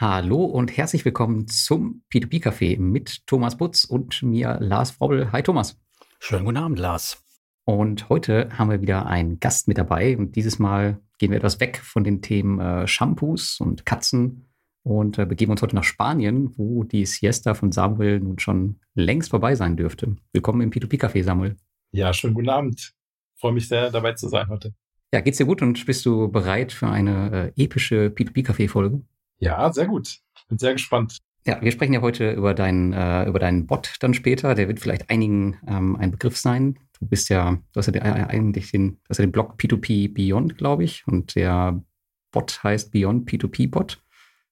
Hallo 0.00 0.46
und 0.46 0.74
herzlich 0.74 1.04
willkommen 1.04 1.46
zum 1.46 2.04
P2P-Café 2.10 2.80
mit 2.80 3.26
Thomas 3.26 3.58
Butz 3.58 3.84
und 3.84 4.22
mir 4.22 4.56
Lars 4.58 4.92
Frobbel. 4.92 5.30
Hi 5.30 5.42
Thomas. 5.42 5.78
Schönen 6.18 6.46
guten 6.46 6.56
Abend, 6.56 6.78
Lars. 6.78 7.22
Und 7.66 8.08
heute 8.08 8.48
haben 8.56 8.70
wir 8.70 8.80
wieder 8.80 9.04
einen 9.04 9.40
Gast 9.40 9.68
mit 9.68 9.76
dabei 9.76 10.16
und 10.16 10.36
dieses 10.36 10.58
Mal 10.58 11.02
gehen 11.18 11.32
wir 11.32 11.36
etwas 11.36 11.60
weg 11.60 11.82
von 11.84 12.02
den 12.02 12.22
Themen 12.22 12.58
äh, 12.60 12.86
Shampoos 12.86 13.60
und 13.60 13.84
Katzen 13.84 14.46
und 14.84 15.18
äh, 15.18 15.26
begeben 15.26 15.52
uns 15.52 15.60
heute 15.60 15.76
nach 15.76 15.84
Spanien, 15.84 16.54
wo 16.56 16.82
die 16.82 17.04
Siesta 17.04 17.52
von 17.52 17.70
Samuel 17.70 18.20
nun 18.20 18.38
schon 18.38 18.80
längst 18.94 19.28
vorbei 19.28 19.54
sein 19.54 19.76
dürfte. 19.76 20.16
Willkommen 20.32 20.62
im 20.62 20.70
P2P-Café, 20.70 21.22
Samuel. 21.24 21.56
Ja, 21.92 22.14
schönen 22.14 22.32
guten 22.32 22.48
Abend. 22.48 22.94
Freue 23.38 23.52
mich 23.52 23.68
sehr, 23.68 23.90
dabei 23.90 24.14
zu 24.14 24.30
sein 24.30 24.48
heute. 24.48 24.72
Ja, 25.12 25.20
geht's 25.20 25.36
dir 25.36 25.44
gut 25.44 25.60
und 25.60 25.84
bist 25.84 26.06
du 26.06 26.28
bereit 26.28 26.72
für 26.72 26.88
eine 26.88 27.52
äh, 27.54 27.62
epische 27.62 28.06
P2P-Café-Folge? 28.06 29.02
Ja, 29.40 29.72
sehr 29.72 29.86
gut. 29.86 30.18
Bin 30.48 30.58
sehr 30.58 30.74
gespannt. 30.74 31.18
Ja, 31.46 31.60
wir 31.62 31.72
sprechen 31.72 31.94
ja 31.94 32.02
heute 32.02 32.32
über 32.32 32.54
deinen, 32.54 32.92
äh, 32.92 33.24
über 33.24 33.38
deinen 33.38 33.66
Bot 33.66 33.96
dann 34.00 34.12
später. 34.12 34.54
Der 34.54 34.68
wird 34.68 34.78
vielleicht 34.78 35.08
einigen 35.08 35.58
ähm, 35.66 35.96
ein 35.96 36.10
Begriff 36.10 36.36
sein. 36.36 36.78
Du 37.00 37.06
bist 37.06 37.30
ja, 37.30 37.52
du 37.52 37.78
hast 37.78 37.86
ja 37.86 37.92
den, 37.92 38.02
äh, 38.02 38.26
eigentlich 38.28 38.70
den, 38.70 38.92
du 38.92 39.08
hast 39.08 39.18
ja 39.18 39.24
den 39.24 39.32
Blog 39.32 39.54
P2P 39.58 40.12
Beyond, 40.12 40.58
glaube 40.58 40.84
ich. 40.84 41.06
Und 41.06 41.34
der 41.34 41.82
Bot 42.30 42.62
heißt 42.62 42.92
Beyond 42.92 43.28
P2P 43.28 43.70
Bot, 43.70 44.02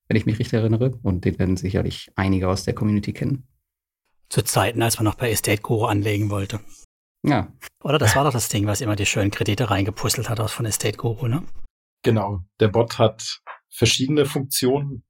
wenn 0.08 0.16
ich 0.16 0.24
mich 0.24 0.38
richtig 0.38 0.54
erinnere. 0.54 0.98
Und 1.02 1.26
den 1.26 1.38
werden 1.38 1.58
sicherlich 1.58 2.10
einige 2.16 2.48
aus 2.48 2.64
der 2.64 2.74
Community 2.74 3.12
kennen. 3.12 3.46
Zu 4.30 4.42
Zeiten, 4.42 4.82
als 4.82 4.96
man 4.96 5.04
noch 5.04 5.16
bei 5.16 5.30
Estate 5.30 5.60
Guru 5.60 5.84
anlegen 5.84 6.30
wollte. 6.30 6.60
Ja. 7.22 7.52
Oder 7.82 7.98
das 7.98 8.16
war 8.16 8.24
doch 8.24 8.32
das 8.32 8.48
Ding, 8.48 8.66
was 8.66 8.80
immer 8.80 8.96
die 8.96 9.06
schönen 9.06 9.30
Kredite 9.30 9.70
reingepuzzelt 9.70 10.30
hat 10.30 10.40
aus 10.40 10.52
von 10.52 10.64
Estate 10.64 10.96
Guru, 10.96 11.28
ne? 11.28 11.42
Genau. 12.02 12.40
Der 12.60 12.68
Bot 12.68 12.98
hat 12.98 13.42
verschiedene 13.70 14.24
Funktionen. 14.24 15.04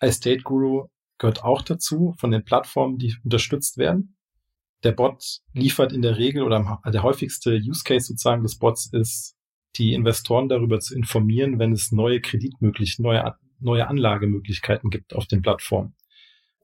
Estate 0.00 0.42
Guru 0.42 0.88
gehört 1.18 1.44
auch 1.44 1.62
dazu 1.62 2.14
von 2.18 2.30
den 2.30 2.44
Plattformen, 2.44 2.98
die 2.98 3.14
unterstützt 3.24 3.78
werden. 3.78 4.16
Der 4.82 4.92
Bot 4.92 5.38
liefert 5.52 5.92
in 5.92 6.02
der 6.02 6.18
Regel 6.18 6.42
oder 6.42 6.80
der 6.84 7.02
häufigste 7.02 7.56
Use 7.56 7.84
Case 7.84 8.06
sozusagen 8.06 8.42
des 8.42 8.58
Bots 8.58 8.92
ist, 8.92 9.34
die 9.76 9.94
Investoren 9.94 10.48
darüber 10.48 10.78
zu 10.80 10.94
informieren, 10.94 11.58
wenn 11.58 11.72
es 11.72 11.90
neue 11.90 12.20
Kreditmöglichkeiten, 12.20 13.02
neue, 13.04 13.34
neue 13.60 13.88
Anlagemöglichkeiten 13.88 14.90
gibt 14.90 15.14
auf 15.14 15.26
den 15.26 15.42
Plattformen. 15.42 15.94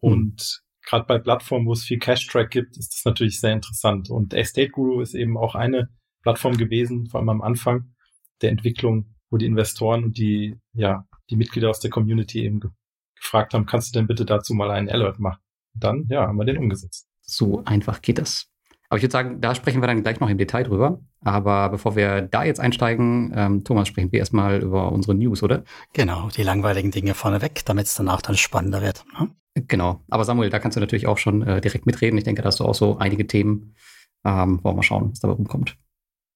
Hm. 0.02 0.12
Und 0.12 0.62
gerade 0.84 1.06
bei 1.06 1.18
Plattformen, 1.18 1.66
wo 1.66 1.72
es 1.72 1.84
viel 1.84 1.98
Cash-Track 1.98 2.50
gibt, 2.50 2.76
ist 2.76 2.92
das 2.92 3.04
natürlich 3.04 3.40
sehr 3.40 3.52
interessant. 3.52 4.10
Und 4.10 4.34
Estate 4.34 4.70
Guru 4.70 5.00
ist 5.00 5.14
eben 5.14 5.36
auch 5.36 5.54
eine 5.54 5.88
Plattform 6.22 6.56
gewesen, 6.56 7.06
vor 7.06 7.20
allem 7.20 7.30
am 7.30 7.42
Anfang 7.42 7.94
der 8.42 8.50
Entwicklung, 8.50 9.14
wo 9.30 9.38
die 9.38 9.46
Investoren 9.46 10.04
und 10.04 10.18
die, 10.18 10.56
ja, 10.72 11.06
die 11.30 11.36
Mitglieder 11.36 11.70
aus 11.70 11.80
der 11.80 11.90
Community 11.90 12.44
eben 12.44 12.60
ge 12.60 12.70
gefragt 13.16 13.52
haben, 13.52 13.66
kannst 13.66 13.94
du 13.94 13.98
denn 13.98 14.06
bitte 14.06 14.24
dazu 14.24 14.54
mal 14.54 14.70
einen 14.70 14.88
Alert 14.88 15.18
machen? 15.18 15.40
Und 15.74 15.84
dann, 15.84 16.06
ja, 16.08 16.26
haben 16.26 16.38
wir 16.38 16.46
den 16.46 16.56
umgesetzt. 16.56 17.06
So 17.20 17.62
einfach 17.66 18.00
geht 18.00 18.16
das. 18.16 18.50
Aber 18.88 18.96
ich 18.96 19.02
würde 19.04 19.12
sagen, 19.12 19.40
da 19.40 19.54
sprechen 19.54 19.82
wir 19.82 19.86
dann 19.86 20.02
gleich 20.02 20.20
noch 20.20 20.28
im 20.28 20.38
Detail 20.38 20.64
drüber. 20.64 21.00
Aber 21.20 21.68
bevor 21.68 21.96
wir 21.96 22.22
da 22.22 22.44
jetzt 22.44 22.60
einsteigen, 22.60 23.32
ähm, 23.36 23.62
Thomas, 23.62 23.88
sprechen 23.88 24.10
wir 24.10 24.18
erstmal 24.18 24.62
über 24.62 24.90
unsere 24.90 25.14
News, 25.14 25.42
oder? 25.42 25.64
Genau, 25.92 26.28
die 26.30 26.42
langweiligen 26.42 26.90
Dinge 26.90 27.14
vorneweg, 27.14 27.64
damit 27.66 27.86
es 27.86 27.94
danach 27.94 28.22
dann 28.22 28.36
spannender 28.36 28.82
wird. 28.82 29.04
Ne? 29.18 29.30
Genau. 29.68 30.00
Aber 30.08 30.24
Samuel, 30.24 30.50
da 30.50 30.58
kannst 30.58 30.76
du 30.76 30.80
natürlich 30.80 31.06
auch 31.06 31.18
schon 31.18 31.42
äh, 31.42 31.60
direkt 31.60 31.86
mitreden. 31.86 32.18
Ich 32.18 32.24
denke, 32.24 32.42
da 32.42 32.48
hast 32.48 32.58
du 32.58 32.64
auch 32.64 32.74
so 32.74 32.98
einige 32.98 33.26
Themen. 33.26 33.76
Ähm, 34.24 34.64
wollen 34.64 34.74
wir 34.74 34.78
mal 34.78 34.82
schauen, 34.82 35.10
was 35.10 35.20
dabei 35.20 35.34
rumkommt. 35.34 35.76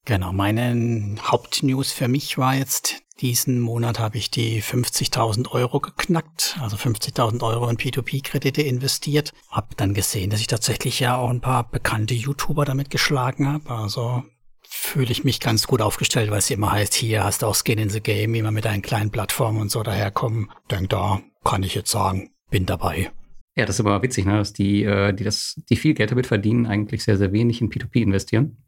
Genau, 0.06 0.33
meine 0.33 1.17
Hauptnews 1.23 1.91
für 1.91 2.08
mich 2.08 2.36
war 2.36 2.55
jetzt, 2.55 3.03
diesen 3.20 3.61
Monat 3.61 3.98
habe 3.98 4.19
ich 4.19 4.31
die 4.31 4.62
50.000 4.62 5.51
Euro 5.53 5.81
geknackt, 5.81 6.57
also 6.61 6.77
50.000 6.77 7.43
Euro 7.43 7.69
in 7.69 7.77
P2P-Kredite 7.77 8.62
investiert. 8.62 9.33
Hab 9.48 9.77
dann 9.77 9.95
gesehen, 9.95 10.31
dass 10.31 10.41
ich 10.41 10.48
tatsächlich 10.48 11.01
ja 11.01 11.17
auch 11.17 11.31
ein 11.31 11.41
paar 11.41 11.70
bekannte 11.70 12.15
YouTuber 12.15 12.65
damit 12.65 12.91
geschlagen 12.91 13.47
habe. 13.47 13.70
Also 13.70 14.25
fühle 14.67 15.13
ich 15.13 15.25
mich 15.25 15.41
ganz 15.41 15.67
gut 15.67 15.80
aufgestellt, 15.80 16.30
weil 16.30 16.39
es 16.39 16.51
immer 16.51 16.73
heißt, 16.73 16.95
hier 16.95 17.25
hast 17.25 17.42
du 17.42 17.47
auch 17.47 17.55
Skin 17.55 17.79
in 17.79 17.91
the 17.91 18.01
Game, 18.01 18.35
immer 18.35 18.51
mit 18.51 18.64
deinen 18.64 18.83
kleinen 18.83 19.11
Plattformen 19.11 19.61
und 19.61 19.70
so 19.70 19.83
daherkommen. 19.83 20.51
Denk 20.70 20.91
da 20.91 21.20
kann 21.45 21.63
ich 21.63 21.75
jetzt 21.75 21.91
sagen, 21.91 22.31
bin 22.51 22.67
dabei. 22.67 23.13
Ja, 23.57 23.67
das 23.67 23.77
ist 23.77 23.86
aber 23.86 24.02
witzig, 24.02 24.27
ne? 24.27 24.39
dass 24.39 24.52
die, 24.52 24.83
äh, 24.83 25.13
die 25.13 25.23
das, 25.23 25.61
die 25.70 25.77
viel 25.77 25.95
Geld 25.95 26.11
damit 26.11 26.27
verdienen, 26.27 26.67
eigentlich 26.67 27.05
sehr, 27.05 27.17
sehr 27.17 27.33
wenig 27.33 27.61
in 27.61 27.70
P2P 27.70 28.02
investieren. 28.02 28.64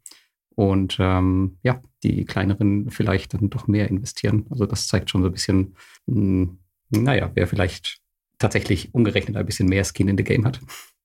Und 0.57 0.97
ähm, 0.99 1.59
ja, 1.61 1.79
die 2.01 2.25
kleineren 2.25 2.89
vielleicht 2.89 3.35
dann 3.35 3.51
doch 3.51 3.67
mehr 3.67 3.89
investieren. 3.89 4.47
Also 4.49 4.65
das 4.65 4.87
zeigt 4.87 5.11
schon 5.11 5.21
so 5.21 5.27
ein 5.27 5.31
bisschen, 5.31 5.75
mh, 6.07 6.15
hm, 6.15 6.59
naja, 6.89 7.29
wer 7.35 7.47
vielleicht 7.47 7.99
tatsächlich 8.39 8.95
umgerechnet 8.95 9.37
ein 9.37 9.45
bisschen 9.45 9.69
mehr 9.69 9.85
Skin 9.85 10.07
in 10.07 10.17
the 10.17 10.23
Game 10.23 10.45
hat. 10.45 10.59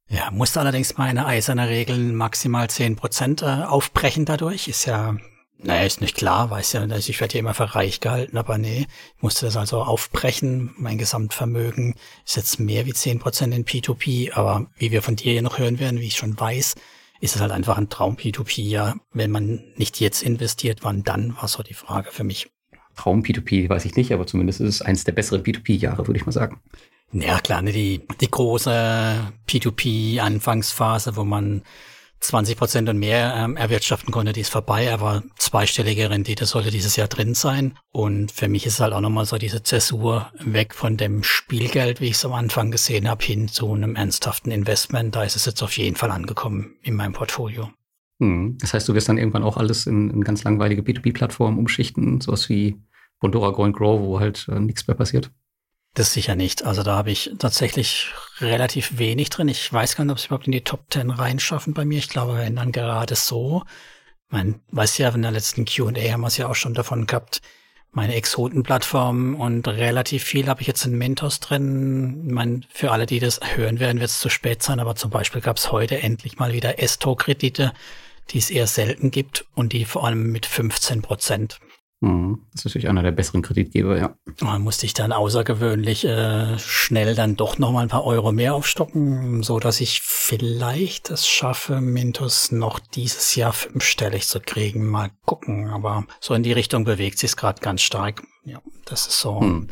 Ja, 0.08 0.30
musste 0.30 0.58
allerdings 0.58 0.96
meine 0.96 1.26
eiserne 1.26 1.68
Regel 1.68 1.98
maximal 1.98 2.66
10% 2.66 3.42
äh, 3.42 3.64
aufbrechen 3.66 4.24
dadurch. 4.24 4.68
Ist 4.68 4.86
ja, 4.86 5.18
naja, 5.58 5.82
ist 5.82 6.00
nicht 6.00 6.16
klar, 6.16 6.48
weiß 6.48 6.72
ja, 6.72 6.86
ich 6.86 7.20
werde 7.20 7.34
ja 7.34 7.40
immer 7.40 7.52
für 7.52 7.74
reich 7.74 8.00
gehalten, 8.00 8.38
aber 8.38 8.56
nee, 8.56 8.86
ich 9.16 9.22
musste 9.22 9.44
das 9.44 9.58
also 9.58 9.82
aufbrechen. 9.82 10.74
Mein 10.78 10.96
Gesamtvermögen 10.96 11.94
ist 12.24 12.36
jetzt 12.36 12.58
mehr 12.58 12.86
wie 12.86 12.92
10% 12.92 13.52
in 13.52 13.66
P2P, 13.66 14.32
aber 14.32 14.66
wie 14.78 14.92
wir 14.92 15.02
von 15.02 15.16
dir 15.16 15.34
ja 15.34 15.42
noch 15.42 15.58
hören 15.58 15.78
werden, 15.78 16.00
wie 16.00 16.06
ich 16.06 16.16
schon 16.16 16.40
weiß, 16.40 16.74
ist 17.22 17.36
es 17.36 17.40
halt 17.40 17.52
einfach 17.52 17.78
ein 17.78 17.88
Traum 17.88 18.16
P2P. 18.16 18.62
Ja, 18.62 18.96
wenn 19.12 19.30
man 19.30 19.62
nicht 19.76 20.00
jetzt 20.00 20.24
investiert, 20.24 20.80
wann 20.82 21.04
dann, 21.04 21.36
war 21.36 21.46
so 21.46 21.62
die 21.62 21.72
Frage 21.72 22.10
für 22.10 22.24
mich. 22.24 22.50
Traum 22.96 23.22
P2P 23.22 23.68
weiß 23.68 23.84
ich 23.84 23.94
nicht, 23.94 24.12
aber 24.12 24.26
zumindest 24.26 24.60
ist 24.60 24.68
es 24.68 24.82
eins 24.82 25.04
der 25.04 25.12
besseren 25.12 25.44
P2P-Jahre, 25.44 26.08
würde 26.08 26.18
ich 26.18 26.26
mal 26.26 26.32
sagen. 26.32 26.60
Ja, 27.12 27.38
klar, 27.38 27.62
ne, 27.62 27.70
die, 27.70 28.02
die 28.20 28.30
große 28.30 29.32
P2P-Anfangsphase, 29.46 31.14
wo 31.14 31.22
man 31.22 31.62
20 32.22 32.56
Prozent 32.56 32.88
und 32.88 32.98
mehr 32.98 33.34
ähm, 33.36 33.56
erwirtschaften 33.56 34.12
konnte, 34.12 34.32
die 34.32 34.40
ist 34.40 34.52
vorbei, 34.52 34.92
aber 34.92 35.22
zweistellige 35.36 36.08
Rendite 36.08 36.46
sollte 36.46 36.70
dieses 36.70 36.96
Jahr 36.96 37.08
drin 37.08 37.34
sein. 37.34 37.74
Und 37.90 38.30
für 38.30 38.48
mich 38.48 38.64
ist 38.64 38.80
halt 38.80 38.92
auch 38.92 39.00
nochmal 39.00 39.26
so 39.26 39.38
diese 39.38 39.62
Zäsur 39.62 40.30
weg 40.38 40.74
von 40.74 40.96
dem 40.96 41.24
Spielgeld, 41.24 42.00
wie 42.00 42.06
ich 42.06 42.12
es 42.12 42.24
am 42.24 42.32
Anfang 42.32 42.70
gesehen 42.70 43.08
habe, 43.08 43.24
hin 43.24 43.48
zu 43.48 43.72
einem 43.72 43.96
ernsthaften 43.96 44.52
Investment. 44.52 45.14
Da 45.14 45.24
ist 45.24 45.36
es 45.36 45.46
jetzt 45.46 45.62
auf 45.62 45.76
jeden 45.76 45.96
Fall 45.96 46.10
angekommen 46.10 46.76
in 46.82 46.94
meinem 46.94 47.12
Portfolio. 47.12 47.70
Hm. 48.20 48.56
Das 48.60 48.72
heißt, 48.72 48.88
du 48.88 48.94
wirst 48.94 49.08
dann 49.08 49.18
irgendwann 49.18 49.42
auch 49.42 49.56
alles 49.56 49.86
in, 49.86 50.10
in 50.10 50.22
ganz 50.22 50.44
langweilige 50.44 50.82
B2B-Plattformen 50.82 51.58
umschichten, 51.58 52.20
sowas 52.20 52.48
wie 52.48 52.80
Bondora 53.18 53.50
Go 53.50 53.64
and 53.64 53.76
Grow, 53.76 54.00
wo 54.00 54.20
halt 54.20 54.46
äh, 54.48 54.60
nichts 54.60 54.86
mehr 54.86 54.96
passiert. 54.96 55.30
Das 55.94 56.12
sicher 56.12 56.36
nicht. 56.36 56.64
Also 56.64 56.82
da 56.82 56.96
habe 56.96 57.10
ich 57.10 57.32
tatsächlich 57.38 58.08
relativ 58.40 58.98
wenig 58.98 59.28
drin. 59.28 59.48
Ich 59.48 59.70
weiß 59.70 59.96
gar 59.96 60.04
nicht, 60.04 60.12
ob 60.12 60.18
sie 60.18 60.26
überhaupt 60.26 60.46
in 60.46 60.52
die 60.52 60.64
Top 60.64 60.86
10 60.90 61.10
reinschaffen 61.10 61.74
bei 61.74 61.84
mir. 61.84 61.98
Ich 61.98 62.08
glaube, 62.08 62.36
wenn 62.36 62.56
dann 62.56 62.72
gerade 62.72 63.14
so. 63.14 63.62
Man 64.30 64.62
weiß 64.70 64.96
ja, 64.96 65.10
in 65.10 65.20
der 65.20 65.30
letzten 65.32 65.66
Q&A 65.66 65.92
haben 66.10 66.22
wir 66.22 66.28
es 66.28 66.38
ja 66.38 66.48
auch 66.48 66.54
schon 66.54 66.72
davon 66.72 67.06
gehabt, 67.06 67.42
meine 67.90 68.14
Exotenplattform 68.14 69.34
und 69.34 69.68
relativ 69.68 70.24
viel 70.24 70.48
habe 70.48 70.62
ich 70.62 70.66
jetzt 70.66 70.86
in 70.86 70.96
Mentos 70.96 71.40
drin. 71.40 72.24
Ich 72.26 72.32
meine, 72.32 72.62
für 72.70 72.90
alle, 72.90 73.04
die 73.04 73.20
das 73.20 73.40
hören 73.54 73.78
werden, 73.78 74.00
wird 74.00 74.08
es 74.08 74.18
zu 74.18 74.30
spät 74.30 74.62
sein, 74.62 74.80
aber 74.80 74.96
zum 74.96 75.10
Beispiel 75.10 75.42
gab 75.42 75.58
es 75.58 75.70
heute 75.70 76.00
endlich 76.00 76.38
mal 76.38 76.54
wieder 76.54 76.82
Esto-Kredite, 76.82 77.74
die 78.30 78.38
es 78.38 78.50
eher 78.50 78.66
selten 78.66 79.10
gibt 79.10 79.44
und 79.54 79.74
die 79.74 79.84
vor 79.84 80.06
allem 80.06 80.32
mit 80.32 80.46
15 80.46 81.02
Prozent. 81.02 81.60
Mhm. 82.02 82.40
Das 82.50 82.60
ist 82.60 82.64
natürlich 82.66 82.88
einer 82.88 83.04
der 83.04 83.12
besseren 83.12 83.42
Kreditgeber, 83.42 83.96
ja. 83.96 84.16
Da 84.38 84.58
musste 84.58 84.86
ich 84.86 84.92
dann 84.92 85.12
außergewöhnlich 85.12 86.04
äh, 86.04 86.58
schnell 86.58 87.14
dann 87.14 87.36
doch 87.36 87.58
noch 87.58 87.70
mal 87.70 87.82
ein 87.82 87.88
paar 87.88 88.04
Euro 88.04 88.32
mehr 88.32 88.54
aufstocken, 88.54 89.44
so 89.44 89.60
dass 89.60 89.80
ich 89.80 90.00
vielleicht 90.02 91.10
es 91.10 91.28
schaffe, 91.28 91.80
Mintos 91.80 92.50
noch 92.50 92.80
dieses 92.80 93.36
Jahr 93.36 93.52
fünfstellig 93.52 94.26
zu 94.26 94.40
kriegen. 94.40 94.88
Mal 94.88 95.10
gucken, 95.24 95.70
aber 95.70 96.04
so 96.20 96.34
in 96.34 96.42
die 96.42 96.52
Richtung 96.52 96.82
bewegt 96.82 97.18
sich 97.18 97.30
es 97.30 97.36
gerade 97.36 97.60
ganz 97.60 97.82
stark. 97.82 98.24
Ja, 98.44 98.60
das 98.84 99.06
ist 99.06 99.20
so. 99.20 99.40
Hm. 99.40 99.68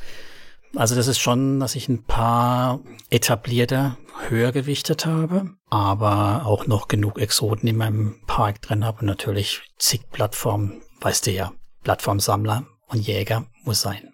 Also 0.77 0.95
das 0.95 1.09
ist 1.09 1.19
schon, 1.19 1.59
dass 1.59 1.75
ich 1.75 1.89
ein 1.89 2.05
paar 2.05 2.79
etablierte 3.11 3.97
höher 4.29 4.53
gewichtet 4.53 5.05
habe, 5.05 5.51
aber 5.69 6.47
auch 6.47 6.69
noch 6.69 6.87
genug 6.87 7.19
Exoten 7.19 7.69
in 7.69 7.77
meinem 7.77 8.21
Park 8.29 8.63
drin 8.63 8.85
habe 8.85 9.01
und 9.01 9.07
natürlich 9.07 9.63
zig 9.79 10.03
Plattformen, 10.13 10.81
weißt 11.01 11.27
du 11.27 11.33
ja, 11.33 11.51
Plattformsammler 11.83 12.65
und 12.89 13.07
Jäger 13.07 13.47
muss 13.65 13.81
sein. 13.81 14.11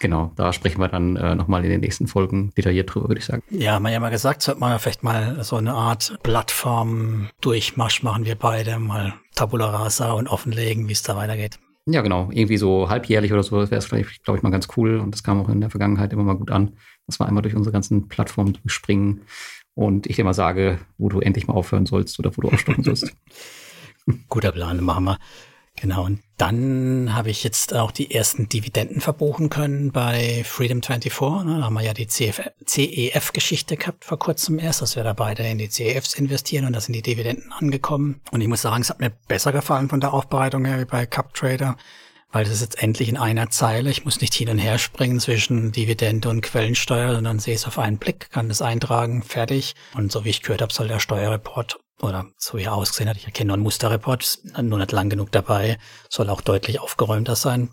Genau, 0.00 0.32
da 0.36 0.52
sprechen 0.52 0.80
wir 0.80 0.88
dann 0.88 1.16
äh, 1.16 1.34
nochmal 1.34 1.64
in 1.64 1.70
den 1.70 1.80
nächsten 1.80 2.06
Folgen 2.06 2.50
detailliert 2.56 2.94
drüber, 2.94 3.08
würde 3.08 3.20
ich 3.20 3.24
sagen. 3.24 3.42
Ja, 3.50 3.72
haben 3.72 3.84
wir 3.84 3.90
ja 3.90 4.00
mal 4.00 4.10
gesagt, 4.10 4.42
sollte 4.42 4.60
man 4.60 4.70
ja 4.70 4.78
vielleicht 4.78 5.02
mal 5.02 5.42
so 5.42 5.56
eine 5.56 5.72
Art 5.72 6.18
Plattform-Durchmarsch 6.22 8.02
machen, 8.02 8.26
wir 8.26 8.36
beide 8.36 8.78
mal 8.78 9.14
Tabula 9.34 9.70
Rasa 9.70 10.12
und 10.12 10.28
offenlegen, 10.28 10.88
wie 10.88 10.92
es 10.92 11.02
da 11.02 11.16
weitergeht. 11.16 11.58
Ja, 11.86 12.02
genau. 12.02 12.28
Irgendwie 12.30 12.58
so 12.58 12.90
halbjährlich 12.90 13.32
oder 13.32 13.42
so 13.42 13.56
wäre 13.56 13.76
es, 13.76 13.88
glaube 13.88 14.36
ich, 14.36 14.42
mal 14.42 14.50
ganz 14.50 14.68
cool. 14.76 14.98
Und 14.98 15.14
das 15.14 15.22
kam 15.22 15.40
auch 15.40 15.48
in 15.48 15.62
der 15.62 15.70
Vergangenheit 15.70 16.12
immer 16.12 16.22
mal 16.22 16.36
gut 16.36 16.50
an, 16.50 16.76
dass 17.06 17.18
wir 17.18 17.26
einmal 17.26 17.42
durch 17.42 17.56
unsere 17.56 17.72
ganzen 17.72 18.08
Plattformen 18.08 18.52
durchspringen 18.52 19.22
und 19.74 20.06
ich 20.06 20.16
dir 20.16 20.24
mal 20.24 20.34
sage, 20.34 20.80
wo 20.98 21.08
du 21.08 21.20
endlich 21.20 21.46
mal 21.46 21.54
aufhören 21.54 21.86
sollst 21.86 22.18
oder 22.18 22.36
wo 22.36 22.42
du 22.42 22.48
aufstocken 22.48 22.84
sollst. 22.84 23.16
Guter 24.28 24.52
Plan, 24.52 24.82
machen 24.82 25.04
wir. 25.04 25.18
Genau, 25.80 26.04
und 26.04 26.20
dann 26.38 27.14
habe 27.14 27.30
ich 27.30 27.44
jetzt 27.44 27.74
auch 27.74 27.90
die 27.92 28.12
ersten 28.12 28.48
Dividenden 28.48 29.00
verbuchen 29.00 29.48
können 29.48 29.92
bei 29.92 30.42
Freedom24. 30.42 31.44
Ne? 31.44 31.58
Da 31.58 31.66
haben 31.66 31.74
wir 31.74 31.82
ja 31.82 31.94
die 31.94 32.08
CEF-Geschichte 32.08 33.76
gehabt 33.76 34.04
vor 34.04 34.18
kurzem 34.18 34.58
erst, 34.58 34.82
dass 34.82 34.96
wir 34.96 35.04
da 35.04 35.12
beide 35.12 35.46
in 35.46 35.58
die 35.58 35.68
CEFs 35.68 36.14
investieren 36.14 36.64
und 36.64 36.72
da 36.72 36.80
sind 36.80 36.94
die 36.94 37.02
Dividenden 37.02 37.52
angekommen. 37.52 38.20
Und 38.32 38.40
ich 38.40 38.48
muss 38.48 38.62
sagen, 38.62 38.82
es 38.82 38.90
hat 38.90 39.00
mir 39.00 39.12
besser 39.28 39.52
gefallen 39.52 39.88
von 39.88 40.00
der 40.00 40.12
Aufbereitung 40.12 40.64
her 40.64 40.80
wie 40.80 40.84
bei 40.84 41.06
CupTrader 41.06 41.76
weil 42.30 42.44
das 42.44 42.52
ist 42.54 42.60
jetzt 42.60 42.82
endlich 42.82 43.08
in 43.08 43.16
einer 43.16 43.48
Zeile. 43.50 43.90
Ich 43.90 44.04
muss 44.04 44.20
nicht 44.20 44.34
hin 44.34 44.50
und 44.50 44.58
her 44.58 44.78
springen 44.78 45.18
zwischen 45.18 45.72
Dividende 45.72 46.28
und 46.28 46.42
Quellensteuer, 46.42 47.14
sondern 47.14 47.38
sehe 47.38 47.54
es 47.54 47.66
auf 47.66 47.78
einen 47.78 47.96
Blick, 47.98 48.30
kann 48.30 48.48
das 48.48 48.60
eintragen, 48.60 49.22
fertig. 49.22 49.74
Und 49.94 50.12
so 50.12 50.24
wie 50.24 50.30
ich 50.30 50.42
gehört 50.42 50.60
habe, 50.60 50.72
soll 50.72 50.88
der 50.88 51.00
Steuerreport 51.00 51.80
oder 52.00 52.26
so 52.36 52.58
wie 52.58 52.64
er 52.64 52.74
ausgesehen 52.74 53.08
hat, 53.08 53.16
ich 53.16 53.26
erkenne 53.26 53.48
nur 53.48 53.54
einen 53.54 53.62
Musterreport, 53.62 54.38
nur 54.62 54.78
nicht 54.78 54.92
lang 54.92 55.10
genug 55.10 55.32
dabei, 55.32 55.78
soll 56.08 56.30
auch 56.30 56.40
deutlich 56.40 56.80
aufgeräumter 56.80 57.36
sein. 57.36 57.70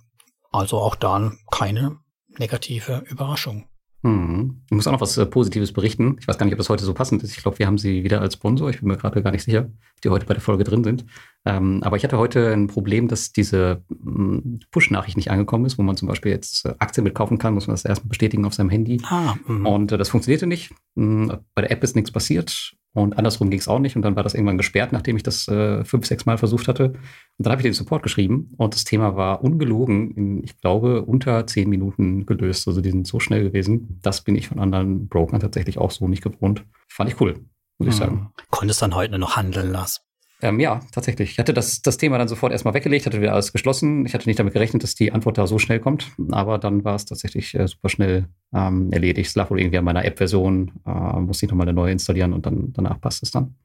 Also 0.52 0.80
auch 0.80 0.96
da 0.96 1.32
keine 1.52 1.98
negative 2.38 3.04
Überraschung. 3.08 3.68
Hm. 4.06 4.62
Ich 4.66 4.72
muss 4.72 4.86
auch 4.86 4.92
noch 4.92 5.02
was 5.02 5.18
äh, 5.18 5.26
Positives 5.26 5.74
berichten. 5.74 6.18
Ich 6.20 6.28
weiß 6.28 6.38
gar 6.38 6.46
nicht, 6.46 6.54
ob 6.54 6.60
das 6.60 6.70
heute 6.70 6.86
so 6.86 6.94
passend 6.94 7.24
ist. 7.24 7.36
Ich 7.36 7.42
glaube, 7.42 7.58
wir 7.58 7.66
haben 7.66 7.80
sie 7.80 8.04
wieder 8.04 8.22
als 8.22 8.36
Sponsor. 8.36 8.70
Ich 8.70 8.80
bin 8.80 8.88
mir 8.88 8.98
gerade 8.98 9.24
gar 9.24 9.32
nicht 9.32 9.44
sicher, 9.44 9.68
die 10.04 10.10
heute 10.10 10.28
bei 10.28 10.36
der 10.36 10.44
Folge 10.44 10.64
drin 10.64 10.84
sind. 10.84 11.06
Ähm, 11.44 11.82
aber 11.82 11.98
ich 11.98 12.04
hatte 12.04 12.20
heute 12.20 12.54
ein 12.54 12.68
Problem, 12.68 13.08
dass 13.08 13.32
diese 13.32 13.84
hm, 13.90 14.60
Push-Nachricht 14.70 15.18
nicht 15.18 15.32
angekommen 15.32 15.66
ist, 15.66 15.80
wo 15.80 15.82
man 15.82 15.98
zum 15.98 16.08
Beispiel 16.08 16.32
jetzt 16.32 16.68
äh, 16.68 16.76
Aktien 16.78 17.04
mitkaufen 17.04 17.40
kann, 17.40 17.56
muss 17.56 17.66
man 17.66 17.74
das 17.74 17.84
erstmal 17.84 18.10
bestätigen 18.10 18.46
auf 18.46 18.54
seinem 18.54 18.70
Handy. 18.70 19.02
Ah, 19.10 19.34
mh. 19.48 19.68
und 19.68 19.92
äh, 19.92 19.98
das 19.98 20.10
funktionierte 20.10 20.46
nicht. 20.46 20.72
Hm, 20.96 21.40
bei 21.56 21.64
der 21.64 21.72
App 21.72 21.84
ist 21.84 21.96
nichts 21.96 22.12
passiert. 22.12 22.76
Und 22.96 23.18
andersrum 23.18 23.50
ging 23.50 23.60
es 23.60 23.68
auch 23.68 23.80
nicht. 23.80 23.98
Und 23.98 24.04
dann 24.04 24.16
war 24.16 24.24
das 24.24 24.34
irgendwann 24.34 24.58
gesperrt, 24.58 24.94
nachdem 24.94 25.18
ich 25.18 25.24
das 25.24 25.50
äh, 25.50 25.84
fünf, 25.84 26.06
sechs 26.06 26.26
Mal 26.26 26.38
versucht 26.38 26.70
hatte. 26.70 26.92
Und 26.92 26.98
dann 27.38 27.52
habe 27.52 27.62
ich 27.62 27.66
den 27.66 27.74
Support 27.74 28.04
geschrieben. 28.04 28.54
Und 28.56 28.74
das 28.74 28.86
Thema 28.86 29.18
war 29.18 29.44
ungelogen 29.44 30.12
in, 30.12 30.44
ich 30.44 30.58
glaube, 30.62 31.04
unter 31.04 31.46
zehn 31.46 31.70
Minuten 31.70 32.26
gelöst. 32.26 32.70
Also 32.70 32.80
die 32.80 32.92
sind 32.92 33.06
so 33.06 33.20
schnell 33.20 33.44
gewesen. 33.44 34.00
Das 34.02 34.22
bin 34.22 34.38
ich 34.38 34.48
von 34.48 34.60
anderen 34.60 35.10
Brokern 35.10 35.42
tatsächlich 35.42 35.78
auch 35.78 35.92
so 35.92 36.08
nicht 36.08 36.24
gewohnt. 36.24 36.64
Fand 36.88 37.10
ich 37.12 37.20
cool, 37.20 37.34
muss 37.80 37.88
hm. 37.88 37.90
ich 37.90 37.96
sagen. 37.96 38.30
Konntest 38.50 38.82
dann 38.82 38.96
heute 38.96 39.20
noch 39.20 39.36
handeln 39.36 39.74
lassen? 39.74 40.05
Ähm, 40.46 40.60
ja, 40.60 40.80
tatsächlich. 40.92 41.32
Ich 41.32 41.40
hatte 41.40 41.56
das, 41.56 41.82
das 41.82 41.98
Thema 41.98 42.20
dann 42.20 42.28
sofort 42.28 42.52
erstmal 42.52 42.76
weggelegt, 42.76 43.08
hatte 43.08 43.20
wieder 43.20 43.34
alles 43.34 43.52
geschlossen. 43.52 44.06
Ich 44.06 44.14
hatte 44.14 44.30
nicht 44.30 44.38
damit 44.38 44.54
gerechnet, 44.54 44.84
dass 44.84 44.94
die 44.94 45.12
Antwort 45.12 45.40
da 45.40 45.48
so 45.48 45.58
schnell 45.58 45.80
kommt, 45.80 46.12
aber 46.30 46.60
dann 46.60 46.84
war 46.84 46.94
es 46.94 47.06
tatsächlich 47.06 47.56
äh, 47.56 47.68
super 47.68 47.90
schnell 47.90 48.30
ähm, 48.54 48.92
erledigt. 48.92 49.30
Es 49.30 49.36
lag 49.36 49.50
wohl 49.50 49.60
irgendwie 49.60 49.80
an 49.80 49.86
meiner 49.86 50.06
App-Version, 50.06 50.72
äh, 50.86 51.20
musste 51.20 51.48
ich 51.48 51.52
nochmal 51.52 51.68
eine 51.68 51.74
neue 51.74 51.92
installieren 51.92 52.32
und 52.32 52.46
dann 52.46 52.74
danach 52.74 53.02
passt 53.02 53.24
es 53.24 53.32
dann. 53.32 53.56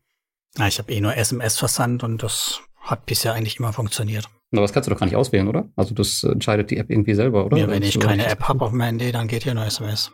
Ja, 0.56 0.68
ich 0.68 0.78
habe 0.78 0.90
eh 0.90 1.02
nur 1.02 1.14
SMS 1.14 1.58
versandt 1.58 2.02
und 2.02 2.22
das 2.22 2.62
hat 2.80 3.04
bisher 3.04 3.34
eigentlich 3.34 3.58
immer 3.58 3.74
funktioniert. 3.74 4.24
Aber 4.52 4.62
das 4.62 4.72
kannst 4.72 4.86
du 4.88 4.90
doch 4.90 4.98
gar 4.98 5.06
nicht 5.06 5.16
auswählen, 5.16 5.48
oder? 5.48 5.68
Also 5.76 5.94
das 5.94 6.24
entscheidet 6.24 6.70
die 6.70 6.78
App 6.78 6.88
irgendwie 6.88 7.14
selber, 7.14 7.44
oder? 7.44 7.58
Ja, 7.58 7.68
wenn 7.68 7.82
ich 7.82 8.00
keine 8.00 8.26
App 8.26 8.48
habe 8.48 8.64
auf 8.64 8.72
meinem 8.72 8.98
Handy, 8.98 9.12
dann 9.12 9.28
geht 9.28 9.42
hier 9.42 9.52
nur 9.52 9.66
SMS. 9.66 10.12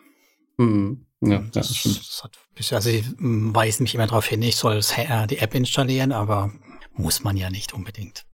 Hm. 0.58 1.05
Ja, 1.20 1.38
das, 1.38 1.68
das 1.68 1.76
stimmt. 1.76 1.98
Das 1.98 2.24
hat 2.24 2.38
bisher, 2.54 2.76
also 2.76 2.90
ich 2.90 3.04
weise 3.18 3.82
mich 3.82 3.94
immer 3.94 4.06
darauf 4.06 4.26
hin, 4.26 4.42
ich 4.42 4.56
soll 4.56 4.80
äh, 4.96 5.26
die 5.26 5.38
App 5.38 5.54
installieren, 5.54 6.12
aber 6.12 6.52
muss 6.92 7.24
man 7.24 7.36
ja 7.36 7.50
nicht 7.50 7.72
unbedingt. 7.72 8.26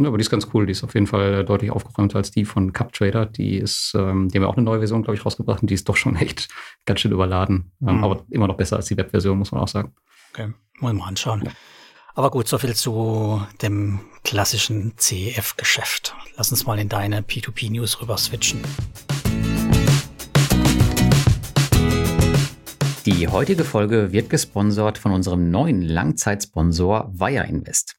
Ja, 0.00 0.06
aber 0.06 0.16
die 0.16 0.22
ist 0.22 0.30
ganz 0.30 0.48
cool. 0.54 0.64
Die 0.66 0.72
ist 0.72 0.84
auf 0.84 0.94
jeden 0.94 1.08
Fall 1.08 1.44
deutlich 1.44 1.72
aufgeräumter 1.72 2.18
als 2.18 2.30
die 2.30 2.44
von 2.44 2.72
CupTrader. 2.72 3.26
Die 3.26 3.56
ist, 3.56 3.94
ähm, 3.96 4.28
die 4.28 4.38
haben 4.38 4.44
ja 4.44 4.48
auch 4.48 4.56
eine 4.56 4.64
neue 4.64 4.78
Version, 4.78 5.02
glaube 5.02 5.16
ich, 5.16 5.26
rausgebracht 5.26 5.60
und 5.60 5.70
die 5.70 5.74
ist 5.74 5.88
doch 5.88 5.96
schon 5.96 6.14
echt 6.20 6.48
ganz 6.86 7.00
schön 7.00 7.12
überladen. 7.12 7.72
Ähm, 7.82 7.98
mhm. 7.98 8.04
Aber 8.04 8.24
immer 8.30 8.46
noch 8.46 8.56
besser 8.56 8.76
als 8.76 8.86
die 8.86 8.96
Webversion, 8.96 9.36
muss 9.36 9.50
man 9.50 9.60
auch 9.60 9.68
sagen. 9.68 9.94
Okay, 10.32 10.52
wollen 10.80 10.96
wir 10.96 11.02
mal 11.02 11.08
anschauen. 11.08 11.42
Ja. 11.44 11.52
Aber 12.14 12.30
gut, 12.30 12.48
soviel 12.48 12.74
zu 12.74 13.42
dem 13.60 14.00
klassischen 14.24 14.94
CEF-Geschäft. 14.96 16.14
Lass 16.36 16.50
uns 16.50 16.66
mal 16.66 16.78
in 16.78 16.88
deine 16.88 17.20
P2P-News 17.20 18.00
rüber 18.00 18.16
switchen. 18.18 18.60
Die 23.10 23.26
heutige 23.26 23.64
Folge 23.64 24.12
wird 24.12 24.28
gesponsert 24.28 24.98
von 24.98 25.12
unserem 25.12 25.50
neuen 25.50 25.80
Langzeitsponsor 25.80 27.10
Wire 27.18 27.46
Invest. 27.46 27.96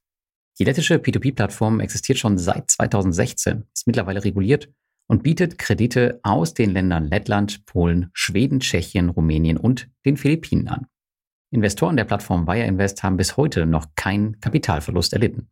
Die 0.60 0.64
lettische 0.64 0.98
P2P-Plattform 0.98 1.80
existiert 1.80 2.20
schon 2.20 2.38
seit 2.38 2.70
2016, 2.70 3.64
ist 3.74 3.88
mittlerweile 3.88 4.24
reguliert 4.24 4.70
und 5.08 5.24
bietet 5.24 5.58
Kredite 5.58 6.20
aus 6.22 6.54
den 6.54 6.70
Ländern 6.70 7.08
Lettland, 7.08 7.66
Polen, 7.66 8.12
Schweden, 8.14 8.60
Tschechien, 8.60 9.10
Rumänien 9.10 9.58
und 9.58 9.90
den 10.06 10.16
Philippinen 10.16 10.68
an. 10.68 10.86
Investoren 11.50 11.98
der 11.98 12.06
Plattform 12.06 12.46
Wire 12.46 12.68
Invest 12.68 13.02
haben 13.02 13.18
bis 13.18 13.36
heute 13.36 13.66
noch 13.66 13.88
keinen 13.96 14.40
Kapitalverlust 14.40 15.14
erlitten. 15.14 15.50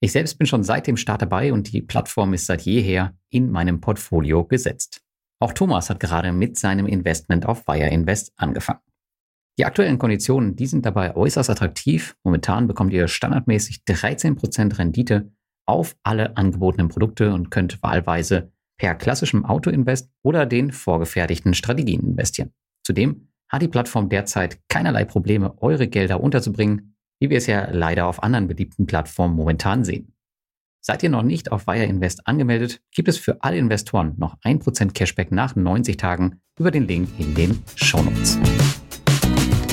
Ich 0.00 0.12
selbst 0.12 0.38
bin 0.38 0.46
schon 0.46 0.64
seit 0.64 0.86
dem 0.86 0.96
Start 0.96 1.20
dabei 1.20 1.52
und 1.52 1.70
die 1.70 1.82
Plattform 1.82 2.32
ist 2.32 2.46
seit 2.46 2.62
jeher 2.62 3.14
in 3.28 3.50
meinem 3.50 3.82
Portfolio 3.82 4.46
gesetzt. 4.46 5.02
Auch 5.40 5.52
Thomas 5.52 5.90
hat 5.90 6.00
gerade 6.00 6.32
mit 6.32 6.56
seinem 6.58 6.86
Investment 6.86 7.44
auf 7.44 7.68
Wire 7.68 7.90
Invest 7.90 8.32
angefangen. 8.36 8.80
Die 9.58 9.64
aktuellen 9.64 9.98
Konditionen, 9.98 10.56
die 10.56 10.66
sind 10.66 10.84
dabei 10.84 11.14
äußerst 11.14 11.48
attraktiv. 11.48 12.16
Momentan 12.24 12.66
bekommt 12.66 12.92
ihr 12.92 13.06
standardmäßig 13.06 13.82
13% 13.86 14.78
Rendite 14.78 15.30
auf 15.66 15.96
alle 16.02 16.36
angebotenen 16.36 16.88
Produkte 16.88 17.32
und 17.32 17.50
könnt 17.50 17.82
wahlweise 17.82 18.52
per 18.78 18.94
klassischem 18.96 19.44
Auto-Invest 19.44 20.10
oder 20.22 20.46
den 20.46 20.72
vorgefertigten 20.72 21.54
Strategien 21.54 22.00
investieren. 22.00 22.52
Zudem 22.84 23.28
hat 23.48 23.62
die 23.62 23.68
Plattform 23.68 24.08
derzeit 24.08 24.58
keinerlei 24.68 25.04
Probleme, 25.04 25.54
eure 25.62 25.86
Gelder 25.86 26.20
unterzubringen, 26.20 26.96
wie 27.20 27.30
wir 27.30 27.38
es 27.38 27.46
ja 27.46 27.70
leider 27.70 28.06
auf 28.06 28.22
anderen 28.22 28.48
beliebten 28.48 28.86
Plattformen 28.86 29.36
momentan 29.36 29.84
sehen. 29.84 30.12
Seid 30.84 31.02
ihr 31.02 31.08
noch 31.08 31.22
nicht 31.22 31.50
auf 31.52 31.66
Wire 31.66 31.84
Invest 31.84 32.26
angemeldet, 32.26 32.82
gibt 32.90 33.08
es 33.08 33.16
für 33.16 33.42
alle 33.42 33.56
Investoren 33.56 34.14
noch 34.18 34.36
1% 34.40 34.92
Cashback 34.92 35.30
nach 35.30 35.56
90 35.56 35.96
Tagen 35.96 36.40
über 36.58 36.70
den 36.70 36.86
Link 36.86 37.08
in 37.18 37.34
den 37.34 37.62
Shownotes. 37.76 38.38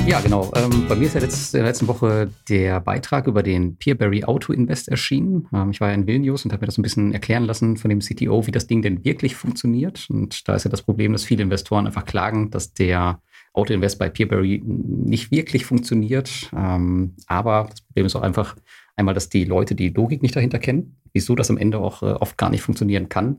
Ja, 0.08 0.20
genau. 0.20 0.52
Ähm, 0.56 0.88
bei 0.90 0.96
mir 0.96 1.06
ist 1.06 1.14
ja 1.14 1.22
letzt, 1.22 1.54
in 1.54 1.60
der 1.60 1.68
letzten 1.68 1.88
Woche 1.88 2.30
der 2.50 2.82
Beitrag 2.82 3.28
über 3.28 3.44
den 3.44 3.78
Peerberry 3.78 4.24
Auto 4.24 4.52
Invest 4.52 4.90
erschienen. 4.90 5.48
Ähm, 5.54 5.72
ich 5.72 5.80
war 5.80 5.90
ja 5.90 5.94
in 5.94 6.08
Vilnius 6.08 6.44
und 6.44 6.52
habe 6.52 6.62
mir 6.62 6.66
das 6.66 6.78
ein 6.78 6.82
bisschen 6.82 7.14
erklären 7.14 7.46
lassen 7.46 7.78
von 7.78 7.90
dem 7.90 8.00
CTO, 8.00 8.46
wie 8.46 8.52
das 8.52 8.68
Ding 8.68 8.82
denn 8.82 9.06
wirklich 9.06 9.36
funktioniert. 9.36 10.08
Und 10.10 10.48
da 10.48 10.56
ist 10.56 10.66
ja 10.66 10.72
das 10.72 10.82
Problem, 10.82 11.14
dass 11.14 11.24
viele 11.24 11.44
Investoren 11.44 11.86
einfach 11.86 12.06
klagen, 12.06 12.50
dass 12.50 12.74
der 12.74 13.22
Auto 13.54 13.74
Invest 13.74 14.00
bei 14.00 14.10
Peerberry 14.10 14.62
nicht 14.66 15.32
wirklich 15.32 15.66
funktioniert. 15.66 16.50
Ähm, 16.56 17.16
aber 17.28 17.68
das 17.70 17.82
Problem 17.82 18.06
ist 18.06 18.16
auch 18.16 18.22
einfach 18.22 18.56
einmal, 18.96 19.14
dass 19.14 19.30
die 19.30 19.46
Leute 19.46 19.76
die 19.76 19.90
Logik 19.90 20.22
nicht 20.22 20.36
dahinter 20.36 20.60
kennen, 20.60 20.98
wieso 21.14 21.36
das 21.36 21.50
am 21.50 21.58
Ende 21.58 21.80
auch 21.80 22.02
äh, 22.02 22.14
oft 22.14 22.38
gar 22.38 22.50
nicht 22.50 22.62
funktionieren 22.62 23.08
kann. 23.08 23.38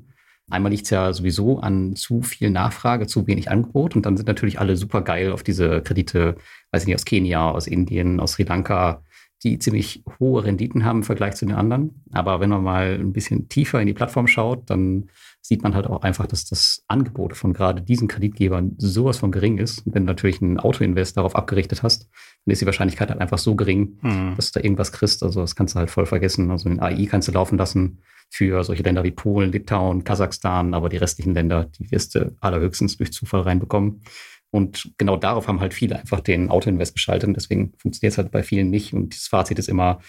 Einmal 0.51 0.73
liegt 0.73 0.85
es 0.85 0.91
ja 0.91 1.13
sowieso 1.13 1.61
an 1.61 1.97
zu 1.97 2.23
viel 2.23 2.51
Nachfrage, 2.51 3.07
zu 3.07 3.27
wenig 3.27 3.51
Angebot 3.51 3.97
und 3.97 4.05
dann 4.05 4.17
sind 4.17 4.27
natürlich 4.27 4.61
alle 4.61 4.77
super 4.77 5.03
geil 5.03 5.33
auf 5.33 5.43
diese 5.43 5.81
Kredite, 5.83 6.37
weiß 6.73 6.83
ich 6.83 6.89
nicht, 6.89 6.97
aus 6.97 7.05
Kenia, 7.05 7.51
aus 7.51 7.67
Indien, 7.67 8.21
aus 8.21 8.33
Sri 8.33 8.43
Lanka, 8.43 9.03
die 9.45 9.59
ziemlich 9.59 10.05
hohe 10.21 10.45
Renditen 10.45 10.85
haben 10.85 10.99
im 10.99 11.03
Vergleich 11.03 11.35
zu 11.35 11.47
den 11.47 11.55
anderen. 11.55 12.03
Aber 12.13 12.41
wenn 12.41 12.51
man 12.51 12.63
mal 12.63 12.99
ein 13.01 13.13
bisschen 13.13 13.49
tiefer 13.49 13.81
in 13.81 13.87
die 13.87 13.95
Plattform 13.95 14.27
schaut, 14.27 14.71
dann 14.71 15.09
sieht 15.41 15.63
man 15.63 15.75
halt 15.75 15.89
auch 15.89 16.03
einfach, 16.03 16.27
dass 16.27 16.45
das 16.45 16.85
Angebot 16.87 17.37
von 17.37 17.53
gerade 17.53 17.83
diesen 17.83 18.07
Kreditgebern 18.07 18.75
sowas 18.79 19.19
von 19.19 19.33
gering 19.33 19.59
ist. 19.59 19.85
Und 19.85 19.95
wenn 19.95 20.05
du 20.05 20.13
natürlich 20.13 20.41
einen 20.41 20.61
Autoinvest 20.61 21.17
darauf 21.17 21.35
abgerichtet 21.35 21.83
hast, 21.83 22.09
dann 22.45 22.53
ist 22.53 22.63
die 22.63 22.67
Wahrscheinlichkeit 22.67 23.11
halt 23.11 23.21
einfach 23.21 23.39
so 23.39 23.57
gering, 23.57 23.99
mhm. 24.03 24.35
dass 24.37 24.53
du 24.53 24.61
da 24.61 24.65
irgendwas 24.65 24.93
kriegst. 24.93 25.23
Also 25.25 25.41
das 25.41 25.57
kannst 25.57 25.75
du 25.75 25.81
halt 25.81 25.91
voll 25.91 26.07
vergessen. 26.07 26.51
Also 26.51 26.69
den 26.69 26.81
AI 26.81 27.07
kannst 27.07 27.27
du 27.27 27.33
laufen 27.33 27.59
lassen 27.59 27.99
für 28.33 28.65
solche 28.65 28.83
Länder 28.83 29.05
wie 29.05 29.11
Polen, 29.11 29.53
Litauen, 29.53 30.05
Kasachstan, 30.05 30.73
aber 30.73 30.89
die 30.89 30.97
restlichen 30.97 31.35
Länder, 31.35 31.67
die 31.79 31.91
wirst 31.91 32.15
du 32.15 32.35
allerhöchstens 32.41 32.97
durch 32.97 33.13
Zufall 33.13 33.43
reinbekommen. 33.43 34.03
Und 34.51 34.93
genau 34.97 35.19
darauf 35.19 35.49
haben 35.49 35.61
halt 35.61 35.75
viele 35.75 35.99
einfach 35.99 36.21
den 36.21 36.49
Autoinvest 36.49 36.95
geschaltet. 36.95 37.29
Und 37.29 37.37
deswegen 37.37 37.75
funktioniert 37.77 38.13
es 38.13 38.19
halt 38.19 38.31
bei 38.31 38.43
vielen 38.43 38.71
nicht. 38.71 38.95
Und 38.95 39.15
das 39.15 39.29
Fazit 39.29 39.59
ist 39.59 39.69
immer, 39.69 40.01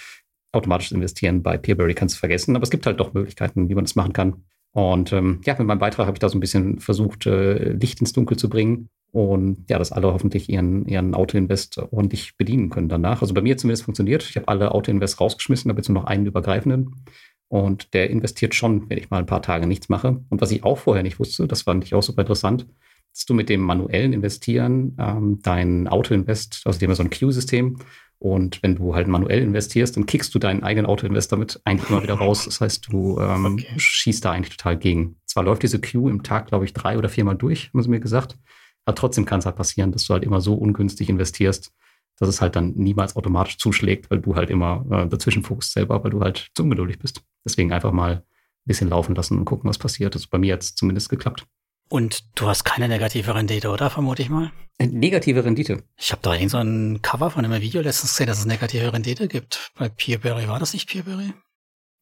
automatisches 0.54 0.94
Investieren 0.94 1.44
bei 1.44 1.58
Peerberry 1.58 1.96
kannst 1.96 2.16
du 2.16 2.20
vergessen. 2.20 2.56
Aber 2.56 2.64
es 2.64 2.70
gibt 2.70 2.86
halt 2.86 3.00
doch 3.00 3.14
Möglichkeiten, 3.14 3.68
wie 3.68 3.76
man 3.76 3.84
das 3.84 3.96
machen 3.96 4.14
kann. 4.14 4.44
Und 4.72 5.12
ähm, 5.12 5.42
ja, 5.46 5.56
mit 5.58 5.68
meinem 5.68 5.80
Beitrag 5.80 6.08
habe 6.08 6.16
ich 6.16 6.20
da 6.20 6.30
so 6.30 6.38
ein 6.38 6.42
bisschen 6.42 6.80
versucht, 6.80 7.26
äh, 7.26 7.74
Licht 7.74 8.00
ins 8.00 8.14
Dunkel 8.14 8.38
zu 8.38 8.50
bringen. 8.50 8.90
Und 9.12 9.66
ja, 9.70 9.78
dass 9.78 9.92
alle 9.92 10.12
hoffentlich 10.12 10.50
ihren, 10.50 10.88
ihren 10.88 11.14
Autoinvest 11.14 11.78
ordentlich 11.92 12.36
bedienen 12.38 12.70
können 12.70 12.90
danach. 12.90 13.22
Also 13.22 13.34
bei 13.34 13.42
mir 13.42 13.58
zumindest 13.58 13.84
funktioniert. 13.84 14.24
Ich 14.24 14.36
habe 14.36 14.48
alle 14.48 14.72
Autoinvest 14.72 15.20
rausgeschmissen, 15.20 15.70
habe 15.70 15.80
jetzt 15.80 15.90
nur 15.90 16.02
noch 16.02 16.08
einen 16.08 16.26
übergreifenden. 16.26 17.06
Und 17.48 17.94
der 17.94 18.10
investiert 18.10 18.56
schon, 18.56 18.90
wenn 18.90 18.98
ich 18.98 19.10
mal 19.10 19.20
ein 19.20 19.26
paar 19.26 19.42
Tage 19.42 19.68
nichts 19.68 19.90
mache. 19.90 20.22
Und 20.30 20.42
was 20.42 20.52
ich 20.52 20.64
auch 20.64 20.78
vorher 20.78 21.04
nicht 21.04 21.20
wusste, 21.20 21.48
das 21.48 21.64
fand 21.64 21.84
ich 21.84 21.94
auch 21.94 22.02
super 22.02 22.22
interessant, 22.22 22.66
dass 23.14 23.26
du 23.26 23.34
mit 23.36 23.50
dem 23.50 23.62
manuellen 23.62 24.14
Investieren 24.14 24.98
ähm, 25.00 25.40
dein 25.44 25.88
Auto-Invest, 25.88 26.62
also 26.66 26.80
dem 26.80 26.94
so 26.96 27.04
ein 27.04 27.12
Queue-System, 27.12 27.78
und 28.24 28.64
wenn 28.64 28.78
du 28.78 28.96
halt 28.96 29.10
manuell 29.10 29.42
investierst, 29.42 29.98
dann 29.98 30.06
kickst 30.06 30.34
du 30.34 30.40
deinen 30.40 30.64
eigenen 30.64 30.86
Auto-Invest 30.86 31.34
damit 31.34 31.60
eigentlich 31.66 31.90
immer 31.90 32.04
wieder 32.04 32.14
raus. 32.14 32.46
Das 32.46 32.62
heißt, 32.62 32.88
du 32.90 33.20
ähm, 33.20 33.56
okay. 33.56 33.68
schießt 33.76 34.24
da 34.24 34.32
eigentlich 34.32 34.56
total 34.56 34.78
gegen. 34.78 35.18
Zwar 35.26 35.44
läuft 35.44 35.62
diese 35.62 35.82
Queue 35.82 36.10
im 36.10 36.24
Tag, 36.24 36.48
glaube 36.48 36.64
ich, 36.64 36.72
drei 36.72 36.98
oder 36.98 37.10
viermal 37.10 37.36
durch, 37.36 37.70
haben 37.74 37.84
sie 37.84 37.90
mir 37.90 38.00
gesagt. 38.00 38.38
Aber 38.86 38.96
trotzdem 38.96 39.26
kann 39.26 39.40
es 39.40 39.46
halt 39.46 39.58
passieren, 39.58 39.92
dass 39.92 40.06
du 40.06 40.14
halt 40.14 40.24
immer 40.24 40.40
so 40.40 40.54
ungünstig 40.54 41.10
investierst, 41.10 41.74
dass 42.18 42.30
es 42.30 42.40
halt 42.40 42.56
dann 42.56 42.72
niemals 42.76 43.18
automatisch 43.18 43.58
zuschlägt, 43.58 44.10
weil 44.10 44.22
du 44.22 44.38
halt 44.38 44.50
immer 44.50 44.86
äh, 44.90 45.06
dazwischen 45.06 45.44
fuchst 45.44 45.74
selber, 45.74 46.02
weil 46.06 46.12
du 46.12 46.22
halt 46.22 46.50
zu 46.56 46.64
ungeduldig 46.64 47.00
bist. 47.00 47.24
Deswegen 47.46 47.72
einfach 47.72 47.92
mal 47.92 48.16
ein 48.16 48.24
bisschen 48.66 48.90
laufen 48.90 49.16
lassen 49.16 49.38
und 49.38 49.46
gucken, 49.46 49.70
was 49.70 49.78
passiert. 49.78 50.16
Das 50.16 50.24
ist 50.24 50.30
bei 50.30 50.38
mir 50.38 50.48
jetzt 50.48 50.78
zumindest 50.78 51.10
geklappt. 51.10 51.46
Und 51.90 52.40
du 52.40 52.48
hast 52.48 52.64
keine 52.64 52.88
negative 52.88 53.36
Rendite, 53.36 53.70
oder? 53.70 53.90
Vermute 53.90 54.22
ich 54.22 54.30
mal. 54.30 54.52
Äh, 54.80 54.88
negative 54.88 55.44
Rendite. 55.44 55.84
Ich 55.98 56.12
habe 56.12 56.22
da 56.24 56.34
irgend 56.34 56.52
so 56.52 56.58
ein 56.58 57.02
Cover 57.02 57.30
von 57.30 57.46
einem 57.46 57.62
Video 57.62 57.82
letztens 57.82 58.12
gesehen, 58.12 58.28
dass 58.28 58.40
es 58.40 58.46
negative 58.46 58.92
Rendite 58.92 59.28
gibt. 59.28 59.72
Bei 59.78 59.90
Peerberry 59.90 60.48
war 60.48 60.60
das 60.60 60.74
nicht 60.74 60.90
Peerberry? 60.90 61.34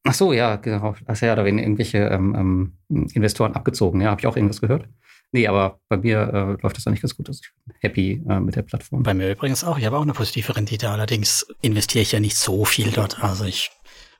Ach 0.03 0.13
so, 0.13 0.33
ja, 0.33 0.55
genau. 0.55 0.95
Also 1.05 1.25
ja, 1.25 1.35
da 1.35 1.43
werden 1.43 1.59
irgendwelche 1.59 1.97
ähm, 1.97 2.73
ähm, 2.89 3.07
Investoren 3.13 3.53
abgezogen. 3.53 4.01
Ja, 4.01 4.11
habe 4.11 4.21
ich 4.21 4.27
auch 4.27 4.35
irgendwas 4.35 4.61
gehört. 4.61 4.87
Nee, 5.33 5.47
aber 5.47 5.79
bei 5.87 5.97
mir 5.97 6.57
äh, 6.59 6.61
läuft 6.61 6.77
das 6.77 6.87
eigentlich 6.87 7.01
ganz 7.01 7.15
gut. 7.15 7.29
Also 7.29 7.41
ich 7.43 7.51
bin 7.65 7.75
happy 7.79 8.23
äh, 8.27 8.39
mit 8.39 8.55
der 8.55 8.63
Plattform. 8.63 9.03
Bei 9.03 9.13
mir 9.13 9.31
übrigens 9.31 9.63
auch. 9.63 9.77
Ich 9.77 9.85
habe 9.85 9.97
auch 9.97 10.01
eine 10.01 10.13
positive 10.13 10.55
Rendite. 10.55 10.89
Allerdings 10.89 11.47
investiere 11.61 12.01
ich 12.01 12.11
ja 12.11 12.19
nicht 12.19 12.35
so 12.35 12.65
viel 12.65 12.91
dort. 12.91 13.23
Also 13.23 13.45
ich 13.45 13.71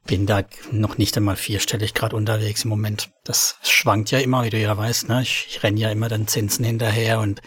bin 0.06 0.26
da 0.26 0.44
noch 0.72 0.98
nicht 0.98 1.16
einmal 1.18 1.36
vierstellig 1.36 1.94
gerade 1.94 2.16
unterwegs 2.16 2.64
im 2.64 2.70
Moment. 2.70 3.12
Das 3.24 3.58
schwankt 3.64 4.12
ja 4.12 4.20
immer, 4.20 4.44
wie 4.44 4.50
du 4.50 4.60
ja 4.60 4.76
weißt. 4.76 5.10
Ne? 5.10 5.22
Ich, 5.22 5.48
ich 5.50 5.64
renne 5.64 5.80
ja 5.80 5.90
immer 5.92 6.10
den 6.10 6.28
Zinsen 6.28 6.66
hinterher 6.66 7.20
und 7.20 7.42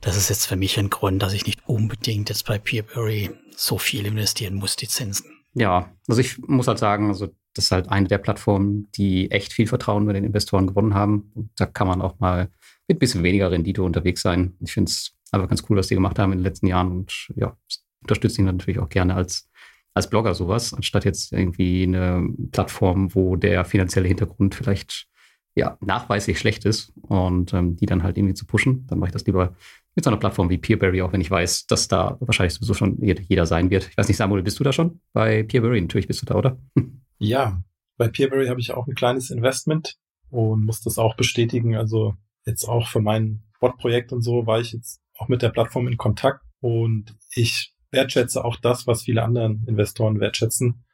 das 0.00 0.16
ist 0.16 0.28
jetzt 0.28 0.46
für 0.46 0.56
mich 0.56 0.78
ein 0.78 0.90
Grund, 0.90 1.22
dass 1.22 1.32
ich 1.32 1.46
nicht 1.46 1.60
unbedingt 1.66 2.28
jetzt 2.28 2.46
bei 2.46 2.58
Peerberry 2.58 3.30
so 3.56 3.78
viel 3.78 4.04
investieren 4.04 4.54
muss, 4.54 4.76
die 4.76 4.88
Zinsen. 4.88 5.26
Ja, 5.54 5.92
also 6.08 6.20
ich 6.20 6.38
muss 6.38 6.66
halt 6.66 6.78
sagen, 6.78 7.08
also 7.08 7.28
das 7.54 7.66
ist 7.66 7.70
halt 7.70 7.88
eine 7.88 8.08
der 8.08 8.18
Plattformen, 8.18 8.88
die 8.92 9.30
echt 9.30 9.52
viel 9.52 9.66
Vertrauen 9.66 10.06
bei 10.06 10.12
den 10.12 10.24
Investoren 10.24 10.66
gewonnen 10.66 10.94
haben. 10.94 11.30
Und 11.34 11.50
da 11.56 11.66
kann 11.66 11.86
man 11.86 12.00
auch 12.00 12.18
mal 12.18 12.48
mit 12.88 12.96
ein 12.96 12.98
bisschen 12.98 13.22
weniger 13.22 13.50
Rendite 13.50 13.82
unterwegs 13.82 14.22
sein. 14.22 14.56
Ich 14.60 14.72
finde 14.72 14.90
es 14.90 15.14
einfach 15.30 15.48
ganz 15.48 15.62
cool, 15.68 15.76
was 15.76 15.88
die 15.88 15.94
gemacht 15.94 16.18
haben 16.18 16.32
in 16.32 16.38
den 16.38 16.44
letzten 16.44 16.66
Jahren 16.66 16.90
und 16.90 17.28
ja, 17.36 17.56
unterstütze 18.00 18.40
ihn 18.40 18.46
natürlich 18.46 18.80
auch 18.80 18.88
gerne 18.88 19.14
als, 19.14 19.50
als 19.94 20.08
Blogger 20.08 20.34
sowas, 20.34 20.72
anstatt 20.72 21.04
jetzt 21.04 21.32
irgendwie 21.32 21.84
eine 21.84 22.28
Plattform, 22.50 23.14
wo 23.14 23.36
der 23.36 23.64
finanzielle 23.64 24.08
Hintergrund 24.08 24.54
vielleicht 24.54 25.06
ja 25.54 25.76
nachweislich 25.80 26.38
schlecht 26.38 26.64
ist 26.64 26.92
und 27.02 27.52
ähm, 27.52 27.76
die 27.76 27.86
dann 27.86 28.02
halt 28.02 28.16
irgendwie 28.16 28.34
zu 28.34 28.46
pushen. 28.46 28.86
Dann 28.86 28.98
mache 28.98 29.08
ich 29.08 29.12
das 29.12 29.26
lieber 29.26 29.54
mit 29.94 30.04
so 30.04 30.10
einer 30.10 30.18
Plattform 30.18 30.48
wie 30.48 30.58
Peerberry, 30.58 31.02
auch 31.02 31.12
wenn 31.12 31.20
ich 31.20 31.30
weiß, 31.30 31.66
dass 31.66 31.88
da 31.88 32.16
wahrscheinlich 32.20 32.54
sowieso 32.54 32.72
schon 32.74 32.98
jeder 33.02 33.44
sein 33.44 33.70
wird. 33.70 33.88
Ich 33.90 33.96
weiß 33.96 34.08
nicht, 34.08 34.16
Samuel, 34.16 34.42
bist 34.42 34.58
du 34.58 34.64
da 34.64 34.72
schon 34.72 35.00
bei 35.12 35.42
Peerberry? 35.42 35.80
Natürlich 35.80 36.06
bist 36.06 36.22
du 36.22 36.26
da, 36.26 36.34
oder? 36.34 36.58
Ja, 37.18 37.62
bei 37.98 38.08
Peerberry 38.08 38.48
habe 38.48 38.58
ich 38.58 38.72
auch 38.72 38.88
ein 38.88 38.96
kleines 38.96 39.30
Investment 39.30 39.94
und 40.28 40.64
muss 40.64 40.80
das 40.80 40.98
auch 40.98 41.14
bestätigen. 41.14 41.76
Also 41.76 42.16
jetzt 42.44 42.64
auch 42.64 42.88
für 42.88 42.98
mein 42.98 43.44
Bot-Projekt 43.60 44.12
und 44.12 44.22
so 44.22 44.44
war 44.44 44.58
ich 44.58 44.72
jetzt 44.72 45.00
auch 45.16 45.28
mit 45.28 45.40
der 45.40 45.50
Plattform 45.50 45.86
in 45.86 45.96
Kontakt 45.96 46.42
und 46.60 47.16
ich 47.32 47.71
wertschätze 47.92 48.44
auch 48.44 48.56
das, 48.56 48.86
was 48.86 49.02
viele 49.02 49.22
anderen 49.22 49.64
Investoren 49.66 50.20
wertschätzen, 50.20 50.84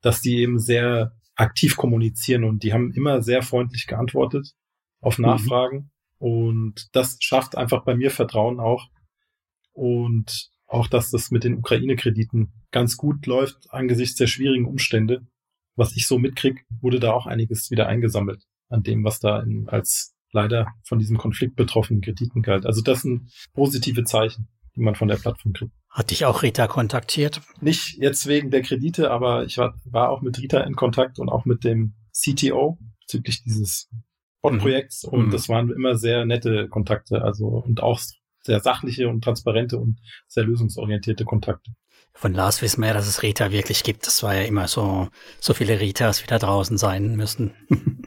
dass 0.00 0.20
die 0.20 0.38
eben 0.38 0.58
sehr 0.58 1.12
aktiv 1.36 1.76
kommunizieren 1.76 2.44
und 2.44 2.62
die 2.62 2.72
haben 2.72 2.92
immer 2.92 3.22
sehr 3.22 3.42
freundlich 3.42 3.86
geantwortet 3.86 4.54
auf 5.00 5.18
mhm. 5.18 5.26
Nachfragen 5.26 5.76
mhm. 5.76 5.90
und 6.18 6.88
das 6.92 7.18
schafft 7.20 7.56
einfach 7.56 7.84
bei 7.84 7.94
mir 7.94 8.10
Vertrauen 8.10 8.58
auch 8.58 8.88
und 9.72 10.50
auch, 10.66 10.86
dass 10.86 11.10
das 11.10 11.30
mit 11.30 11.44
den 11.44 11.58
Ukraine-Krediten 11.58 12.52
ganz 12.70 12.96
gut 12.96 13.26
läuft 13.26 13.70
angesichts 13.70 14.16
der 14.16 14.26
schwierigen 14.26 14.66
Umstände. 14.66 15.26
Was 15.76 15.96
ich 15.96 16.06
so 16.06 16.18
mitkrieg, 16.18 16.66
wurde 16.80 17.00
da 17.00 17.12
auch 17.12 17.26
einiges 17.26 17.70
wieder 17.70 17.86
eingesammelt 17.86 18.44
an 18.68 18.82
dem, 18.82 19.04
was 19.04 19.20
da 19.20 19.40
in, 19.40 19.68
als 19.68 20.14
leider 20.32 20.66
von 20.84 20.98
diesem 20.98 21.16
Konflikt 21.16 21.56
betroffenen 21.56 22.02
Krediten 22.02 22.42
galt. 22.42 22.66
Also 22.66 22.82
das 22.82 23.02
sind 23.02 23.32
positive 23.54 24.04
Zeichen, 24.04 24.48
die 24.76 24.80
man 24.80 24.94
von 24.94 25.08
der 25.08 25.16
Plattform 25.16 25.54
kriegt. 25.54 25.72
Hat 25.90 26.10
dich 26.10 26.24
auch 26.24 26.42
Rita 26.42 26.66
kontaktiert? 26.66 27.40
Nicht 27.60 27.96
jetzt 27.98 28.26
wegen 28.26 28.50
der 28.50 28.62
Kredite, 28.62 29.10
aber 29.10 29.44
ich 29.44 29.58
war, 29.58 29.74
war 29.84 30.10
auch 30.10 30.20
mit 30.20 30.38
Rita 30.38 30.60
in 30.60 30.76
Kontakt 30.76 31.18
und 31.18 31.28
auch 31.28 31.44
mit 31.44 31.64
dem 31.64 31.94
CTO 32.12 32.78
bezüglich 33.00 33.42
dieses 33.42 33.88
Bot-Projekts 34.42 35.04
mhm. 35.04 35.12
und 35.12 35.26
mhm. 35.26 35.30
das 35.30 35.48
waren 35.48 35.70
immer 35.70 35.96
sehr 35.96 36.24
nette 36.24 36.68
Kontakte, 36.68 37.22
also 37.22 37.46
und 37.46 37.82
auch 37.82 38.00
sehr 38.42 38.60
sachliche 38.60 39.08
und 39.08 39.22
transparente 39.24 39.78
und 39.78 39.98
sehr 40.26 40.44
lösungsorientierte 40.44 41.24
Kontakte. 41.24 41.72
Von 42.12 42.34
Lars 42.34 42.62
wissen 42.62 42.80
wir 42.80 42.88
ja, 42.88 42.94
dass 42.94 43.06
es 43.06 43.22
Rita 43.22 43.52
wirklich 43.52 43.82
gibt. 43.82 44.06
Das 44.06 44.22
war 44.22 44.34
ja 44.34 44.42
immer 44.42 44.66
so, 44.66 45.08
so 45.40 45.54
viele 45.54 45.80
Ritas 45.80 46.22
wieder 46.22 46.38
draußen 46.38 46.78
sein 46.78 47.16
müssen. 47.16 47.54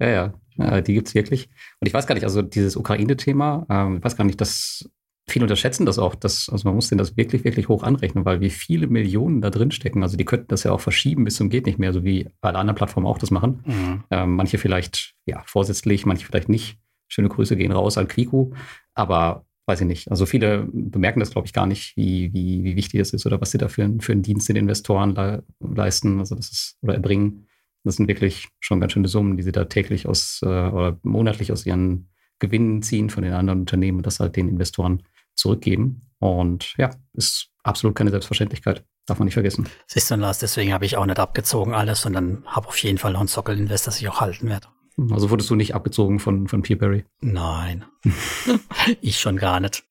Ja, 0.00 0.08
ja, 0.08 0.34
ja 0.56 0.80
die 0.80 0.94
gibt's 0.94 1.14
wirklich. 1.14 1.48
Und 1.78 1.86
ich 1.86 1.94
weiß 1.94 2.06
gar 2.06 2.14
nicht, 2.14 2.24
also 2.24 2.42
dieses 2.42 2.74
Ukraine-Thema, 2.74 3.66
ähm, 3.68 3.98
ich 3.98 4.04
weiß 4.04 4.16
gar 4.16 4.24
nicht, 4.24 4.40
dass 4.40 4.88
viele 5.30 5.44
unterschätzen 5.44 5.86
das 5.86 5.98
auch. 5.98 6.14
Dass, 6.14 6.48
also 6.50 6.68
man 6.68 6.74
muss 6.74 6.88
denen 6.88 6.98
das 6.98 7.16
wirklich, 7.16 7.44
wirklich 7.44 7.68
hoch 7.68 7.82
anrechnen, 7.82 8.24
weil 8.24 8.40
wie 8.40 8.50
viele 8.50 8.86
Millionen 8.86 9.40
da 9.40 9.50
drin 9.50 9.70
stecken. 9.70 10.02
Also 10.02 10.16
die 10.16 10.24
könnten 10.24 10.48
das 10.48 10.64
ja 10.64 10.72
auch 10.72 10.80
verschieben 10.80 11.24
bis 11.24 11.36
zum 11.36 11.50
geht 11.50 11.66
nicht 11.66 11.78
mehr, 11.78 11.92
so 11.92 12.04
wie 12.04 12.28
alle 12.40 12.58
anderen 12.58 12.76
Plattformen 12.76 13.06
auch 13.06 13.18
das 13.18 13.30
machen. 13.30 13.62
Mhm. 13.64 14.04
Ähm, 14.10 14.36
manche 14.36 14.58
vielleicht 14.58 15.14
ja 15.26 15.42
vorsätzlich, 15.46 16.06
manche 16.06 16.26
vielleicht 16.26 16.48
nicht. 16.48 16.78
Schöne 17.08 17.28
Grüße 17.28 17.56
gehen 17.56 17.72
raus 17.72 17.98
an 17.98 18.06
Quiku. 18.06 18.52
Aber 18.94 19.44
weiß 19.70 19.80
ich 19.82 19.86
nicht. 19.86 20.10
Also 20.10 20.26
viele 20.26 20.68
bemerken 20.72 21.20
das, 21.20 21.30
glaube 21.30 21.46
ich, 21.46 21.52
gar 21.52 21.66
nicht, 21.66 21.96
wie, 21.96 22.32
wie, 22.32 22.64
wie 22.64 22.76
wichtig 22.76 22.98
das 22.98 23.12
ist 23.12 23.24
oder 23.24 23.40
was 23.40 23.52
sie 23.52 23.58
da 23.58 23.68
für, 23.68 23.88
für 24.00 24.12
einen 24.12 24.22
Dienst 24.22 24.48
den 24.48 24.56
Investoren 24.56 25.14
le 25.14 25.44
leisten, 25.60 26.18
also 26.18 26.34
das 26.34 26.50
ist, 26.50 26.78
oder 26.82 26.94
erbringen. 26.94 27.46
Das 27.84 27.96
sind 27.96 28.08
wirklich 28.08 28.48
schon 28.58 28.80
ganz 28.80 28.92
schöne 28.92 29.08
Summen, 29.08 29.36
die 29.36 29.42
sie 29.42 29.52
da 29.52 29.64
täglich 29.64 30.06
aus 30.06 30.40
äh, 30.42 30.46
oder 30.46 30.98
monatlich 31.02 31.52
aus 31.52 31.64
ihren 31.64 32.08
Gewinnen 32.40 32.82
ziehen 32.82 33.10
von 33.10 33.22
den 33.22 33.32
anderen 33.32 33.60
Unternehmen 33.60 33.98
und 33.98 34.06
das 34.06 34.18
halt 34.18 34.36
den 34.36 34.48
Investoren 34.48 35.02
zurückgeben. 35.40 36.10
Und 36.18 36.74
ja, 36.76 36.90
ist 37.14 37.48
absolut 37.62 37.96
keine 37.96 38.10
Selbstverständlichkeit. 38.10 38.84
Darf 39.06 39.18
man 39.18 39.24
nicht 39.24 39.34
vergessen. 39.34 39.68
Siehst 39.86 40.10
du, 40.10 40.16
Lars, 40.16 40.38
deswegen 40.38 40.72
habe 40.72 40.84
ich 40.84 40.96
auch 40.96 41.06
nicht 41.06 41.18
abgezogen 41.18 41.74
alles, 41.74 42.02
sondern 42.02 42.44
habe 42.46 42.68
auf 42.68 42.76
jeden 42.82 42.98
Fall 42.98 43.12
noch 43.12 43.20
ein 43.20 43.26
Sockel-Invest, 43.26 43.86
das 43.86 44.00
ich 44.00 44.08
auch 44.08 44.20
halten 44.20 44.48
werde. 44.48 44.68
Also 45.10 45.30
wurdest 45.30 45.48
du 45.50 45.56
nicht 45.56 45.74
abgezogen 45.74 46.18
von, 46.18 46.46
von 46.46 46.62
Peerberry? 46.62 47.04
Nein. 47.20 47.86
ich 49.00 49.18
schon 49.18 49.36
gar 49.36 49.60
nicht. 49.60 49.84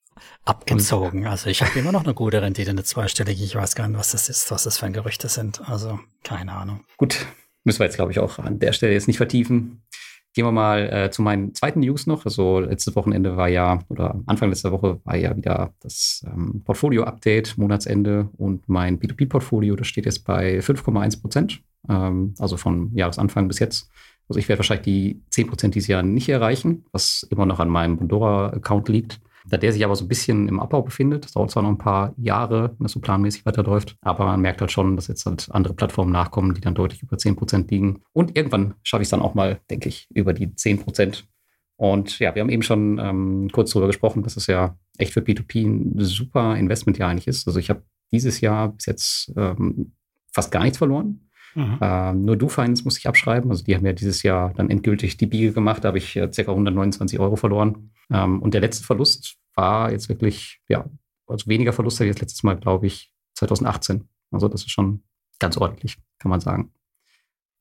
Abgezogen. 0.45 1.27
Also 1.27 1.49
ich 1.49 1.61
habe 1.61 1.77
immer 1.79 1.91
noch 1.91 2.03
eine 2.03 2.13
gute 2.13 2.41
Rendite, 2.41 2.69
eine 2.69 2.83
zweistellige. 2.83 3.43
Ich 3.43 3.55
weiß 3.55 3.75
gar 3.75 3.87
nicht, 3.87 3.97
was 3.97 4.11
das 4.11 4.29
ist, 4.29 4.51
was 4.51 4.63
das 4.63 4.77
für 4.77 4.89
Gerüchte 4.91 5.29
sind. 5.29 5.67
Also 5.69 5.99
keine 6.23 6.53
Ahnung. 6.53 6.83
Gut, 6.97 7.25
müssen 7.63 7.79
wir 7.79 7.85
jetzt, 7.85 7.95
glaube 7.95 8.11
ich, 8.11 8.19
auch 8.19 8.39
an 8.39 8.59
der 8.59 8.73
Stelle 8.73 8.93
jetzt 8.93 9.07
nicht 9.07 9.17
vertiefen. 9.17 9.83
Gehen 10.33 10.45
wir 10.45 10.51
mal 10.51 10.89
äh, 10.91 11.11
zu 11.11 11.21
meinen 11.21 11.55
zweiten 11.55 11.79
News 11.79 12.05
noch. 12.05 12.25
Also 12.25 12.59
letztes 12.59 12.95
Wochenende 12.95 13.35
war 13.35 13.49
ja, 13.49 13.79
oder 13.89 14.21
Anfang 14.27 14.49
letzter 14.49 14.71
Woche 14.71 14.99
war 15.03 15.15
ja 15.15 15.35
wieder 15.35 15.73
das 15.79 16.23
ähm, 16.27 16.61
Portfolio-Update, 16.63 17.57
Monatsende 17.57 18.29
und 18.37 18.69
mein 18.69 18.99
P2P-Portfolio, 18.99 19.75
das 19.75 19.87
steht 19.87 20.05
jetzt 20.05 20.25
bei 20.25 20.59
5,1 20.59 21.21
Prozent, 21.21 21.63
ähm, 21.89 22.35
also 22.37 22.57
von 22.57 22.91
Jahresanfang 22.93 23.47
bis 23.47 23.59
jetzt. 23.59 23.89
Also 24.27 24.37
ich 24.37 24.47
werde 24.47 24.59
wahrscheinlich 24.59 24.85
die 24.85 25.21
10 25.31 25.47
Prozent 25.47 25.75
dieses 25.75 25.87
Jahr 25.87 26.03
nicht 26.03 26.29
erreichen, 26.29 26.85
was 26.91 27.27
immer 27.31 27.47
noch 27.47 27.59
an 27.59 27.69
meinem 27.69 27.97
Bondora-Account 27.97 28.87
liegt. 28.87 29.19
Da 29.49 29.57
der 29.57 29.73
sich 29.73 29.83
aber 29.83 29.95
so 29.95 30.05
ein 30.05 30.07
bisschen 30.07 30.47
im 30.47 30.59
Abbau 30.59 30.81
befindet, 30.81 31.25
das 31.25 31.33
dauert 31.33 31.51
zwar 31.51 31.63
noch 31.63 31.69
ein 31.69 31.77
paar 31.77 32.13
Jahre, 32.17 32.75
wenn 32.77 32.85
das 32.85 32.91
so 32.91 32.99
planmäßig 32.99 33.45
weiterläuft, 33.45 33.95
aber 34.01 34.25
man 34.25 34.41
merkt 34.41 34.61
halt 34.61 34.71
schon, 34.71 34.95
dass 34.95 35.07
jetzt 35.07 35.25
halt 35.25 35.49
andere 35.51 35.73
Plattformen 35.73 36.11
nachkommen, 36.11 36.53
die 36.53 36.61
dann 36.61 36.75
deutlich 36.75 37.01
über 37.03 37.17
10% 37.17 37.69
liegen. 37.69 38.01
Und 38.13 38.37
irgendwann 38.37 38.75
schaffe 38.83 39.01
ich 39.01 39.07
es 39.07 39.11
dann 39.11 39.21
auch 39.21 39.33
mal, 39.33 39.59
denke 39.69 39.89
ich, 39.89 40.07
über 40.13 40.33
die 40.33 40.47
10%. 40.47 41.23
Und 41.77 42.19
ja, 42.19 42.35
wir 42.35 42.41
haben 42.41 42.49
eben 42.49 42.63
schon 42.63 42.99
ähm, 42.99 43.49
kurz 43.51 43.71
darüber 43.71 43.87
gesprochen, 43.87 44.21
dass 44.23 44.35
es 44.35 44.47
ja 44.47 44.77
echt 44.97 45.13
für 45.13 45.21
P2P 45.21 45.65
ein 45.65 45.93
super 45.99 46.57
Investment 46.57 46.97
ja 46.97 47.07
eigentlich 47.07 47.27
ist. 47.27 47.47
Also 47.47 47.59
ich 47.59 47.69
habe 47.69 47.83
dieses 48.11 48.41
Jahr 48.41 48.69
bis 48.69 48.85
jetzt 48.85 49.33
ähm, 49.37 49.93
fast 50.33 50.51
gar 50.51 50.63
nichts 50.63 50.77
verloren. 50.77 51.28
Mhm. 51.55 51.77
Ähm, 51.81 52.21
nur 52.21 52.37
DoFinance 52.37 52.83
muss 52.83 52.97
ich 52.97 53.07
abschreiben. 53.07 53.49
Also 53.49 53.63
die 53.63 53.75
haben 53.75 53.85
ja 53.85 53.93
dieses 53.93 54.23
Jahr 54.23 54.53
dann 54.55 54.69
endgültig 54.69 55.17
die 55.17 55.25
Biege 55.25 55.51
gemacht. 55.51 55.83
Da 55.83 55.89
habe 55.89 55.97
ich 55.97 56.15
äh, 56.15 56.27
ca. 56.27 56.41
129 56.41 57.19
Euro 57.19 57.35
verloren. 57.35 57.91
Ähm, 58.11 58.41
und 58.41 58.53
der 58.53 58.61
letzte 58.61 58.83
Verlust 58.85 59.37
war 59.55 59.91
jetzt 59.91 60.09
wirklich, 60.09 60.59
ja, 60.67 60.85
also 61.27 61.47
weniger 61.47 61.73
Verlust 61.73 61.99
hatte 61.99 62.09
ich 62.09 62.15
das 62.15 62.21
letztes 62.21 62.43
Mal, 62.43 62.57
glaube 62.57 62.87
ich, 62.87 63.11
2018. 63.35 64.07
Also 64.31 64.47
das 64.47 64.61
ist 64.61 64.71
schon 64.71 65.03
ganz 65.39 65.57
ordentlich, 65.57 65.97
kann 66.19 66.29
man 66.29 66.39
sagen. 66.39 66.71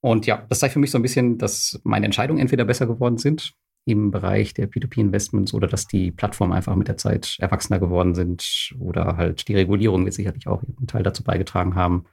Und 0.01 0.27
ja, 0.27 0.45
das 0.49 0.61
zeigt 0.61 0.75
für 0.75 0.79
mich 0.79 0.91
so 0.91 0.99
ein 0.99 1.03
bisschen, 1.03 1.39
dass 1.39 1.81
meine 1.85 2.07
Entscheidungen 2.07 2.41
entweder 2.41 2.65
besser 2.65 2.87
geworden 2.87 3.19
sind 3.19 3.55
im 3.85 4.11
Bereich 4.11 4.53
der 4.53 4.71
P2P-Investments 4.71 5.55
oder 5.55 5.67
dass 5.67 5.87
die 5.87 6.11
Plattformen 6.11 6.53
einfach 6.53 6.77
mit 6.77 6.89
der 6.89 6.99
Zeit 6.99 7.37
erwachsener 7.41 7.79
geworden 7.79 8.15
sind 8.15 8.75
oder 8.79 9.17
halt 9.17 9.49
die 9.49 9.55
Regulierung 9.55 10.05
wird 10.05 10.15
sicherlich 10.15 10.47
auch 10.47 10.63
einen 10.63 10.87
Teil 10.87 11.03
dazu 11.03 11.25
beigetragen 11.25 11.75
haben. 11.75 12.05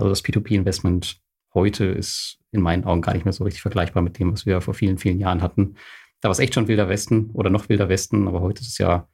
Also 0.00 0.08
das 0.08 0.24
P2P-Investment 0.24 1.20
heute 1.52 1.84
ist 1.84 2.38
in 2.52 2.62
meinen 2.62 2.84
Augen 2.84 3.02
gar 3.02 3.12
nicht 3.12 3.26
mehr 3.26 3.34
so 3.34 3.44
richtig 3.44 3.60
vergleichbar 3.60 4.02
mit 4.02 4.18
dem, 4.18 4.32
was 4.32 4.46
wir 4.46 4.62
vor 4.62 4.72
vielen, 4.72 4.96
vielen 4.96 5.18
Jahren 5.18 5.42
hatten. 5.42 5.76
Da 6.22 6.28
war 6.28 6.32
es 6.32 6.38
echt 6.38 6.54
schon 6.54 6.68
wilder 6.68 6.88
Westen 6.88 7.30
oder 7.34 7.50
noch 7.50 7.68
wilder 7.68 7.90
Westen, 7.90 8.26
aber 8.26 8.40
heute 8.40 8.62
ist 8.62 8.68
es 8.68 8.78
ja 8.78 9.08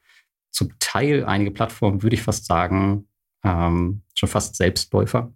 zum 0.53 0.71
Teil 0.79 1.25
einige 1.25 1.51
Plattformen, 1.51 2.05
würde 2.05 2.15
ich 2.15 2.23
fast 2.23 2.47
sagen, 2.47 3.09
ähm, 3.43 4.03
schon 4.15 4.29
fast 4.29 4.55
Selbstläufer. 4.55 5.33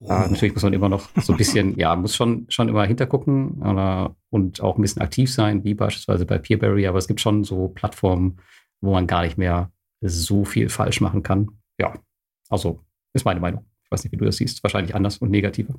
Oh. 0.00 0.12
Äh, 0.12 0.28
natürlich 0.28 0.52
muss 0.52 0.62
man 0.64 0.74
immer 0.74 0.90
noch 0.90 1.08
so 1.16 1.32
ein 1.32 1.38
bisschen, 1.38 1.76
ja, 1.78 1.96
muss 1.96 2.14
schon, 2.14 2.44
schon 2.50 2.68
immer 2.68 2.84
hintergucken 2.84 3.62
oder, 3.62 4.16
und 4.28 4.60
auch 4.60 4.76
ein 4.76 4.82
bisschen 4.82 5.00
aktiv 5.00 5.32
sein, 5.32 5.64
wie 5.64 5.72
beispielsweise 5.72 6.26
bei 6.26 6.36
Peerberry, 6.36 6.86
aber 6.86 6.98
es 6.98 7.08
gibt 7.08 7.22
schon 7.22 7.42
so 7.42 7.68
Plattformen, 7.68 8.38
wo 8.82 8.92
man 8.92 9.06
gar 9.06 9.22
nicht 9.22 9.38
mehr 9.38 9.72
so 10.02 10.44
viel 10.44 10.68
falsch 10.68 11.00
machen 11.00 11.22
kann. 11.22 11.48
Ja, 11.80 11.94
also 12.50 12.84
ist 13.14 13.24
meine 13.24 13.40
Meinung. 13.40 13.67
Ich 13.88 13.92
weiß 13.92 14.04
nicht, 14.04 14.12
wie 14.12 14.18
du 14.18 14.26
das 14.26 14.36
siehst. 14.36 14.62
Wahrscheinlich 14.62 14.94
anders 14.94 15.16
und 15.18 15.30
negativer. 15.30 15.74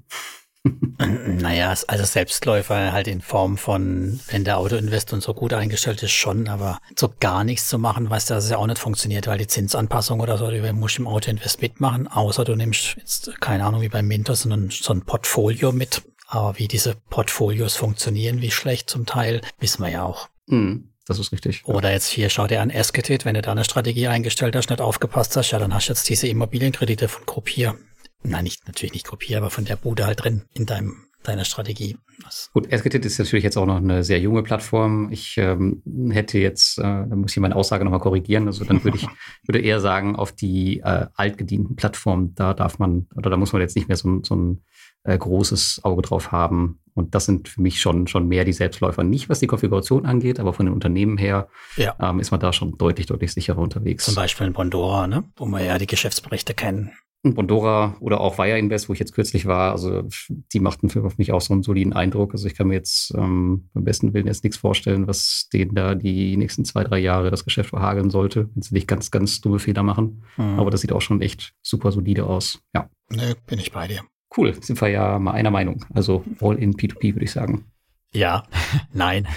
Naja, 0.98 1.74
also 1.88 2.04
Selbstläufer 2.04 2.92
halt 2.92 3.08
in 3.08 3.22
Form 3.22 3.58
von, 3.58 4.20
wenn 4.30 4.44
der 4.44 4.58
Autoinvest 4.58 5.14
und 5.14 5.24
so 5.24 5.34
gut 5.34 5.54
eingestellt 5.54 6.04
ist, 6.04 6.12
schon, 6.12 6.50
aber 6.50 6.80
so 6.98 7.14
gar 7.20 7.46
nichts 7.46 7.70
zu 7.70 7.80
machen, 7.80 8.10
weißt 8.10 8.30
du, 8.30 8.34
dass 8.34 8.44
es 8.44 8.50
ja 8.50 8.58
auch 8.58 8.68
nicht 8.68 8.80
funktioniert, 8.80 9.28
weil 9.28 9.38
die 9.38 9.48
Zinsanpassung 9.48 10.20
oder 10.20 10.38
so, 10.38 10.52
die 10.52 10.60
musst 10.74 10.98
du 10.98 11.04
im 11.04 11.08
Autoinvest 11.08 11.62
mitmachen, 11.62 12.10
außer 12.10 12.44
du 12.44 12.56
nimmst 12.56 12.98
jetzt, 12.98 13.40
keine 13.40 13.64
Ahnung, 13.64 13.82
wie 13.82 13.90
bei 13.90 14.02
Mintos, 14.02 14.42
sondern 14.42 14.70
so 14.70 14.92
ein 14.92 15.06
Portfolio 15.06 15.72
mit. 15.72 16.02
Aber 16.28 16.60
wie 16.60 16.68
diese 16.68 16.96
Portfolios 17.10 17.78
funktionieren, 17.78 18.42
wie 18.42 18.52
schlecht 18.52 18.90
zum 18.90 19.06
Teil, 19.06 19.42
wissen 19.60 19.82
wir 19.82 19.90
ja 19.90 20.04
auch. 20.04 20.28
Mhm. 20.48 20.90
Das 21.08 21.18
ist 21.18 21.32
richtig. 21.32 21.66
Oder 21.66 21.92
jetzt 21.92 22.08
hier, 22.08 22.30
schau 22.30 22.46
dir 22.46 22.62
an 22.62 22.70
Esketit, 22.70 23.26
wenn 23.26 23.34
du 23.34 23.42
da 23.42 23.52
eine 23.52 23.64
Strategie 23.64 24.08
eingestellt 24.08 24.56
hast, 24.56 24.70
nicht 24.70 24.82
aufgepasst 24.82 25.36
hast, 25.38 25.50
ja, 25.50 25.58
dann 25.58 25.74
hast 25.74 25.88
du 25.88 25.94
jetzt 25.94 26.08
diese 26.08 26.28
Immobilienkredite 26.28 27.08
von 27.08 27.26
Gruppier. 27.26 27.76
Nein, 28.24 28.44
nicht, 28.44 28.68
natürlich 28.68 28.94
nicht 28.94 29.08
Gruppier, 29.08 29.38
aber 29.38 29.50
von 29.50 29.66
der 29.66 29.76
Bude 29.76 30.06
halt 30.06 30.24
drin 30.24 30.44
in 30.54 30.66
deinem 30.66 31.10
deiner 31.24 31.46
Strategie. 31.46 31.98
Das 32.24 32.50
Gut, 32.54 32.72
Esketit 32.72 33.06
ist 33.06 33.20
natürlich 33.20 33.44
jetzt 33.44 33.58
auch 33.58 33.66
noch 33.66 33.78
eine 33.78 34.04
sehr 34.04 34.20
junge 34.20 34.44
Plattform. 34.44 35.12
Ich 35.12 35.38
ähm, 35.38 35.84
hätte 36.12 36.40
jetzt, 36.40 36.80
äh, 36.80 36.84
da 36.84 37.16
muss 37.16 37.32
ich 37.32 37.40
meine 37.40 37.56
Aussage 37.56 37.84
nochmal 37.84 38.00
korrigieren. 38.00 38.48
Also 38.48 38.64
dann 38.66 38.84
würde 38.84 38.98
ich 38.98 39.08
würde 39.46 39.60
eher 39.60 39.80
sagen, 39.80 40.16
auf 40.16 40.32
die 40.32 40.80
äh, 40.80 41.08
altgedienten 41.16 41.76
Plattformen, 41.76 42.36
da 42.36 42.54
darf 42.54 42.80
man, 42.80 43.08
oder 43.16 43.30
da 43.30 43.38
muss 43.38 43.54
man 43.54 43.62
jetzt 43.62 43.76
nicht 43.76 43.88
mehr 43.88 43.98
so, 43.98 44.22
so 44.24 44.36
ein 44.36 44.64
äh, 45.04 45.18
großes 45.18 45.82
Auge 45.84 46.02
drauf 46.02 46.32
haben. 46.32 46.80
Und 46.94 47.16
das 47.16 47.26
sind 47.26 47.48
für 47.48 47.62
mich 47.62 47.80
schon, 47.80 48.08
schon 48.08 48.28
mehr 48.28 48.44
die 48.44 48.54
Selbstläufer. 48.54 49.04
Nicht, 49.04 49.30
was 49.30 49.40
die 49.40 49.48
Konfiguration 49.48 50.06
angeht, 50.06 50.40
aber 50.40 50.54
von 50.54 50.66
den 50.66 50.74
Unternehmen 50.74 51.18
her 51.18 51.48
ja. 51.78 51.96
ähm, 52.00 52.20
ist 52.20 52.32
man 52.32 52.40
da 52.40 52.52
schon 52.52 52.78
deutlich, 52.78 53.06
deutlich 53.06 53.34
sicherer 53.34 53.60
unterwegs. 53.60 54.06
Zum 54.06 54.16
Beispiel 54.16 54.48
in 54.48 54.54
Bondora, 54.54 55.08
ne? 55.08 55.24
wo 55.36 55.46
wir 55.46 55.64
ja 55.64 55.78
die 55.78 55.88
Geschäftsberichte 55.88 56.54
kennen. 56.54 56.92
Bondora 57.24 57.98
oder 58.00 58.22
auch 58.22 58.38
Wire 58.38 58.58
Invest, 58.58 58.88
wo 58.88 58.94
ich 58.94 59.00
jetzt 59.00 59.14
kürzlich 59.14 59.46
war, 59.46 59.72
also 59.72 60.08
die 60.54 60.60
machten 60.60 60.90
für 60.90 61.08
mich 61.18 61.32
auch 61.34 61.42
so 61.42 61.54
einen 61.54 61.64
soliden 61.64 61.94
Eindruck. 61.94 62.34
Also 62.34 62.48
ich 62.48 62.56
kann 62.56 62.68
mir 62.68 62.76
jetzt 62.76 63.14
ähm, 63.16 63.70
beim 63.74 63.84
besten 63.84 64.14
Willen 64.14 64.28
jetzt 64.28 64.44
nichts 64.44 64.58
vorstellen, 64.58 65.08
was 65.08 65.50
denen 65.52 65.76
da 65.76 65.96
die 65.96 66.38
nächsten 66.38 66.64
zwei, 66.64 66.84
drei 66.84 67.00
Jahre 67.00 67.30
das 67.30 67.44
Geschäft 67.44 67.72
verhageln 67.72 68.10
sollte, 68.10 68.50
wenn 68.54 68.62
sie 68.62 68.74
nicht 68.74 68.88
ganz, 68.88 69.12
ganz 69.12 69.42
dumme 69.42 69.60
Fehler 69.60 69.84
machen. 69.84 70.24
Mhm. 70.38 70.60
Aber 70.60 70.72
das 70.72 70.82
sieht 70.82 70.94
auch 70.94 71.02
schon 71.02 71.22
echt 71.22 71.54
super 71.62 71.92
solide 71.92 72.26
aus. 72.26 72.62
Ja. 72.74 72.90
Nö, 73.12 73.34
bin 73.46 73.60
ich 73.60 73.72
bei 73.72 73.88
dir. 73.88 74.02
Cool, 74.36 74.54
sind 74.62 74.80
wir 74.80 74.90
ja 74.90 75.20
mal 75.20 75.32
einer 75.32 75.52
Meinung. 75.52 75.84
Also 75.94 76.24
all 76.40 76.58
in 76.58 76.76
P2P, 76.76 77.16
würde 77.16 77.26
ich 77.26 77.32
sagen. 77.32 77.66
Ja, 78.14 78.44
nein. 78.94 79.28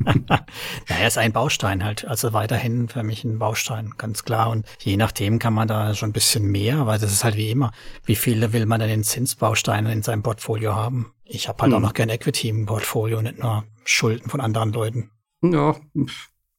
naja, 0.88 1.06
ist 1.06 1.18
ein 1.18 1.32
Baustein 1.32 1.84
halt. 1.84 2.04
Also 2.04 2.32
weiterhin 2.32 2.88
für 2.88 3.02
mich 3.02 3.24
ein 3.24 3.38
Baustein, 3.38 3.92
ganz 3.96 4.24
klar. 4.24 4.50
Und 4.50 4.66
je 4.80 4.96
nachdem 4.96 5.38
kann 5.38 5.54
man 5.54 5.68
da 5.68 5.94
schon 5.94 6.10
ein 6.10 6.14
bisschen 6.14 6.50
mehr, 6.50 6.86
weil 6.86 6.98
das 6.98 7.12
ist 7.12 7.24
halt 7.24 7.36
wie 7.36 7.50
immer. 7.50 7.72
Wie 8.04 8.16
viele 8.16 8.52
will 8.52 8.66
man 8.66 8.80
denn 8.80 8.90
in 8.90 9.04
Zinsbausteinen 9.04 9.90
in 9.90 10.02
seinem 10.02 10.22
Portfolio 10.22 10.74
haben? 10.74 11.12
Ich 11.24 11.48
habe 11.48 11.62
halt 11.62 11.72
hm. 11.72 11.78
auch 11.78 11.88
noch 11.88 11.94
gern 11.94 12.08
Equity 12.08 12.48
im 12.48 12.66
Portfolio, 12.66 13.22
nicht 13.22 13.38
nur 13.38 13.64
Schulden 13.84 14.28
von 14.28 14.40
anderen 14.40 14.72
Leuten. 14.72 15.10
Ja, 15.42 15.76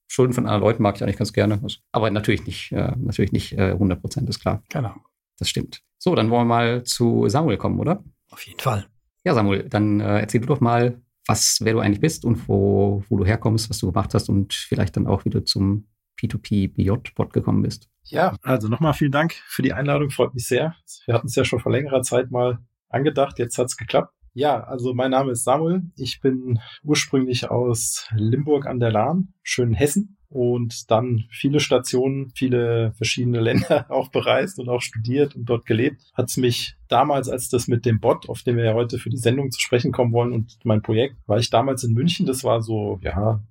Schulden 0.08 0.34
von 0.34 0.46
anderen 0.46 0.64
Leuten 0.64 0.84
mag 0.84 0.96
ich 0.96 1.04
eigentlich 1.04 1.18
ganz 1.18 1.34
gerne. 1.34 1.62
Aber 1.92 2.10
natürlich 2.10 2.46
nicht, 2.46 2.72
äh, 2.72 2.92
natürlich 2.98 3.32
nicht 3.32 3.54
äh, 3.54 3.72
100 3.72 4.02
Prozent, 4.02 4.30
ist 4.30 4.40
klar. 4.40 4.64
Genau. 4.70 4.96
Das 5.38 5.50
stimmt. 5.50 5.82
So, 5.98 6.16
dann 6.16 6.30
wollen 6.30 6.42
wir 6.42 6.56
mal 6.56 6.84
zu 6.84 7.30
Samuel 7.30 7.58
kommen, 7.58 7.80
oder? 7.80 8.04
Auf 8.30 8.46
jeden 8.46 8.60
Fall. 8.60 8.88
Ja, 9.24 9.34
Samuel, 9.34 9.70
dann 9.70 10.00
äh, 10.00 10.20
erzähl 10.20 10.42
du 10.42 10.48
doch 10.48 10.62
mal, 10.62 11.00
was, 11.28 11.60
wer 11.62 11.74
du 11.74 11.80
eigentlich 11.80 12.02
bist 12.02 12.26
und 12.26 12.48
wo, 12.48 13.04
wo 13.10 13.18
du 13.18 13.26
herkommst, 13.26 13.70
was 13.70 13.80
du 13.80 13.92
gemacht 13.92 14.14
hast 14.14 14.30
und 14.30 14.54
vielleicht 14.54 14.98
dann 14.98 15.08
auch, 15.08 15.26
wie 15.26 15.30
du 15.30 15.44
zum 15.44 15.88
P2P 16.20 16.74
Beyond 16.74 17.16
Bot 17.16 17.34
gekommen 17.34 17.62
bist. 17.62 17.90
Ja, 18.04 18.36
also 18.42 18.68
nochmal 18.68 18.94
vielen 18.94 19.12
Dank 19.12 19.34
für 19.46 19.62
die 19.62 19.74
Einladung, 19.74 20.10
freut 20.10 20.34
mich 20.34 20.48
sehr. 20.48 20.76
Wir 21.06 21.14
hatten 21.14 21.28
es 21.28 21.36
ja 21.36 21.46
schon 21.46 21.60
vor 21.60 21.72
längerer 21.72 22.02
Zeit 22.02 22.32
mal 22.32 22.60
angedacht, 22.90 23.40
jetzt 23.40 23.58
hat 23.58 23.68
es 23.68 23.78
geklappt. 23.78 24.14
Ja, 24.34 24.64
also 24.64 24.94
mein 24.94 25.12
Name 25.12 25.32
ist 25.32 25.44
Samuel. 25.44 25.84
Ich 25.98 26.22
bin 26.22 26.60
ursprünglich 26.84 27.50
aus 27.50 28.08
Limburg 28.16 28.66
an 28.66 28.80
der 28.80 28.92
Lahn, 28.92 29.34
schön 29.44 29.74
Hessen 29.74 30.18
und 30.30 30.90
dann 30.90 31.26
viele 31.30 31.60
Stationen, 31.60 32.32
viele 32.34 32.94
verschiedene 32.94 33.40
Länder 33.42 33.88
auch 33.90 34.10
bereist 34.10 34.60
und 34.60 34.70
auch 34.70 34.82
studiert 34.82 35.36
und 35.36 35.46
dort 35.46 35.66
gelebt. 35.66 36.02
Hat 36.14 36.30
es 36.30 36.38
mich 36.38 36.78
damals, 36.88 37.28
als 37.28 37.50
das 37.50 37.68
mit 37.68 37.86
dem 37.86 38.00
Bot, 38.00 38.30
auf 38.30 38.42
dem 38.44 38.56
wir 38.56 38.64
ja 38.64 38.74
heute 38.74 38.98
für 38.98 39.10
die 39.10 39.18
Sendung 39.18 39.52
zu 39.52 39.60
sprechen 39.60 39.92
kommen 39.92 40.14
wollen 40.14 40.32
und 40.32 40.58
mein 40.64 40.82
Projekt, 40.82 41.18
war 41.28 41.38
ich 41.38 41.50
damals 41.50 41.84
in 41.84 41.94
München. 41.94 42.26
Das 42.26 42.46
war 42.46 42.62
so, 42.62 43.00
ja, 43.02 43.44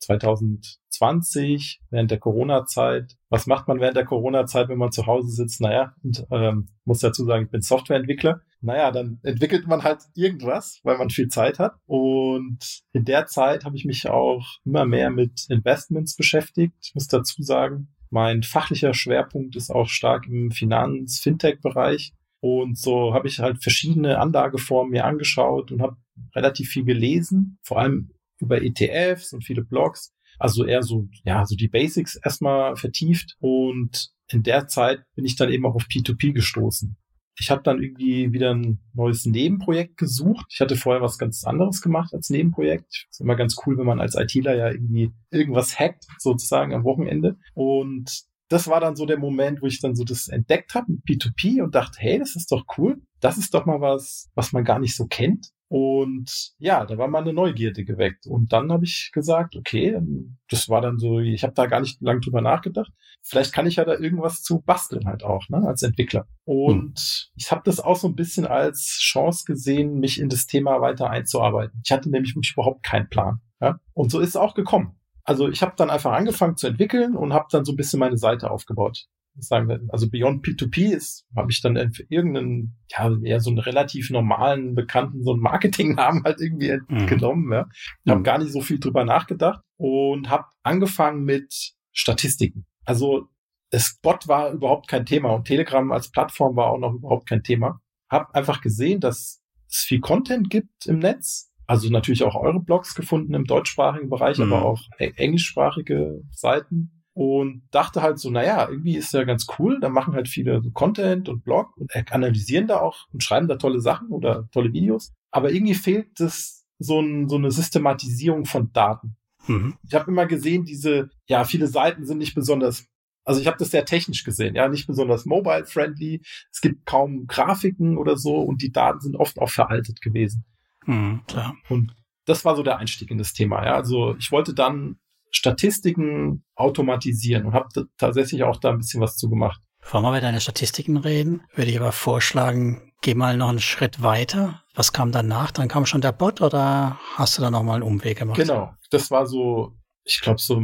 2020, 0.00 1.80
während 1.90 2.10
der 2.10 2.18
Corona-Zeit. 2.18 3.16
Was 3.28 3.46
macht 3.46 3.68
man 3.68 3.80
während 3.80 3.96
der 3.96 4.04
Corona-Zeit, 4.04 4.68
wenn 4.68 4.78
man 4.78 4.92
zu 4.92 5.06
Hause 5.06 5.30
sitzt? 5.30 5.60
Naja, 5.60 5.94
und 6.02 6.26
ähm, 6.30 6.68
muss 6.84 7.00
dazu 7.00 7.24
sagen, 7.24 7.44
ich 7.44 7.50
bin 7.50 7.60
Softwareentwickler. 7.60 8.40
Naja, 8.60 8.90
dann 8.90 9.20
entwickelt 9.22 9.66
man 9.66 9.84
halt 9.84 10.02
irgendwas, 10.14 10.80
weil 10.82 10.98
man 10.98 11.10
viel 11.10 11.28
Zeit 11.28 11.58
hat. 11.58 11.74
Und 11.86 12.82
in 12.92 13.04
der 13.04 13.26
Zeit 13.26 13.64
habe 13.64 13.76
ich 13.76 13.84
mich 13.84 14.08
auch 14.08 14.44
immer 14.64 14.84
mehr 14.84 15.10
mit 15.10 15.46
Investments 15.48 16.16
beschäftigt. 16.16 16.74
Ich 16.82 16.94
muss 16.94 17.06
dazu 17.06 17.42
sagen, 17.42 17.94
mein 18.10 18.42
fachlicher 18.42 18.94
Schwerpunkt 18.94 19.54
ist 19.54 19.70
auch 19.70 19.88
stark 19.88 20.26
im 20.26 20.50
Finanz-Fintech-Bereich. 20.50 22.14
Und 22.40 22.78
so 22.78 23.14
habe 23.14 23.28
ich 23.28 23.40
halt 23.40 23.62
verschiedene 23.62 24.18
Anlageformen 24.18 24.92
mir 24.92 25.04
angeschaut 25.04 25.72
und 25.72 25.82
habe 25.82 25.96
relativ 26.34 26.70
viel 26.70 26.84
gelesen, 26.84 27.58
vor 27.62 27.78
allem 27.78 28.10
über 28.38 28.62
ETFs 28.62 29.32
und 29.32 29.44
viele 29.44 29.62
Blogs. 29.62 30.12
Also 30.38 30.64
eher 30.64 30.82
so, 30.82 31.08
ja, 31.24 31.44
so 31.44 31.56
die 31.56 31.68
Basics 31.68 32.16
erstmal 32.16 32.76
vertieft. 32.76 33.36
Und 33.40 34.10
in 34.30 34.42
der 34.42 34.66
Zeit 34.68 35.02
bin 35.14 35.24
ich 35.24 35.36
dann 35.36 35.50
eben 35.50 35.66
auch 35.66 35.74
auf 35.74 35.84
P2P 35.84 36.32
gestoßen. 36.32 36.96
Ich 37.40 37.50
habe 37.50 37.62
dann 37.62 37.80
irgendwie 37.80 38.32
wieder 38.32 38.52
ein 38.52 38.80
neues 38.94 39.24
Nebenprojekt 39.24 39.96
gesucht. 39.96 40.46
Ich 40.50 40.60
hatte 40.60 40.76
vorher 40.76 41.02
was 41.02 41.18
ganz 41.18 41.44
anderes 41.44 41.80
gemacht 41.80 42.12
als 42.12 42.30
Nebenprojekt. 42.30 43.06
Ist 43.10 43.20
immer 43.20 43.36
ganz 43.36 43.56
cool, 43.64 43.78
wenn 43.78 43.86
man 43.86 44.00
als 44.00 44.16
ITler 44.16 44.56
ja 44.56 44.70
irgendwie 44.70 45.12
irgendwas 45.30 45.78
hackt, 45.78 46.04
sozusagen 46.18 46.74
am 46.74 46.84
Wochenende. 46.84 47.36
Und 47.54 48.24
das 48.48 48.66
war 48.66 48.80
dann 48.80 48.96
so 48.96 49.06
der 49.06 49.18
Moment, 49.18 49.62
wo 49.62 49.66
ich 49.66 49.80
dann 49.80 49.94
so 49.94 50.04
das 50.04 50.28
entdeckt 50.28 50.74
habe 50.74 50.92
mit 50.92 51.04
P2P 51.04 51.62
und 51.62 51.74
dachte, 51.74 51.98
hey, 52.00 52.18
das 52.18 52.34
ist 52.34 52.50
doch 52.50 52.64
cool. 52.76 53.00
Das 53.20 53.38
ist 53.38 53.54
doch 53.54 53.66
mal 53.66 53.80
was, 53.80 54.30
was 54.34 54.52
man 54.52 54.64
gar 54.64 54.78
nicht 54.80 54.96
so 54.96 55.06
kennt. 55.06 55.50
Und 55.68 56.54
ja, 56.58 56.86
da 56.86 56.96
war 56.96 57.08
mal 57.08 57.20
eine 57.20 57.34
Neugierde 57.34 57.84
geweckt. 57.84 58.26
Und 58.26 58.52
dann 58.52 58.72
habe 58.72 58.84
ich 58.84 59.10
gesagt, 59.12 59.54
okay, 59.54 60.00
das 60.48 60.68
war 60.70 60.80
dann 60.80 60.98
so, 60.98 61.20
ich 61.20 61.42
habe 61.42 61.52
da 61.52 61.66
gar 61.66 61.80
nicht 61.80 62.00
lang 62.00 62.20
drüber 62.20 62.40
nachgedacht. 62.40 62.90
Vielleicht 63.22 63.52
kann 63.52 63.66
ich 63.66 63.76
ja 63.76 63.84
da 63.84 63.94
irgendwas 63.94 64.42
zu 64.42 64.62
basteln 64.62 65.06
halt 65.06 65.24
auch, 65.24 65.46
ne, 65.50 65.62
als 65.66 65.82
Entwickler. 65.82 66.26
Und 66.44 66.98
hm. 66.98 67.32
ich 67.36 67.50
habe 67.50 67.62
das 67.64 67.80
auch 67.80 67.96
so 67.96 68.08
ein 68.08 68.16
bisschen 68.16 68.46
als 68.46 68.98
Chance 69.00 69.44
gesehen, 69.46 69.98
mich 70.00 70.18
in 70.18 70.30
das 70.30 70.46
Thema 70.46 70.80
weiter 70.80 71.10
einzuarbeiten. 71.10 71.80
Ich 71.84 71.92
hatte 71.92 72.10
nämlich 72.10 72.34
wirklich 72.34 72.54
überhaupt 72.54 72.82
keinen 72.82 73.08
Plan. 73.10 73.40
Ja? 73.60 73.78
Und 73.92 74.10
so 74.10 74.20
ist 74.20 74.30
es 74.30 74.36
auch 74.36 74.54
gekommen. 74.54 74.98
Also 75.24 75.48
ich 75.48 75.60
habe 75.60 75.74
dann 75.76 75.90
einfach 75.90 76.12
angefangen 76.12 76.56
zu 76.56 76.68
entwickeln 76.68 77.14
und 77.14 77.34
habe 77.34 77.48
dann 77.50 77.66
so 77.66 77.72
ein 77.72 77.76
bisschen 77.76 78.00
meine 78.00 78.16
Seite 78.16 78.50
aufgebaut 78.50 79.06
sagen 79.40 79.68
wir, 79.68 79.80
also 79.88 80.10
Beyond 80.10 80.44
P2P 80.44 80.94
ist, 80.94 81.26
habe 81.36 81.50
ich 81.50 81.60
dann 81.60 81.92
für 81.92 82.04
irgendeinen, 82.08 82.76
ja, 82.90 83.10
eher 83.22 83.40
so 83.40 83.50
einen 83.50 83.58
relativ 83.58 84.10
normalen, 84.10 84.74
bekannten, 84.74 85.22
so 85.22 85.32
einen 85.32 85.40
Marketingnamen 85.40 86.22
halt 86.24 86.40
irgendwie 86.40 86.78
mhm. 86.88 87.06
genommen, 87.06 87.52
ja. 87.52 87.66
Ich 88.04 88.10
habe 88.10 88.20
mhm. 88.20 88.24
gar 88.24 88.38
nicht 88.38 88.52
so 88.52 88.60
viel 88.60 88.78
drüber 88.78 89.04
nachgedacht 89.04 89.62
und 89.76 90.28
habe 90.28 90.46
angefangen 90.62 91.24
mit 91.24 91.74
Statistiken. 91.92 92.66
Also 92.84 93.28
das 93.70 93.98
Bot 94.00 94.28
war 94.28 94.52
überhaupt 94.52 94.88
kein 94.88 95.06
Thema 95.06 95.30
und 95.30 95.46
Telegram 95.46 95.90
als 95.92 96.10
Plattform 96.10 96.56
war 96.56 96.70
auch 96.70 96.78
noch 96.78 96.94
überhaupt 96.94 97.28
kein 97.28 97.42
Thema. 97.42 97.80
Hab 98.08 98.34
einfach 98.34 98.60
gesehen, 98.60 99.00
dass 99.00 99.42
es 99.68 99.80
viel 99.80 100.00
Content 100.00 100.48
gibt 100.48 100.86
im 100.86 100.98
Netz. 100.98 101.52
Also 101.66 101.90
natürlich 101.90 102.24
auch 102.24 102.34
eure 102.34 102.60
Blogs 102.60 102.94
gefunden 102.94 103.34
im 103.34 103.44
deutschsprachigen 103.44 104.08
Bereich, 104.08 104.38
mhm. 104.38 104.52
aber 104.52 104.64
auch 104.64 104.80
englischsprachige 104.98 106.22
Seiten 106.30 106.97
und 107.18 107.62
dachte 107.72 108.00
halt 108.00 108.20
so, 108.20 108.30
naja, 108.30 108.68
irgendwie 108.68 108.96
ist 108.96 109.12
ja 109.12 109.24
ganz 109.24 109.48
cool, 109.58 109.80
da 109.80 109.88
machen 109.88 110.14
halt 110.14 110.28
viele 110.28 110.62
so 110.62 110.70
Content 110.70 111.28
und 111.28 111.42
Blog 111.42 111.76
und 111.76 111.90
analysieren 112.12 112.68
da 112.68 112.78
auch 112.78 113.08
und 113.12 113.24
schreiben 113.24 113.48
da 113.48 113.56
tolle 113.56 113.80
Sachen 113.80 114.10
oder 114.10 114.48
tolle 114.52 114.72
Videos, 114.72 115.12
aber 115.32 115.50
irgendwie 115.50 115.74
fehlt 115.74 116.20
es 116.20 116.64
so, 116.78 117.00
ein, 117.00 117.28
so 117.28 117.34
eine 117.34 117.50
Systematisierung 117.50 118.44
von 118.44 118.70
Daten. 118.72 119.16
Mhm. 119.48 119.74
Ich 119.82 119.94
habe 119.94 120.08
immer 120.12 120.26
gesehen, 120.26 120.64
diese, 120.64 121.10
ja, 121.26 121.42
viele 121.42 121.66
Seiten 121.66 122.06
sind 122.06 122.18
nicht 122.18 122.36
besonders 122.36 122.86
also 123.24 123.40
ich 123.42 123.46
habe 123.48 123.58
das 123.58 123.72
sehr 123.72 123.84
technisch 123.84 124.24
gesehen, 124.24 124.54
ja, 124.54 124.68
nicht 124.68 124.86
besonders 124.86 125.26
mobile-friendly. 125.26 126.22
Es 126.50 126.62
gibt 126.62 126.86
kaum 126.86 127.26
Grafiken 127.26 127.98
oder 127.98 128.16
so 128.16 128.36
und 128.36 128.62
die 128.62 128.72
Daten 128.72 129.00
sind 129.00 129.16
oft 129.16 129.38
auch 129.38 129.50
veraltet 129.50 130.00
gewesen. 130.00 130.46
Mhm, 130.86 131.20
klar. 131.26 131.54
Und 131.68 131.94
das 132.24 132.46
war 132.46 132.56
so 132.56 132.62
der 132.62 132.78
Einstieg 132.78 133.10
in 133.10 133.18
das 133.18 133.34
Thema. 133.34 133.66
Ja. 133.66 133.74
Also 133.74 134.16
ich 134.18 134.32
wollte 134.32 134.54
dann 134.54 134.98
Statistiken 135.30 136.44
automatisieren 136.54 137.46
und 137.46 137.54
habe 137.54 137.68
tatsächlich 137.96 138.42
auch 138.44 138.56
da 138.56 138.70
ein 138.70 138.78
bisschen 138.78 139.00
was 139.00 139.16
zu 139.16 139.28
gemacht. 139.28 139.60
Bevor 139.80 140.02
wir 140.02 140.10
über 140.10 140.20
deine 140.20 140.40
Statistiken 140.40 140.96
reden, 140.96 141.42
würde 141.54 141.70
ich 141.70 141.78
aber 141.78 141.92
vorschlagen, 141.92 142.92
geh 143.00 143.14
mal 143.14 143.36
noch 143.36 143.48
einen 143.48 143.60
Schritt 143.60 144.02
weiter. 144.02 144.62
Was 144.74 144.92
kam 144.92 145.12
danach? 145.12 145.50
Dann 145.50 145.68
kam 145.68 145.86
schon 145.86 146.00
der 146.00 146.12
Bot 146.12 146.40
oder 146.40 146.98
hast 147.14 147.38
du 147.38 147.42
da 147.42 147.50
nochmal 147.50 147.76
einen 147.76 147.84
Umweg 147.84 148.18
gemacht? 148.18 148.38
Genau, 148.38 148.74
das 148.90 149.10
war 149.10 149.26
so, 149.26 149.76
ich 150.04 150.20
glaube, 150.20 150.40
so 150.40 150.60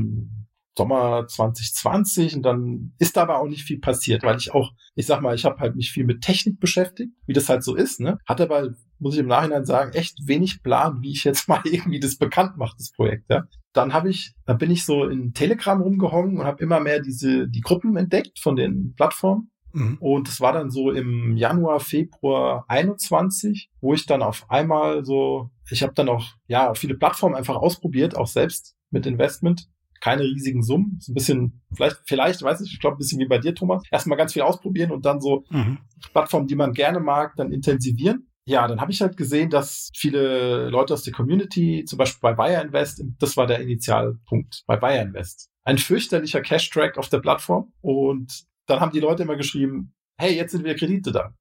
Sommer 0.76 1.26
2020 1.26 2.36
und 2.36 2.42
dann 2.42 2.92
ist 2.98 3.16
da 3.16 3.22
aber 3.22 3.38
auch 3.38 3.46
nicht 3.46 3.62
viel 3.62 3.78
passiert, 3.78 4.22
weil 4.24 4.36
ich 4.36 4.52
auch, 4.52 4.72
ich 4.94 5.06
sag 5.06 5.20
mal, 5.20 5.34
ich 5.34 5.44
habe 5.44 5.58
halt 5.60 5.76
mich 5.76 5.92
viel 5.92 6.04
mit 6.04 6.20
Technik 6.20 6.58
beschäftigt, 6.58 7.12
wie 7.26 7.32
das 7.32 7.48
halt 7.48 7.62
so 7.62 7.76
ist, 7.76 8.00
ne? 8.00 8.18
Hat 8.26 8.40
aber, 8.40 8.70
muss 8.98 9.14
ich 9.14 9.20
im 9.20 9.28
Nachhinein 9.28 9.64
sagen, 9.64 9.92
echt 9.92 10.18
wenig 10.26 10.62
Plan, 10.62 11.00
wie 11.02 11.12
ich 11.12 11.24
jetzt 11.24 11.48
mal 11.48 11.62
irgendwie 11.64 12.00
das 12.00 12.16
bekannt 12.16 12.56
mache, 12.56 12.74
das 12.76 12.90
Projekt, 12.90 13.30
ja. 13.30 13.44
Dann 13.74 13.92
habe 13.92 14.08
ich, 14.08 14.34
da 14.46 14.54
bin 14.54 14.70
ich 14.70 14.86
so 14.86 15.04
in 15.04 15.34
Telegram 15.34 15.80
rumgehongen 15.80 16.38
und 16.38 16.46
habe 16.46 16.62
immer 16.62 16.80
mehr 16.80 17.00
diese 17.00 17.48
die 17.48 17.60
Gruppen 17.60 17.96
entdeckt 17.96 18.38
von 18.38 18.56
den 18.56 18.94
Plattformen 18.96 19.50
Mhm. 19.74 19.98
Und 20.00 20.28
es 20.28 20.40
war 20.40 20.52
dann 20.52 20.70
so 20.70 20.90
im 20.90 21.36
Januar, 21.36 21.80
Februar 21.80 22.64
21, 22.68 23.70
wo 23.80 23.92
ich 23.92 24.06
dann 24.06 24.22
auf 24.22 24.48
einmal 24.48 25.04
so, 25.04 25.50
ich 25.68 25.82
habe 25.82 25.92
dann 25.94 26.08
auch 26.08 26.24
ja 26.46 26.74
viele 26.74 26.94
Plattformen 26.94 27.34
einfach 27.34 27.56
ausprobiert, 27.56 28.16
auch 28.16 28.28
selbst 28.28 28.76
mit 28.90 29.06
Investment. 29.06 29.68
Keine 30.00 30.22
riesigen 30.22 30.62
Summen, 30.62 30.98
so 31.00 31.12
ein 31.12 31.14
bisschen, 31.14 31.62
vielleicht, 31.74 31.96
vielleicht, 32.04 32.42
weiß 32.42 32.60
ich, 32.60 32.74
ich 32.74 32.80
glaube, 32.80 32.96
ein 32.96 32.98
bisschen 32.98 33.20
wie 33.20 33.26
bei 33.26 33.38
dir, 33.38 33.54
Thomas. 33.54 33.82
Erstmal 33.90 34.18
ganz 34.18 34.34
viel 34.34 34.42
ausprobieren 34.42 34.90
und 34.90 35.06
dann 35.06 35.20
so 35.20 35.44
mhm. 35.48 35.78
Plattformen, 36.12 36.46
die 36.46 36.56
man 36.56 36.72
gerne 36.72 37.00
mag, 37.00 37.34
dann 37.36 37.52
intensivieren. 37.52 38.28
Ja, 38.46 38.68
dann 38.68 38.80
habe 38.80 38.92
ich 38.92 39.00
halt 39.00 39.16
gesehen, 39.16 39.48
dass 39.48 39.90
viele 39.96 40.68
Leute 40.68 40.92
aus 40.92 41.02
der 41.02 41.14
Community, 41.14 41.84
zum 41.86 41.98
Beispiel 41.98 42.20
bei 42.20 42.34
Bayer 42.34 42.62
Invest, 42.62 43.02
das 43.18 43.36
war 43.36 43.46
der 43.46 43.60
Initialpunkt 43.60 44.64
bei 44.66 44.76
Bayer 44.76 45.02
Invest, 45.02 45.48
ein 45.64 45.78
fürchterlicher 45.78 46.42
Cash-Track 46.42 46.98
auf 46.98 47.08
der 47.08 47.20
Plattform 47.20 47.72
und 47.80 48.44
dann 48.66 48.80
haben 48.80 48.92
die 48.92 49.00
Leute 49.00 49.22
immer 49.22 49.36
geschrieben, 49.36 49.94
hey, 50.18 50.34
jetzt 50.34 50.52
sind 50.52 50.64
wieder 50.64 50.74
Kredite 50.74 51.12
da. 51.12 51.34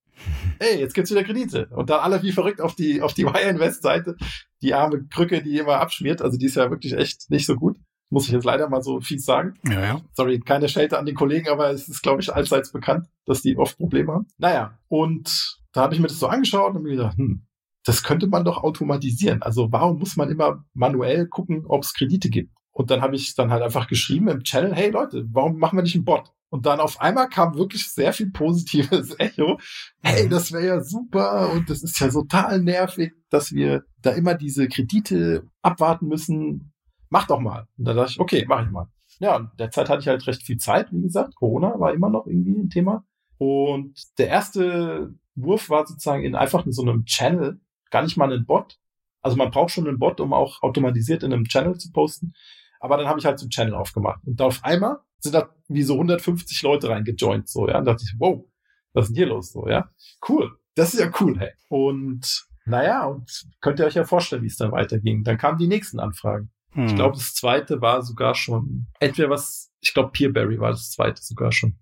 Hey, 0.59 0.79
jetzt 0.79 0.93
gibt's 0.93 1.11
wieder 1.11 1.23
Kredite. 1.23 1.67
Und 1.71 1.89
dann 1.89 1.99
alle 1.99 2.21
wie 2.21 2.31
verrückt 2.31 2.61
auf 2.61 2.75
die, 2.75 3.01
auf 3.01 3.13
die 3.13 3.25
Wire 3.25 3.49
Invest 3.49 3.81
Seite. 3.81 4.15
Die 4.61 4.73
arme 4.73 5.05
Krücke, 5.07 5.41
die 5.41 5.57
immer 5.57 5.79
abschmiert. 5.79 6.21
Also 6.21 6.37
die 6.37 6.45
ist 6.45 6.55
ja 6.55 6.69
wirklich 6.69 6.93
echt 6.93 7.29
nicht 7.29 7.45
so 7.45 7.55
gut. 7.55 7.77
Muss 8.09 8.27
ich 8.27 8.31
jetzt 8.31 8.45
leider 8.45 8.69
mal 8.69 8.83
so 8.83 9.01
fies 9.01 9.25
sagen. 9.25 9.55
Ja, 9.67 9.81
ja. 9.81 10.01
Sorry, 10.13 10.39
keine 10.39 10.69
Schelte 10.69 10.99
an 10.99 11.05
den 11.05 11.15
Kollegen, 11.15 11.49
aber 11.49 11.71
es 11.71 11.87
ist, 11.89 12.03
glaube 12.03 12.21
ich, 12.21 12.31
allseits 12.31 12.71
bekannt, 12.71 13.07
dass 13.25 13.41
die 13.41 13.57
oft 13.57 13.77
Probleme 13.77 14.13
haben. 14.13 14.27
Naja, 14.37 14.77
und 14.87 15.62
da 15.73 15.81
habe 15.81 15.93
ich 15.93 15.99
mir 15.99 16.07
das 16.07 16.19
so 16.19 16.27
angeschaut 16.27 16.75
und 16.75 16.83
mir 16.83 16.95
gedacht, 16.95 17.17
hm, 17.17 17.45
das 17.86 18.03
könnte 18.03 18.27
man 18.27 18.45
doch 18.45 18.63
automatisieren. 18.63 19.41
Also 19.41 19.71
warum 19.71 19.99
muss 19.99 20.15
man 20.15 20.29
immer 20.29 20.63
manuell 20.73 21.27
gucken, 21.27 21.65
ob 21.67 21.83
es 21.83 21.93
Kredite 21.93 22.29
gibt? 22.29 22.53
Und 22.71 22.89
dann 22.89 23.01
habe 23.01 23.15
ich 23.15 23.36
dann 23.36 23.51
halt 23.51 23.62
einfach 23.62 23.88
geschrieben 23.88 24.29
im 24.29 24.43
Channel, 24.43 24.73
hey 24.73 24.89
Leute, 24.89 25.25
warum 25.31 25.57
machen 25.57 25.77
wir 25.77 25.83
nicht 25.83 25.95
einen 25.95 26.05
Bot? 26.05 26.31
Und 26.49 26.65
dann 26.67 26.79
auf 26.79 27.01
einmal 27.01 27.29
kam 27.29 27.55
wirklich 27.55 27.91
sehr 27.91 28.13
viel 28.13 28.31
positives 28.31 29.15
Echo. 29.19 29.59
Hey, 30.01 30.29
das 30.29 30.51
wäre 30.51 30.65
ja 30.65 30.81
super 30.81 31.51
und 31.51 31.69
das 31.69 31.83
ist 31.83 31.99
ja 31.99 32.09
total 32.09 32.62
nervig, 32.62 33.13
dass 33.29 33.51
wir 33.53 33.83
da 34.01 34.12
immer 34.12 34.36
diese 34.36 34.67
Kredite 34.67 35.49
abwarten 35.62 36.07
müssen. 36.07 36.73
Mach 37.09 37.27
doch 37.27 37.39
mal. 37.39 37.67
Und 37.77 37.86
dann 37.86 37.95
dachte 37.95 38.12
ich, 38.12 38.19
okay, 38.19 38.45
mach 38.47 38.63
ich 38.65 38.71
mal. 38.71 38.88
Ja, 39.19 39.36
und 39.38 39.49
derzeit 39.59 39.89
hatte 39.89 40.01
ich 40.01 40.07
halt 40.07 40.25
recht 40.27 40.43
viel 40.43 40.57
Zeit, 40.57 40.91
wie 40.91 41.01
gesagt. 41.01 41.36
Corona 41.36 41.79
war 41.79 41.93
immer 41.93 42.09
noch 42.09 42.27
irgendwie 42.27 42.55
ein 42.55 42.69
Thema. 42.69 43.03
Und 43.38 43.93
der 44.17 44.27
erste 44.27 45.13
Wurf 45.36 45.69
war 45.69 45.86
sozusagen 45.86 46.24
in 46.24 46.36
einfach 46.36 46.65
in 46.65 46.72
so 46.72 46.82
einem 46.82 47.06
Channel, 47.06 47.60
gar 47.89 48.04
nicht 48.04 48.17
mal 48.17 48.32
einen 48.32 48.46
Bot. 48.46 48.80
Also 49.22 49.38
man 49.38 49.52
braucht 49.52 49.72
schon 49.72 49.88
einen 49.88 50.00
Bot, 50.00 50.19
um 50.19 50.34
auch 50.34 50.62
automatisiert 50.62 51.24
in 51.24 51.34
einem 51.34 51.46
Channel 51.46 51.78
zu 51.78 51.91
posten. 51.91 52.34
Aber 52.80 52.98
dann 52.98 53.08
habe 53.08 53.19
ich 53.19 53.26
halt 53.26 53.39
so 53.39 53.46
einen 53.46 53.52
Channel 53.52 53.76
aufgemacht. 53.76 54.19
Und 54.26 54.39
da 54.39 54.46
auf 54.46 54.63
einmal 54.63 54.98
sind 55.19 55.34
da 55.34 55.50
wie 55.69 55.84
so 55.84 55.93
150 55.93 56.62
Leute 56.63 56.89
reingejoint, 56.89 57.48
so, 57.48 57.67
ja. 57.67 57.80
Und 57.80 57.86
dachte 57.86 58.04
ich, 58.04 58.15
wow, 58.19 58.46
was 58.93 59.06
ist 59.06 59.10
denn 59.12 59.15
hier 59.15 59.28
los, 59.28 59.52
so, 59.54 59.67
ja. 59.67 59.89
Cool. 60.28 60.52
Das 60.76 60.93
ist 60.93 61.00
ja 61.00 61.10
cool, 61.22 61.39
hey. 61.39 61.52
Und, 61.69 62.46
naja, 62.65 63.06
und 63.06 63.46
könnt 63.62 63.80
ihr 63.80 63.86
euch 63.86 63.96
ja 63.96 64.04
vorstellen, 64.04 64.43
wie 64.43 64.48
es 64.48 64.58
dann 64.58 64.72
weiterging. 64.72 65.24
Dann 65.24 65.38
kamen 65.38 65.58
die 65.58 65.67
nächsten 65.67 66.00
Anfragen. 66.00 66.52
Hm. 66.72 66.88
Ich 66.88 66.96
glaube, 66.96 67.15
das 67.15 67.34
zweite 67.34 67.82
war 67.82 68.02
sogar 68.02 68.36
schon, 68.36 68.88
entweder 69.00 69.30
was, 69.30 69.72
ich 69.80 69.93
glaube, 69.93 70.12
Peerberry 70.12 70.60
war 70.60 70.72
das 70.72 70.91
zweite 70.91 71.22
sogar 71.22 71.52
schon. 71.52 71.80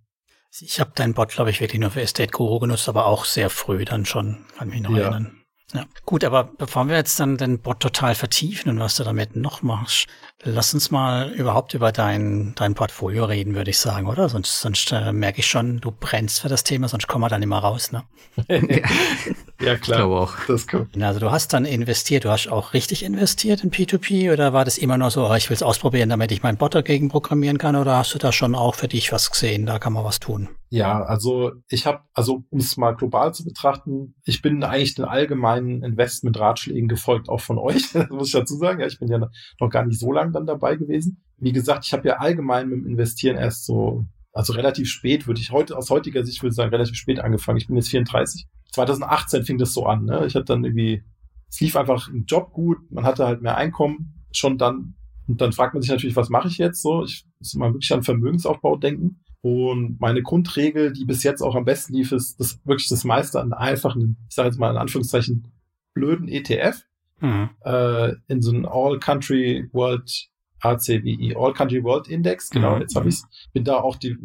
Ich 0.59 0.79
habe 0.79 0.91
deinen 0.95 1.13
Bot, 1.13 1.29
glaube 1.29 1.49
ich, 1.49 1.61
wirklich 1.61 1.79
nur 1.79 1.91
für 1.91 2.01
Estate 2.01 2.31
Guru 2.31 2.59
genutzt, 2.59 2.89
aber 2.89 3.05
auch 3.05 3.25
sehr 3.25 3.49
früh 3.49 3.85
dann 3.85 4.05
schon, 4.05 4.45
kann 4.57 4.69
mich 4.69 4.81
noch 4.81 4.91
ja. 4.91 5.03
erinnern. 5.03 5.37
Ja, 5.73 5.85
gut, 6.05 6.25
aber 6.25 6.43
bevor 6.43 6.89
wir 6.89 6.97
jetzt 6.97 7.17
dann 7.21 7.37
den 7.37 7.59
Bot 7.59 7.79
total 7.79 8.13
vertiefen 8.13 8.69
und 8.69 8.79
was 8.79 8.95
du 8.95 9.05
damit 9.05 9.37
noch 9.37 9.61
machst, 9.61 10.07
lass 10.43 10.73
uns 10.73 10.91
mal 10.91 11.31
überhaupt 11.31 11.73
über 11.73 11.93
dein, 11.93 12.53
dein 12.55 12.75
Portfolio 12.75 13.23
reden, 13.23 13.55
würde 13.55 13.69
ich 13.69 13.77
sagen, 13.77 14.07
oder? 14.07 14.27
Sonst, 14.27 14.59
sonst 14.59 14.91
äh, 14.91 15.13
merke 15.13 15.39
ich 15.39 15.47
schon, 15.47 15.79
du 15.79 15.91
brennst 15.91 16.41
für 16.41 16.49
das 16.49 16.65
Thema, 16.65 16.89
sonst 16.89 17.07
kommen 17.07 17.23
wir 17.23 17.29
dann 17.29 17.41
immer 17.41 17.59
raus, 17.59 17.93
ne? 17.93 18.03
ja, 19.61 19.75
klar. 19.77 19.99
Ich 19.99 20.03
glaube 20.03 20.19
auch. 20.19 20.33
Das 20.47 20.67
kommt. 20.67 21.01
Also 21.01 21.19
du 21.19 21.31
hast 21.31 21.53
dann 21.53 21.65
investiert, 21.65 22.25
du 22.25 22.29
hast 22.29 22.47
auch 22.47 22.73
richtig 22.73 23.03
investiert 23.03 23.63
in 23.63 23.71
P2P 23.71 24.33
oder 24.33 24.53
war 24.53 24.65
das 24.65 24.77
immer 24.77 24.97
nur 24.97 25.11
so, 25.11 25.27
oh, 25.27 25.33
ich 25.35 25.49
will 25.49 25.55
es 25.55 25.63
ausprobieren, 25.63 26.09
damit 26.09 26.31
ich 26.31 26.43
meinen 26.43 26.57
Bot 26.57 26.75
dagegen 26.75 27.09
programmieren 27.09 27.57
kann 27.57 27.75
oder 27.75 27.97
hast 27.97 28.13
du 28.13 28.17
da 28.17 28.31
schon 28.31 28.55
auch 28.55 28.75
für 28.75 28.87
dich 28.87 29.11
was 29.11 29.31
gesehen, 29.31 29.65
da 29.65 29.79
kann 29.79 29.93
man 29.93 30.03
was 30.03 30.19
tun? 30.19 30.49
Ja, 30.69 31.03
also 31.03 31.51
ich 31.67 31.85
habe, 31.85 31.99
also 32.13 32.43
um 32.49 32.59
es 32.59 32.77
mal 32.77 32.95
global 32.95 33.33
zu 33.33 33.43
betrachten, 33.43 34.15
ich 34.23 34.41
bin 34.41 34.63
eigentlich 34.63 34.95
den 34.95 35.05
allgemeinen 35.05 35.83
Investment-Ratschlägen 35.83 36.87
gefolgt, 36.87 37.27
auch 37.27 37.41
von 37.41 37.57
euch, 37.57 37.91
das 37.93 38.09
muss 38.09 38.27
ich 38.27 38.33
dazu 38.33 38.55
sagen. 38.55 38.79
Ja, 38.79 38.87
ich 38.87 38.99
bin 38.99 39.09
ja 39.09 39.19
noch 39.59 39.69
gar 39.69 39.85
nicht 39.85 39.99
so 39.99 40.11
lange 40.11 40.31
dann 40.31 40.45
dabei 40.45 40.77
gewesen. 40.77 41.23
Wie 41.37 41.51
gesagt, 41.51 41.85
ich 41.85 41.93
habe 41.93 42.07
ja 42.07 42.17
allgemein 42.17 42.69
mit 42.69 42.79
dem 42.79 42.87
Investieren 42.87 43.37
erst 43.37 43.65
so, 43.65 44.05
also 44.31 44.53
relativ 44.53 44.89
spät, 44.89 45.27
würde 45.27 45.41
ich 45.41 45.51
heute, 45.51 45.75
aus 45.77 45.89
heutiger 45.89 46.23
Sicht 46.23 46.41
würde 46.41 46.51
ich 46.51 46.55
sagen, 46.55 46.69
relativ 46.69 46.95
spät 46.95 47.19
angefangen. 47.19 47.57
Ich 47.57 47.67
bin 47.67 47.75
jetzt 47.75 47.89
34. 47.89 48.47
2018 48.71 49.43
fing 49.43 49.57
das 49.57 49.73
so 49.73 49.85
an, 49.85 50.05
ne? 50.05 50.25
Ich 50.25 50.35
hatte 50.35 50.45
dann 50.45 50.63
irgendwie, 50.63 51.03
es 51.49 51.59
lief 51.59 51.75
einfach 51.75 52.07
im 52.09 52.25
Job 52.25 52.53
gut, 52.53 52.79
man 52.91 53.05
hatte 53.05 53.25
halt 53.25 53.41
mehr 53.41 53.57
Einkommen, 53.57 54.25
schon 54.31 54.57
dann, 54.57 54.95
und 55.27 55.41
dann 55.41 55.51
fragt 55.51 55.73
man 55.73 55.81
sich 55.81 55.91
natürlich, 55.91 56.15
was 56.15 56.29
mache 56.29 56.47
ich 56.47 56.57
jetzt 56.57 56.81
so? 56.81 57.03
Ich 57.03 57.25
muss 57.39 57.53
mal 57.55 57.73
wirklich 57.73 57.93
an 57.93 58.03
Vermögensaufbau 58.03 58.77
denken. 58.77 59.21
Und 59.41 59.99
meine 59.99 60.21
Grundregel, 60.21 60.93
die 60.93 61.05
bis 61.05 61.23
jetzt 61.23 61.41
auch 61.41 61.55
am 61.55 61.65
besten 61.65 61.93
lief, 61.93 62.11
ist 62.11 62.39
das 62.39 62.59
wirklich 62.65 62.89
das 62.89 63.03
meiste 63.03 63.41
an 63.41 63.53
einfachen, 63.53 64.17
ich 64.29 64.35
sage 64.35 64.49
jetzt 64.49 64.59
mal 64.59 64.71
in 64.71 64.77
Anführungszeichen, 64.77 65.47
blöden 65.93 66.27
ETF 66.27 66.83
mhm. 67.19 67.49
äh, 67.61 68.13
in 68.27 68.41
so 68.41 68.51
einem 68.51 68.65
All 68.65 68.99
Country 68.99 69.67
World 69.71 70.30
ACWI, 70.61 71.35
All 71.37 71.53
Country 71.53 71.83
World 71.83 72.07
Index, 72.07 72.49
genau, 72.49 72.75
mhm. 72.75 72.81
jetzt 72.81 72.95
habe 72.95 73.09
ich's. 73.09 73.23
Bin 73.53 73.63
da 73.63 73.77
auch 73.81 73.95
die, 73.95 74.17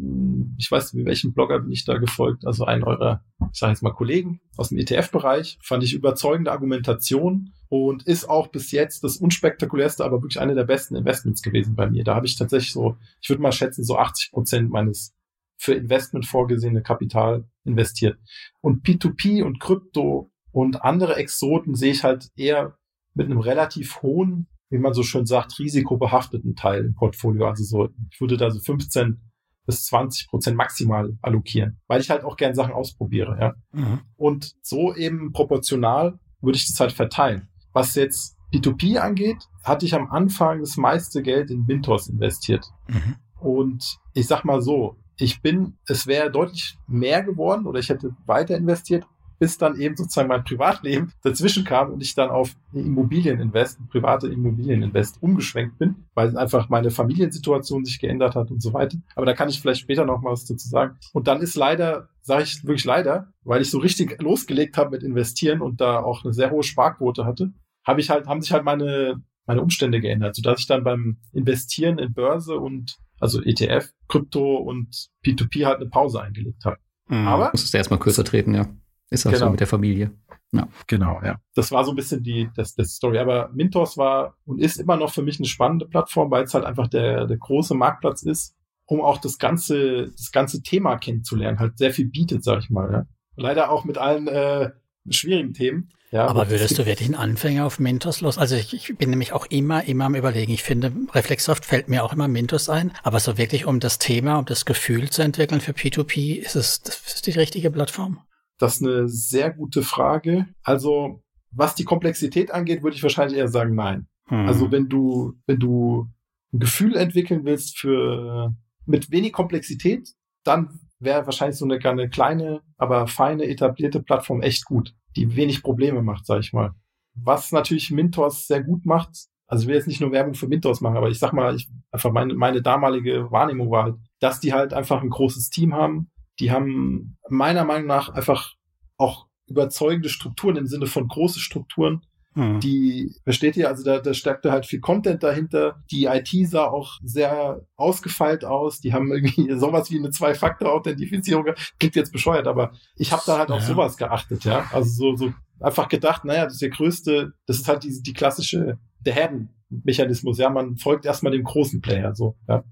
ich 0.57 0.71
weiß 0.71 0.93
nicht, 0.93 1.05
welchen 1.05 1.33
Blogger 1.33 1.59
bin 1.59 1.71
ich 1.71 1.85
da 1.85 1.97
gefolgt, 1.97 2.45
also 2.45 2.65
einen 2.65 2.83
eurer, 2.83 3.23
ich 3.51 3.59
sage 3.59 3.71
jetzt 3.71 3.81
mal 3.81 3.93
Kollegen 3.93 4.39
aus 4.55 4.69
dem 4.69 4.77
ETF-Bereich, 4.77 5.57
fand 5.61 5.83
ich 5.83 5.93
überzeugende 5.93 6.51
Argumentation 6.51 7.51
und 7.69 8.03
ist 8.03 8.29
auch 8.29 8.47
bis 8.47 8.71
jetzt 8.71 9.03
das 9.03 9.17
unspektakulärste, 9.17 10.05
aber 10.05 10.21
wirklich 10.21 10.39
eine 10.39 10.55
der 10.55 10.63
besten 10.63 10.95
Investments 10.95 11.41
gewesen 11.41 11.75
bei 11.75 11.89
mir. 11.89 12.03
Da 12.03 12.15
habe 12.15 12.25
ich 12.25 12.37
tatsächlich 12.37 12.71
so, 12.71 12.97
ich 13.21 13.29
würde 13.29 13.41
mal 13.41 13.51
schätzen, 13.51 13.83
so 13.83 13.97
80 13.97 14.31
Prozent 14.31 14.69
meines 14.69 15.13
für 15.57 15.73
Investment 15.73 16.25
vorgesehene 16.25 16.83
Kapital 16.83 17.45
investiert. 17.63 18.19
Und 18.61 18.85
P2P 18.85 19.43
und 19.43 19.59
Krypto 19.59 20.31
und 20.51 20.83
andere 20.83 21.15
Exoten 21.15 21.75
sehe 21.75 21.91
ich 21.91 22.03
halt 22.03 22.29
eher 22.35 22.77
mit 23.15 23.25
einem 23.25 23.39
relativ 23.39 24.01
hohen, 24.01 24.47
wie 24.69 24.79
man 24.79 24.93
so 24.93 25.03
schön 25.03 25.25
sagt, 25.25 25.57
risikobehafteten 25.59 26.55
Teil 26.55 26.85
im 26.85 26.95
Portfolio. 26.95 27.47
Also 27.47 27.63
so, 27.63 27.89
ich 28.11 28.19
würde 28.19 28.37
da 28.37 28.51
so 28.51 28.59
15 28.59 29.21
bis 29.65 29.85
20 29.85 30.29
Prozent 30.29 30.57
maximal 30.57 31.17
allokieren, 31.21 31.79
weil 31.87 32.01
ich 32.01 32.09
halt 32.09 32.23
auch 32.23 32.37
gern 32.37 32.55
Sachen 32.55 32.73
ausprobiere, 32.73 33.37
ja. 33.39 33.53
Mhm. 33.71 34.01
Und 34.15 34.53
so 34.61 34.95
eben 34.95 35.33
proportional 35.33 36.19
würde 36.41 36.57
ich 36.57 36.67
das 36.67 36.79
halt 36.79 36.93
verteilen. 36.93 37.49
Was 37.73 37.95
jetzt 37.95 38.37
P2P 38.53 38.97
angeht, 38.97 39.43
hatte 39.63 39.85
ich 39.85 39.93
am 39.93 40.09
Anfang 40.09 40.61
das 40.61 40.77
meiste 40.77 41.21
Geld 41.21 41.51
in 41.51 41.65
Mintos 41.65 42.07
investiert. 42.07 42.65
Mhm. 42.87 43.15
Und 43.39 43.97
ich 44.13 44.27
sag 44.27 44.45
mal 44.45 44.61
so, 44.61 44.97
ich 45.17 45.41
bin, 45.41 45.77
es 45.85 46.07
wäre 46.07 46.31
deutlich 46.31 46.77
mehr 46.87 47.23
geworden 47.23 47.65
oder 47.65 47.79
ich 47.79 47.89
hätte 47.89 48.15
weiter 48.25 48.55
investiert, 48.55 49.05
bis 49.39 49.57
dann 49.57 49.79
eben 49.79 49.95
sozusagen 49.95 50.27
mein 50.27 50.43
Privatleben 50.43 51.11
dazwischen 51.23 51.63
kam 51.63 51.91
und 51.91 52.01
ich 52.01 52.15
dann 52.15 52.29
auf 52.29 52.55
Immobilieninvest, 52.73 53.79
private 53.89 54.27
Immobilieninvest 54.27 55.21
umgeschwenkt 55.21 55.77
bin, 55.77 56.07
weil 56.13 56.37
einfach 56.37 56.69
meine 56.69 56.91
Familiensituation 56.91 57.85
sich 57.85 57.99
geändert 57.99 58.35
hat 58.35 58.51
und 58.51 58.61
so 58.61 58.73
weiter. 58.73 58.97
Aber 59.15 59.25
da 59.25 59.33
kann 59.33 59.49
ich 59.49 59.59
vielleicht 59.59 59.81
später 59.81 60.05
noch 60.05 60.21
mal 60.21 60.31
was 60.31 60.45
dazu 60.45 60.67
sagen. 60.67 60.97
Und 61.13 61.27
dann 61.27 61.41
ist 61.41 61.55
leider, 61.55 62.09
sage 62.21 62.43
ich 62.43 62.63
wirklich 62.63 62.85
leider, 62.85 63.31
weil 63.43 63.61
ich 63.61 63.69
so 63.69 63.79
richtig 63.79 64.21
losgelegt 64.21 64.77
habe 64.77 64.91
mit 64.91 65.03
Investieren 65.03 65.61
und 65.61 65.81
da 65.81 65.99
auch 65.99 66.23
eine 66.23 66.33
sehr 66.33 66.51
hohe 66.51 66.63
Sparquote 66.63 67.25
hatte, 67.25 67.53
habe 67.85 68.01
ich 68.01 68.09
halt, 68.09 68.27
haben 68.27 68.41
sich 68.41 68.51
halt 68.51 68.65
meine, 68.65 69.21
meine 69.45 69.61
Umstände 69.61 70.01
geändert, 70.01 70.35
sodass 70.35 70.59
ich 70.59 70.67
dann 70.67 70.83
beim 70.83 71.17
Investieren 71.31 71.99
in 71.99 72.13
Börse 72.13 72.57
und 72.57 72.97
also 73.19 73.41
ETF, 73.41 73.91
Krypto 74.07 74.57
und 74.57 75.09
P2P 75.25 75.65
halt 75.65 75.79
eine 75.79 75.89
Pause 75.89 76.21
eingelegt 76.21 76.65
habe. 76.65 76.77
Mhm. 77.07 77.27
Aber. 77.27 77.49
Musstest 77.51 77.73
du 77.73 77.77
erstmal 77.77 77.99
kürzer 77.99 78.23
treten, 78.23 78.53
ja. 78.53 78.67
Ist 79.09 79.25
auch 79.25 79.31
genau. 79.31 79.45
so 79.45 79.51
mit 79.51 79.59
der 79.59 79.67
Familie. 79.67 80.11
Ja. 80.51 80.67
Genau, 80.87 81.19
ja. 81.23 81.39
Das 81.55 81.71
war 81.71 81.83
so 81.83 81.91
ein 81.91 81.95
bisschen 81.95 82.23
die 82.23 82.49
das, 82.55 82.75
das 82.75 82.91
Story. 82.91 83.19
Aber 83.19 83.49
Mintos 83.53 83.97
war 83.97 84.35
und 84.45 84.59
ist 84.59 84.77
immer 84.77 84.97
noch 84.97 85.13
für 85.13 85.21
mich 85.21 85.39
eine 85.39 85.47
spannende 85.47 85.85
Plattform, 85.85 86.31
weil 86.31 86.43
es 86.43 86.53
halt 86.53 86.65
einfach 86.65 86.87
der, 86.87 87.25
der 87.25 87.37
große 87.37 87.75
Marktplatz 87.75 88.23
ist, 88.23 88.55
um 88.85 89.01
auch 89.01 89.19
das 89.19 89.37
ganze, 89.37 90.11
das 90.11 90.31
ganze 90.31 90.61
Thema 90.61 90.97
kennenzulernen. 90.97 91.59
Halt 91.59 91.77
sehr 91.77 91.93
viel 91.93 92.07
bietet, 92.07 92.43
sag 92.43 92.59
ich 92.59 92.69
mal. 92.69 92.91
Ja. 92.91 93.05
Leider 93.35 93.71
auch 93.71 93.85
mit 93.85 93.97
allen 93.97 94.27
äh, 94.27 94.71
schwierigen 95.09 95.53
Themen. 95.53 95.89
Ja, 96.09 96.25
aber 96.25 96.49
würdest 96.49 96.79
du 96.79 96.85
wirklich 96.85 97.09
einen 97.09 97.15
Anfänger 97.15 97.65
auf 97.65 97.79
Mintos 97.79 98.21
los? 98.21 98.37
Also 98.37 98.55
ich, 98.55 98.73
ich, 98.73 98.97
bin 98.97 99.09
nämlich 99.09 99.33
auch 99.33 99.45
immer, 99.47 99.83
immer 99.83 100.05
am 100.05 100.15
überlegen. 100.15 100.53
Ich 100.53 100.63
finde, 100.63 100.93
Reflexsoft 101.13 101.65
fällt 101.65 101.89
mir 101.89 102.05
auch 102.05 102.13
immer 102.13 102.29
Mintos 102.29 102.69
ein, 102.69 102.93
aber 103.03 103.19
so 103.19 103.37
wirklich 103.37 103.65
um 103.65 103.81
das 103.81 103.99
Thema, 103.99 104.39
um 104.39 104.45
das 104.45 104.63
Gefühl 104.63 105.09
zu 105.09 105.21
entwickeln 105.21 105.59
für 105.59 105.73
P2P, 105.73 106.37
ist 106.37 106.55
es 106.55 106.77
ist 106.87 107.27
die 107.27 107.31
richtige 107.31 107.69
Plattform? 107.71 108.21
Das 108.57 108.75
ist 108.75 108.87
eine 108.87 109.07
sehr 109.07 109.51
gute 109.51 109.83
Frage. 109.83 110.47
Also 110.63 111.23
was 111.51 111.75
die 111.75 111.83
Komplexität 111.83 112.51
angeht, 112.51 112.83
würde 112.83 112.95
ich 112.95 113.03
wahrscheinlich 113.03 113.37
eher 113.37 113.47
sagen, 113.47 113.75
nein. 113.75 114.07
Hm. 114.27 114.47
Also 114.47 114.71
wenn 114.71 114.89
du, 114.89 115.33
wenn 115.45 115.59
du 115.59 116.07
ein 116.53 116.59
Gefühl 116.59 116.95
entwickeln 116.95 117.45
willst 117.45 117.77
für 117.77 118.55
mit 118.85 119.11
wenig 119.11 119.33
Komplexität, 119.33 120.09
dann 120.43 120.79
wäre 120.99 121.25
wahrscheinlich 121.25 121.57
so 121.57 121.65
eine, 121.65 121.77
eine 121.83 122.09
kleine, 122.09 122.61
aber 122.77 123.07
feine, 123.07 123.45
etablierte 123.45 124.01
Plattform 124.01 124.41
echt 124.41 124.65
gut, 124.65 124.95
die 125.15 125.35
wenig 125.35 125.61
Probleme 125.61 126.01
macht, 126.01 126.25
sag 126.25 126.39
ich 126.39 126.53
mal. 126.53 126.73
Was 127.13 127.51
natürlich 127.51 127.91
Mintos 127.91 128.47
sehr 128.47 128.63
gut 128.63 128.85
macht, 128.85 129.27
also 129.47 129.63
ich 129.63 129.67
will 129.67 129.75
jetzt 129.75 129.87
nicht 129.87 130.01
nur 130.01 130.11
Werbung 130.11 130.33
für 130.33 130.47
Mintos 130.47 130.81
machen, 130.81 130.97
aber 130.97 131.09
ich 131.09 131.19
sag 131.19 131.31
mal, 131.31 131.55
ich, 131.55 131.69
einfach 131.91 132.11
meine, 132.11 132.33
meine 132.33 132.61
damalige 132.61 133.31
Wahrnehmung 133.31 133.71
war 133.71 133.83
halt, 133.83 133.95
dass 134.19 134.39
die 134.39 134.53
halt 134.53 134.73
einfach 134.73 135.01
ein 135.01 135.09
großes 135.09 135.49
Team 135.49 135.73
haben. 135.73 136.11
Die 136.39 136.51
haben 136.51 137.17
meiner 137.29 137.65
Meinung 137.65 137.87
nach 137.87 138.09
einfach 138.09 138.53
auch 138.97 139.27
überzeugende 139.47 140.09
Strukturen 140.09 140.57
im 140.57 140.67
Sinne 140.67 140.87
von 140.87 141.07
große 141.07 141.39
Strukturen, 141.39 142.01
Mhm. 142.37 142.59
Die, 142.59 143.15
versteht 143.23 143.57
ihr, 143.57 143.67
also 143.67 143.83
da, 143.83 143.97
da 143.97 144.13
steckte 144.13 144.51
halt 144.51 144.67
viel 144.67 144.79
Content 144.79 145.23
dahinter. 145.23 145.83
Die 145.89 146.05
IT 146.05 146.29
sah 146.47 146.65
auch 146.65 146.99
sehr 147.03 147.61
ausgefeilt 147.75 148.45
aus. 148.45 148.79
Die 148.79 148.93
haben 148.93 149.11
irgendwie 149.11 149.51
sowas 149.57 149.89
wie 149.89 149.97
eine 149.97 150.11
Zwei-Faktor-Authentifizierung. 150.11 151.45
Klingt 151.79 151.95
jetzt 151.95 152.11
bescheuert, 152.13 152.47
aber 152.47 152.73
ich 152.95 153.11
habe 153.11 153.23
da 153.25 153.39
halt 153.39 153.49
auf 153.49 153.63
sowas 153.63 153.97
geachtet, 153.97 154.45
ja. 154.45 154.69
Also 154.71 154.89
so, 154.89 155.15
so 155.15 155.33
einfach 155.59 155.89
gedacht, 155.89 156.25
naja, 156.25 156.43
das 156.43 156.53
ist 156.53 156.61
der 156.61 156.69
größte, 156.69 157.33
das 157.47 157.57
ist 157.57 157.67
halt 157.67 157.83
die, 157.83 158.01
die 158.03 158.13
klassische, 158.13 158.77
der 158.99 159.13
Herdenmechanismus, 159.15 160.37
ja. 160.37 160.51
Man 160.51 160.77
folgt 160.77 161.05
erstmal 161.05 161.31
dem 161.31 161.43
großen 161.43 161.81
Player, 161.81 162.13
so, 162.13 162.37
ja. 162.47 162.63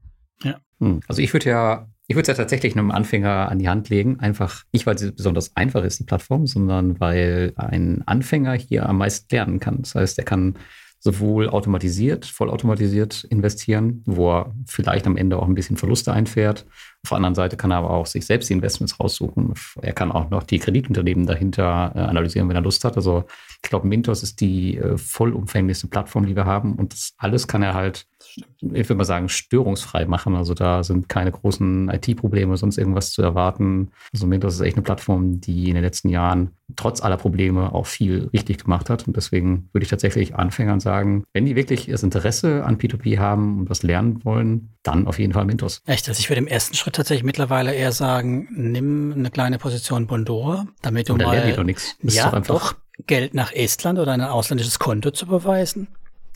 Ja. 0.44 0.60
Hm. 0.80 1.00
Also 1.08 1.24
ich 1.24 1.34
würde 1.34 1.50
ja 1.50 1.88
ich 2.08 2.16
würde 2.16 2.24
es 2.24 2.28
ja 2.28 2.34
tatsächlich 2.36 2.76
einem 2.76 2.92
Anfänger 2.92 3.50
an 3.50 3.60
die 3.60 3.70
Hand 3.70 3.90
legen. 3.90 4.20
Einfach 4.20 4.64
nicht, 4.72 4.86
weil 4.86 4.98
sie 4.98 5.12
besonders 5.12 5.56
einfach 5.56 5.84
ist, 5.84 6.00
die 6.00 6.04
Plattform, 6.04 6.46
sondern 6.46 7.00
weil 7.00 7.54
ein 7.56 8.04
Anfänger 8.06 8.54
hier 8.54 8.88
am 8.88 9.00
meisten 9.00 9.28
lernen 9.34 9.60
kann. 9.60 9.82
Das 9.82 9.96
heißt, 9.96 10.20
er 10.20 10.26
kann 10.26 10.56
sowohl 11.00 11.50
automatisiert, 11.50 12.26
vollautomatisiert 12.26 13.26
investieren, 13.26 14.02
wo 14.08 14.32
er 14.32 14.56
vielleicht 14.66 15.06
am 15.06 15.18
Ende 15.18 15.38
auch 15.38 15.48
ein 15.48 15.54
bisschen 15.54 15.78
Verluste 15.78 16.12
einfährt. 16.12 16.66
Auf 17.04 17.10
der 17.10 17.18
anderen 17.18 17.36
Seite 17.36 17.58
kann 17.58 17.70
er 17.70 17.78
aber 17.78 17.92
auch 17.92 18.08
sich 18.08 18.26
selbst 18.26 18.50
die 18.50 18.54
Investments 18.54 19.00
raussuchen. 19.00 19.54
Er 19.82 19.94
kann 19.94 20.12
auch 20.12 20.32
noch 20.32 20.42
die 20.42 20.58
Kreditenternehmen 20.58 21.28
dahinter 21.28 21.92
äh, 21.94 22.00
analysieren, 22.00 22.50
wenn 22.50 22.56
er 22.56 22.64
Lust 22.64 22.84
hat. 22.84 22.98
Also 22.98 23.26
ich 23.64 23.70
glaube, 23.70 23.88
Mintos 23.88 24.24
ist 24.24 24.42
die 24.42 24.78
äh, 24.78 24.98
vollumfänglichste 24.98 25.88
Plattform, 25.88 26.26
die 26.26 26.36
wir 26.36 26.46
haben. 26.46 26.74
Und 26.74 26.94
das 26.94 27.14
alles 27.18 27.48
kann 27.48 27.62
er 27.62 27.76
halt 27.76 28.08
ich 28.38 28.90
würde 28.90 28.96
mal 28.96 29.06
sagen, 29.06 29.30
störungsfrei 29.30 30.06
machen. 30.06 30.36
Also 30.36 30.54
da 30.54 30.84
sind 30.84 31.08
keine 31.10 31.32
großen 31.32 31.90
IT-Probleme, 31.90 32.58
sonst 32.58 32.78
irgendwas 32.78 33.12
zu 33.12 33.22
erwarten. 33.22 33.92
Also 34.14 34.30
Windows 34.30 34.56
ist 34.56 34.62
echt 34.62 34.76
eine 34.76 34.84
Plattform, 34.84 35.40
die 35.40 35.70
in 35.70 35.76
den 35.76 35.84
letzten 35.84 36.10
Jahren 36.10 36.52
trotz 36.76 37.02
aller 37.02 37.18
Probleme 37.18 37.74
auch 37.74 37.86
viel 37.86 38.30
richtig 38.34 38.64
gemacht 38.64 38.90
hat. 38.90 39.08
Und 39.08 39.16
deswegen 39.16 39.70
würde 39.72 39.84
ich 39.84 39.90
tatsächlich 39.90 40.36
Anfängern 40.36 40.80
sagen, 40.80 41.24
wenn 41.34 41.46
die 41.46 41.56
wirklich 41.56 41.88
das 41.88 42.04
Interesse 42.04 42.66
an 42.66 42.78
P2P 42.78 43.20
haben 43.20 43.60
und 43.60 43.70
was 43.70 43.84
lernen 43.84 44.24
wollen, 44.26 44.76
dann 44.84 45.08
auf 45.08 45.20
jeden 45.20 45.34
Fall 45.34 45.48
Windows. 45.48 45.82
Echt? 45.86 46.08
Also 46.10 46.20
ich 46.20 46.30
würde 46.30 46.40
im 46.40 46.48
ersten 46.48 46.76
Schritt 46.76 46.96
tatsächlich 46.96 47.24
mittlerweile 47.24 47.74
eher 47.74 47.92
sagen, 47.92 48.48
nimm 48.52 49.14
eine 49.14 49.32
kleine 49.32 49.58
Position 49.58 50.08
Bondora, 50.08 50.66
damit 50.82 51.10
du 51.10 51.16
mal... 51.16 51.36
Da 51.36 51.46
die 51.46 51.54
doch 51.54 51.64
nichts. 51.64 51.96
Ja, 52.02 52.38
doch 52.42 52.76
Geld 53.08 53.34
nach 53.34 53.52
Estland 53.52 54.00
oder 54.00 54.14
ein 54.14 54.22
ausländisches 54.22 54.80
Konto 54.80 55.12
zu 55.12 55.28
beweisen 55.28 55.88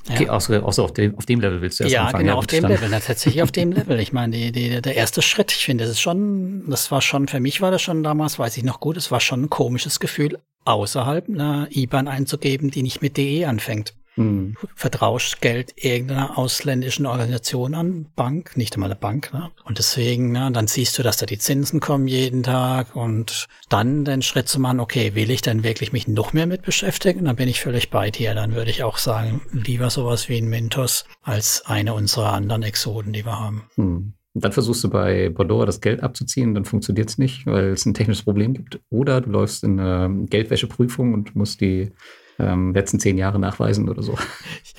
Okay, 0.09 0.25
ja. 0.25 0.31
außer, 0.31 0.63
außer 0.63 0.83
auf, 0.83 0.93
dem, 0.93 1.15
auf 1.17 1.25
dem 1.25 1.39
Level 1.39 1.61
willst 1.61 1.79
du 1.79 1.83
erst 1.83 1.93
ja, 1.93 2.05
anfangen. 2.05 2.25
Genau, 2.25 2.39
ja, 2.41 2.45
genau, 2.47 2.57
auf 2.57 2.61
dem. 2.61 2.65
Level, 2.65 2.89
na, 2.89 2.99
tatsächlich 2.99 3.43
auf 3.43 3.51
dem 3.51 3.71
Level. 3.73 3.99
Ich 3.99 4.13
meine, 4.13 4.35
die, 4.35 4.51
die, 4.51 4.81
der 4.81 4.95
erste 4.95 5.21
Schritt, 5.21 5.51
ich 5.51 5.65
finde, 5.65 5.83
das 5.83 5.91
ist 5.91 6.01
schon, 6.01 6.69
das 6.69 6.91
war 6.91 7.01
schon, 7.01 7.27
für 7.27 7.39
mich 7.39 7.61
war 7.61 7.71
das 7.71 7.81
schon 7.81 8.03
damals, 8.03 8.39
weiß 8.39 8.57
ich 8.57 8.63
noch 8.63 8.79
gut, 8.79 8.97
es 8.97 9.11
war 9.11 9.19
schon 9.19 9.43
ein 9.43 9.49
komisches 9.49 9.99
Gefühl, 9.99 10.39
außerhalb 10.65 11.29
einer 11.29 11.67
IBAN 11.71 12.07
einzugeben, 12.07 12.71
die 12.71 12.83
nicht 12.83 13.01
mit 13.01 13.17
DE 13.17 13.45
anfängt. 13.45 13.93
Hm. 14.15 14.55
Vertraust 14.75 15.41
Geld 15.41 15.73
irgendeiner 15.75 16.37
ausländischen 16.37 17.05
Organisation 17.05 17.73
an, 17.73 18.07
Bank, 18.15 18.57
nicht 18.57 18.73
einmal 18.73 18.91
eine 18.91 18.99
Bank. 18.99 19.33
Ne? 19.33 19.51
Und 19.63 19.77
deswegen, 19.77 20.31
ne, 20.31 20.51
dann 20.51 20.67
siehst 20.67 20.97
du, 20.97 21.03
dass 21.03 21.17
da 21.17 21.25
die 21.25 21.37
Zinsen 21.37 21.79
kommen 21.79 22.07
jeden 22.07 22.43
Tag 22.43 22.95
und 22.95 23.47
dann 23.69 24.05
den 24.05 24.21
Schritt 24.21 24.47
zu 24.47 24.59
machen, 24.59 24.79
okay, 24.79 25.15
will 25.15 25.31
ich 25.31 25.41
denn 25.41 25.63
wirklich 25.63 25.93
mich 25.93 26.07
noch 26.07 26.33
mehr 26.33 26.47
mit 26.47 26.63
beschäftigen? 26.63 27.25
Dann 27.25 27.35
bin 27.35 27.47
ich 27.47 27.61
völlig 27.61 27.89
bei 27.89 28.11
dir. 28.11 28.33
Dann 28.33 28.55
würde 28.55 28.71
ich 28.71 28.83
auch 28.83 28.97
sagen, 28.97 29.41
lieber 29.51 29.89
sowas 29.89 30.27
wie 30.27 30.37
ein 30.37 30.49
Mentos 30.49 31.05
als 31.21 31.65
eine 31.65 31.93
unserer 31.93 32.33
anderen 32.33 32.63
Exoden, 32.63 33.13
die 33.13 33.25
wir 33.25 33.39
haben. 33.39 33.63
Hm. 33.75 34.13
Dann 34.35 34.51
versuchst 34.51 34.83
du 34.83 34.89
bei 34.89 35.29
Bordeaux 35.29 35.65
das 35.65 35.81
Geld 35.81 36.03
abzuziehen, 36.03 36.53
dann 36.53 36.63
funktioniert 36.63 37.09
es 37.09 37.17
nicht, 37.17 37.45
weil 37.47 37.69
es 37.69 37.85
ein 37.85 37.95
technisches 37.95 38.23
Problem 38.23 38.53
gibt. 38.53 38.79
Oder 38.89 39.21
du 39.21 39.31
läufst 39.31 39.63
in 39.63 39.79
eine 39.79 40.25
Geldwäscheprüfung 40.27 41.13
und 41.13 41.35
musst 41.35 41.61
die 41.61 41.91
ähm, 42.39 42.73
letzten 42.73 42.99
zehn 42.99 43.17
Jahre 43.17 43.39
nachweisen 43.39 43.89
oder 43.89 44.01
so. 44.01 44.17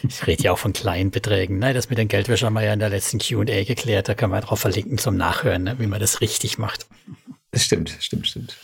Ich 0.02 0.26
rede 0.26 0.44
ja 0.44 0.52
auch 0.52 0.58
von 0.58 0.72
kleinen 0.72 1.10
Beträgen. 1.10 1.58
Ne? 1.58 1.74
Das 1.74 1.90
mit 1.90 1.98
den 1.98 2.08
Geldwäschern 2.08 2.46
haben 2.46 2.54
wir 2.54 2.64
ja 2.64 2.72
in 2.72 2.78
der 2.78 2.88
letzten 2.88 3.18
Q&A 3.18 3.64
geklärt. 3.64 4.08
Da 4.08 4.14
kann 4.14 4.30
man 4.30 4.40
drauf 4.40 4.60
verlinken 4.60 4.96
zum 4.96 5.16
Nachhören, 5.16 5.64
ne? 5.64 5.76
wie 5.78 5.86
man 5.86 6.00
das 6.00 6.22
richtig 6.22 6.56
macht. 6.58 6.86
Das 7.50 7.64
stimmt, 7.64 7.94
stimmt, 8.00 8.26
stimmt. 8.26 8.56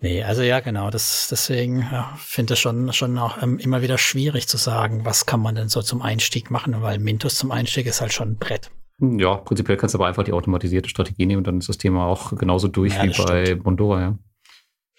Nee, 0.00 0.22
also 0.22 0.42
ja, 0.42 0.60
genau. 0.60 0.90
Das, 0.90 1.28
deswegen 1.30 1.80
ja, 1.80 2.14
finde 2.18 2.54
ich 2.54 2.60
schon, 2.60 2.92
schon 2.92 3.18
auch 3.18 3.42
ähm, 3.42 3.58
immer 3.58 3.82
wieder 3.82 3.98
schwierig 3.98 4.46
zu 4.46 4.56
sagen, 4.56 5.04
was 5.04 5.26
kann 5.26 5.40
man 5.40 5.56
denn 5.56 5.68
so 5.68 5.82
zum 5.82 6.02
Einstieg 6.02 6.50
machen, 6.50 6.80
weil 6.82 6.98
Mintos 6.98 7.34
zum 7.34 7.50
Einstieg 7.50 7.86
ist 7.86 8.00
halt 8.00 8.12
schon 8.12 8.30
ein 8.30 8.36
Brett. 8.36 8.70
Ja, 9.00 9.36
prinzipiell 9.36 9.76
kannst 9.76 9.94
du 9.94 9.98
aber 9.98 10.06
einfach 10.06 10.24
die 10.24 10.32
automatisierte 10.32 10.88
Strategie 10.88 11.26
nehmen 11.26 11.38
und 11.38 11.46
dann 11.46 11.58
ist 11.58 11.68
das 11.68 11.78
Thema 11.78 12.06
auch 12.06 12.34
genauso 12.36 12.68
durch 12.68 12.94
ja, 12.94 13.04
wie 13.04 13.22
bei 13.22 13.44
stimmt. 13.46 13.64
Bondora, 13.64 14.00
ja. 14.00 14.18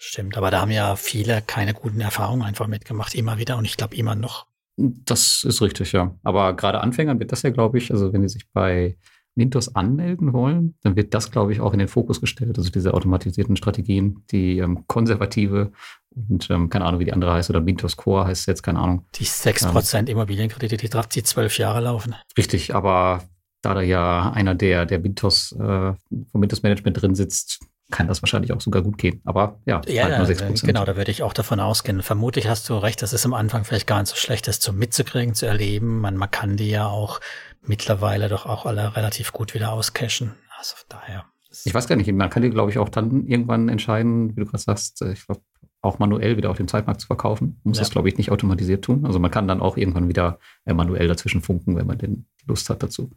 Stimmt, 0.02 0.38
aber 0.38 0.50
da 0.50 0.62
haben 0.62 0.70
ja 0.70 0.96
viele 0.96 1.42
keine 1.42 1.74
guten 1.74 2.00
Erfahrungen 2.00 2.40
einfach 2.40 2.66
mitgemacht, 2.66 3.14
immer 3.14 3.36
wieder 3.36 3.58
und 3.58 3.66
ich 3.66 3.76
glaube 3.76 3.94
immer 3.96 4.14
noch. 4.14 4.46
Das 4.78 5.44
ist 5.44 5.60
richtig, 5.60 5.92
ja. 5.92 6.16
Aber 6.22 6.56
gerade 6.56 6.80
Anfängern 6.80 7.20
wird 7.20 7.32
das 7.32 7.42
ja, 7.42 7.50
glaube 7.50 7.76
ich, 7.76 7.92
also 7.92 8.10
wenn 8.10 8.22
sie 8.22 8.32
sich 8.32 8.50
bei 8.50 8.96
Mintos 9.34 9.74
anmelden 9.74 10.32
wollen, 10.32 10.74
dann 10.80 10.96
wird 10.96 11.12
das, 11.12 11.30
glaube 11.30 11.52
ich, 11.52 11.60
auch 11.60 11.74
in 11.74 11.80
den 11.80 11.88
Fokus 11.88 12.18
gestellt. 12.22 12.56
Also 12.56 12.70
diese 12.70 12.94
automatisierten 12.94 13.56
Strategien, 13.56 14.24
die 14.30 14.58
ähm, 14.58 14.86
konservative 14.86 15.70
und 16.16 16.48
ähm, 16.48 16.70
keine 16.70 16.86
Ahnung, 16.86 17.00
wie 17.00 17.04
die 17.04 17.12
andere 17.12 17.34
heißt, 17.34 17.50
oder 17.50 17.60
Mintos 17.60 17.98
Core 17.98 18.24
heißt 18.24 18.48
jetzt, 18.48 18.62
keine 18.62 18.78
Ahnung. 18.78 19.04
Die 19.16 19.26
6% 19.26 19.98
ähm, 19.98 20.06
Immobilienkredite, 20.06 20.78
die, 20.78 20.88
die 20.88 21.22
zwölf 21.22 21.58
Jahre 21.58 21.80
laufen. 21.80 22.14
Richtig, 22.38 22.74
aber 22.74 23.22
da 23.60 23.74
da 23.74 23.82
ja 23.82 24.32
einer 24.32 24.54
der, 24.54 24.86
der 24.86 24.98
Mintos, 24.98 25.52
äh, 25.52 25.58
vom 25.58 26.40
Mintos 26.40 26.62
Management 26.62 27.02
drin 27.02 27.14
sitzt, 27.14 27.60
kann 27.90 28.08
das 28.08 28.22
wahrscheinlich 28.22 28.52
auch 28.52 28.60
sogar 28.60 28.82
gut 28.82 28.98
gehen. 28.98 29.20
Aber 29.24 29.60
ja, 29.66 29.80
ja 29.86 30.04
halt 30.04 30.18
nur 30.18 30.26
6%. 30.26 30.64
genau, 30.64 30.84
da 30.84 30.96
würde 30.96 31.10
ich 31.10 31.22
auch 31.22 31.32
davon 31.32 31.60
ausgehen. 31.60 32.02
Vermutlich 32.02 32.48
hast 32.48 32.68
du 32.68 32.76
recht, 32.76 33.02
das 33.02 33.12
ist 33.12 33.26
am 33.26 33.34
Anfang 33.34 33.64
vielleicht 33.64 33.86
gar 33.86 34.00
nicht 34.00 34.08
so 34.08 34.16
schlecht, 34.16 34.48
das 34.48 34.60
zu 34.60 34.72
mitzukriegen, 34.72 35.34
zu 35.34 35.46
erleben. 35.46 36.00
Man, 36.00 36.16
man 36.16 36.30
kann 36.30 36.56
die 36.56 36.70
ja 36.70 36.86
auch 36.86 37.20
mittlerweile 37.62 38.28
doch 38.28 38.46
auch 38.46 38.66
alle 38.66 38.96
relativ 38.96 39.32
gut 39.32 39.54
wieder 39.54 39.72
auscashen. 39.72 40.34
Also 40.58 40.76
daher. 40.88 41.24
Ich 41.64 41.74
weiß 41.74 41.88
gar 41.88 41.96
nicht, 41.96 42.10
man 42.12 42.30
kann 42.30 42.42
die, 42.42 42.50
glaube 42.50 42.70
ich, 42.70 42.78
auch 42.78 42.88
dann 42.88 43.26
irgendwann 43.26 43.68
entscheiden, 43.68 44.36
wie 44.36 44.40
du 44.40 44.46
gerade 44.46 44.62
sagst, 44.62 45.02
äh, 45.02 45.12
ich 45.12 45.26
glaube, 45.26 45.40
auch 45.82 45.98
manuell 45.98 46.36
wieder 46.36 46.50
auf 46.50 46.56
dem 46.56 46.68
Zeitmarkt 46.68 47.00
zu 47.00 47.06
verkaufen. 47.06 47.60
Man 47.64 47.70
muss 47.70 47.78
ja. 47.78 47.82
das, 47.82 47.90
glaube 47.90 48.08
ich, 48.08 48.18
nicht 48.18 48.30
automatisiert 48.30 48.84
tun. 48.84 49.06
Also 49.06 49.18
man 49.18 49.30
kann 49.30 49.48
dann 49.48 49.60
auch 49.60 49.76
irgendwann 49.76 50.08
wieder 50.08 50.38
äh, 50.66 50.74
manuell 50.74 51.08
dazwischen 51.08 51.40
funken, 51.40 51.76
wenn 51.76 51.86
man 51.86 51.98
denn 51.98 52.26
Lust 52.46 52.68
hat 52.70 52.82
dazu. 52.82 53.10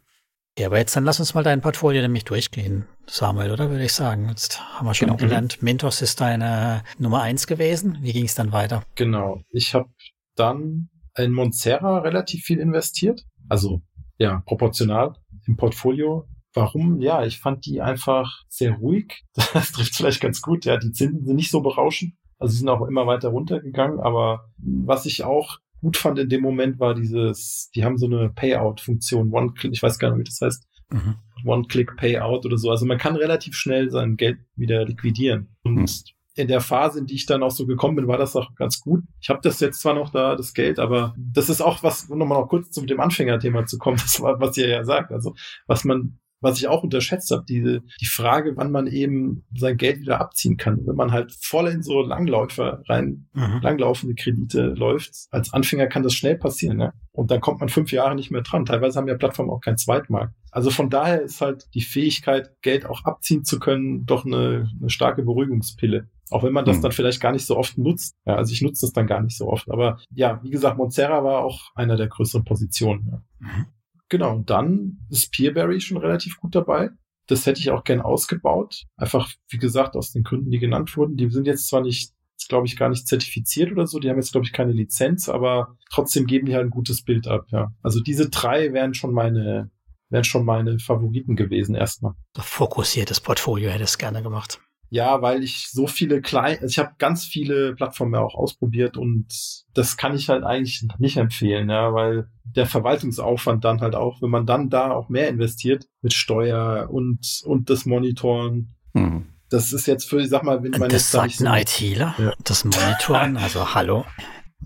Ja, 0.56 0.68
aber 0.68 0.78
jetzt 0.78 0.94
dann 0.94 1.04
lass 1.04 1.18
uns 1.18 1.34
mal 1.34 1.42
dein 1.42 1.60
Portfolio 1.60 2.00
nämlich 2.02 2.24
durchgehen, 2.24 2.86
Samuel, 3.06 3.50
oder 3.50 3.70
würde 3.70 3.84
ich 3.84 3.92
sagen. 3.92 4.28
Jetzt 4.28 4.60
haben 4.60 4.86
wir 4.86 4.94
schon 4.94 5.08
genau. 5.08 5.18
gelernt, 5.18 5.62
Mentos 5.62 6.00
ist 6.00 6.20
deine 6.20 6.84
Nummer 6.96 7.22
eins 7.22 7.48
gewesen. 7.48 7.98
Wie 8.02 8.12
ging 8.12 8.24
es 8.24 8.36
dann 8.36 8.52
weiter? 8.52 8.84
Genau. 8.94 9.40
Ich 9.50 9.74
habe 9.74 9.88
dann 10.36 10.90
in 11.16 11.32
Montserra 11.32 11.98
relativ 11.98 12.44
viel 12.44 12.60
investiert. 12.60 13.22
Also 13.48 13.82
ja, 14.18 14.42
proportional 14.46 15.16
im 15.46 15.56
Portfolio. 15.56 16.28
Warum? 16.52 17.00
Ja, 17.00 17.24
ich 17.24 17.40
fand 17.40 17.66
die 17.66 17.80
einfach 17.80 18.44
sehr 18.48 18.74
ruhig. 18.74 19.24
Das 19.52 19.72
trifft 19.72 19.96
vielleicht 19.96 20.20
ganz 20.20 20.40
gut. 20.40 20.64
Ja, 20.64 20.76
die 20.76 20.92
Zinsen 20.92 21.24
sind 21.24 21.34
nicht 21.34 21.50
so 21.50 21.62
berauschend. 21.62 22.14
Also 22.38 22.52
sie 22.52 22.58
sind 22.58 22.68
auch 22.68 22.86
immer 22.86 23.08
weiter 23.08 23.30
runtergegangen. 23.30 23.98
Aber 23.98 24.46
was 24.58 25.04
ich 25.06 25.24
auch 25.24 25.58
gut 25.84 25.98
fand 25.98 26.18
in 26.18 26.30
dem 26.30 26.40
Moment 26.40 26.80
war 26.80 26.94
dieses, 26.94 27.70
die 27.74 27.84
haben 27.84 27.98
so 27.98 28.06
eine 28.06 28.30
Payout-Funktion, 28.30 29.30
One-Click, 29.30 29.72
ich 29.72 29.82
weiß 29.82 29.98
gar 29.98 30.10
nicht, 30.10 30.20
wie 30.20 30.24
das 30.24 30.40
heißt. 30.40 30.66
Mhm. 30.90 31.16
One-Click-Payout 31.44 32.46
oder 32.46 32.56
so. 32.56 32.70
Also 32.70 32.86
man 32.86 32.96
kann 32.96 33.16
relativ 33.16 33.54
schnell 33.54 33.90
sein 33.90 34.16
Geld 34.16 34.38
wieder 34.56 34.86
liquidieren. 34.86 35.54
Und 35.62 35.74
mhm. 35.74 35.88
in 36.36 36.48
der 36.48 36.62
Phase, 36.62 37.00
in 37.00 37.06
die 37.06 37.16
ich 37.16 37.26
dann 37.26 37.42
auch 37.42 37.50
so 37.50 37.66
gekommen 37.66 37.96
bin, 37.96 38.08
war 38.08 38.16
das 38.16 38.34
auch 38.34 38.54
ganz 38.54 38.80
gut. 38.80 39.02
Ich 39.20 39.28
habe 39.28 39.40
das 39.42 39.60
jetzt 39.60 39.82
zwar 39.82 39.92
noch 39.92 40.08
da, 40.08 40.36
das 40.36 40.54
Geld, 40.54 40.78
aber 40.78 41.14
das 41.18 41.50
ist 41.50 41.60
auch 41.60 41.82
was, 41.82 42.04
um 42.04 42.16
nochmal 42.16 42.40
noch 42.40 42.48
kurz 42.48 42.70
zu 42.70 42.86
dem 42.86 43.00
Anfängerthema 43.00 43.66
zu 43.66 43.76
kommen, 43.76 43.98
das 44.02 44.22
war, 44.22 44.40
was 44.40 44.56
ihr 44.56 44.68
ja 44.68 44.84
sagt. 44.84 45.12
Also 45.12 45.34
was 45.66 45.84
man 45.84 46.18
was 46.44 46.58
ich 46.58 46.68
auch 46.68 46.82
unterschätzt 46.82 47.30
habe, 47.30 47.44
diese, 47.48 47.82
die 48.00 48.06
Frage, 48.06 48.52
wann 48.56 48.70
man 48.70 48.86
eben 48.86 49.44
sein 49.56 49.76
Geld 49.76 50.00
wieder 50.00 50.20
abziehen 50.20 50.56
kann. 50.56 50.86
Wenn 50.86 50.96
man 50.96 51.10
halt 51.10 51.32
voll 51.40 51.68
in 51.68 51.82
so 51.82 52.02
Langläufer 52.02 52.82
rein, 52.88 53.26
mhm. 53.32 53.60
langlaufende 53.62 54.14
Kredite 54.14 54.74
läuft, 54.74 55.26
als 55.30 55.52
Anfänger 55.52 55.88
kann 55.88 56.02
das 56.02 56.14
schnell 56.14 56.36
passieren, 56.36 56.76
ne? 56.76 56.92
Und 57.12 57.30
dann 57.30 57.40
kommt 57.40 57.60
man 57.60 57.68
fünf 57.68 57.92
Jahre 57.92 58.16
nicht 58.16 58.32
mehr 58.32 58.42
dran. 58.42 58.64
Teilweise 58.64 58.98
haben 58.98 59.06
ja 59.06 59.16
Plattformen 59.16 59.50
auch 59.50 59.60
keinen 59.60 59.78
Zweitmarkt. 59.78 60.34
Also 60.50 60.70
von 60.70 60.90
daher 60.90 61.22
ist 61.22 61.40
halt 61.40 61.66
die 61.72 61.80
Fähigkeit, 61.80 62.50
Geld 62.60 62.86
auch 62.86 63.04
abziehen 63.04 63.44
zu 63.44 63.60
können, 63.60 64.04
doch 64.04 64.24
eine, 64.24 64.68
eine 64.80 64.90
starke 64.90 65.22
Beruhigungspille. 65.22 66.08
Auch 66.30 66.42
wenn 66.42 66.52
man 66.52 66.64
das 66.64 66.78
mhm. 66.78 66.82
dann 66.82 66.92
vielleicht 66.92 67.20
gar 67.20 67.32
nicht 67.32 67.46
so 67.46 67.56
oft 67.56 67.78
nutzt. 67.78 68.16
Ja, 68.26 68.34
also 68.34 68.52
ich 68.52 68.62
nutze 68.62 68.86
das 68.86 68.92
dann 68.92 69.06
gar 69.06 69.22
nicht 69.22 69.36
so 69.36 69.46
oft. 69.46 69.70
Aber 69.70 69.98
ja, 70.10 70.40
wie 70.42 70.50
gesagt, 70.50 70.76
Monserra 70.76 71.22
war 71.22 71.44
auch 71.44 71.70
einer 71.74 71.96
der 71.96 72.08
größeren 72.08 72.44
Positionen. 72.44 73.08
Ja. 73.10 73.22
Mhm. 73.38 73.66
Genau, 74.14 74.36
und 74.36 74.48
dann 74.48 75.00
ist 75.10 75.32
Peerberry 75.32 75.80
schon 75.80 75.96
relativ 75.96 76.36
gut 76.36 76.54
dabei. 76.54 76.90
Das 77.26 77.46
hätte 77.46 77.58
ich 77.58 77.72
auch 77.72 77.82
gern 77.82 78.00
ausgebaut. 78.00 78.84
Einfach, 78.96 79.28
wie 79.48 79.58
gesagt, 79.58 79.96
aus 79.96 80.12
den 80.12 80.22
Gründen, 80.22 80.52
die 80.52 80.60
genannt 80.60 80.96
wurden. 80.96 81.16
Die 81.16 81.28
sind 81.30 81.48
jetzt 81.48 81.66
zwar 81.66 81.80
nicht, 81.80 82.12
glaube 82.48 82.68
ich, 82.68 82.76
gar 82.76 82.90
nicht 82.90 83.08
zertifiziert 83.08 83.72
oder 83.72 83.88
so. 83.88 83.98
Die 83.98 84.08
haben 84.08 84.18
jetzt, 84.18 84.30
glaube 84.30 84.46
ich, 84.46 84.52
keine 84.52 84.70
Lizenz, 84.70 85.28
aber 85.28 85.76
trotzdem 85.90 86.26
geben 86.26 86.46
die 86.46 86.54
halt 86.54 86.66
ein 86.66 86.70
gutes 86.70 87.02
Bild 87.02 87.26
ab, 87.26 87.46
ja. 87.48 87.72
Also 87.82 87.98
diese 87.98 88.30
drei 88.30 88.72
wären 88.72 88.94
schon 88.94 89.12
meine, 89.12 89.72
wären 90.10 90.22
schon 90.22 90.44
meine 90.44 90.78
Favoriten 90.78 91.34
gewesen 91.34 91.74
erstmal. 91.74 92.12
Fokussiertes 92.38 93.20
Portfolio 93.20 93.70
hätte 93.70 93.82
es 93.82 93.98
gerne 93.98 94.22
gemacht. 94.22 94.60
Ja, 94.94 95.22
weil 95.22 95.42
ich 95.42 95.70
so 95.72 95.88
viele 95.88 96.20
kleine, 96.20 96.60
also 96.60 96.66
ich 96.66 96.78
habe 96.78 96.92
ganz 96.98 97.24
viele 97.24 97.74
Plattformen 97.74 98.14
auch 98.14 98.36
ausprobiert 98.36 98.96
und 98.96 99.26
das 99.74 99.96
kann 99.96 100.14
ich 100.14 100.28
halt 100.28 100.44
eigentlich 100.44 100.86
nicht 100.98 101.16
empfehlen, 101.16 101.68
ja, 101.68 101.92
weil 101.92 102.28
der 102.44 102.66
Verwaltungsaufwand 102.66 103.64
dann 103.64 103.80
halt 103.80 103.96
auch, 103.96 104.22
wenn 104.22 104.30
man 104.30 104.46
dann 104.46 104.70
da 104.70 104.92
auch 104.92 105.08
mehr 105.08 105.26
investiert 105.26 105.88
mit 106.00 106.12
Steuer 106.12 106.90
und 106.92 107.42
und 107.44 107.70
das 107.70 107.86
Monitoren, 107.86 108.76
hm. 108.92 109.26
das 109.50 109.72
ist 109.72 109.88
jetzt 109.88 110.08
für, 110.08 110.20
ich 110.20 110.28
sag 110.28 110.44
mal, 110.44 110.62
wenn 110.62 110.70
man 110.70 110.82
das 110.82 110.92
jetzt 110.92 111.10
sagt 111.10 111.42
ein 111.42 111.62
ITler, 111.62 112.14
ja. 112.16 112.32
das 112.44 112.64
Monitoren, 112.64 113.36
also 113.36 113.74
hallo. 113.74 114.04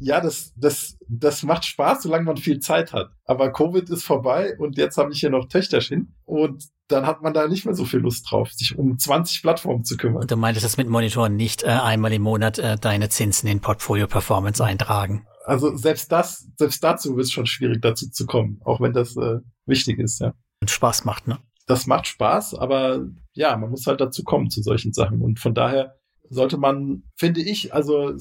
Ja, 0.01 0.21
das, 0.21 0.53
das, 0.57 0.97
das 1.09 1.43
macht 1.43 1.65
Spaß, 1.65 2.03
solange 2.03 2.25
man 2.25 2.37
viel 2.37 2.61
Zeit 2.61 2.93
hat. 2.93 3.11
Aber 3.25 3.53
Covid 3.53 3.89
ist 3.91 4.05
vorbei 4.05 4.57
und 4.59 4.77
jetzt 4.77 4.97
habe 4.97 5.13
ich 5.13 5.21
hier 5.21 5.31
noch 5.31 5.49
Töchterchen 5.49 6.15
und 6.25 6.65
dann 6.89 7.07
hat 7.07 7.23
man 7.23 7.35
da 7.35 7.47
nicht 7.49 7.65
mehr 7.65 7.75
so 7.75 7.85
viel 7.85 8.01
Lust 8.01 8.31
drauf, 8.31 8.51
sich 8.53 8.79
um 8.79 8.99
20 8.99 9.43
Plattformen 9.43 9.85
zu 9.85 9.97
kümmern. 9.97 10.23
Und 10.23 10.31
du 10.31 10.37
meintest 10.37 10.65
das 10.65 10.77
mit 10.77 10.89
Monitoren 10.89 11.37
nicht 11.37 11.63
äh, 11.63 11.69
einmal 11.69 12.13
im 12.13 12.23
Monat 12.23 12.59
äh, 12.59 12.77
deine 12.77 13.09
Zinsen 13.09 13.49
in 13.49 13.61
Portfolio 13.61 14.07
Performance 14.07 14.65
eintragen. 14.65 15.27
Also 15.45 15.77
selbst 15.77 16.13
das, 16.13 16.47
selbst 16.57 16.83
dazu 16.85 17.17
wird 17.17 17.27
es 17.27 17.33
schon 17.33 17.47
schwierig, 17.47 17.83
dazu 17.83 18.11
zu 18.11 18.27
kommen, 18.27 18.61
auch 18.65 18.81
wenn 18.81 18.93
das 18.93 19.17
äh, 19.17 19.39
wichtig 19.67 19.99
ist, 19.99 20.21
ja. 20.21 20.35
Und 20.61 20.71
Spaß 20.71 21.05
macht, 21.05 21.27
ne? 21.27 21.39
Das 21.67 21.87
macht 21.87 22.07
Spaß, 22.07 22.55
aber 22.55 23.07
ja, 23.35 23.57
man 23.57 23.71
muss 23.71 23.87
halt 23.87 24.01
dazu 24.01 24.25
kommen 24.25 24.51
zu 24.51 24.63
solchen 24.63 24.93
Sachen. 24.93 25.21
Und 25.21 25.39
von 25.39 25.55
daher 25.55 25.97
sollte 26.31 26.57
man, 26.57 27.03
finde 27.17 27.43
ich, 27.43 27.75
also 27.75 28.15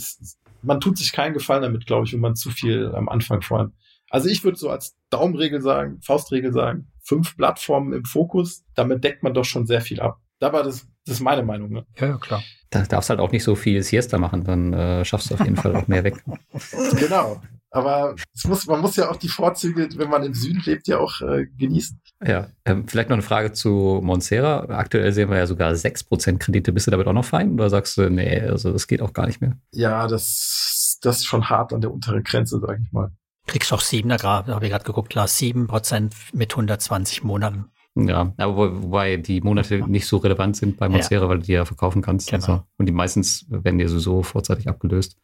man 0.62 0.80
tut 0.80 0.98
sich 0.98 1.12
keinen 1.12 1.34
Gefallen 1.34 1.62
damit, 1.62 1.86
glaube 1.86 2.06
ich, 2.06 2.14
wenn 2.14 2.20
man 2.20 2.36
zu 2.36 2.50
viel 2.50 2.94
am 2.96 3.10
Anfang 3.10 3.42
vor 3.42 3.60
allem. 3.60 3.74
Also 4.10 4.30
ich 4.30 4.44
würde 4.44 4.58
so 4.58 4.70
als 4.70 4.96
Daumenregel 5.10 5.62
sagen, 5.62 6.00
Faustregel 6.02 6.54
sagen, 6.54 6.88
fünf 7.04 7.36
Plattformen 7.36 7.94
im 7.94 8.06
Fokus, 8.06 8.64
damit 8.74 9.04
deckt 9.04 9.24
man 9.24 9.34
doch 9.34 9.46
schon 9.46 9.66
sehr 9.66 9.82
viel 9.82 10.00
ab. 10.00 10.20
Da 10.40 10.54
war 10.54 10.64
das, 10.64 10.88
das 11.06 11.16
ist 11.16 11.22
meine 11.22 11.44
Meinung. 11.44 11.72
Ne? 11.72 11.86
Ja, 11.98 12.08
ja, 12.08 12.18
klar. 12.18 12.44
Da 12.70 12.84
darfst 12.84 13.10
halt 13.10 13.20
auch 13.20 13.32
nicht 13.32 13.44
so 13.44 13.56
viel 13.56 13.82
Siesta 13.82 14.18
machen, 14.18 14.44
dann 14.44 14.74
äh, 14.74 15.06
schaffst 15.06 15.32
du 15.32 15.36
auf 15.36 15.40
jeden 15.42 15.56
Fall 15.56 15.76
auch 15.76 15.88
mehr 15.88 16.04
weg. 16.04 16.24
Genau. 17.00 17.42
Aber 17.70 18.16
es 18.34 18.46
muss, 18.46 18.66
man 18.66 18.82
muss 18.82 18.96
ja 18.96 19.12
auch 19.12 19.18
die 19.18 19.28
Vorzüge, 19.28 19.90
wenn 19.98 20.10
man 20.10 20.24
im 20.24 20.34
Süden 20.34 20.62
lebt, 20.66 20.88
ja 20.88 21.00
auch 21.00 21.22
äh, 21.22 21.48
genießen. 21.58 22.02
Ja, 22.26 22.48
ähm, 22.66 22.88
vielleicht 22.88 23.10
noch 23.10 23.16
eine 23.16 23.24
Frage 23.24 23.52
zu 23.52 24.00
Monsera. 24.02 24.66
Aktuell 24.70 25.12
sehen 25.12 25.30
wir 25.30 25.38
ja 25.38 25.46
sogar 25.46 25.72
6% 25.74 26.38
Kredite. 26.38 26.72
Bist 26.72 26.88
du 26.88 26.92
damit 26.92 27.08
auch 27.08 27.14
noch 27.14 27.26
fein 27.26 27.54
oder 27.54 27.70
sagst 27.70 27.98
du, 27.98 28.10
nee, 28.10 28.42
also 28.42 28.72
das 28.72 28.88
geht 28.88 29.02
auch 29.02 29.14
gar 29.14 29.28
nicht 29.28 29.42
mehr? 29.42 29.58
Ja, 29.72 30.08
das, 30.08 30.98
das 31.02 31.18
ist 31.18 31.26
schon 31.26 31.50
hart 31.50 31.74
an 31.74 31.82
der 31.82 31.92
unteren 31.92 32.24
Grenze, 32.24 32.60
sag 32.60 32.80
ich 32.82 32.92
mal. 32.92 33.12
Kriegst 33.46 33.72
auch 33.72 33.82
7er 33.82 34.18
gerade, 34.18 34.54
habe 34.54 34.66
ich 34.66 34.72
gerade 34.72 34.86
geguckt, 34.86 35.10
klar, 35.10 35.28
7% 35.28 36.12
mit 36.34 36.52
120 36.52 37.24
Monaten. 37.24 37.66
Ja, 37.96 38.34
aber 38.38 38.84
wobei 38.84 39.18
die 39.18 39.42
Monate 39.42 39.88
nicht 39.88 40.06
so 40.06 40.18
relevant 40.18 40.56
sind 40.56 40.78
bei 40.78 40.88
Monsera, 40.88 41.24
ja. 41.24 41.30
weil 41.30 41.40
du 41.40 41.46
die 41.46 41.54
ja 41.54 41.66
verkaufen 41.66 42.02
kannst. 42.02 42.30
Genau. 42.30 42.46
Also, 42.46 42.64
und 42.78 42.86
die 42.86 42.92
meistens 42.92 43.46
werden 43.50 43.80
dir 43.80 43.90
sowieso 43.90 44.22
vorzeitig 44.22 44.68
abgelöst. 44.68 45.18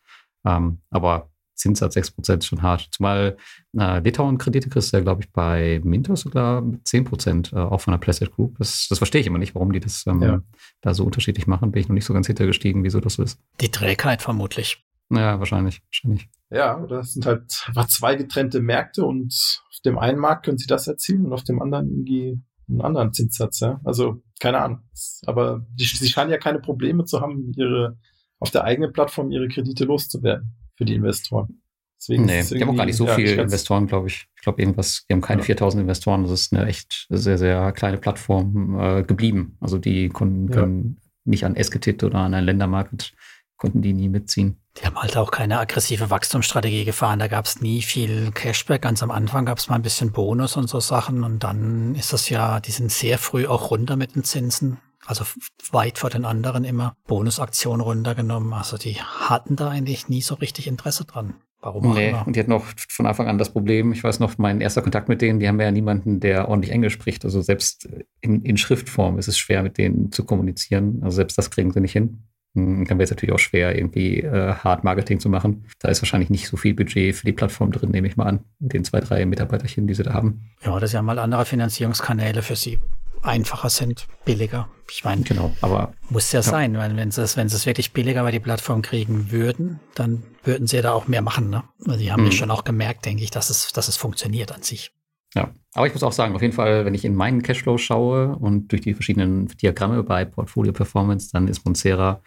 Ähm, 0.46 0.80
aber 0.90 1.30
Zinssatz 1.64 1.96
6% 1.96 2.40
ist 2.40 2.46
schon 2.46 2.62
hart. 2.62 2.90
Zumal 2.92 3.38
äh, 3.78 4.00
Litauen-Kredite 4.00 4.70
kriegst 4.70 4.92
du 4.92 4.98
ja, 4.98 5.04
glaube 5.04 5.24
ich, 5.24 5.32
bei 5.32 5.80
Mintos 5.84 6.22
sogar 6.22 6.62
mit 6.62 6.86
10%, 6.86 7.54
äh, 7.54 7.60
auch 7.60 7.80
von 7.80 7.94
der 7.94 8.00
Playset 8.00 8.32
Group. 8.32 8.58
Das, 8.58 8.88
das 8.90 8.98
verstehe 8.98 9.22
ich 9.22 9.28
immer 9.28 9.40
nicht, 9.40 9.56
warum 9.56 9.72
die 9.72 9.80
das 9.80 10.06
ähm, 10.06 10.22
ja. 10.22 10.42
da 10.82 10.94
so 10.94 11.06
unterschiedlich 11.06 11.48
machen. 11.48 11.72
Bin 11.72 11.82
ich 11.82 11.88
noch 11.88 11.94
nicht 11.94 12.06
so 12.06 12.14
ganz 12.14 12.28
hintergestiegen, 12.28 12.84
wieso 12.84 13.00
das 13.00 13.14
so 13.14 13.24
ist. 13.24 13.40
Die 13.62 13.72
Trägheit 13.72 14.22
vermutlich. 14.22 14.86
Ja, 15.10 15.40
wahrscheinlich, 15.40 15.82
wahrscheinlich. 15.86 16.30
Ja, 16.50 16.86
das 16.86 17.14
sind 17.14 17.26
halt 17.26 17.50
zwei 17.90 18.16
getrennte 18.16 18.62
Märkte 18.62 19.06
und 19.06 19.34
auf 19.70 19.80
dem 19.86 19.98
einen 19.98 20.20
Markt 20.20 20.46
können 20.46 20.58
sie 20.58 20.68
das 20.68 20.88
erzielen 20.88 21.26
und 21.26 21.34
auf 21.34 21.44
dem 21.44 21.62
anderen 21.62 21.90
irgendwie 21.90 22.42
einen 22.70 22.82
anderen 22.82 23.14
Zinssatz, 23.14 23.60
ja. 23.62 23.80
Also, 23.84 24.22
keine 24.40 24.60
Ahnung. 24.60 24.80
Aber 25.26 25.66
die, 25.72 25.86
sie 25.86 26.10
scheinen 26.10 26.32
ja 26.32 26.38
keine 26.38 26.60
Probleme 26.60 27.06
zu 27.06 27.22
haben, 27.22 27.54
ihre, 27.56 27.98
auf 28.40 28.52
der 28.52 28.64
eigenen 28.64 28.92
Plattform 28.92 29.32
ihre 29.32 29.48
Kredite 29.48 29.86
loszuwerden 29.86 30.56
für 30.76 30.86
die 30.86 30.96
Investoren. 30.96 31.62
Deswegen 32.04 32.26
nee, 32.26 32.44
die 32.44 32.62
haben 32.62 32.70
auch 32.70 32.76
gar 32.76 32.86
nicht 32.86 32.98
so 32.98 33.08
ja, 33.08 33.16
viele 33.16 33.42
Investoren, 33.42 33.88
glaube 33.88 34.08
ich. 34.08 34.26
Ich 34.36 34.42
glaube 34.42 34.62
irgendwas, 34.62 35.06
die 35.08 35.14
haben 35.14 35.22
keine 35.22 35.42
ja. 35.42 35.46
4000 35.46 35.82
Investoren. 35.82 36.24
Das 36.24 36.32
ist 36.32 36.54
eine 36.54 36.66
echt 36.68 37.06
sehr, 37.10 37.38
sehr 37.38 37.72
kleine 37.72 37.98
Plattform 37.98 38.78
äh, 38.78 39.04
geblieben. 39.04 39.58
Also 39.62 39.78
die 39.78 40.10
Kunden 40.10 40.50
können 40.50 40.98
ja. 41.00 41.10
nicht 41.24 41.46
an 41.46 41.56
Esketit 41.56 42.04
oder 42.04 42.20
an 42.20 42.34
einen 42.34 42.46
Ländermarkt, 42.46 43.14
konnten 43.56 43.82
die 43.82 43.94
nie 43.94 44.10
mitziehen. 44.10 44.58
Die 44.78 44.86
haben 44.86 44.98
halt 44.98 45.16
auch 45.16 45.32
keine 45.32 45.60
aggressive 45.60 46.10
Wachstumsstrategie 46.10 46.84
gefahren. 46.84 47.20
Da 47.20 47.28
gab 47.28 47.46
es 47.46 47.62
nie 47.62 47.82
viel 47.82 48.32
Cashback. 48.32 48.82
Ganz 48.82 49.02
am 49.02 49.12
Anfang 49.12 49.46
gab 49.46 49.60
es 49.60 49.70
mal 49.70 49.76
ein 49.76 49.82
bisschen 49.82 50.12
Bonus 50.12 50.58
und 50.58 50.68
so 50.68 50.82
Sachen. 50.82 51.24
Und 51.24 51.44
dann 51.44 51.96
ist 51.96 52.12
das 52.12 52.30
ja, 52.30 52.60
die 52.60 52.72
sind 52.72 52.92
sehr 52.92 53.18
früh 53.18 53.48
auch 53.48 53.72
runter 53.72 53.96
mit 53.96 54.16
den 54.16 54.26
Zinsen 54.26 54.80
also 55.06 55.26
weit 55.72 55.98
vor 55.98 56.10
den 56.10 56.26
anderen 56.26 56.64
immer 56.64 56.96
Bonusaktionen 57.08 57.82
runtergenommen. 57.82 58.54
Also 58.54 58.78
die 58.78 58.96
hatten 58.96 59.56
da 59.56 59.70
eigentlich 59.70 60.10
nie 60.10 60.22
so 60.22 60.36
richtig 60.36 60.68
Interesse 60.68 61.06
dran. 61.06 61.36
Warum 61.62 61.92
auch 61.92 61.96
nee. 61.96 62.14
Und 62.26 62.36
die 62.36 62.42
hatten 62.42 62.52
auch 62.52 62.66
von 62.90 63.06
Anfang 63.06 63.28
an 63.28 63.38
das 63.38 63.52
Problem, 63.52 63.94
ich 63.94 64.04
weiß 64.04 64.20
noch, 64.20 64.38
mein 64.38 64.60
erster 64.60 64.82
Kontakt 64.82 65.08
mit 65.08 65.22
denen, 65.22 65.40
die 65.40 65.48
haben 65.48 65.60
ja 65.60 65.72
niemanden, 65.72 66.20
der 66.20 66.50
ordentlich 66.50 66.74
Englisch 66.74 66.94
spricht. 66.94 67.24
Also 67.24 67.42
selbst 67.42 67.88
in, 68.20 68.42
in 68.42 68.58
Schriftform 68.58 69.18
ist 69.18 69.30
es 69.30 69.38
schwer, 69.38 69.64
mit 69.64 69.78
denen 69.78 70.12
zu 70.12 70.26
kommunizieren. 70.26 71.00
Also 71.04 71.16
selbst 71.16 71.38
das 71.38 71.52
kriegen 71.52 71.72
sie 71.72 71.80
nicht 71.80 71.94
hin. 71.94 72.24
Hm, 72.54 72.86
dann 72.86 72.98
wäre 72.98 73.06
es 73.06 73.12
natürlich 73.12 73.34
auch 73.34 73.40
schwer, 73.40 73.78
irgendwie 73.78 74.20
äh, 74.20 74.56
Hard 74.56 74.84
Marketing 74.84 75.22
zu 75.22 75.30
machen. 75.30 75.66
Da 75.80 75.88
ist 75.88 76.02
wahrscheinlich 76.02 76.30
nicht 76.30 76.50
so 76.50 76.58
viel 76.58 76.74
Budget 76.74 77.16
für 77.16 77.26
die 77.26 77.32
Plattform 77.32 77.72
drin, 77.72 77.92
nehme 77.92 78.10
ich 78.10 78.18
mal 78.18 78.26
an, 78.26 78.42
mit 78.60 78.74
den 78.74 78.84
zwei, 78.84 79.00
drei 79.00 79.26
Mitarbeiterchen, 79.26 79.88
die 79.88 79.94
sie 79.94 80.04
da 80.04 80.14
haben. 80.14 80.52
Ja, 80.66 80.78
das 80.80 80.92
sind 80.92 80.98
ja 80.98 81.02
mal 81.02 81.18
andere 81.18 81.46
Finanzierungskanäle 81.46 82.42
für 82.42 82.58
sie 82.58 82.78
einfacher 83.24 83.70
sind, 83.70 84.08
billiger. 84.26 84.70
Ich 84.92 85.04
meine, 85.04 85.24
genau, 85.24 85.52
aber 85.62 85.94
muss 86.10 86.32
ja, 86.32 86.40
ja. 86.40 86.44
sein, 86.44 86.78
weil 86.78 86.96
wenn 86.96 87.12
sie 87.12 87.24
es, 87.24 87.38
wenn 87.38 87.50
sie 87.50 87.56
es 87.56 87.66
wirklich 87.66 87.94
billiger 87.94 88.24
bei 88.24 88.32
die 88.32 88.40
Plattform 88.40 88.82
kriegen 88.82 89.32
würden, 89.32 89.80
dann 89.96 90.24
würden 90.44 90.68
sie 90.68 90.82
da 90.82 90.92
auch 90.92 91.08
mehr 91.08 91.22
machen. 91.22 91.50
Ne? 91.50 91.64
Also 91.86 92.00
die 92.00 92.12
haben 92.12 92.22
mhm. 92.22 92.30
ja 92.30 92.34
schon 92.34 92.52
auch 92.52 92.64
gemerkt, 92.64 93.06
denke 93.06 93.24
ich, 93.24 93.32
dass 93.32 93.50
es, 93.50 93.72
dass 93.72 93.88
es 93.88 93.98
funktioniert 93.98 94.52
an 94.52 94.62
sich. 94.62 94.92
Ja, 95.36 95.52
aber 95.74 95.88
ich 95.88 95.94
muss 95.94 96.04
auch 96.04 96.12
sagen, 96.12 96.36
auf 96.36 96.42
jeden 96.42 96.54
Fall, 96.54 96.86
wenn 96.86 96.94
ich 96.94 97.06
in 97.06 97.16
meinen 97.16 97.42
Cashflow 97.42 97.78
schaue 97.80 98.36
und 98.36 98.72
durch 98.72 98.82
die 98.82 98.94
verschiedenen 98.94 99.48
Diagramme 99.48 100.04
bei 100.04 100.26
Portfolio 100.26 100.74
Performance, 100.74 101.32
dann 101.32 101.48
ist 101.48 101.66
Monsera 101.66 102.22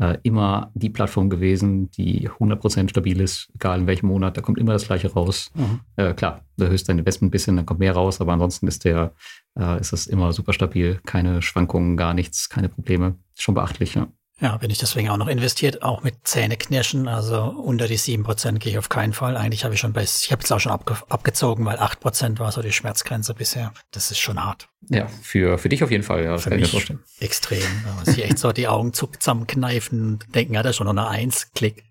äh, 0.00 0.18
immer 0.22 0.70
die 0.74 0.90
Plattform 0.90 1.30
gewesen, 1.30 1.90
die 1.90 2.28
100% 2.28 2.90
stabil 2.90 3.20
ist, 3.20 3.50
egal 3.54 3.80
in 3.80 3.86
welchem 3.86 4.08
Monat. 4.08 4.36
Da 4.36 4.40
kommt 4.40 4.58
immer 4.58 4.72
das 4.72 4.86
Gleiche 4.86 5.12
raus. 5.12 5.50
Mhm. 5.54 5.80
Äh, 5.96 6.14
klar, 6.14 6.44
du 6.56 6.64
erhöhst 6.64 6.88
dein 6.88 6.98
Investment 6.98 7.28
ein 7.28 7.32
bisschen, 7.32 7.56
dann 7.56 7.66
kommt 7.66 7.80
mehr 7.80 7.92
raus, 7.92 8.20
aber 8.20 8.32
ansonsten 8.32 8.66
ist 8.68 8.84
der, 8.84 9.12
äh, 9.58 9.80
ist 9.80 9.92
das 9.92 10.06
immer 10.06 10.32
super 10.32 10.52
stabil. 10.52 11.00
Keine 11.04 11.42
Schwankungen, 11.42 11.96
gar 11.96 12.14
nichts, 12.14 12.48
keine 12.48 12.68
Probleme. 12.68 13.16
Schon 13.34 13.54
beachtlich, 13.54 13.94
ja. 13.94 14.08
Ja, 14.42 14.56
bin 14.56 14.70
ich 14.70 14.78
deswegen 14.78 15.08
auch 15.08 15.18
noch 15.18 15.28
investiert, 15.28 15.82
auch 15.82 16.02
mit 16.02 16.16
Zähneknirschen. 16.24 17.06
Also 17.06 17.44
unter 17.44 17.86
die 17.86 17.96
sieben 17.96 18.24
Prozent 18.24 18.58
gehe 18.58 18.72
ich 18.72 18.78
auf 18.78 18.88
keinen 18.88 19.12
Fall. 19.12 19.36
Eigentlich 19.36 19.62
habe 19.62 19.74
ich 19.74 19.80
schon 19.80 19.92
bei, 19.92 20.02
ich 20.02 20.32
habe 20.32 20.42
jetzt 20.42 20.50
auch 20.50 20.58
schon 20.58 20.72
abge, 20.72 20.96
abgezogen, 21.08 21.64
weil 21.64 21.78
acht 21.78 22.00
Prozent 22.00 22.40
war 22.40 22.50
so 22.50 22.60
die 22.60 22.72
Schmerzgrenze 22.72 23.34
bisher. 23.34 23.72
Das 23.92 24.10
ist 24.10 24.18
schon 24.18 24.44
hart. 24.44 24.68
Ja, 24.88 25.06
für, 25.06 25.58
für 25.58 25.68
dich 25.68 25.84
auf 25.84 25.92
jeden 25.92 26.02
Fall, 26.02 26.24
ja. 26.24 26.38
Für 26.38 26.50
mich 26.50 26.92
extrem. 27.20 27.62
Da 27.84 27.92
muss 27.92 28.08
ich 28.08 28.24
echt 28.24 28.40
so 28.40 28.50
die 28.50 28.66
Augen 28.66 28.92
zusammenkneifen 28.92 30.14
und 30.14 30.34
denken, 30.34 30.54
ja, 30.54 30.64
das 30.64 30.70
ist 30.70 30.76
schon 30.78 30.86
noch 30.86 30.96
eine 30.96 31.06
Eins, 31.06 31.52
Klick. 31.52 31.84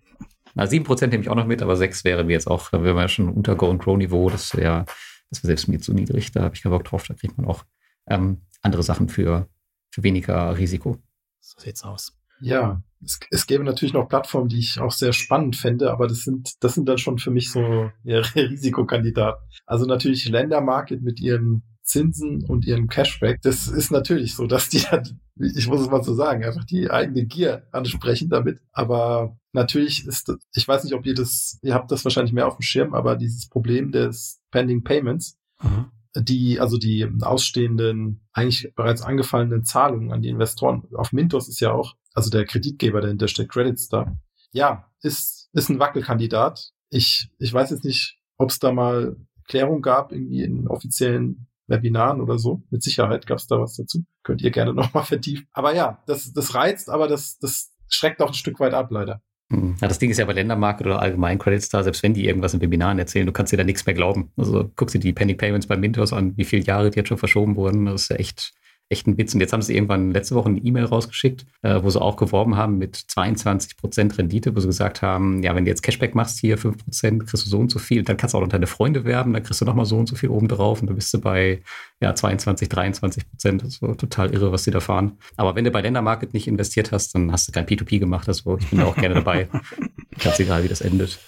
Na, 0.52 0.66
sieben 0.66 0.84
Prozent 0.84 1.12
nehme 1.12 1.24
ich 1.24 1.30
auch 1.30 1.36
noch 1.36 1.46
mit, 1.46 1.62
aber 1.62 1.76
sechs 1.76 2.04
wäre 2.04 2.22
mir 2.22 2.34
jetzt 2.34 2.48
auch, 2.48 2.68
da 2.68 2.82
wäre 2.82 2.92
man 2.92 3.04
ja 3.04 3.08
schon 3.08 3.30
unter 3.30 3.56
Go 3.56 3.70
and 3.70 3.80
Grow 3.82 3.96
Niveau. 3.96 4.28
Das 4.28 4.54
wäre, 4.54 4.84
das 5.30 5.42
wäre 5.42 5.46
selbst 5.46 5.68
mir 5.68 5.80
zu 5.80 5.94
niedrig. 5.94 6.32
Da 6.32 6.42
habe 6.42 6.54
ich 6.54 6.60
keinen 6.60 6.72
Bock 6.72 6.84
drauf. 6.84 7.06
Da 7.08 7.14
kriegt 7.14 7.38
man 7.38 7.46
auch 7.46 7.64
ähm, 8.06 8.42
andere 8.60 8.82
Sachen 8.82 9.08
für, 9.08 9.48
für 9.90 10.02
weniger 10.02 10.58
Risiko. 10.58 10.98
So 11.40 11.58
sieht's 11.58 11.82
aus. 11.82 12.12
Ja, 12.42 12.82
es, 13.04 13.20
es 13.30 13.46
gäbe 13.46 13.64
natürlich 13.64 13.94
noch 13.94 14.08
Plattformen, 14.08 14.48
die 14.48 14.58
ich 14.58 14.80
auch 14.80 14.92
sehr 14.92 15.12
spannend 15.12 15.56
fände, 15.56 15.90
aber 15.90 16.06
das 16.06 16.22
sind, 16.22 16.52
das 16.60 16.74
sind 16.74 16.88
dann 16.88 16.98
schon 16.98 17.18
für 17.18 17.30
mich 17.30 17.50
so 17.50 17.90
ja, 18.04 18.20
Risikokandidaten. 18.20 19.42
Also 19.66 19.86
natürlich 19.86 20.28
Ländermarket 20.28 21.02
mit 21.02 21.20
ihren 21.20 21.62
Zinsen 21.82 22.44
und 22.44 22.64
ihren 22.64 22.88
Cashback. 22.88 23.40
Das 23.42 23.66
ist 23.66 23.90
natürlich 23.90 24.36
so, 24.36 24.46
dass 24.46 24.68
die, 24.68 24.78
ich 25.56 25.68
muss 25.68 25.80
es 25.80 25.90
mal 25.90 26.02
so 26.02 26.14
sagen, 26.14 26.44
einfach 26.44 26.64
die 26.64 26.90
eigene 26.90 27.26
Gier 27.26 27.66
ansprechen 27.72 28.28
damit. 28.28 28.60
Aber 28.72 29.36
natürlich 29.52 30.06
ist, 30.06 30.32
ich 30.54 30.66
weiß 30.66 30.84
nicht, 30.84 30.94
ob 30.94 31.04
ihr 31.06 31.14
das, 31.14 31.58
ihr 31.62 31.74
habt 31.74 31.90
das 31.90 32.04
wahrscheinlich 32.04 32.32
mehr 32.32 32.46
auf 32.46 32.56
dem 32.56 32.62
Schirm, 32.62 32.94
aber 32.94 33.16
dieses 33.16 33.48
Problem 33.48 33.90
des 33.90 34.40
Pending 34.50 34.84
Payments, 34.84 35.38
mhm. 35.62 35.86
die, 36.16 36.60
also 36.60 36.78
die 36.78 37.08
ausstehenden, 37.20 38.26
eigentlich 38.32 38.72
bereits 38.76 39.02
angefallenen 39.02 39.64
Zahlungen 39.64 40.12
an 40.12 40.22
die 40.22 40.28
Investoren 40.28 40.84
auf 40.94 41.12
Mintos 41.12 41.48
ist 41.48 41.60
ja 41.60 41.72
auch, 41.72 41.96
also 42.14 42.30
der 42.30 42.44
Kreditgeber, 42.44 43.00
der 43.00 43.10
hinter 43.10 43.28
steckt, 43.28 43.52
Credit 43.52 43.78
Star. 43.78 44.16
Ja, 44.52 44.90
ist, 45.02 45.48
ist 45.52 45.68
ein 45.70 45.78
Wackelkandidat. 45.78 46.70
Ich, 46.90 47.30
ich 47.38 47.52
weiß 47.52 47.70
jetzt 47.70 47.84
nicht, 47.84 48.18
ob 48.36 48.50
es 48.50 48.58
da 48.58 48.72
mal 48.72 49.16
Klärung 49.48 49.82
gab, 49.82 50.12
irgendwie 50.12 50.42
in 50.42 50.68
offiziellen 50.68 51.46
Webinaren 51.66 52.20
oder 52.20 52.38
so. 52.38 52.62
Mit 52.70 52.82
Sicherheit 52.82 53.26
gab 53.26 53.38
es 53.38 53.46
da 53.46 53.58
was 53.58 53.76
dazu. 53.76 54.04
Könnt 54.22 54.42
ihr 54.42 54.50
gerne 54.50 54.74
nochmal 54.74 55.04
vertiefen. 55.04 55.46
Aber 55.52 55.74
ja, 55.74 56.02
das, 56.06 56.32
das 56.32 56.54
reizt, 56.54 56.90
aber 56.90 57.08
das, 57.08 57.38
das 57.38 57.72
schreckt 57.88 58.20
auch 58.20 58.28
ein 58.28 58.34
Stück 58.34 58.60
weit 58.60 58.74
ab, 58.74 58.90
leider. 58.90 59.22
Hm. 59.50 59.76
Ja, 59.80 59.88
das 59.88 59.98
Ding 59.98 60.10
ist 60.10 60.18
ja 60.18 60.24
bei 60.24 60.32
Ländermarket 60.32 60.86
oder 60.86 61.00
allgemein 61.00 61.38
Credit 61.38 61.62
Star, 61.62 61.84
selbst 61.84 62.02
wenn 62.02 62.14
die 62.14 62.26
irgendwas 62.26 62.54
in 62.54 62.60
Webinaren 62.60 62.98
erzählen, 62.98 63.26
du 63.26 63.32
kannst 63.32 63.52
dir 63.52 63.58
da 63.58 63.64
nichts 63.64 63.84
mehr 63.86 63.94
glauben. 63.94 64.32
Also 64.36 64.70
guckst 64.76 64.94
dir 64.94 64.98
die 64.98 65.12
Panic 65.12 65.38
Payments 65.38 65.66
bei 65.66 65.76
Mintos 65.76 66.12
an, 66.12 66.36
wie 66.36 66.44
viele 66.44 66.62
Jahre 66.64 66.90
die 66.90 66.96
jetzt 66.96 67.08
schon 67.08 67.18
verschoben 67.18 67.56
wurden. 67.56 67.86
Das 67.86 68.02
ist 68.02 68.08
ja 68.10 68.16
echt 68.16 68.52
echt 68.92 69.06
ein 69.06 69.18
Witz. 69.18 69.34
Und 69.34 69.40
jetzt 69.40 69.52
haben 69.52 69.62
sie 69.62 69.74
irgendwann 69.74 70.12
letzte 70.12 70.34
Woche 70.34 70.48
eine 70.48 70.58
E-Mail 70.58 70.84
rausgeschickt, 70.84 71.46
äh, 71.62 71.82
wo 71.82 71.90
sie 71.90 72.00
auch 72.00 72.16
geworben 72.16 72.56
haben 72.56 72.78
mit 72.78 72.94
22 72.96 73.76
Prozent 73.76 74.16
Rendite, 74.18 74.54
wo 74.54 74.60
sie 74.60 74.66
gesagt 74.68 75.02
haben, 75.02 75.42
ja, 75.42 75.54
wenn 75.56 75.64
du 75.64 75.70
jetzt 75.70 75.82
Cashback 75.82 76.14
machst, 76.14 76.38
hier 76.38 76.58
5 76.58 76.84
Prozent, 76.84 77.26
kriegst 77.26 77.46
du 77.46 77.50
so 77.50 77.58
und 77.58 77.70
so 77.70 77.78
viel. 77.78 78.02
Dann 78.02 78.16
kannst 78.16 78.34
du 78.34 78.38
auch 78.38 78.42
noch 78.42 78.48
deine 78.48 78.66
Freunde 78.66 79.04
werben, 79.04 79.32
dann 79.32 79.42
kriegst 79.42 79.60
du 79.60 79.64
nochmal 79.64 79.86
so 79.86 79.98
und 79.98 80.08
so 80.08 80.14
viel 80.14 80.28
oben 80.28 80.48
drauf 80.48 80.80
und 80.80 80.88
du 80.88 80.94
bist 80.94 81.12
du 81.12 81.20
bei 81.20 81.62
ja, 82.00 82.14
22, 82.14 82.68
23 82.68 83.28
Prozent. 83.28 83.62
Das 83.62 83.74
ist 83.74 83.80
total 83.80 84.32
irre, 84.32 84.52
was 84.52 84.64
sie 84.64 84.70
da 84.70 84.80
fahren. 84.80 85.18
Aber 85.36 85.56
wenn 85.56 85.64
du 85.64 85.70
bei 85.70 85.80
Ländermarket 85.80 86.34
nicht 86.34 86.46
investiert 86.46 86.92
hast, 86.92 87.14
dann 87.14 87.32
hast 87.32 87.48
du 87.48 87.52
kein 87.52 87.66
P2P 87.66 87.98
gemacht. 87.98 88.28
Also 88.28 88.58
ich 88.58 88.68
bin 88.68 88.80
da 88.80 88.86
auch 88.86 88.96
gerne 88.96 89.16
dabei. 89.16 89.48
Ganz 90.22 90.38
egal, 90.38 90.62
wie 90.62 90.68
das 90.68 90.82
endet. 90.82 91.18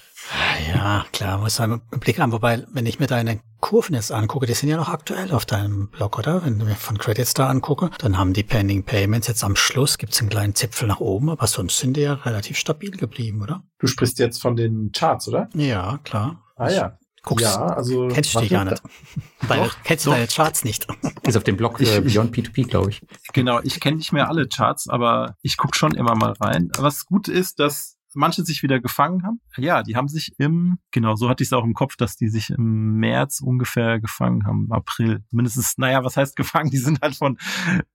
Ja, 0.67 1.05
klar, 1.13 1.39
muss 1.39 1.59
man 1.59 1.83
einen 1.91 2.01
Blick 2.01 2.19
haben. 2.19 2.33
Wobei, 2.33 2.65
wenn 2.73 2.87
ich 2.87 2.99
mir 2.99 3.07
deine 3.07 3.41
Kurven 3.61 3.95
jetzt 3.95 4.13
angucke, 4.13 4.47
die 4.47 4.55
sind 4.55 4.69
ja 4.69 4.77
noch 4.77 4.89
aktuell 4.89 5.33
auf 5.33 5.47
deinem 5.47 5.89
Blog, 5.89 6.19
oder? 6.19 6.45
Wenn 6.45 6.59
du 6.59 6.65
mir 6.65 6.75
von 6.75 6.99
Credits 6.99 7.35
da 7.35 7.49
angucke, 7.49 7.91
dann 7.99 8.19
haben 8.19 8.33
die 8.33 8.43
Pending 8.43 8.85
Payments 8.85 9.27
jetzt 9.27 9.45
am 9.45 9.57
Schluss, 9.57 9.99
gibt 9.99 10.13
es 10.13 10.21
einen 10.21 10.31
kleinen 10.31 10.55
Zipfel 10.55 10.89
nach 10.89 11.01
oben, 11.01 11.31
aber 11.31 11.47
sonst 11.47 11.79
sind 11.79 11.97
die 11.97 12.03
ja 12.03 12.15
relativ 12.15 12.59
stabil 12.59 12.91
geblieben, 12.91 13.43
oder? 13.43 13.63
Du 13.79 13.87
sprichst 13.87 14.19
jetzt 14.19 14.41
von 14.41 14.57
den 14.57 14.93
Charts, 14.93 15.29
oder? 15.29 15.49
Ja, 15.55 15.99
klar. 16.05 16.43
Ah 16.57 16.71
ja. 16.71 16.99
Guckst, 17.25 17.47
ja, 17.47 17.69
also 17.69 18.09
kennst 18.09 18.35
du 18.35 18.41
die 18.41 18.51
gar 18.51 18.67
nicht. 18.67 18.83
Weil 19.49 19.61
doch, 19.65 19.77
kennst 19.83 20.05
du 20.05 20.11
deine 20.11 20.27
Charts 20.27 20.63
nicht. 20.63 20.87
Ist 21.23 21.37
auf 21.39 21.45
dem 21.45 21.57
Blog 21.57 21.81
äh, 21.81 22.03
Beyond 22.03 22.37
P2P, 22.37 22.69
glaube 22.69 22.91
ich. 22.91 23.01
Genau, 23.33 23.61
ich 23.63 23.81
kenne 23.81 23.97
nicht 23.97 24.13
mehr 24.13 24.29
alle 24.29 24.47
Charts, 24.47 24.91
aber 24.91 25.37
ich 25.41 25.57
gucke 25.57 25.77
schon 25.77 25.95
immer 25.95 26.15
mal 26.15 26.33
rein. 26.33 26.71
Was 26.77 27.07
gut 27.07 27.29
ist, 27.29 27.61
dass 27.61 27.94
manche 28.15 28.45
sich 28.45 28.63
wieder 28.63 28.81
gefangen 28.81 29.25
haben. 29.25 29.41
Ja, 29.57 29.83
die 29.83 29.97
haben 29.97 30.09
sich 30.09 30.33
im, 30.39 30.79
genau, 30.91 31.15
so 31.17 31.29
hatte 31.29 31.43
ich 31.43 31.49
es 31.49 31.53
auch 31.53 31.65
im 31.65 31.75
Kopf, 31.75 31.97
dass 31.97 32.17
die 32.17 32.29
sich 32.29 32.51
im 32.51 32.97
März 32.97 33.41
ungefähr 33.41 34.01
gefangen 34.01 34.47
haben, 34.47 34.69
April. 34.71 35.25
Mindestens, 35.31 35.79
naja, 35.79 36.05
was 36.05 36.17
heißt 36.17 36.37
gefangen? 36.37 36.71
Die 36.71 36.79
sind 36.79 37.01
halt 37.03 37.17
von 37.17 37.39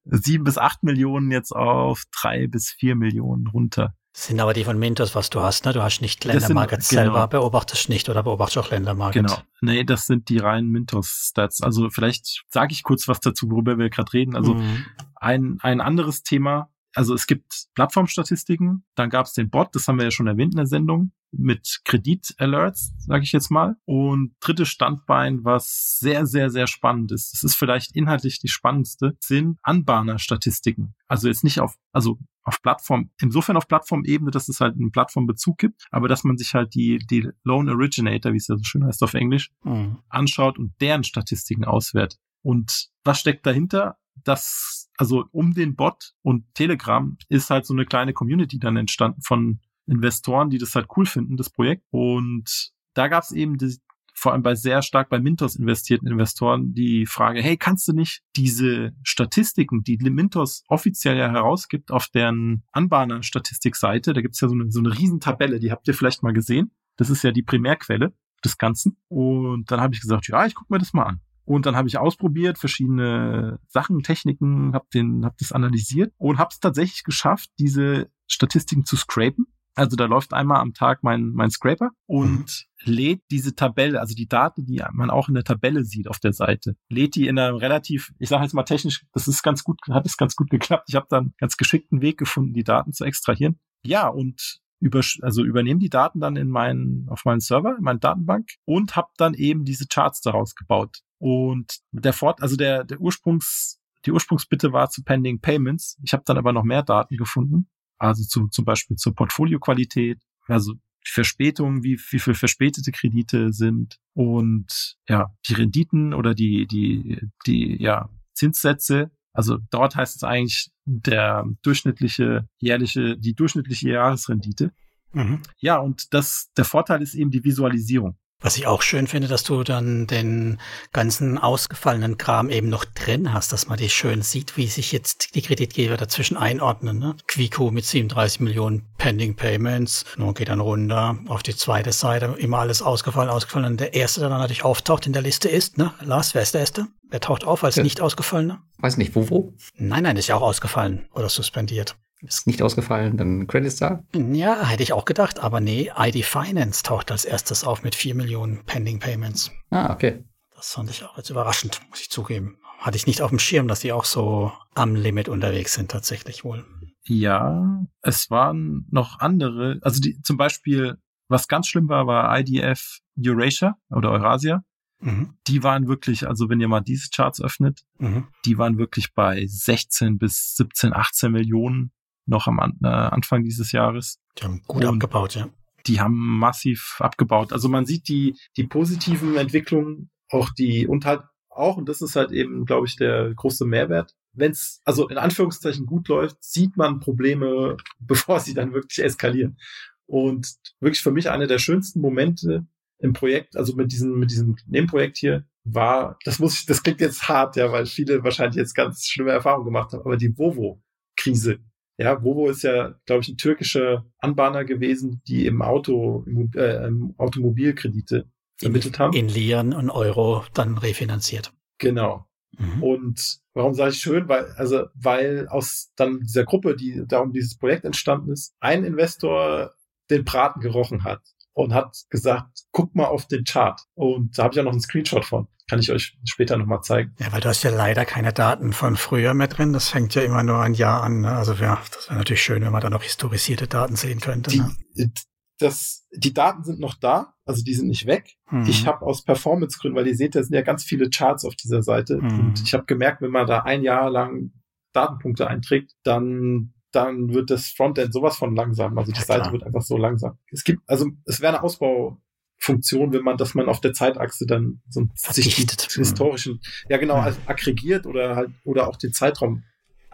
sieben 0.06 0.44
bis 0.44 0.58
acht 0.58 0.84
Millionen 0.84 1.32
jetzt 1.32 1.56
auf 1.56 2.04
drei 2.12 2.48
bis 2.48 2.70
vier 2.70 2.96
Millionen 2.96 3.48
runter. 3.48 3.94
Das 4.14 4.28
sind 4.28 4.40
aber 4.40 4.54
die 4.54 4.64
von 4.64 4.78
Mintos, 4.78 5.14
was 5.16 5.30
du 5.30 5.40
hast, 5.42 5.66
ne? 5.66 5.74
Du 5.74 5.84
hast 5.84 6.02
nicht 6.02 6.26
Ländermarket 6.26 6.84
sind, 6.84 6.98
selber, 6.98 7.14
genau. 7.14 7.28
beobachtest 7.28 7.90
nicht 7.90 8.10
oder 8.10 8.24
beobachtest 8.24 8.58
auch 8.58 8.72
Ländermarket? 8.72 9.26
Genau. 9.26 9.38
Nee, 9.62 9.84
das 9.84 10.08
sind 10.08 10.30
die 10.30 10.40
reinen 10.40 10.70
Mintos-Stats. 10.70 11.62
Also 11.62 11.90
vielleicht 11.90 12.44
sage 12.50 12.74
ich 12.74 12.84
kurz 12.84 13.08
was 13.08 13.20
dazu, 13.20 13.50
worüber 13.52 13.78
wir 13.78 13.90
gerade 13.90 14.12
reden. 14.12 14.36
Also 14.36 14.56
mhm. 14.56 14.86
ein, 15.16 15.58
ein 15.62 15.80
anderes 15.80 16.24
Thema, 16.24 16.70
also 17.00 17.14
es 17.14 17.28
gibt 17.28 17.68
Plattformstatistiken, 17.76 18.84
dann 18.96 19.10
gab 19.10 19.26
es 19.26 19.32
den 19.32 19.50
Bot, 19.50 19.74
das 19.74 19.88
haben 19.88 20.00
wir 20.00 20.04
ja 20.04 20.12
schon 20.12 20.28
erwähnt 20.28 20.54
in 20.54 20.58
der 20.58 20.66
Sendung, 20.66 21.14
mit 21.32 21.80
Kredit-Alerts, 21.86 22.94
sage 22.98 23.24
ich 23.24 23.32
jetzt 23.32 23.50
mal. 23.50 23.78
Und 23.86 24.36
drittes 24.42 24.68
Standbein, 24.68 25.46
was 25.46 25.98
sehr, 25.98 26.26
sehr, 26.26 26.50
sehr 26.50 26.68
spannend 26.68 27.14
ist, 27.14 27.32
das 27.32 27.46
ist 27.46 27.56
vielleicht 27.56 27.96
inhaltlich 27.96 28.40
die 28.40 28.50
spannendste, 28.50 29.16
sind 29.22 29.60
Anbahner-Statistiken. 29.64 30.94
Also 31.08 31.30
jetzt 31.30 31.46
nicht 31.46 31.62
auf, 31.62 31.78
also 31.94 32.20
auf 32.44 32.62
Plattform, 32.62 33.12
insofern 33.22 33.56
auf 33.56 33.70
Plattformebene, 33.70 34.32
dass 34.32 34.50
es 34.50 34.60
halt 34.60 34.76
einen 34.76 34.92
Plattformbezug 34.92 35.58
gibt, 35.58 35.88
aber 35.92 36.10
dass 36.10 36.26
man 36.26 36.38
sich 36.38 36.54
halt 36.54 36.76
die, 36.76 36.98
die 36.98 37.30
Loan 37.46 37.70
Originator, 37.70 38.34
wie 38.34 38.38
es 38.38 38.50
ja 38.50 38.58
so 38.58 38.64
schön 38.66 38.84
heißt 38.84 39.04
auf 39.04 39.14
Englisch, 39.14 39.52
mhm. 39.64 40.00
anschaut 40.10 40.60
und 40.60 40.74
deren 40.82 41.06
Statistiken 41.06 41.64
auswertet. 41.64 42.20
Und 42.42 42.90
was 43.06 43.22
steckt 43.22 43.46
dahinter? 43.46 43.96
Das, 44.16 44.90
also 44.98 45.26
um 45.32 45.54
den 45.54 45.76
Bot 45.76 46.14
und 46.22 46.54
Telegram 46.54 47.18
ist 47.30 47.50
halt 47.50 47.66
so 47.66 47.74
eine 47.74 47.86
kleine 47.86 48.14
Community 48.14 48.60
dann 48.60 48.76
entstanden 48.76 49.22
von 49.22 49.60
Investoren, 49.86 50.50
die 50.50 50.58
das 50.58 50.76
halt 50.76 50.88
cool 50.96 51.06
finden, 51.06 51.38
das 51.38 51.50
Projekt. 51.50 51.84
Und 51.90 52.72
da 52.94 53.08
gab 53.08 53.24
es 53.24 53.32
eben 53.32 53.58
die, 53.58 53.78
vor 54.14 54.34
allem 54.34 54.44
bei 54.44 54.56
sehr 54.56 54.82
stark 54.82 55.10
bei 55.10 55.20
Mintos 55.20 55.56
investierten 55.56 56.08
Investoren 56.08 56.74
die 56.74 57.06
Frage, 57.06 57.42
hey, 57.42 57.58
kannst 57.58 57.88
du 57.88 57.94
nicht 57.94 58.22
diese 58.36 58.94
Statistiken, 59.04 59.84
die 59.84 59.98
Mintos 59.98 60.64
offiziell 60.68 61.18
ja 61.18 61.30
herausgibt 61.30 61.92
auf 61.92 62.08
deren 62.08 62.64
Anbahner-Statistikseite, 62.72 64.14
da 64.14 64.22
gibt's 64.22 64.42
ja 64.42 64.50
so 64.50 64.56
eine, 64.56 64.70
so 64.72 64.80
eine 64.80 64.98
Riesentabelle, 64.98 65.60
die 65.60 65.72
habt 65.72 65.88
ihr 65.88 65.94
vielleicht 65.94 66.24
mal 66.24 66.34
gesehen. 66.34 66.72
Das 66.98 67.10
ist 67.10 67.24
ja 67.24 67.32
die 67.32 67.44
Primärquelle 67.44 68.14
des 68.44 68.58
Ganzen. 68.58 68.98
Und 69.08 69.72
dann 69.72 69.80
habe 69.80 69.94
ich 69.94 70.02
gesagt, 70.02 70.28
ja, 70.28 70.46
ich 70.46 70.56
gucke 70.56 70.74
mir 70.74 70.80
das 70.80 70.94
mal 70.94 71.04
an. 71.04 71.22
Und 71.50 71.66
dann 71.66 71.76
habe 71.76 71.88
ich 71.88 71.98
ausprobiert, 71.98 72.60
verschiedene 72.60 73.60
Sachen, 73.68 74.04
Techniken, 74.04 74.76
habe 74.76 74.86
den, 74.94 75.26
hab 75.26 75.36
das 75.40 75.52
analysiert 75.52 76.14
und 76.20 76.38
habe 76.38 76.50
es 76.52 76.60
tatsächlich 76.60 77.04
geschafft, 77.04 77.50
diese 77.58 78.12
Statistiken 78.28 78.86
zu 78.86 78.96
scrapen. 78.96 79.48
Also 79.74 79.96
da 79.96 80.06
läuft 80.06 80.32
einmal 80.32 80.60
am 80.60 80.76
Tag 80.76 81.02
mein, 81.02 81.32
mein 81.32 81.50
Scraper 81.50 81.90
und 82.06 82.68
mhm. 82.86 82.94
lädt 82.94 83.24
diese 83.32 83.56
Tabelle, 83.56 84.00
also 84.00 84.14
die 84.14 84.28
Daten, 84.28 84.68
die 84.68 84.84
man 84.92 85.10
auch 85.10 85.28
in 85.28 85.34
der 85.34 85.44
Tabelle 85.44 85.86
sieht 85.86 86.08
auf 86.08 86.20
der 86.20 86.34
Seite, 86.34 86.76
lädt 86.88 87.16
die 87.16 87.28
in 87.28 87.40
einem 87.40 87.56
relativ, 87.56 88.12
ich 88.20 88.30
sage 88.30 88.44
jetzt 88.44 88.54
mal 88.54 88.62
technisch, 88.62 89.04
das 89.14 89.28
ist 89.28 89.42
ganz 89.42 89.64
gut, 89.64 89.80
hat 89.90 90.06
es 90.06 90.18
ganz 90.18 90.36
gut 90.36 90.52
geklappt. 90.52 90.86
Ich 90.90 90.96
habe 90.96 91.08
dann 91.10 91.34
ganz 91.40 91.58
geschickten 91.58 92.04
Weg 92.04 92.20
gefunden, 92.20 92.54
die 92.54 92.64
Daten 92.64 92.94
zu 92.94 93.06
extrahieren. 93.06 93.60
Ja, 93.84 94.08
und 94.08 94.60
über, 94.80 95.02
also 95.24 95.44
übernehme 95.44 95.80
die 95.80 95.90
Daten 95.90 96.20
dann 96.20 96.36
in 96.36 96.50
meinen, 96.50 97.10
auf 97.10 97.26
meinen 97.26 97.40
Server, 97.40 97.76
in 97.76 97.84
meine 97.84 97.98
Datenbank 97.98 98.50
und 98.66 98.96
habe 98.96 99.10
dann 99.18 99.34
eben 99.34 99.66
diese 99.66 99.88
Charts 99.88 100.22
daraus 100.22 100.54
gebaut. 100.54 101.02
Und 101.20 101.80
der 101.92 102.14
Fort, 102.14 102.42
also 102.42 102.56
der, 102.56 102.84
der 102.86 103.00
Ursprungs, 103.00 103.80
die 104.06 104.12
Ursprungsbitte 104.12 104.72
war 104.74 104.90
zu 104.90 105.04
Pending 105.04 105.40
Payments. 105.40 105.98
Ich 106.04 106.14
habe 106.14 106.24
dann 106.26 106.38
aber 106.38 106.54
noch 106.54 106.64
mehr 106.64 106.84
Daten 106.84 107.18
gefunden. 107.18 107.70
Also 107.98 108.24
zu, 108.24 108.48
zum 108.48 108.64
Beispiel 108.64 108.96
zur 108.96 109.14
Portfolioqualität, 109.14 110.22
also 110.48 110.76
Verspätungen, 111.06 111.84
wie, 111.84 112.00
wie 112.10 112.20
viel 112.20 112.34
verspätete 112.34 112.92
Kredite 112.92 113.52
sind 113.52 114.00
und 114.14 114.98
ja, 115.08 115.34
die 115.48 115.54
Renditen 115.54 116.14
oder 116.14 116.34
die, 116.34 116.66
die, 116.66 117.20
die, 117.46 117.82
ja, 117.82 118.10
Zinssätze. 118.34 119.12
Also 119.34 119.58
dort 119.70 119.96
heißt 119.96 120.16
es 120.16 120.24
eigentlich 120.24 120.72
der 120.86 121.46
durchschnittliche 121.62 122.48
jährliche, 122.58 123.18
die 123.18 123.34
durchschnittliche 123.34 123.90
Jahresrendite. 123.90 124.72
Mhm. 125.12 125.42
Ja, 125.58 125.78
und 125.78 126.14
das, 126.14 126.52
der 126.56 126.66
Vorteil 126.66 127.02
ist 127.02 127.16
eben 127.16 127.32
die 127.32 127.44
Visualisierung. 127.44 128.18
Was 128.42 128.56
ich 128.56 128.68
auch 128.68 128.82
schön 128.82 129.08
finde, 129.08 129.28
dass 129.28 129.44
du 129.44 129.64
dann 129.64 130.08
den 130.08 130.62
ganzen 130.94 131.38
ausgefallenen 131.38 132.18
Kram 132.18 132.50
eben 132.50 132.70
noch 132.70 132.86
drin 132.86 133.34
hast, 133.34 133.52
dass 133.52 133.68
man 133.68 133.78
die 133.78 133.90
schön 133.90 134.22
sieht, 134.22 134.56
wie 134.56 134.68
sich 134.68 134.94
jetzt 134.94 135.36
die 135.36 135.42
Kreditgeber 135.42 135.98
dazwischen 135.98 136.38
einordnen. 136.38 137.00
Ne? 137.00 137.18
Quico 137.28 137.70
mit 137.70 137.84
37 137.84 138.40
Millionen 138.40 138.88
Pending 138.98 139.36
Payments, 139.36 140.06
nun 140.16 140.34
geht 140.34 140.48
dann 140.48 140.62
runter 140.62 141.18
auf 141.28 141.44
die 141.44 141.56
zweite 141.56 141.92
Seite, 141.92 142.34
immer 142.38 142.60
alles 142.60 142.82
ausgefallen, 142.82 143.30
ausgefallen. 143.30 143.66
Und 143.66 143.80
der 143.82 143.94
erste, 143.94 144.22
der 144.22 144.30
dann 144.30 144.40
natürlich 144.40 144.64
auftaucht 144.64 145.06
in 145.06 145.12
der 145.12 145.22
Liste 145.22 145.50
ist, 145.50 145.78
ne? 145.78 145.94
Lars, 146.00 146.34
wer 146.34 146.42
ist 146.42 146.54
der 146.54 146.62
erste? 146.62 146.88
Wer 147.10 147.20
taucht 147.20 147.44
auf 147.44 147.66
als 147.66 147.76
ja. 147.76 147.84
nicht 147.84 148.00
ausgefallener? 148.00 148.62
Weiß 148.78 148.96
nicht, 148.96 149.16
wo, 149.16 149.30
wo? 149.30 149.54
Nein, 149.76 150.04
nein, 150.04 150.16
ist 150.16 150.28
ja 150.28 150.36
auch 150.36 150.44
ausgefallen 150.44 151.10
oder 151.14 151.28
suspendiert. 151.28 151.98
Ist 152.22 152.48
nicht 152.48 152.62
ausgefallen, 152.62 153.16
dann 153.16 153.48
Credit 153.48 153.72
Star? 153.72 154.04
Ja, 154.14 154.66
hätte 154.66 154.84
ich 154.84 154.92
auch 154.92 155.06
gedacht, 155.06 155.40
aber 155.40 155.62
nee, 155.62 155.90
ID 155.98 156.26
Finance 156.26 156.84
taucht 156.84 157.12
als 157.12 157.24
erstes 157.24 157.64
auf 157.64 157.84
mit 157.84 157.96
4 157.96 158.14
Millionen 158.16 158.66
Pending 158.66 159.00
Payments. 159.00 159.52
Ah, 159.70 159.94
okay. 159.94 160.24
Das 160.54 160.74
fand 160.74 160.90
ich 160.90 161.04
auch 161.04 161.16
jetzt 161.16 161.30
überraschend, 161.30 161.80
muss 161.90 162.02
ich 162.02 162.10
zugeben. 162.10 162.58
Hatte 162.80 162.98
ich 162.98 163.08
nicht 163.08 163.22
auf 163.22 163.30
dem 163.30 163.40
Schirm, 163.40 163.70
dass 163.70 163.80
die 163.80 163.94
auch 163.94 164.04
so 164.04 164.52
am 164.76 164.96
Limit 164.96 165.30
unterwegs 165.30 165.74
sind, 165.74 165.92
tatsächlich 165.92 166.44
wohl. 166.44 166.66
Ja, 167.06 167.86
es 168.02 168.30
waren 168.30 168.86
noch 168.92 169.20
andere, 169.20 169.80
also 169.82 170.02
die, 170.02 170.22
zum 170.22 170.36
Beispiel, 170.36 170.98
was 171.30 171.48
ganz 171.48 171.68
schlimm 171.68 171.88
war, 171.88 172.08
war 172.08 172.38
IDF 172.38 173.00
Eurasia 173.18 173.78
oder 173.90 174.12
Eurasia. 174.12 174.64
Mhm. 175.00 175.36
Die 175.48 175.64
waren 175.64 175.88
wirklich, 175.88 176.28
also 176.28 176.50
wenn 176.50 176.60
ihr 176.60 176.68
mal 176.68 176.82
diese 176.82 177.10
Charts 177.10 177.42
öffnet, 177.42 177.84
mhm. 177.98 178.28
die 178.44 178.58
waren 178.58 178.78
wirklich 178.78 179.14
bei 179.14 179.46
16 179.48 180.18
bis 180.18 180.56
17, 180.56 180.94
18 180.94 181.32
Millionen 181.32 181.92
noch 182.30 182.48
am 182.48 182.60
äh, 182.84 182.88
Anfang 182.88 183.44
dieses 183.44 183.72
Jahres. 183.72 184.20
Die 184.38 184.46
haben 184.46 184.62
gut 184.68 184.84
und 184.84 184.96
abgebaut, 184.96 185.36
ja. 185.36 185.50
Die 185.88 186.00
haben 186.00 186.16
massiv 186.16 186.98
abgebaut. 187.00 187.54
Also 187.54 187.70
man 187.70 187.86
sieht 187.86 188.08
die, 188.08 188.36
die 188.58 188.66
positiven 188.66 189.38
Entwicklungen, 189.38 190.10
auch 190.30 190.50
die 190.52 190.88
und 190.88 191.06
halt 191.06 191.22
auch, 191.50 191.78
und 191.78 191.90
das 191.90 192.02
ist 192.02 192.16
halt 192.16 192.32
eben, 192.32 192.66
glaube 192.66 192.88
ich, 192.88 192.96
der 192.96 193.34
große 193.34 193.66
Mehrwert, 193.66 194.16
wenn 194.34 194.52
es 194.52 194.82
also 194.86 195.08
in 195.10 195.18
Anführungszeichen 195.18 195.86
gut 195.86 196.08
läuft, 196.08 196.44
sieht 196.44 196.78
man 196.78 197.00
Probleme, 197.00 197.78
bevor 198.00 198.40
sie 198.40 198.54
dann 198.54 198.74
wirklich 198.74 199.04
eskalieren. 199.04 199.58
Und 200.06 200.56
wirklich 200.80 201.02
für 201.02 201.12
mich 201.12 201.30
einer 201.30 201.48
der 201.48 201.60
schönsten 201.60 202.02
Momente 202.02 202.66
im 203.00 203.14
Projekt, 203.14 203.56
also 203.56 203.76
mit 203.76 203.92
diesem, 203.92 204.18
mit 204.18 204.32
diesem 204.32 204.56
Nebenprojekt 204.68 205.18
hier, 205.18 205.46
war, 205.64 206.18
das 206.26 206.40
muss 206.40 206.60
ich, 206.60 206.66
das 206.66 206.82
klingt 206.84 207.00
jetzt 207.00 207.28
hart, 207.30 207.56
ja, 207.56 207.72
weil 207.72 207.86
viele 207.86 208.24
wahrscheinlich 208.24 208.58
jetzt 208.58 208.74
ganz 208.74 209.06
schlimme 209.06 209.32
Erfahrungen 209.32 209.66
gemacht 209.66 209.94
haben, 209.94 210.02
aber 210.02 210.18
die 210.18 210.36
Vovo-Krise. 210.38 211.60
Ja, 212.00 212.24
Vovo 212.24 212.50
ist 212.50 212.64
ja, 212.64 212.96
glaube 213.06 213.24
ich, 213.24 213.28
ein 213.28 213.38
türkischer 213.38 214.06
Anbahner 214.20 214.64
gewesen, 214.64 215.22
die 215.28 215.46
im 215.46 215.62
Auto, 215.62 216.24
im, 216.26 216.50
äh, 216.56 216.88
im 216.88 217.14
Automobilkredite 217.18 218.26
vermittelt 218.56 219.00
haben. 219.00 219.14
In 219.14 219.28
Lieren 219.28 219.74
und 219.74 219.90
Euro 219.90 220.46
dann 220.54 220.78
refinanziert. 220.78 221.52
Genau. 221.78 222.26
Mhm. 222.58 222.82
Und 222.82 223.40
warum 223.54 223.74
sage 223.74 223.92
ich 223.92 224.00
schön? 224.00 224.30
Weil, 224.30 224.46
also, 224.56 224.86
weil 224.94 225.50
aus 225.50 225.92
dann 225.98 226.22
dieser 226.22 226.46
Gruppe, 226.46 226.78
die 226.78 227.04
darum 227.06 227.34
dieses 227.34 227.58
Projekt 227.58 227.84
entstanden 227.84 228.32
ist, 228.32 228.56
ein 228.62 228.86
Investor 228.86 229.74
den 230.10 230.24
Braten 230.24 230.62
gerochen 230.62 231.04
hat 231.04 231.22
und 231.54 231.74
hat 231.74 231.96
gesagt, 232.10 232.66
guck 232.72 232.96
mal 232.96 233.06
auf 233.06 233.28
den 233.28 233.44
Chart. 233.44 233.82
Und 233.96 234.38
da 234.38 234.44
habe 234.44 234.54
ich 234.54 234.60
auch 234.60 234.66
noch 234.66 234.72
einen 234.72 234.82
Screenshot 234.82 235.26
von. 235.26 235.48
Kann 235.70 235.80
ich 235.80 235.92
euch 235.92 236.18
später 236.26 236.58
nochmal 236.58 236.82
zeigen. 236.82 237.14
Ja, 237.20 237.32
weil 237.32 237.42
du 237.42 237.50
hast 237.50 237.62
ja 237.64 237.70
leider 237.70 238.04
keine 238.06 238.34
Daten 238.34 238.74
von 238.74 238.96
früher 238.96 239.36
mehr 239.36 239.48
drin. 239.48 239.72
Das 239.72 239.90
fängt 239.90 240.16
ja 240.16 240.24
immer 240.24 240.42
nur 240.42 240.62
ein 240.62 240.74
Jahr 240.74 241.04
an. 241.04 241.22
Ne? 241.22 241.32
Also 241.32 241.54
ja, 241.54 241.80
das 241.94 242.10
wäre 242.10 242.18
natürlich 242.18 242.42
schön, 242.42 242.64
wenn 242.64 242.72
man 242.72 242.82
da 242.82 242.90
noch 242.90 243.04
historisierte 243.04 243.68
Daten 243.68 243.96
sehen 243.96 244.20
könnte. 244.20 244.50
Die, 244.50 244.62
ne? 244.62 245.12
das, 245.60 246.08
die 246.12 246.34
Daten 246.34 246.64
sind 246.64 246.80
noch 246.80 246.96
da, 246.96 247.34
also 247.46 247.64
die 247.64 247.74
sind 247.74 247.88
nicht 247.88 248.08
weg. 248.08 248.36
Mhm. 248.50 248.66
Ich 248.68 248.88
habe 248.88 249.06
aus 249.06 249.24
Performance-Gründen, 249.24 249.96
weil 249.96 250.08
ihr 250.08 250.16
seht, 250.16 250.34
da 250.34 250.42
sind 250.42 250.56
ja 250.56 250.62
ganz 250.62 250.84
viele 250.84 251.10
Charts 251.10 251.46
auf 251.46 251.56
dieser 251.56 251.84
Seite. 251.84 252.18
Mhm. 252.18 252.40
Und 252.40 252.62
ich 252.64 252.74
habe 252.74 252.86
gemerkt, 252.86 253.22
wenn 253.22 253.32
man 253.32 253.46
da 253.46 253.60
ein 253.60 253.84
Jahr 253.84 254.10
lang 254.10 254.52
Datenpunkte 254.94 255.48
einträgt, 255.48 255.92
dann 256.04 256.74
dann 256.92 257.34
wird 257.34 257.50
das 257.50 257.68
Frontend 257.70 258.14
sowas 258.14 258.38
von 258.38 258.56
langsam. 258.56 258.98
Also 258.98 259.12
die 259.12 259.20
ja, 259.20 259.26
Seite 259.26 259.52
wird 259.52 259.64
einfach 259.64 259.82
so 259.82 259.98
langsam. 259.98 260.38
Es 260.52 260.64
gibt, 260.64 260.82
also 260.88 261.08
es 261.26 261.40
wäre 261.42 261.54
eine 261.54 261.64
Ausbaufunktion, 261.64 263.14
wenn 263.14 263.24
man, 263.24 263.38
dass 263.38 263.54
man 263.54 263.68
auf 263.68 263.82
der 263.82 263.94
Zeitachse 263.94 264.46
dann 264.46 264.82
so 264.90 265.08
sich 265.16 265.56
die 265.56 265.68
historischen, 266.00 266.60
ja 266.90 266.98
genau, 266.98 267.18
ja. 267.18 267.24
Also 267.24 267.40
aggregiert 267.46 268.06
oder 268.06 268.36
halt, 268.36 268.50
oder 268.64 268.88
auch 268.88 268.96
den 268.96 269.14
Zeitraum 269.14 269.64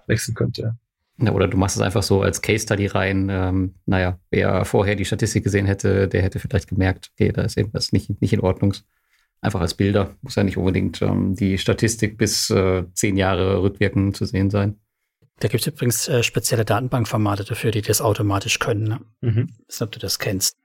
wechseln 0.07 0.36
könnte. 0.36 0.78
Ja, 1.17 1.32
oder 1.32 1.47
du 1.47 1.57
machst 1.57 1.78
es 1.78 1.82
einfach 1.82 2.03
so 2.03 2.21
als 2.21 2.41
Case 2.41 2.63
Study 2.63 2.88
rein. 2.88 3.30
Ähm, 3.32 3.76
naja, 3.86 4.19
wer 4.32 4.65
vorher 4.65 4.95
die 4.95 5.05
Statistik 5.05 5.45
gesehen 5.45 5.65
hätte, 5.65 6.09
der 6.09 6.21
hätte 6.21 6.39
vielleicht 6.39 6.67
gemerkt, 6.67 7.11
okay, 7.13 7.32
da 7.32 7.43
ist 7.43 7.57
irgendwas 7.57 7.93
nicht, 7.93 8.21
nicht 8.21 8.34
in 8.34 8.41
Ordnung. 8.41 8.73
Einfach 9.39 9.61
als 9.61 9.76
Bilder. 9.76 10.15
Muss 10.21 10.36
ja 10.36 10.43
nicht 10.43 10.57
unbedingt 10.57 11.01
ähm, 11.01 11.36
die 11.36 11.57
Statistik 11.57 12.17
bis 12.17 12.49
äh, 12.49 12.84
zehn 12.93 13.15
Jahre 13.15 13.61
rückwirkend 13.61 14.17
zu 14.17 14.26
sehen 14.26 14.49
sein. 14.49 14.78
Da 15.39 15.47
gibt 15.47 15.61
es 15.61 15.67
übrigens 15.67 16.07
äh, 16.07 16.23
spezielle 16.23 16.65
Datenbankformate 16.65 17.43
dafür, 17.43 17.71
die 17.71 17.81
das 17.81 18.01
automatisch 18.01 18.59
können. 18.59 18.83
Ne? 18.83 18.99
Mhm. 19.21 19.49
Ich 19.49 19.67
weiß 19.67 19.79
nicht, 19.79 19.81
ob 19.81 19.91
du 19.91 19.99
das 19.99 20.19
kennst. 20.19 20.57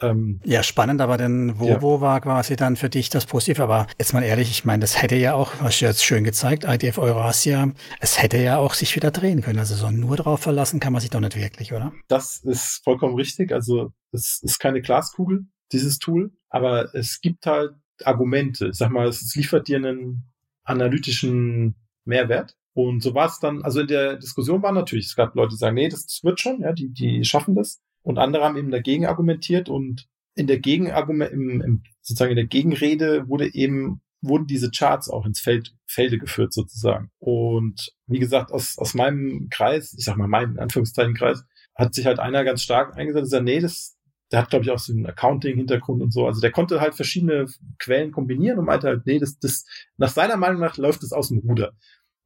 Ähm, 0.00 0.40
ja, 0.44 0.62
spannend, 0.62 1.00
aber 1.00 1.16
dann 1.16 1.58
Vovo 1.58 1.96
ja. 1.96 2.00
war 2.00 2.20
quasi 2.20 2.56
dann 2.56 2.76
für 2.76 2.90
dich 2.90 3.08
das 3.08 3.26
Positive. 3.26 3.62
Aber 3.62 3.86
jetzt 3.98 4.12
mal 4.12 4.22
ehrlich, 4.22 4.50
ich 4.50 4.64
meine, 4.64 4.80
das 4.80 5.00
hätte 5.00 5.16
ja 5.16 5.34
auch, 5.34 5.60
hast 5.60 5.80
du 5.80 5.86
jetzt 5.86 6.04
schön 6.04 6.24
gezeigt, 6.24 6.64
IDF 6.64 6.98
Eurasia, 6.98 7.72
es 8.00 8.20
hätte 8.20 8.36
ja 8.36 8.58
auch 8.58 8.74
sich 8.74 8.94
wieder 8.94 9.10
drehen 9.10 9.40
können. 9.40 9.58
Also 9.58 9.74
so 9.74 9.90
nur 9.90 10.16
drauf 10.16 10.40
verlassen 10.40 10.80
kann 10.80 10.92
man 10.92 11.00
sich 11.00 11.10
doch 11.10 11.20
nicht 11.20 11.36
wirklich, 11.36 11.72
oder? 11.72 11.92
Das 12.08 12.38
ist 12.44 12.82
vollkommen 12.84 13.14
richtig. 13.14 13.52
Also 13.52 13.92
es 14.12 14.40
ist 14.42 14.58
keine 14.58 14.82
Glaskugel, 14.82 15.46
dieses 15.72 15.98
Tool, 15.98 16.30
aber 16.50 16.94
es 16.94 17.20
gibt 17.20 17.46
halt 17.46 17.72
Argumente. 18.04 18.68
Ich 18.68 18.76
sag 18.76 18.90
mal, 18.90 19.08
es 19.08 19.34
liefert 19.34 19.68
dir 19.68 19.78
einen 19.78 20.30
analytischen 20.64 21.74
Mehrwert. 22.04 22.54
Und 22.76 23.02
so 23.02 23.14
war 23.14 23.26
es 23.26 23.38
dann, 23.38 23.62
also 23.62 23.80
in 23.80 23.86
der 23.86 24.16
Diskussion 24.16 24.62
war 24.62 24.70
natürlich, 24.70 25.06
es 25.06 25.16
gab 25.16 25.34
Leute, 25.34 25.52
die 25.52 25.56
sagen, 25.56 25.76
nee, 25.76 25.88
das 25.88 26.20
wird 26.22 26.40
schon, 26.40 26.60
ja, 26.60 26.74
die, 26.74 26.92
die 26.92 27.24
schaffen 27.24 27.54
das. 27.54 27.80
Und 28.02 28.18
andere 28.18 28.44
haben 28.44 28.58
eben 28.58 28.70
dagegen 28.70 29.06
argumentiert 29.06 29.70
und 29.70 30.06
in 30.34 30.46
der 30.46 30.58
Gegenargument, 30.58 31.32
im, 31.32 31.62
im, 31.62 31.82
sozusagen 32.02 32.32
in 32.32 32.36
der 32.36 32.44
Gegenrede 32.44 33.30
wurde 33.30 33.54
eben, 33.54 34.02
wurden 34.20 34.46
diese 34.46 34.70
Charts 34.70 35.08
auch 35.08 35.24
ins 35.24 35.40
Feld, 35.40 35.74
Felde 35.86 36.18
geführt 36.18 36.52
sozusagen. 36.52 37.10
Und 37.18 37.94
wie 38.08 38.18
gesagt, 38.18 38.52
aus, 38.52 38.76
aus 38.76 38.92
meinem 38.92 39.48
Kreis, 39.48 39.94
ich 39.96 40.04
sag 40.04 40.18
mal 40.18 40.28
meinen 40.28 40.58
Anführungszeichen 40.58 41.14
Kreis, 41.14 41.46
hat 41.74 41.94
sich 41.94 42.04
halt 42.04 42.18
einer 42.18 42.44
ganz 42.44 42.60
stark 42.60 42.94
eingesetzt 42.94 43.22
und 43.22 43.30
gesagt, 43.30 43.44
nee, 43.44 43.60
das, 43.60 43.96
der 44.30 44.42
hat, 44.42 44.50
glaube 44.50 44.66
ich, 44.66 44.70
auch 44.70 44.78
so 44.78 44.92
einen 44.92 45.06
Accounting-Hintergrund 45.06 46.02
und 46.02 46.12
so. 46.12 46.26
Also 46.26 46.42
der 46.42 46.50
konnte 46.50 46.82
halt 46.82 46.94
verschiedene 46.94 47.46
Quellen 47.78 48.12
kombinieren 48.12 48.58
und 48.58 48.66
meinte 48.66 48.88
halt, 48.88 49.06
nee, 49.06 49.18
das, 49.18 49.38
das, 49.38 49.64
nach 49.96 50.10
seiner 50.10 50.36
Meinung 50.36 50.60
nach 50.60 50.76
läuft 50.76 51.02
das 51.02 51.12
aus 51.12 51.28
dem 51.28 51.38
Ruder. 51.38 51.72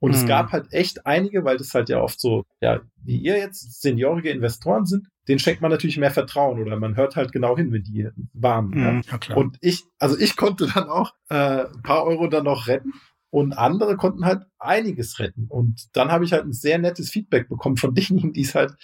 Und 0.01 0.13
mhm. 0.13 0.17
es 0.17 0.27
gab 0.27 0.51
halt 0.51 0.73
echt 0.73 1.07
einige, 1.07 1.45
weil 1.45 1.59
das 1.59 1.75
halt 1.75 1.89
ja 1.89 2.01
oft 2.01 2.21
so, 2.21 2.45
ja, 2.61 2.81
wie 3.05 3.17
ihr 3.17 3.37
jetzt 3.37 3.81
seniorige 3.81 4.31
Investoren 4.31 4.87
sind, 4.87 5.07
denen 5.29 5.39
schenkt 5.39 5.61
man 5.61 5.71
natürlich 5.71 5.99
mehr 5.99 6.11
Vertrauen 6.11 6.61
oder 6.61 6.77
man 6.77 6.97
hört 6.97 7.17
halt 7.17 7.33
genau 7.33 7.57
hin, 7.57 7.71
wenn 7.73 7.85
die 7.85 8.09
waren. 8.33 8.69
Mhm, 8.71 9.03
ja. 9.09 9.19
Ja, 9.29 9.37
und 9.37 9.59
ich, 9.61 9.85
also 9.99 10.19
ich 10.19 10.37
konnte 10.37 10.67
dann 10.75 10.89
auch 10.89 11.13
äh, 11.29 11.67
ein 11.67 11.83
paar 11.83 12.05
Euro 12.05 12.27
dann 12.29 12.45
noch 12.45 12.67
retten 12.67 12.95
und 13.29 13.53
andere 13.53 13.97
konnten 13.97 14.25
halt 14.25 14.43
einiges 14.59 15.19
retten. 15.19 15.47
Und 15.49 15.89
dann 15.93 16.11
habe 16.11 16.25
ich 16.25 16.33
halt 16.33 16.45
ein 16.45 16.53
sehr 16.53 16.79
nettes 16.79 17.11
Feedback 17.11 17.49
bekommen 17.49 17.77
von 17.77 17.95
denjenigen, 17.95 18.33
die 18.33 18.43
es 18.43 18.55
halt 18.55 18.75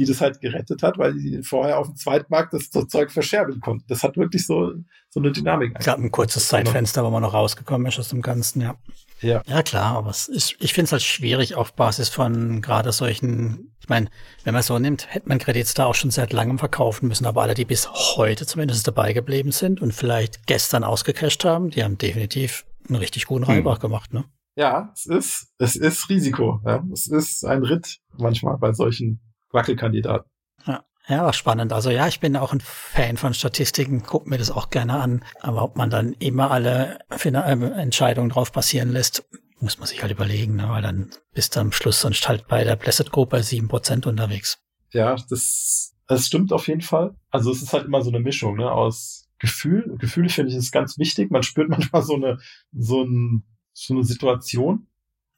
die 0.00 0.06
das 0.06 0.22
halt 0.22 0.40
gerettet 0.40 0.82
hat, 0.82 0.96
weil 0.96 1.12
die 1.12 1.42
vorher 1.42 1.78
auf 1.78 1.86
dem 1.86 1.96
Zweitmarkt 1.96 2.54
das 2.54 2.70
Zeug 2.70 3.10
verscherbeln 3.10 3.60
konnten. 3.60 3.84
Das 3.88 4.02
hat 4.02 4.16
wirklich 4.16 4.46
so, 4.46 4.72
so 5.10 5.20
eine 5.20 5.30
Dynamik. 5.30 5.74
Es 5.78 5.84
gab 5.84 5.98
ein 5.98 6.10
kurzes 6.10 6.48
Zeitfenster, 6.48 7.04
wo 7.04 7.10
man 7.10 7.22
noch 7.22 7.34
rausgekommen 7.34 7.86
ist 7.86 7.98
aus 7.98 8.08
dem 8.08 8.22
Ganzen, 8.22 8.62
ja. 8.62 8.76
Ja, 9.22 9.42
ja 9.46 9.62
klar, 9.62 9.96
aber 9.96 10.10
es 10.10 10.28
ist, 10.28 10.56
ich 10.60 10.72
finde 10.72 10.86
es 10.86 10.92
halt 10.92 11.02
schwierig 11.02 11.54
auf 11.54 11.74
Basis 11.74 12.08
von 12.08 12.62
gerade 12.62 12.92
solchen, 12.92 13.74
ich 13.80 13.88
meine, 13.88 14.08
wenn 14.44 14.54
man 14.54 14.62
so 14.62 14.78
nimmt, 14.78 15.12
hätte 15.12 15.28
man 15.28 15.38
Kredits 15.38 15.74
da 15.74 15.86
auch 15.86 15.94
schon 15.94 16.10
seit 16.10 16.32
langem 16.32 16.58
verkaufen 16.58 17.08
müssen, 17.08 17.26
aber 17.26 17.42
alle, 17.42 17.54
die 17.54 17.64
bis 17.64 17.90
heute 17.90 18.46
zumindest 18.46 18.86
dabei 18.86 19.12
geblieben 19.12 19.52
sind 19.52 19.82
und 19.82 19.92
vielleicht 19.92 20.46
gestern 20.46 20.84
ausgecasht 20.84 21.44
haben, 21.44 21.70
die 21.70 21.84
haben 21.84 21.98
definitiv 21.98 22.64
einen 22.88 22.96
richtig 22.96 23.26
guten 23.26 23.46
hm. 23.46 23.54
Reibach 23.54 23.78
gemacht, 23.78 24.12
ne? 24.12 24.24
Ja, 24.56 24.90
es 24.94 25.06
ist, 25.06 25.54
es 25.58 25.76
ist 25.76 26.08
Risiko. 26.08 26.60
Ja. 26.66 26.84
Es 26.92 27.06
ist 27.06 27.44
ein 27.44 27.62
Ritt 27.62 27.98
manchmal 28.18 28.58
bei 28.58 28.72
solchen 28.72 29.20
Wackelkandidaten. 29.52 30.30
Ja. 30.66 30.84
Ja, 31.10 31.24
war 31.24 31.32
spannend. 31.32 31.72
Also 31.72 31.90
ja, 31.90 32.06
ich 32.06 32.20
bin 32.20 32.36
auch 32.36 32.52
ein 32.52 32.60
Fan 32.60 33.16
von 33.16 33.34
Statistiken, 33.34 34.04
guck 34.06 34.28
mir 34.28 34.38
das 34.38 34.52
auch 34.52 34.70
gerne 34.70 35.00
an. 35.00 35.24
Aber 35.40 35.64
ob 35.64 35.76
man 35.76 35.90
dann 35.90 36.12
immer 36.14 36.52
alle 36.52 37.00
äh, 37.10 37.28
Entscheidungen 37.28 38.30
drauf 38.30 38.52
passieren 38.52 38.90
lässt, 38.92 39.24
muss 39.58 39.78
man 39.78 39.88
sich 39.88 40.02
halt 40.02 40.12
überlegen, 40.12 40.54
ne? 40.54 40.68
weil 40.68 40.82
dann 40.82 41.10
bist 41.34 41.56
du 41.56 41.60
am 41.60 41.72
Schluss 41.72 42.00
sonst 42.00 42.28
halt 42.28 42.46
bei 42.46 42.62
der 42.62 42.76
Blessed 42.76 43.10
Group 43.10 43.30
bei 43.30 43.42
sieben 43.42 43.66
Prozent 43.66 44.06
unterwegs. 44.06 44.58
Ja, 44.92 45.16
das, 45.28 45.96
das 46.06 46.26
stimmt 46.26 46.52
auf 46.52 46.68
jeden 46.68 46.80
Fall. 46.80 47.16
Also 47.30 47.50
es 47.50 47.60
ist 47.60 47.72
halt 47.72 47.86
immer 47.86 48.02
so 48.02 48.10
eine 48.10 48.20
Mischung 48.20 48.56
ne? 48.56 48.70
aus 48.70 49.28
Gefühl. 49.40 49.96
Gefühle 49.98 50.28
finde 50.28 50.52
ich 50.52 50.56
ist 50.56 50.70
ganz 50.70 50.96
wichtig. 50.96 51.32
Man 51.32 51.42
spürt 51.42 51.68
manchmal 51.70 52.02
so 52.02 52.14
eine, 52.14 52.38
so, 52.72 53.02
ein, 53.02 53.42
so 53.72 53.94
eine 53.94 54.04
Situation. 54.04 54.86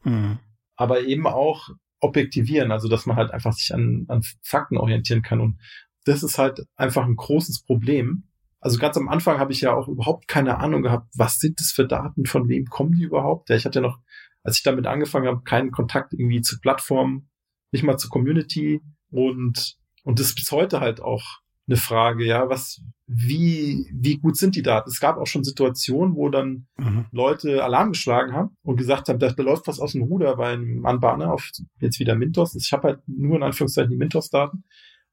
Mhm. 0.04 0.38
Aber 0.76 1.00
eben 1.00 1.26
auch 1.26 1.70
objektivieren, 2.03 2.72
also 2.72 2.88
dass 2.88 3.07
man 3.07 3.16
halt 3.16 3.30
einfach 3.30 3.53
sich 3.53 3.72
an, 3.72 4.05
an 4.09 4.22
Fakten 4.42 4.76
orientieren 4.76 5.22
kann. 5.22 5.40
Und 5.40 5.59
das 6.05 6.22
ist 6.22 6.38
halt 6.38 6.66
einfach 6.76 7.05
ein 7.05 7.16
großes 7.16 7.62
Problem. 7.62 8.24
Also 8.61 8.78
ganz 8.78 8.96
am 8.96 9.09
Anfang 9.09 9.38
habe 9.38 9.53
ich 9.53 9.61
ja 9.61 9.74
auch 9.74 9.88
überhaupt 9.88 10.28
keine 10.28 10.59
Ahnung 10.59 10.82
gehabt, 10.82 11.09
was 11.16 11.38
sind 11.38 11.59
das 11.61 11.72
für 11.72 11.86
Daten, 11.86 12.26
von 12.26 12.48
wem 12.48 12.66
kommen 12.66 12.92
die 12.92 13.05
überhaupt? 13.05 13.48
Ja, 13.48 13.57
ich 13.57 13.64
hatte 13.64 13.80
ja 13.80 13.86
noch, 13.86 13.98
als 14.42 14.57
ich 14.57 14.62
damit 14.62 14.86
angefangen 14.86 15.26
habe, 15.26 15.42
keinen 15.42 15.70
Kontakt 15.70 16.12
irgendwie 16.12 16.42
zu 16.42 16.61
Plattformen, 16.61 17.30
nicht 17.70 17.84
mal 17.84 17.96
zur 17.96 18.11
Community 18.11 18.80
und 19.11 19.76
und 20.05 20.18
das 20.18 20.34
bis 20.34 20.50
heute 20.50 20.80
halt 20.80 21.00
auch 21.00 21.41
eine 21.72 21.80
Frage, 21.80 22.26
ja, 22.26 22.48
was, 22.48 22.82
wie, 23.06 23.88
wie 23.92 24.18
gut 24.18 24.36
sind 24.36 24.54
die 24.56 24.62
Daten? 24.62 24.90
Es 24.90 25.00
gab 25.00 25.16
auch 25.16 25.26
schon 25.26 25.42
Situationen, 25.42 26.14
wo 26.14 26.28
dann 26.28 26.66
mhm. 26.76 27.06
Leute 27.10 27.64
Alarm 27.64 27.92
geschlagen 27.92 28.32
haben 28.32 28.56
und 28.62 28.76
gesagt 28.76 29.08
haben, 29.08 29.18
da, 29.18 29.30
da 29.30 29.42
läuft 29.42 29.66
was 29.66 29.80
aus 29.80 29.92
dem 29.92 30.02
Ruder 30.02 30.36
bei 30.36 30.52
einem 30.52 30.84
Anbahner 30.84 31.32
auf 31.32 31.50
jetzt 31.80 31.98
wieder 31.98 32.14
Mintos. 32.14 32.54
Ich 32.54 32.72
habe 32.72 32.88
halt 32.88 33.00
nur 33.06 33.36
in 33.36 33.42
Anführungszeichen 33.42 33.90
die 33.90 33.96
Mintos-Daten. 33.96 34.64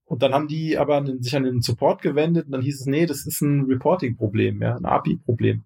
Und 0.04 0.24
dann 0.24 0.34
haben 0.34 0.48
die 0.48 0.78
aber 0.78 0.98
einen, 0.98 1.22
sich 1.22 1.36
an 1.36 1.44
den 1.44 1.62
Support 1.62 2.02
gewendet 2.02 2.48
und 2.48 2.52
dann 2.52 2.62
hieß 2.62 2.82
es, 2.82 2.86
nee, 2.88 3.06
das 3.06 3.26
ist 3.26 3.42
ein 3.42 3.66
Reporting-Problem, 3.66 4.62
ja, 4.62 4.76
ein 4.76 4.86
API-Problem. 4.86 5.64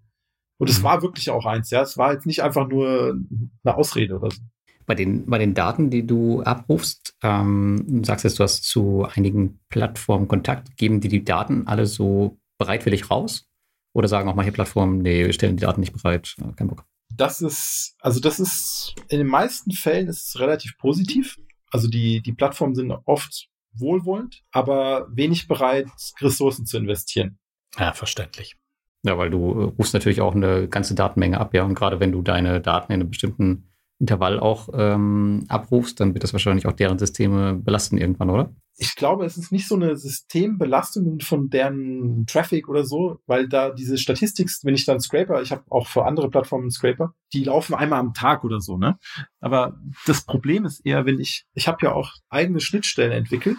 Und 0.58 0.70
es 0.70 0.80
mhm. 0.80 0.84
war 0.84 1.02
wirklich 1.02 1.30
auch 1.30 1.46
eins, 1.46 1.70
ja. 1.70 1.82
Es 1.82 1.98
war 1.98 2.12
jetzt 2.12 2.26
nicht 2.26 2.42
einfach 2.42 2.68
nur 2.68 3.18
eine 3.64 3.74
Ausrede 3.74 4.16
oder 4.16 4.30
so. 4.30 4.42
Bei 4.86 4.94
den, 4.94 5.26
bei 5.26 5.38
den 5.38 5.54
Daten, 5.54 5.90
die 5.90 6.06
du 6.06 6.42
abrufst, 6.42 7.16
ähm, 7.22 7.84
du 7.86 8.04
sagst 8.04 8.24
jetzt, 8.24 8.38
du 8.38 8.44
hast 8.44 8.64
zu 8.64 9.06
einigen 9.14 9.60
Plattformen 9.68 10.28
Kontakt. 10.28 10.76
Geben 10.76 11.00
die 11.00 11.08
die 11.08 11.24
Daten 11.24 11.66
alle 11.66 11.86
so 11.86 12.38
bereitwillig 12.58 13.10
raus? 13.10 13.48
Oder 13.94 14.08
sagen 14.08 14.28
auch 14.28 14.34
manche 14.34 14.52
Plattformen, 14.52 14.98
nee, 14.98 15.24
wir 15.24 15.32
stellen 15.32 15.56
die 15.56 15.62
Daten 15.62 15.80
nicht 15.80 15.92
bereit, 15.92 16.34
kein 16.56 16.68
Bock? 16.68 16.84
Das 17.12 17.40
ist, 17.40 17.96
also 18.00 18.18
das 18.20 18.40
ist, 18.40 18.94
in 19.08 19.18
den 19.18 19.28
meisten 19.28 19.70
Fällen 19.70 20.08
ist 20.08 20.28
es 20.28 20.40
relativ 20.40 20.76
positiv. 20.78 21.38
Also 21.70 21.88
die, 21.88 22.20
die 22.20 22.32
Plattformen 22.32 22.74
sind 22.74 22.92
oft 23.04 23.48
wohlwollend, 23.72 24.42
aber 24.52 25.08
wenig 25.10 25.48
bereit, 25.48 25.88
Ressourcen 26.20 26.66
zu 26.66 26.76
investieren. 26.76 27.38
Ja, 27.78 27.92
verständlich. 27.92 28.56
Ja, 29.04 29.18
weil 29.18 29.30
du 29.30 29.60
äh, 29.60 29.64
rufst 29.78 29.94
natürlich 29.94 30.20
auch 30.20 30.34
eine 30.34 30.68
ganze 30.68 30.94
Datenmenge 30.94 31.38
ab, 31.38 31.54
ja. 31.54 31.62
Und 31.64 31.74
gerade 31.74 32.00
wenn 32.00 32.12
du 32.12 32.22
deine 32.22 32.60
Daten 32.60 32.92
in 32.92 33.00
einem 33.00 33.10
bestimmten 33.10 33.68
Intervall 34.00 34.40
auch 34.40 34.68
ähm, 34.74 35.44
abrufst, 35.48 36.00
dann 36.00 36.14
wird 36.14 36.24
das 36.24 36.32
wahrscheinlich 36.32 36.66
auch 36.66 36.72
deren 36.72 36.98
Systeme 36.98 37.54
belasten 37.54 37.96
irgendwann, 37.96 38.30
oder? 38.30 38.54
Ich 38.76 38.96
glaube, 38.96 39.24
es 39.24 39.36
ist 39.36 39.52
nicht 39.52 39.68
so 39.68 39.76
eine 39.76 39.96
Systembelastung 39.96 41.20
von 41.20 41.48
deren 41.48 42.26
Traffic 42.26 42.68
oder 42.68 42.84
so, 42.84 43.20
weil 43.26 43.48
da 43.48 43.70
diese 43.70 43.96
Statistik, 43.96 44.50
wenn 44.64 44.74
ich 44.74 44.84
dann 44.84 44.98
Scraper, 44.98 45.42
ich 45.42 45.52
habe 45.52 45.62
auch 45.70 45.86
für 45.86 46.04
andere 46.04 46.28
Plattformen 46.28 46.72
Scraper, 46.72 47.14
die 47.32 47.44
laufen 47.44 47.74
einmal 47.74 48.00
am 48.00 48.14
Tag 48.14 48.42
oder 48.42 48.60
so, 48.60 48.76
ne? 48.76 48.98
Aber 49.40 49.78
das 50.06 50.24
Problem 50.26 50.64
ist 50.64 50.84
eher, 50.84 51.06
wenn 51.06 51.20
ich, 51.20 51.46
ich 51.54 51.68
habe 51.68 51.78
ja 51.82 51.92
auch 51.92 52.10
eigene 52.28 52.58
Schnittstellen 52.58 53.12
entwickelt, 53.12 53.58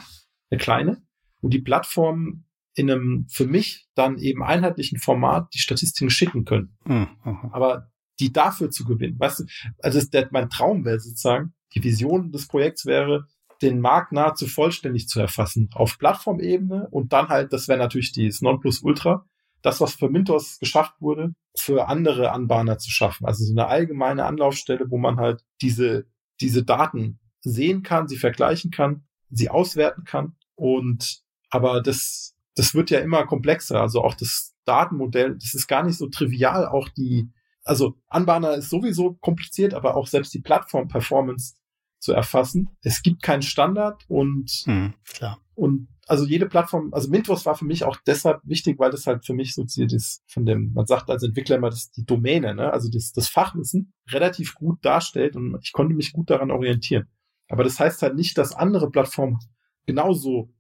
eine 0.49 0.59
kleine, 0.59 1.01
wo 1.41 1.47
die 1.47 1.61
Plattformen 1.61 2.45
in 2.73 2.91
einem 2.91 3.25
für 3.29 3.47
mich 3.47 3.87
dann 3.95 4.17
eben 4.17 4.43
einheitlichen 4.43 4.99
Format 4.99 5.53
die 5.53 5.59
Statistiken 5.59 6.09
schicken 6.09 6.43
können. 6.43 6.77
Mhm. 6.85 7.07
Aber 7.53 7.89
die 8.19 8.31
dafür 8.31 8.69
zu 8.69 8.85
gewinnen. 8.85 9.19
Weißt 9.19 9.41
du, 9.41 9.45
also 9.81 9.99
das, 9.99 10.09
der, 10.09 10.27
mein 10.31 10.49
Traum 10.49 10.85
wäre 10.85 10.99
sozusagen, 10.99 11.53
die 11.73 11.83
Vision 11.83 12.31
des 12.31 12.47
Projekts 12.47 12.85
wäre, 12.85 13.27
den 13.61 13.79
Markt 13.79 14.11
nahezu 14.11 14.47
vollständig 14.47 15.07
zu 15.07 15.19
erfassen 15.19 15.69
auf 15.73 15.97
Plattformebene 15.97 16.87
und 16.91 17.13
dann 17.13 17.29
halt, 17.29 17.53
das 17.53 17.67
wäre 17.67 17.79
natürlich 17.79 18.11
das 18.13 18.41
Nonplusultra, 18.41 19.25
das, 19.61 19.81
was 19.81 19.95
für 19.95 20.09
Mintos 20.09 20.59
geschafft 20.59 20.93
wurde, 20.99 21.33
für 21.57 21.87
andere 21.87 22.31
Anbahner 22.31 22.77
zu 22.77 22.91
schaffen. 22.91 23.25
Also 23.25 23.43
so 23.43 23.53
eine 23.53 23.67
allgemeine 23.67 24.25
Anlaufstelle, 24.25 24.85
wo 24.89 24.97
man 24.97 25.17
halt 25.17 25.43
diese, 25.61 26.05
diese 26.41 26.63
Daten 26.63 27.19
sehen 27.41 27.81
kann, 27.81 28.07
sie 28.07 28.17
vergleichen 28.17 28.71
kann, 28.71 29.05
sie 29.29 29.49
auswerten 29.49 30.03
kann 30.03 30.35
und 30.55 31.23
aber 31.49 31.81
das, 31.81 32.35
das 32.55 32.75
wird 32.75 32.89
ja 32.89 32.99
immer 32.99 33.25
komplexer. 33.25 33.81
Also 33.81 34.03
auch 34.03 34.13
das 34.13 34.53
Datenmodell, 34.65 35.35
das 35.35 35.53
ist 35.53 35.67
gar 35.67 35.83
nicht 35.83 35.97
so 35.97 36.07
trivial, 36.07 36.67
auch 36.67 36.89
die, 36.89 37.29
also 37.65 37.95
Anbahner 38.07 38.53
ist 38.53 38.69
sowieso 38.69 39.15
kompliziert, 39.15 39.73
aber 39.73 39.97
auch 39.97 40.07
selbst 40.07 40.33
die 40.33 40.41
Plattform-Performance 40.41 41.55
zu 41.99 42.13
erfassen. 42.13 42.69
Es 42.81 43.01
gibt 43.01 43.23
keinen 43.23 43.41
Standard 43.41 44.05
und, 44.07 44.49
hm, 44.65 44.93
klar. 45.05 45.39
und 45.55 45.87
also 46.07 46.25
jede 46.25 46.45
Plattform, 46.45 46.93
also 46.93 47.09
Mintos 47.09 47.47
war 47.47 47.55
für 47.55 47.65
mich 47.65 47.83
auch 47.83 47.97
deshalb 48.05 48.41
wichtig, 48.43 48.77
weil 48.77 48.91
das 48.91 49.07
halt 49.07 49.25
für 49.25 49.33
mich 49.33 49.55
so 49.55 49.65
das 49.65 50.21
von 50.27 50.45
dem, 50.45 50.71
man 50.73 50.85
sagt 50.85 51.09
als 51.09 51.23
Entwickler 51.23 51.55
immer, 51.55 51.71
das 51.71 51.89
die 51.89 52.05
Domäne, 52.05 52.53
ne? 52.53 52.71
also 52.71 52.89
das, 52.91 53.11
das 53.11 53.27
Fachwissen 53.27 53.93
relativ 54.11 54.53
gut 54.53 54.85
darstellt 54.85 55.35
und 55.35 55.57
ich 55.63 55.73
konnte 55.73 55.95
mich 55.95 56.13
gut 56.13 56.29
daran 56.29 56.51
orientieren. 56.51 57.07
Aber 57.47 57.63
das 57.63 57.79
heißt 57.79 58.03
halt 58.03 58.15
nicht, 58.15 58.37
dass 58.37 58.55
andere 58.55 58.91
Plattformen 58.91 59.39
genauso 59.87 60.53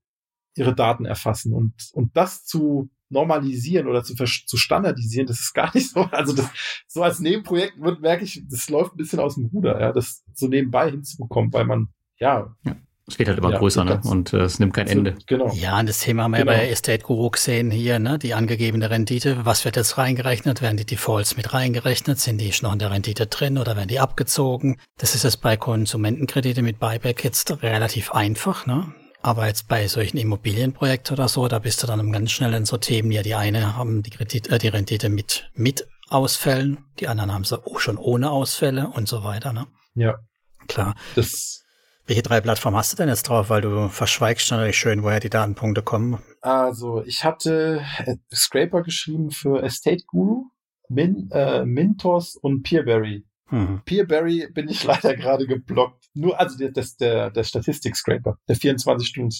ihre 0.55 0.73
Daten 0.73 1.05
erfassen 1.05 1.53
und, 1.53 1.73
und 1.93 2.17
das 2.17 2.45
zu 2.45 2.89
normalisieren 3.09 3.87
oder 3.87 4.03
zu, 4.03 4.15
zu 4.15 4.57
standardisieren, 4.57 5.27
das 5.27 5.39
ist 5.39 5.53
gar 5.53 5.71
nicht 5.73 5.91
so. 5.91 6.01
Also 6.11 6.33
das, 6.33 6.49
so 6.87 7.03
als 7.03 7.19
Nebenprojekt 7.19 7.79
wird, 7.79 8.01
merke 8.01 8.23
ich, 8.23 8.43
das 8.49 8.69
läuft 8.69 8.93
ein 8.93 8.97
bisschen 8.97 9.19
aus 9.19 9.35
dem 9.35 9.45
Ruder, 9.47 9.79
ja, 9.79 9.91
das 9.91 10.23
so 10.33 10.47
nebenbei 10.47 10.91
hinzubekommen, 10.91 11.51
weil 11.53 11.65
man, 11.65 11.89
ja. 12.17 12.55
ja. 12.63 12.75
Es 13.07 13.19
wird 13.19 13.29
halt 13.29 13.37
immer 13.37 13.51
ja, 13.51 13.59
größer, 13.59 13.83
ne? 13.83 14.01
Und 14.03 14.33
äh, 14.33 14.39
es 14.39 14.57
nimmt 14.57 14.73
kein 14.73 14.87
so, 14.87 14.93
Ende. 14.93 15.15
Genau. 15.27 15.53
Ja, 15.53 15.79
und 15.79 15.87
das 15.87 15.99
Thema 15.99 16.23
haben 16.23 16.31
wir 16.31 16.39
genau. 16.39 16.53
ja 16.53 16.57
bei 16.57 16.69
Estate 16.69 17.03
Guru 17.03 17.29
gesehen 17.29 17.69
hier, 17.69 17.99
ne? 17.99 18.17
Die 18.17 18.33
angegebene 18.33 18.89
Rendite. 18.89 19.45
Was 19.45 19.63
wird 19.63 19.75
jetzt 19.75 19.99
reingerechnet? 19.99 20.63
Werden 20.63 20.77
die 20.77 20.85
Defaults 20.85 21.37
mit 21.37 21.53
reingerechnet? 21.53 22.19
Sind 22.19 22.39
die 22.39 22.51
noch 22.63 22.73
in 22.73 22.79
der 22.79 22.89
Rendite 22.89 23.27
drin 23.27 23.59
oder 23.59 23.75
werden 23.75 23.89
die 23.89 23.99
abgezogen? 23.99 24.79
Das 24.97 25.13
ist 25.13 25.23
jetzt 25.23 25.41
bei 25.41 25.55
Konsumentenkredite 25.55 26.63
mit 26.63 26.79
Buyback 26.79 27.23
jetzt 27.23 27.61
relativ 27.61 28.11
einfach, 28.11 28.65
ne? 28.65 28.91
Aber 29.25 29.47
jetzt 29.47 29.67
bei 29.67 29.87
solchen 29.87 30.17
Immobilienprojekten 30.17 31.17
oder 31.17 31.27
so, 31.27 31.47
da 31.47 31.57
bist 31.57 31.81
du 31.81 31.87
dann 31.87 32.11
ganz 32.11 32.29
schnell 32.29 32.53
in 32.53 32.65
so 32.65 32.77
Themen, 32.77 33.11
ja, 33.11 33.23
die 33.23 33.33
eine 33.33 33.75
haben 33.75 34.03
die, 34.03 34.11
Kredit, 34.11 34.51
äh, 34.51 34.59
die 34.59 34.67
Rendite 34.67 35.09
mit, 35.09 35.49
mit 35.55 35.87
Ausfällen, 36.09 36.85
die 36.99 37.07
anderen 37.07 37.33
haben 37.33 37.43
sie 37.43 37.57
auch 37.57 37.79
schon 37.79 37.97
ohne 37.97 38.29
Ausfälle 38.29 38.89
und 38.89 39.07
so 39.07 39.23
weiter, 39.23 39.51
ne? 39.51 39.65
Ja. 39.95 40.19
Klar. 40.67 40.93
Das 41.15 41.63
welche 42.05 42.21
drei 42.21 42.39
Plattformen 42.39 42.77
hast 42.77 42.93
du 42.93 42.97
denn 42.97 43.09
jetzt 43.09 43.23
drauf? 43.23 43.49
Weil 43.49 43.61
du 43.61 43.89
verschweigst 43.89 44.51
natürlich 44.51 44.77
schön, 44.77 45.01
woher 45.01 45.19
die 45.19 45.31
Datenpunkte 45.31 45.81
kommen. 45.81 46.19
Also, 46.41 47.03
ich 47.03 47.23
hatte 47.23 47.81
äh, 48.05 48.17
Scraper 48.31 48.83
geschrieben 48.83 49.31
für 49.31 49.63
Estate 49.63 50.03
Guru, 50.05 50.51
Min, 50.87 51.31
äh, 51.31 51.65
Mintos 51.65 52.35
und 52.35 52.61
Peerberry. 52.61 53.25
Mhm. 53.49 53.81
Peerberry 53.85 54.49
bin 54.53 54.69
ich 54.69 54.83
leider 54.83 55.15
gerade 55.15 55.47
geblockt. 55.47 56.04
Nur, 56.15 56.39
also 56.39 56.57
der, 56.57 56.71
der, 56.71 56.85
der, 56.99 57.29
der 57.29 57.43
Statistik-Scraper, 57.43 58.37
der 58.47 58.55
24 58.55 59.07
Stunden. 59.07 59.35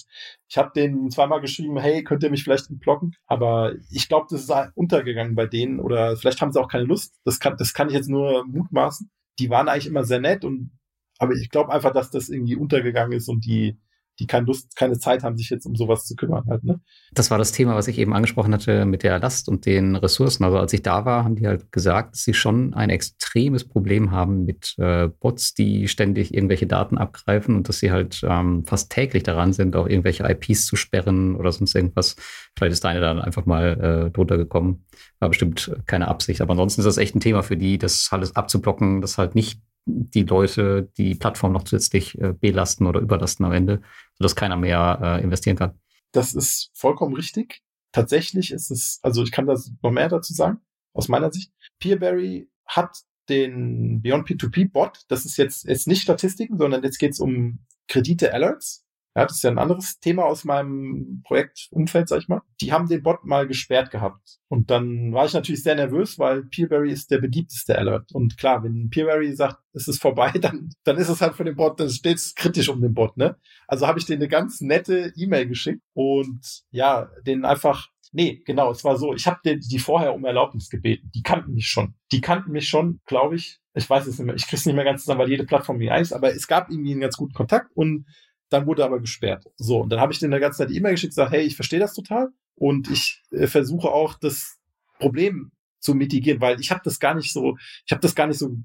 Ich 0.48 0.58
habe 0.58 0.70
den 0.76 1.10
zweimal 1.10 1.40
geschrieben, 1.40 1.78
hey, 1.78 2.04
könnt 2.04 2.22
ihr 2.22 2.30
mich 2.30 2.44
vielleicht 2.44 2.66
blocken? 2.80 3.14
Aber 3.26 3.74
ich 3.90 4.08
glaube, 4.08 4.26
das 4.30 4.42
ist 4.42 4.52
untergegangen 4.74 5.34
bei 5.34 5.46
denen 5.46 5.80
oder 5.80 6.16
vielleicht 6.16 6.40
haben 6.40 6.52
sie 6.52 6.60
auch 6.60 6.68
keine 6.68 6.84
Lust. 6.84 7.14
Das 7.24 7.40
kann, 7.40 7.56
das 7.56 7.72
kann 7.72 7.88
ich 7.88 7.94
jetzt 7.94 8.10
nur 8.10 8.46
mutmaßen. 8.46 9.10
Die 9.38 9.50
waren 9.50 9.68
eigentlich 9.68 9.86
immer 9.86 10.04
sehr 10.04 10.20
nett 10.20 10.44
und 10.44 10.70
aber 11.18 11.32
ich 11.32 11.48
glaube 11.48 11.72
einfach, 11.72 11.92
dass 11.92 12.10
das 12.10 12.28
irgendwie 12.28 12.56
untergegangen 12.56 13.16
ist 13.16 13.28
und 13.28 13.46
die 13.46 13.78
die 14.18 14.26
keine 14.26 14.46
Lust, 14.46 14.76
keine 14.76 14.98
Zeit 14.98 15.22
haben, 15.22 15.36
sich 15.36 15.50
jetzt 15.50 15.66
um 15.66 15.74
sowas 15.74 16.04
zu 16.06 16.14
kümmern 16.14 16.44
halt, 16.48 16.64
ne? 16.64 16.80
Das 17.12 17.30
war 17.30 17.38
das 17.38 17.52
Thema, 17.52 17.74
was 17.74 17.88
ich 17.88 17.98
eben 17.98 18.14
angesprochen 18.14 18.52
hatte 18.52 18.84
mit 18.84 19.02
der 19.02 19.18
Last 19.18 19.48
und 19.48 19.66
den 19.66 19.96
Ressourcen. 19.96 20.44
Also 20.44 20.58
als 20.58 20.72
ich 20.72 20.82
da 20.82 21.04
war, 21.04 21.24
haben 21.24 21.36
die 21.36 21.46
halt 21.46 21.70
gesagt, 21.72 22.14
dass 22.14 22.22
sie 22.22 22.34
schon 22.34 22.74
ein 22.74 22.90
extremes 22.90 23.64
Problem 23.64 24.10
haben 24.10 24.44
mit 24.44 24.74
äh, 24.78 25.08
Bots, 25.08 25.54
die 25.54 25.88
ständig 25.88 26.34
irgendwelche 26.34 26.66
Daten 26.66 26.98
abgreifen 26.98 27.54
und 27.56 27.68
dass 27.68 27.78
sie 27.78 27.90
halt 27.90 28.22
ähm, 28.26 28.64
fast 28.64 28.90
täglich 28.90 29.22
daran 29.22 29.52
sind, 29.52 29.76
auch 29.76 29.86
irgendwelche 29.86 30.24
IPs 30.24 30.66
zu 30.66 30.76
sperren 30.76 31.36
oder 31.36 31.52
sonst 31.52 31.74
irgendwas. 31.74 32.16
Vielleicht 32.56 32.72
ist 32.72 32.84
deine 32.84 33.00
dann 33.00 33.20
einfach 33.20 33.46
mal 33.46 34.06
äh, 34.06 34.10
drunter 34.10 34.36
gekommen. 34.36 34.84
War 35.18 35.28
bestimmt 35.28 35.76
keine 35.86 36.08
Absicht. 36.08 36.40
Aber 36.40 36.52
ansonsten 36.52 36.80
ist 36.80 36.86
das 36.86 36.98
echt 36.98 37.14
ein 37.14 37.20
Thema 37.20 37.42
für 37.42 37.56
die, 37.56 37.78
das 37.78 38.08
alles 38.10 38.34
abzublocken, 38.34 39.00
das 39.00 39.18
halt 39.18 39.34
nicht 39.34 39.60
die 39.86 40.24
Leute 40.24 40.90
die 40.98 41.14
Plattform 41.14 41.52
noch 41.52 41.62
zusätzlich 41.62 42.20
äh, 42.20 42.32
belasten 42.32 42.86
oder 42.86 43.00
überlasten 43.00 43.46
am 43.46 43.52
Ende, 43.52 43.82
sodass 44.18 44.36
keiner 44.36 44.56
mehr 44.56 44.98
äh, 45.00 45.22
investieren 45.22 45.56
kann. 45.56 45.78
Das 46.12 46.34
ist 46.34 46.70
vollkommen 46.74 47.14
richtig. 47.14 47.62
Tatsächlich 47.92 48.50
ist 48.50 48.70
es, 48.70 48.98
also 49.02 49.22
ich 49.22 49.32
kann 49.32 49.46
da 49.46 49.56
noch 49.82 49.90
mehr 49.90 50.08
dazu 50.08 50.34
sagen, 50.34 50.58
aus 50.92 51.08
meiner 51.08 51.32
Sicht. 51.32 51.52
Peerberry 51.78 52.50
hat 52.66 52.98
den 53.28 54.02
Beyond 54.02 54.28
P2P 54.28 54.70
Bot, 54.70 55.04
das 55.08 55.24
ist 55.24 55.36
jetzt, 55.36 55.64
jetzt 55.64 55.86
nicht 55.86 56.02
Statistiken, 56.02 56.58
sondern 56.58 56.82
jetzt 56.82 56.98
geht 56.98 57.12
es 57.12 57.20
um 57.20 57.60
Kredite 57.88 58.32
Alerts. 58.34 58.84
Ja, 59.16 59.24
das 59.24 59.36
ist 59.36 59.44
ja 59.44 59.50
ein 59.50 59.58
anderes 59.58 59.98
Thema 59.98 60.26
aus 60.26 60.44
meinem 60.44 61.22
Projektumfeld, 61.24 62.06
sag 62.06 62.18
ich 62.18 62.28
mal. 62.28 62.42
Die 62.60 62.70
haben 62.70 62.86
den 62.86 63.02
Bot 63.02 63.24
mal 63.24 63.46
gesperrt 63.46 63.90
gehabt. 63.90 64.36
Und 64.48 64.70
dann 64.70 65.14
war 65.14 65.24
ich 65.24 65.32
natürlich 65.32 65.62
sehr 65.62 65.74
nervös, 65.74 66.18
weil 66.18 66.42
Peerberry 66.42 66.92
ist 66.92 67.10
der 67.10 67.16
beliebteste 67.16 67.78
Alert. 67.78 68.12
Und 68.12 68.36
klar, 68.36 68.62
wenn 68.62 68.90
Peerberry 68.90 69.34
sagt, 69.34 69.56
es 69.72 69.88
ist 69.88 70.02
vorbei, 70.02 70.32
dann, 70.42 70.68
dann 70.84 70.98
ist 70.98 71.08
es 71.08 71.22
halt 71.22 71.34
für 71.34 71.44
den 71.44 71.56
Bot, 71.56 71.80
dann 71.80 71.88
steht 71.88 72.18
es 72.18 72.34
kritisch 72.34 72.68
um 72.68 72.82
den 72.82 72.92
Bot, 72.92 73.16
ne? 73.16 73.36
Also 73.66 73.86
habe 73.86 73.98
ich 73.98 74.04
denen 74.04 74.20
eine 74.20 74.28
ganz 74.28 74.60
nette 74.60 75.14
E-Mail 75.16 75.48
geschickt 75.48 75.80
und 75.94 76.64
ja, 76.70 77.08
den 77.26 77.46
einfach 77.46 77.88
Nee, 78.12 78.40
genau, 78.46 78.70
es 78.70 78.84
war 78.84 78.96
so, 78.96 79.12
ich 79.14 79.26
habe 79.26 79.40
die, 79.44 79.58
die 79.58 79.78
vorher 79.78 80.14
um 80.14 80.24
Erlaubnis 80.24 80.70
gebeten. 80.70 81.10
Die 81.14 81.22
kannten 81.22 81.52
mich 81.52 81.66
schon. 81.66 81.96
Die 82.12 82.20
kannten 82.20 82.52
mich 82.52 82.68
schon, 82.68 83.00
glaube 83.04 83.34
ich. 83.34 83.58
Ich 83.74 83.90
weiß 83.90 84.06
es 84.06 84.18
nicht 84.18 84.26
mehr, 84.26 84.34
ich 84.36 84.46
krieg's 84.46 84.64
nicht 84.64 84.74
mehr 84.74 84.84
ganz 84.84 85.02
zusammen, 85.02 85.20
weil 85.20 85.28
jede 85.28 85.44
Plattform 85.44 85.80
wie 85.80 85.90
ist, 85.90 86.14
aber 86.14 86.32
es 86.32 86.46
gab 86.46 86.70
irgendwie 86.70 86.92
einen 86.92 87.00
ganz 87.00 87.16
guten 87.16 87.34
Kontakt 87.34 87.70
und 87.74 88.06
dann 88.48 88.66
wurde 88.66 88.82
er 88.82 88.86
aber 88.86 89.00
gesperrt. 89.00 89.44
So, 89.56 89.80
und 89.80 89.90
dann 89.90 90.00
habe 90.00 90.12
ich 90.12 90.18
denen 90.18 90.32
eine 90.32 90.40
ganze 90.40 90.58
Zeit 90.58 90.70
E-Mail 90.70 90.92
geschickt, 90.92 91.12
gesagt, 91.12 91.32
hey, 91.32 91.44
ich 91.44 91.56
verstehe 91.56 91.80
das 91.80 91.94
total 91.94 92.28
und 92.54 92.90
ich 92.90 93.22
äh, 93.30 93.46
versuche 93.46 93.88
auch 93.88 94.14
das 94.14 94.58
Problem 94.98 95.52
zu 95.80 95.94
mitigieren, 95.94 96.40
weil 96.40 96.60
ich 96.60 96.70
habe 96.70 96.80
das 96.84 96.98
gar 97.00 97.14
nicht 97.14 97.32
so, 97.32 97.56
ich 97.84 97.92
habe 97.92 98.00
das 98.00 98.14
gar 98.14 98.26
nicht 98.26 98.38
so 98.38 98.56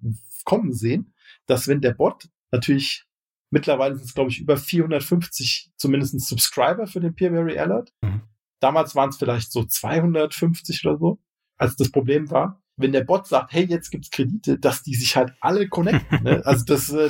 kommen 0.43 0.73
sehen, 0.73 1.13
dass 1.45 1.67
wenn 1.67 1.81
der 1.81 1.93
Bot 1.93 2.29
natürlich 2.51 3.05
mittlerweile 3.49 3.95
sind 3.95 4.05
es 4.05 4.13
glaube 4.13 4.31
ich 4.31 4.39
über 4.39 4.57
450 4.57 5.71
zumindest 5.75 6.19
Subscriber 6.21 6.87
für 6.87 6.99
den 6.99 7.13
Peerberry 7.13 7.57
Alert. 7.59 7.93
Mhm. 8.01 8.21
Damals 8.59 8.95
waren 8.95 9.09
es 9.09 9.17
vielleicht 9.17 9.51
so 9.51 9.63
250 9.63 10.85
oder 10.85 10.97
so, 10.97 11.19
als 11.57 11.75
das 11.75 11.91
Problem 11.91 12.29
war 12.31 12.61
wenn 12.81 12.91
der 12.91 13.03
Bot 13.03 13.27
sagt, 13.27 13.53
hey, 13.53 13.65
jetzt 13.65 13.91
gibt's 13.91 14.11
Kredite, 14.11 14.59
dass 14.59 14.83
die 14.83 14.95
sich 14.95 15.15
halt 15.15 15.33
alle 15.39 15.67
connecten. 15.67 16.23
Ne? 16.23 16.41
Also 16.45 16.65
das, 16.65 16.89
äh, 16.89 17.09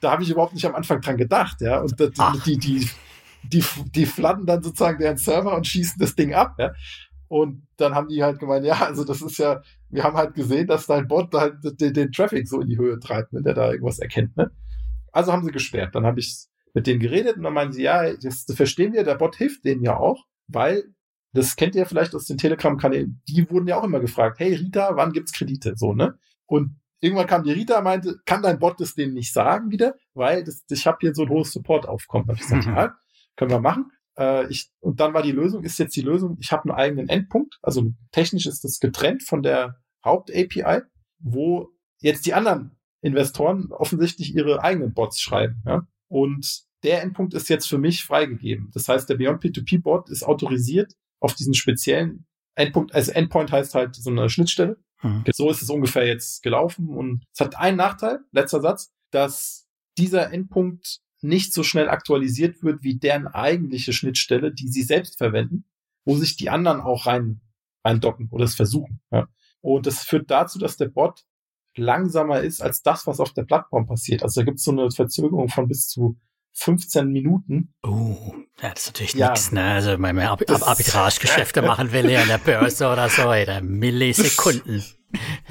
da 0.00 0.12
habe 0.12 0.22
ich 0.22 0.30
überhaupt 0.30 0.54
nicht 0.54 0.66
am 0.66 0.74
Anfang 0.74 1.00
dran 1.00 1.16
gedacht, 1.16 1.60
ja. 1.60 1.80
Und 1.80 1.98
das, 1.98 2.10
die, 2.44 2.58
die, 2.58 2.88
die, 3.42 3.64
die 3.94 4.06
flatten 4.06 4.46
dann 4.46 4.62
sozusagen 4.62 4.98
deren 4.98 5.16
Server 5.16 5.54
und 5.56 5.66
schießen 5.66 5.98
das 5.98 6.14
Ding 6.14 6.34
ab, 6.34 6.54
ja. 6.58 6.72
Und 7.28 7.66
dann 7.76 7.94
haben 7.94 8.08
die 8.08 8.22
halt 8.24 8.40
gemeint, 8.40 8.64
ja, 8.66 8.80
also 8.80 9.04
das 9.04 9.22
ist 9.22 9.38
ja, 9.38 9.62
wir 9.88 10.02
haben 10.02 10.16
halt 10.16 10.34
gesehen, 10.34 10.66
dass 10.66 10.86
dein 10.86 11.06
Bot 11.06 11.32
halt 11.32 11.54
den, 11.62 11.94
den 11.94 12.10
Traffic 12.10 12.48
so 12.48 12.60
in 12.60 12.68
die 12.68 12.76
Höhe 12.76 12.98
treibt, 12.98 13.32
wenn 13.32 13.44
der 13.44 13.54
da 13.54 13.70
irgendwas 13.70 14.00
erkennt, 14.00 14.36
ne? 14.36 14.50
Also 15.12 15.32
haben 15.32 15.44
sie 15.44 15.52
gesperrt. 15.52 15.94
Dann 15.94 16.06
habe 16.06 16.20
ich 16.20 16.46
mit 16.74 16.86
denen 16.86 17.00
geredet 17.00 17.36
und 17.36 17.42
dann 17.42 17.54
meinen 17.54 17.72
sie, 17.72 17.82
ja, 17.82 18.12
das 18.14 18.46
verstehen 18.52 18.92
wir, 18.92 19.04
der 19.04 19.16
Bot 19.16 19.36
hilft 19.36 19.64
denen 19.64 19.82
ja 19.82 19.96
auch, 19.96 20.24
weil 20.48 20.84
das 21.32 21.56
kennt 21.56 21.74
ihr 21.74 21.86
vielleicht 21.86 22.14
aus 22.14 22.26
den 22.26 22.38
Telegram-Kanälen, 22.38 23.22
die 23.28 23.48
wurden 23.50 23.68
ja 23.68 23.78
auch 23.78 23.84
immer 23.84 24.00
gefragt, 24.00 24.38
hey 24.40 24.54
Rita, 24.54 24.96
wann 24.96 25.12
gibt's 25.12 25.32
Kredite? 25.32 25.74
So, 25.76 25.94
ne? 25.94 26.18
Und 26.46 26.80
irgendwann 27.00 27.26
kam 27.26 27.44
die 27.44 27.52
Rita, 27.52 27.80
meinte, 27.80 28.20
kann 28.24 28.42
dein 28.42 28.58
Bot 28.58 28.80
das 28.80 28.94
denen 28.94 29.14
nicht 29.14 29.32
sagen 29.32 29.70
wieder, 29.70 29.94
weil 30.14 30.44
das, 30.44 30.64
ich 30.68 30.86
habe 30.86 30.98
hier 31.00 31.14
so 31.14 31.22
ein 31.22 31.28
hohes 31.28 31.52
Support-Aufkommen. 31.52 32.28
Hab 32.28 32.36
ich 32.36 32.42
gesagt, 32.42 32.66
mhm. 32.66 32.74
ja, 32.74 32.94
können 33.36 33.50
wir 33.50 33.60
machen. 33.60 33.90
äh, 34.18 34.48
ich, 34.48 34.70
und 34.80 35.00
dann 35.00 35.14
war 35.14 35.22
die 35.22 35.32
Lösung, 35.32 35.62
ist 35.62 35.78
jetzt 35.78 35.96
die 35.96 36.02
Lösung, 36.02 36.36
ich 36.40 36.52
habe 36.52 36.64
einen 36.64 36.78
eigenen 36.78 37.08
Endpunkt, 37.08 37.58
also 37.62 37.92
technisch 38.12 38.46
ist 38.46 38.64
das 38.64 38.80
getrennt 38.80 39.22
von 39.22 39.42
der 39.42 39.76
Haupt-API, 40.04 40.82
wo 41.18 41.68
jetzt 42.00 42.26
die 42.26 42.34
anderen 42.34 42.76
Investoren 43.02 43.72
offensichtlich 43.72 44.34
ihre 44.34 44.62
eigenen 44.62 44.92
Bots 44.92 45.20
schreiben. 45.20 45.62
Ja? 45.64 45.86
Und 46.08 46.64
der 46.82 47.02
Endpunkt 47.02 47.34
ist 47.34 47.48
jetzt 47.48 47.68
für 47.68 47.78
mich 47.78 48.04
freigegeben. 48.04 48.70
Das 48.72 48.88
heißt, 48.88 49.08
der 49.08 49.16
Beyond 49.16 49.42
P2P-Bot 49.42 50.08
ist 50.10 50.22
autorisiert 50.22 50.94
auf 51.20 51.34
diesen 51.34 51.54
speziellen 51.54 52.26
Endpunkt. 52.54 52.94
Also 52.94 53.12
Endpoint 53.12 53.52
heißt 53.52 53.74
halt 53.74 53.94
so 53.94 54.10
eine 54.10 54.28
Schnittstelle. 54.28 54.78
Mhm. 55.02 55.24
So 55.32 55.50
ist 55.50 55.62
es 55.62 55.70
ungefähr 55.70 56.06
jetzt 56.06 56.42
gelaufen. 56.42 56.88
Und 56.88 57.24
es 57.32 57.40
hat 57.40 57.56
einen 57.56 57.76
Nachteil, 57.76 58.20
letzter 58.32 58.60
Satz, 58.60 58.92
dass 59.10 59.68
dieser 59.98 60.32
Endpunkt 60.32 61.00
nicht 61.22 61.52
so 61.52 61.62
schnell 61.62 61.88
aktualisiert 61.88 62.62
wird 62.62 62.82
wie 62.82 62.98
deren 62.98 63.26
eigentliche 63.26 63.92
Schnittstelle, 63.92 64.52
die 64.52 64.68
sie 64.68 64.82
selbst 64.82 65.18
verwenden, 65.18 65.64
wo 66.04 66.16
sich 66.16 66.36
die 66.36 66.50
anderen 66.50 66.80
auch 66.80 67.06
rein, 67.06 67.40
reindocken 67.84 68.28
oder 68.30 68.44
es 68.44 68.54
versuchen. 68.54 69.00
Ja. 69.10 69.28
Und 69.60 69.86
das 69.86 70.04
führt 70.04 70.30
dazu, 70.30 70.58
dass 70.58 70.76
der 70.76 70.88
Bot 70.88 71.24
langsamer 71.76 72.40
ist 72.40 72.62
als 72.62 72.82
das, 72.82 73.06
was 73.06 73.20
auf 73.20 73.32
der 73.32 73.44
Plattform 73.44 73.86
passiert. 73.86 74.22
Also 74.22 74.40
da 74.40 74.44
gibt 74.44 74.58
es 74.58 74.64
so 74.64 74.72
eine 74.72 74.90
Verzögerung 74.90 75.48
von 75.48 75.68
bis 75.68 75.86
zu 75.86 76.18
15 76.54 77.08
Minuten. 77.08 77.74
Oh, 77.82 78.34
ja, 78.60 78.70
das 78.70 78.82
ist 78.82 78.86
natürlich 78.88 79.14
ja, 79.14 79.30
nichts, 79.30 79.52
ne? 79.52 79.62
Also 79.62 79.92
wenn 79.92 80.00
man 80.00 80.18
Ab 80.18 80.42
Ab 80.48 80.68
Arbitragegeschäfte 80.68 81.62
machen 81.62 81.92
will 81.92 82.08
hier 82.08 82.22
in 82.22 82.28
der 82.28 82.38
Börse 82.38 82.88
oder 82.88 83.08
so, 83.08 83.22
da 83.22 83.60
Millisekunden. 83.60 84.82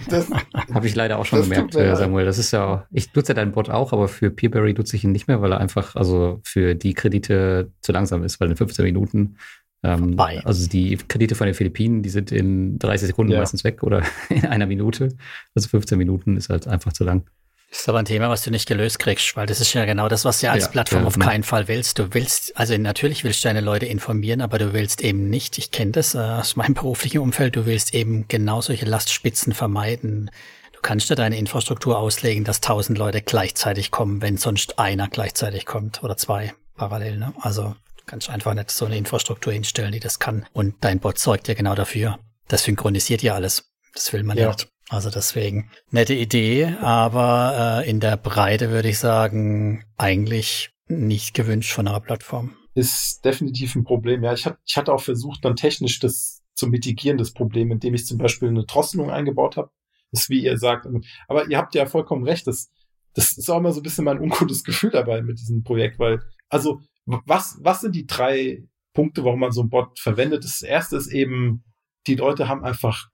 Das 0.09 0.29
habe 0.73 0.87
ich 0.87 0.95
leider 0.95 1.19
auch 1.19 1.25
schon 1.25 1.41
gemerkt, 1.41 1.75
äh, 1.75 1.95
Samuel. 1.95 2.25
Das 2.25 2.37
ist 2.37 2.51
ja, 2.51 2.87
ich 2.91 3.13
nutze 3.13 3.31
ja 3.31 3.35
deinen 3.35 3.51
Bot 3.51 3.69
auch, 3.69 3.91
aber 3.91 4.07
für 4.07 4.29
Peerberry 4.29 4.73
nutze 4.73 4.95
ich 4.95 5.03
ihn 5.03 5.11
nicht 5.11 5.27
mehr, 5.27 5.41
weil 5.41 5.51
er 5.51 5.59
einfach, 5.59 5.95
also 5.95 6.39
für 6.43 6.75
die 6.75 6.93
Kredite 6.93 7.71
zu 7.81 7.91
langsam 7.91 8.23
ist, 8.23 8.39
weil 8.39 8.49
in 8.49 8.55
15 8.55 8.85
Minuten 8.85 9.37
ähm, 9.81 10.19
also 10.19 10.67
die 10.67 10.97
Kredite 10.97 11.35
von 11.35 11.45
den 11.45 11.53
Philippinen, 11.53 12.03
die 12.03 12.09
sind 12.09 12.31
in 12.31 12.79
30 12.79 13.07
Sekunden 13.07 13.31
ja. 13.31 13.39
meistens 13.39 13.63
weg 13.63 13.83
oder 13.83 14.03
in 14.29 14.45
einer 14.45 14.65
Minute. 14.65 15.09
Also 15.55 15.69
15 15.69 15.97
Minuten 15.97 16.37
ist 16.37 16.49
halt 16.49 16.67
einfach 16.67 16.93
zu 16.93 17.03
lang. 17.03 17.25
Das 17.69 17.81
ist 17.81 17.89
aber 17.89 17.99
ein 17.99 18.05
Thema, 18.05 18.29
was 18.29 18.43
du 18.43 18.49
nicht 18.49 18.67
gelöst 18.67 18.97
kriegst, 18.97 19.35
weil 19.35 19.45
das 19.45 19.61
ist 19.61 19.73
ja 19.73 19.85
genau 19.85 20.09
das, 20.09 20.25
was 20.25 20.39
du 20.39 20.49
als 20.49 20.65
ja, 20.65 20.69
Plattform 20.71 21.01
ja, 21.01 21.07
auf 21.07 21.19
keinen 21.19 21.43
Fall 21.43 21.67
willst. 21.67 21.99
Du 21.99 22.13
willst, 22.13 22.57
also 22.57 22.75
natürlich 22.77 23.23
willst 23.23 23.43
du 23.43 23.47
deine 23.47 23.61
Leute 23.61 23.85
informieren, 23.85 24.41
aber 24.41 24.57
du 24.57 24.73
willst 24.73 25.01
eben 25.01 25.29
nicht, 25.29 25.59
ich 25.59 25.69
kenne 25.69 25.91
das 25.91 26.15
äh, 26.15 26.17
aus 26.17 26.55
meinem 26.55 26.73
beruflichen 26.75 27.19
Umfeld, 27.19 27.55
du 27.55 27.67
willst 27.67 27.93
eben 27.93 28.27
genau 28.27 28.61
solche 28.61 28.85
Lastspitzen 28.85 29.53
vermeiden. 29.53 30.31
Du 30.73 30.79
kannst 30.81 31.09
dir 31.11 31.15
deine 31.15 31.37
Infrastruktur 31.37 31.99
auslegen, 31.99 32.43
dass 32.43 32.61
tausend 32.61 32.97
Leute 32.97 33.21
gleichzeitig 33.21 33.91
kommen, 33.91 34.21
wenn 34.21 34.37
sonst 34.37 34.79
einer 34.79 35.07
gleichzeitig 35.07 35.65
kommt 35.65 36.03
oder 36.03 36.17
zwei 36.17 36.53
parallel. 36.75 37.17
Ne? 37.17 37.33
Also 37.41 37.75
du 37.97 38.03
kannst 38.07 38.29
einfach 38.29 38.55
nicht 38.55 38.71
so 38.71 38.85
eine 38.85 38.97
Infrastruktur 38.97 39.53
hinstellen, 39.53 39.91
die 39.91 39.99
das 39.99 40.17
kann. 40.17 40.47
Und 40.53 40.75
dein 40.81 40.99
Bot 40.99 41.19
sorgt 41.19 41.47
ja 41.47 41.53
genau 41.53 41.75
dafür. 41.75 42.17
Das 42.47 42.63
synchronisiert 42.63 43.21
ja 43.21 43.35
alles. 43.35 43.69
Das 43.93 44.11
will 44.11 44.23
man 44.23 44.37
ja. 44.37 44.47
nicht. 44.47 44.69
Also 44.89 45.11
deswegen 45.11 45.69
nette 45.91 46.15
Idee, 46.15 46.75
aber 46.81 47.83
äh, 47.85 47.89
in 47.89 47.99
der 47.99 48.17
Breite 48.17 48.71
würde 48.71 48.89
ich 48.89 48.97
sagen, 48.97 49.85
eigentlich 49.97 50.71
nicht 50.87 51.35
gewünscht 51.35 51.71
von 51.73 51.87
einer 51.87 51.99
Plattform. 51.99 52.55
Ist 52.73 53.23
definitiv 53.23 53.75
ein 53.75 53.83
Problem. 53.83 54.23
Ja, 54.23 54.33
ich, 54.33 54.47
hat, 54.47 54.57
ich 54.65 54.77
hatte 54.77 54.91
auch 54.91 55.01
versucht, 55.01 55.45
dann 55.45 55.55
technisch 55.55 55.99
das 55.99 56.41
zu 56.55 56.67
mitigieren, 56.67 57.19
das 57.19 57.33
Problem, 57.33 57.71
indem 57.71 57.93
ich 57.93 58.07
zum 58.07 58.17
Beispiel 58.17 58.49
eine 58.49 58.65
Drosselung 58.65 59.11
eingebaut 59.11 59.57
habe. 59.57 59.69
Das 60.11 60.21
ist 60.21 60.29
wie 60.31 60.43
ihr 60.43 60.57
sagt. 60.57 60.87
Aber 61.27 61.47
ihr 61.47 61.57
habt 61.57 61.75
ja 61.75 61.85
vollkommen 61.85 62.23
recht. 62.23 62.47
Das, 62.47 62.71
das 63.13 63.37
ist 63.37 63.49
auch 63.49 63.59
immer 63.59 63.71
so 63.71 63.81
ein 63.81 63.83
bisschen 63.83 64.05
mein 64.05 64.19
ungutes 64.19 64.63
Gefühl 64.63 64.89
dabei 64.89 65.21
mit 65.21 65.39
diesem 65.39 65.63
Projekt, 65.63 65.99
weil, 65.99 66.21
also, 66.49 66.81
was, 67.05 67.59
was 67.61 67.81
sind 67.81 67.95
die 67.95 68.07
drei 68.07 68.63
Punkte, 68.93 69.23
warum 69.23 69.39
man 69.39 69.51
so 69.51 69.61
ein 69.61 69.69
Bot 69.69 69.99
verwendet? 69.99 70.43
Das 70.43 70.61
erste 70.61 70.97
ist 70.97 71.07
eben, 71.07 71.63
die 72.07 72.15
Leute 72.15 72.47
haben 72.47 72.63
einfach 72.63 73.09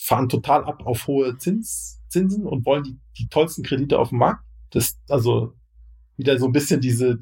fahren 0.00 0.28
total 0.28 0.64
ab 0.64 0.82
auf 0.84 1.06
hohe 1.06 1.36
Zins, 1.38 2.00
Zinsen 2.08 2.46
und 2.46 2.66
wollen 2.66 2.84
die, 2.84 2.98
die 3.18 3.28
tollsten 3.28 3.62
Kredite 3.62 3.98
auf 3.98 4.10
dem 4.10 4.18
Markt. 4.18 4.44
Das, 4.70 4.98
also, 5.08 5.54
wieder 6.16 6.38
so 6.38 6.46
ein 6.46 6.52
bisschen 6.52 6.80
diese, 6.80 7.18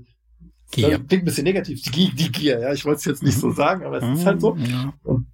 Gier. 0.72 0.98
klingt 0.98 1.22
ein 1.22 1.24
bisschen 1.24 1.44
negativ, 1.44 1.82
die, 1.82 2.14
die 2.14 2.32
Gier, 2.32 2.60
ja, 2.60 2.72
ich 2.72 2.84
wollte 2.84 2.98
es 2.98 3.04
jetzt 3.04 3.22
nicht 3.22 3.38
so 3.38 3.50
sagen, 3.50 3.84
aber 3.84 3.98
es 3.98 4.04
mhm, 4.04 4.12
ist 4.14 4.26
halt 4.26 4.40
so. 4.40 4.56
Ja. 4.56 4.94
Und 5.02 5.26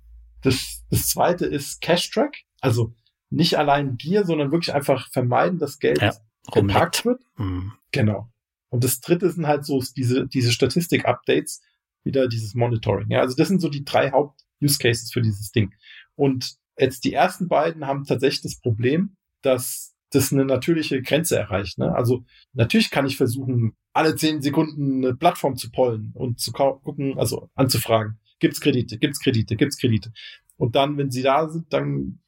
das, 0.42 0.84
das 0.90 1.08
zweite 1.08 1.46
ist 1.46 1.80
Cash 1.80 2.10
Track, 2.10 2.36
also 2.60 2.92
nicht 3.30 3.56
allein 3.56 3.96
Gier, 3.96 4.24
sondern 4.24 4.50
wirklich 4.50 4.74
einfach 4.74 5.08
vermeiden, 5.10 5.58
dass 5.58 5.78
Geld 5.78 6.00
ja, 6.00 6.12
geparkt 6.52 7.04
wird. 7.04 7.22
Mhm. 7.36 7.72
Genau. 7.92 8.30
Und 8.70 8.84
das 8.84 9.00
dritte 9.00 9.30
sind 9.30 9.46
halt 9.46 9.64
so 9.64 9.82
diese, 9.96 10.26
diese 10.26 10.52
Statistik-Updates, 10.52 11.62
wieder 12.04 12.28
dieses 12.28 12.54
Monitoring. 12.54 13.10
Ja, 13.10 13.20
also 13.20 13.36
das 13.36 13.48
sind 13.48 13.60
so 13.60 13.68
die 13.68 13.84
drei 13.84 14.10
Haupt-Use-Cases 14.10 15.12
für 15.12 15.20
dieses 15.20 15.50
Ding. 15.52 15.74
Und 16.16 16.56
Jetzt 16.78 17.04
die 17.04 17.12
ersten 17.12 17.48
beiden 17.48 17.86
haben 17.86 18.04
tatsächlich 18.04 18.42
das 18.42 18.60
Problem, 18.60 19.16
dass 19.42 19.94
das 20.10 20.32
eine 20.32 20.44
natürliche 20.44 21.02
Grenze 21.02 21.36
erreicht. 21.36 21.78
Ne? 21.78 21.94
Also 21.94 22.24
natürlich 22.52 22.90
kann 22.90 23.06
ich 23.06 23.16
versuchen, 23.16 23.76
alle 23.92 24.16
zehn 24.16 24.40
Sekunden 24.40 25.04
eine 25.04 25.14
Plattform 25.14 25.56
zu 25.56 25.70
pollen 25.70 26.12
und 26.14 26.40
zu 26.40 26.52
gucken, 26.52 27.18
also 27.18 27.50
anzufragen, 27.54 28.18
gibt's 28.38 28.60
Kredite, 28.60 28.98
gibt's 28.98 29.20
Kredite, 29.20 29.56
gibt's 29.56 29.78
Kredite. 29.78 30.12
Und 30.56 30.76
dann, 30.76 30.96
wenn 30.96 31.10
sie 31.10 31.22
da 31.22 31.48
sind, 31.48 31.72
dann 31.72 32.20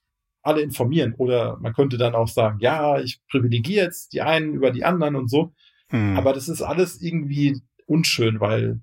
alle 0.42 0.62
informieren. 0.62 1.14
Oder 1.14 1.59
man 1.59 1.72
könnte 1.72 1.98
dann 1.98 2.14
auch 2.14 2.28
sagen, 2.28 2.59
ja, 2.61 3.01
ich 3.01 3.20
privilegiere 3.30 3.84
jetzt 3.86 4.12
die 4.12 4.22
einen 4.22 4.55
über 4.55 4.70
die 4.70 4.84
anderen 4.84 5.16
und 5.16 5.28
so. 5.28 5.53
Hm. 5.88 6.16
Aber 6.16 6.32
das 6.32 6.48
ist 6.48 6.62
alles 6.62 7.01
irgendwie 7.01 7.61
unschön, 7.86 8.40
weil 8.40 8.80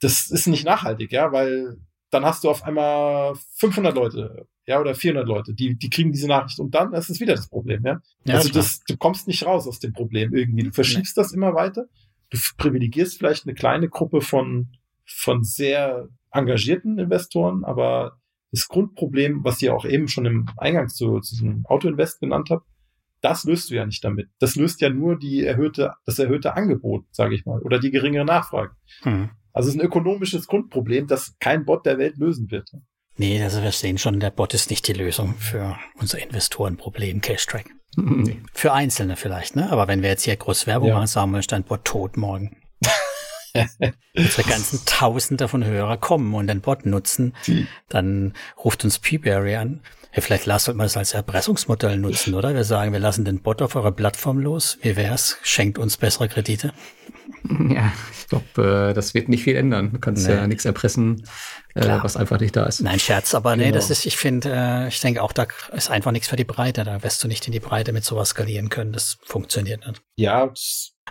das 0.00 0.30
ist 0.30 0.46
nicht 0.46 0.64
nachhaltig, 0.64 1.12
ja, 1.12 1.32
weil 1.32 1.78
dann 2.10 2.24
hast 2.24 2.44
du 2.44 2.50
auf 2.50 2.64
einmal 2.64 3.34
500 3.56 3.94
Leute 3.94 4.46
ja, 4.70 4.80
oder 4.80 4.94
400 4.94 5.26
Leute, 5.26 5.52
die, 5.52 5.76
die 5.76 5.90
kriegen 5.90 6.12
diese 6.12 6.28
Nachricht 6.28 6.60
und 6.60 6.74
dann 6.74 6.92
ist 6.92 7.10
es 7.10 7.18
wieder 7.18 7.34
das 7.34 7.48
Problem, 7.48 7.84
ja. 7.84 8.00
ja 8.24 8.36
also 8.36 8.50
das, 8.50 8.80
du 8.84 8.96
kommst 8.96 9.26
nicht 9.26 9.44
raus 9.44 9.66
aus 9.66 9.80
dem 9.80 9.92
Problem 9.92 10.32
irgendwie. 10.32 10.62
Du 10.62 10.70
verschiebst 10.70 11.16
nee. 11.16 11.22
das 11.22 11.32
immer 11.32 11.54
weiter. 11.54 11.86
Du 12.30 12.38
privilegierst 12.56 13.18
vielleicht 13.18 13.46
eine 13.46 13.54
kleine 13.54 13.88
Gruppe 13.88 14.20
von, 14.20 14.68
von 15.04 15.42
sehr 15.42 16.08
engagierten 16.30 17.00
Investoren, 17.00 17.64
aber 17.64 18.18
das 18.52 18.68
Grundproblem, 18.68 19.42
was 19.42 19.60
ihr 19.60 19.74
auch 19.74 19.84
eben 19.84 20.06
schon 20.06 20.26
im 20.26 20.46
Eingang 20.56 20.88
zu, 20.88 21.18
zu 21.18 21.34
diesem 21.34 21.66
Autoinvest 21.66 22.20
genannt 22.20 22.50
habt, 22.50 22.66
das 23.20 23.44
löst 23.44 23.70
du 23.70 23.74
ja 23.74 23.84
nicht 23.84 24.04
damit. 24.04 24.28
Das 24.38 24.54
löst 24.54 24.80
ja 24.80 24.88
nur 24.88 25.18
die 25.18 25.44
erhöhte, 25.44 25.94
das 26.06 26.20
erhöhte 26.20 26.54
Angebot, 26.54 27.04
sage 27.10 27.34
ich 27.34 27.44
mal, 27.44 27.60
oder 27.60 27.80
die 27.80 27.90
geringere 27.90 28.24
Nachfrage. 28.24 28.76
Hm. 29.02 29.30
Also 29.52 29.68
es 29.68 29.74
ist 29.74 29.80
ein 29.80 29.86
ökonomisches 29.86 30.46
Grundproblem, 30.46 31.06
das 31.06 31.34
kein 31.40 31.64
Bot 31.64 31.86
der 31.86 31.98
Welt 31.98 32.16
lösen 32.16 32.50
wird. 32.50 32.70
Nee, 33.16 33.42
also 33.42 33.62
wir 33.62 33.72
sehen 33.72 33.98
schon, 33.98 34.20
der 34.20 34.30
Bot 34.30 34.54
ist 34.54 34.70
nicht 34.70 34.88
die 34.88 34.92
Lösung 34.92 35.34
für 35.36 35.76
unser 35.98 36.22
Investorenproblem, 36.22 37.20
Cash-Track. 37.20 37.66
Nee. 37.96 38.40
Für 38.52 38.72
Einzelne 38.72 39.16
vielleicht, 39.16 39.56
ne? 39.56 39.68
Aber 39.72 39.88
wenn 39.88 40.00
wir 40.00 40.10
jetzt 40.10 40.22
hier 40.22 40.36
groß 40.36 40.68
Werbung 40.68 40.90
ja. 40.90 40.94
machen, 40.94 41.08
sagen 41.08 41.32
wir, 41.32 41.40
ist 41.40 41.50
dein 41.50 41.64
Bot 41.64 41.84
tot 41.84 42.16
morgen. 42.16 42.56
Unsere 44.16 44.48
ganzen 44.48 44.84
Tausende 44.86 45.48
von 45.48 45.64
Hörer 45.64 45.96
kommen 45.96 46.32
und 46.34 46.46
den 46.46 46.60
Bot 46.60 46.86
nutzen, 46.86 47.34
Die. 47.48 47.66
dann 47.88 48.34
ruft 48.62 48.84
uns 48.84 49.00
Peaberry 49.00 49.56
an. 49.56 49.80
Ja, 50.14 50.22
vielleicht 50.22 50.46
lasst 50.46 50.68
man 50.68 50.78
das 50.78 50.96
als 50.96 51.14
Erpressungsmodell 51.14 51.96
nutzen, 51.96 52.34
oder? 52.34 52.54
Wir 52.54 52.64
sagen, 52.64 52.92
wir 52.92 53.00
lassen 53.00 53.24
den 53.24 53.40
Bot 53.40 53.60
auf 53.60 53.76
eurer 53.76 53.92
Plattform 53.92 54.38
los. 54.38 54.78
Wie 54.82 54.96
wär's? 54.96 55.38
Schenkt 55.42 55.78
uns 55.78 55.96
bessere 55.96 56.28
Kredite. 56.28 56.72
Ja, 57.70 57.92
ich 58.12 58.28
glaube, 58.28 58.90
äh, 58.90 58.94
das 58.94 59.14
wird 59.14 59.28
nicht 59.28 59.42
viel 59.42 59.56
ändern. 59.56 59.92
Du 59.92 59.98
kannst 59.98 60.26
nee. 60.26 60.34
ja 60.34 60.46
nichts 60.46 60.64
erpressen, 60.64 61.24
äh, 61.74 61.98
was 62.02 62.16
einfach 62.16 62.38
nicht 62.38 62.54
da 62.54 62.64
ist. 62.64 62.80
Nein, 62.80 62.98
Scherz, 63.00 63.34
aber 63.34 63.52
genau. 63.54 63.66
nee, 63.66 63.72
das 63.72 63.90
ist, 63.90 64.06
ich 64.06 64.16
finde, 64.16 64.52
äh, 64.52 64.88
ich 64.88 65.00
denke 65.00 65.22
auch, 65.22 65.32
da 65.32 65.46
ist 65.72 65.90
einfach 65.90 66.12
nichts 66.12 66.28
für 66.28 66.36
die 66.36 66.44
Breite. 66.44 66.84
Da 66.84 67.02
wirst 67.02 67.22
du 67.24 67.28
nicht 67.28 67.46
in 67.46 67.52
die 67.52 67.60
Breite 67.60 67.92
mit 67.92 68.04
sowas 68.04 68.30
skalieren 68.30 68.68
können. 68.68 68.92
Das 68.92 69.18
funktioniert 69.22 69.86
nicht. 69.86 70.02
Ja. 70.16 70.52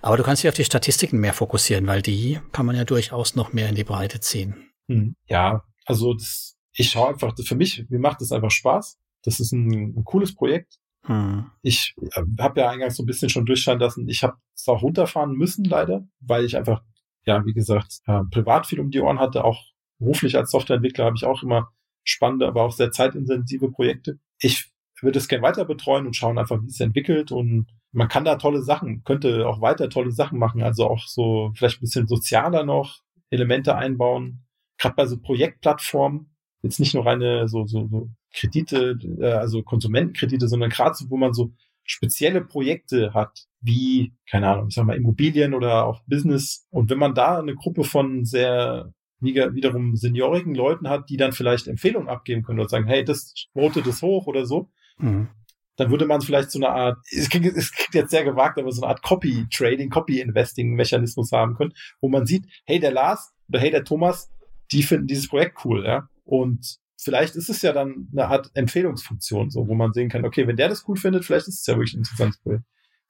Aber 0.01 0.17
du 0.17 0.23
kannst 0.23 0.43
dich 0.43 0.49
auf 0.49 0.55
die 0.55 0.63
Statistiken 0.63 1.19
mehr 1.19 1.33
fokussieren, 1.33 1.87
weil 1.87 2.01
die 2.01 2.39
kann 2.51 2.65
man 2.65 2.75
ja 2.75 2.85
durchaus 2.85 3.35
noch 3.35 3.51
mehr 3.53 3.69
in 3.69 3.75
die 3.75 3.83
Breite 3.83 4.19
ziehen. 4.19 4.71
Hm. 4.87 5.15
Ja, 5.27 5.63
also 5.85 6.13
das, 6.13 6.57
ich 6.73 6.89
schaue 6.89 7.09
einfach, 7.09 7.33
für 7.43 7.55
mich, 7.55 7.85
mir 7.89 7.99
macht 7.99 8.21
das 8.21 8.31
einfach 8.31 8.51
Spaß. 8.51 8.97
Das 9.23 9.39
ist 9.39 9.51
ein, 9.51 9.93
ein 9.97 10.03
cooles 10.05 10.33
Projekt. 10.33 10.78
Hm. 11.09 11.49
Ich 11.63 11.95
äh, 12.13 12.21
habe 12.39 12.61
ja 12.61 12.69
eingangs 12.69 12.95
so 12.95 13.03
ein 13.03 13.07
bisschen 13.07 13.29
schon 13.29 13.45
durchscheinen 13.45 13.79
lassen, 13.79 14.07
ich 14.07 14.23
habe 14.23 14.37
es 14.55 14.67
auch 14.67 14.83
runterfahren 14.83 15.33
müssen, 15.33 15.65
leider, 15.65 16.07
weil 16.19 16.45
ich 16.45 16.55
einfach, 16.55 16.83
ja, 17.25 17.43
wie 17.45 17.53
gesagt, 17.53 18.01
äh, 18.05 18.21
privat 18.29 18.67
viel 18.67 18.79
um 18.79 18.91
die 18.91 19.01
Ohren 19.01 19.19
hatte. 19.19 19.43
Auch 19.43 19.65
beruflich 19.97 20.37
als 20.37 20.51
Softwareentwickler 20.51 21.05
habe 21.05 21.15
ich 21.17 21.25
auch 21.25 21.41
immer 21.41 21.69
spannende, 22.03 22.47
aber 22.47 22.61
auch 22.63 22.71
sehr 22.71 22.91
zeitintensive 22.91 23.71
Projekte. 23.71 24.19
Ich 24.39 24.71
würde 25.01 25.17
es 25.17 25.27
gerne 25.27 25.41
weiter 25.41 25.65
betreuen 25.65 26.05
und 26.05 26.15
schauen 26.15 26.37
einfach, 26.37 26.61
wie 26.61 26.67
es 26.67 26.79
entwickelt 26.79 27.31
und 27.31 27.65
man 27.91 28.07
kann 28.07 28.25
da 28.25 28.35
tolle 28.35 28.61
Sachen, 28.61 29.03
könnte 29.03 29.47
auch 29.47 29.61
weiter 29.61 29.89
tolle 29.89 30.11
Sachen 30.11 30.37
machen, 30.37 30.61
also 30.61 30.87
auch 30.87 31.07
so 31.07 31.51
vielleicht 31.55 31.79
ein 31.79 31.81
bisschen 31.81 32.07
sozialer 32.07 32.63
noch 32.63 32.99
Elemente 33.31 33.75
einbauen. 33.75 34.45
Gerade 34.77 34.95
bei 34.95 35.05
so 35.07 35.19
Projektplattformen, 35.19 36.35
jetzt 36.61 36.79
nicht 36.79 36.93
nur 36.93 37.05
reine 37.05 37.47
so, 37.47 37.65
so, 37.65 37.87
so 37.87 38.09
Kredite, 38.33 38.97
äh, 39.19 39.31
also 39.31 39.63
Konsumentenkredite, 39.63 40.47
sondern 40.47 40.69
gerade 40.69 40.95
so, 40.95 41.09
wo 41.09 41.17
man 41.17 41.33
so 41.33 41.51
spezielle 41.83 42.41
Projekte 42.41 43.13
hat, 43.13 43.45
wie, 43.61 44.13
keine 44.29 44.47
Ahnung, 44.49 44.67
ich 44.69 44.75
sag 44.75 44.85
mal, 44.85 44.95
Immobilien 44.95 45.53
oder 45.53 45.85
auch 45.85 46.01
Business. 46.05 46.67
Und 46.69 46.89
wenn 46.89 46.99
man 46.99 47.15
da 47.15 47.39
eine 47.39 47.55
Gruppe 47.55 47.83
von 47.83 48.25
sehr 48.25 48.93
wiederum 49.21 49.95
seniorigen 49.97 50.55
Leuten 50.55 50.87
hat, 50.87 51.09
die 51.09 51.17
dann 51.17 51.33
vielleicht 51.33 51.67
Empfehlungen 51.67 52.07
abgeben 52.07 52.43
können 52.43 52.59
und 52.59 52.69
sagen, 52.69 52.87
hey, 52.87 53.03
das 53.03 53.33
votet 53.53 53.85
es 53.85 54.01
hoch 54.01 54.27
oder 54.27 54.45
so. 54.45 54.69
Mhm. 54.97 55.27
Dann 55.75 55.91
würde 55.91 56.05
man 56.05 56.21
vielleicht 56.21 56.51
so 56.51 56.59
eine 56.59 56.69
Art, 56.69 56.97
es 57.11 57.29
klingt, 57.29 57.45
es 57.45 57.71
klingt 57.71 57.93
jetzt 57.93 58.11
sehr 58.11 58.23
gewagt, 58.23 58.57
aber 58.57 58.71
so 58.71 58.81
eine 58.81 58.89
Art 58.89 59.01
Copy-Trading, 59.01 59.89
Copy-Investing-Mechanismus 59.89 61.31
haben 61.31 61.55
können, 61.55 61.73
wo 62.01 62.09
man 62.09 62.25
sieht, 62.25 62.45
hey, 62.65 62.79
der 62.79 62.91
Lars 62.91 63.33
oder 63.49 63.59
hey, 63.59 63.71
der 63.71 63.83
Thomas, 63.83 64.29
die 64.71 64.83
finden 64.83 65.07
dieses 65.07 65.27
Projekt 65.27 65.65
cool, 65.65 65.85
ja. 65.85 66.07
Und 66.23 66.79
vielleicht 67.01 67.35
ist 67.35 67.49
es 67.49 67.61
ja 67.61 67.71
dann 67.71 68.09
eine 68.11 68.27
Art 68.27 68.51
Empfehlungsfunktion, 68.53 69.49
so, 69.49 69.67
wo 69.67 69.75
man 69.75 69.93
sehen 69.93 70.09
kann, 70.09 70.25
okay, 70.25 70.47
wenn 70.47 70.57
der 70.57 70.69
das 70.69 70.87
cool 70.87 70.97
findet, 70.97 71.25
vielleicht 71.25 71.47
ist 71.47 71.59
es 71.59 71.65
ja 71.65 71.75
wirklich 71.75 71.93
ein 71.93 71.99
interessantes 71.99 72.39
Projekt. 72.41 72.63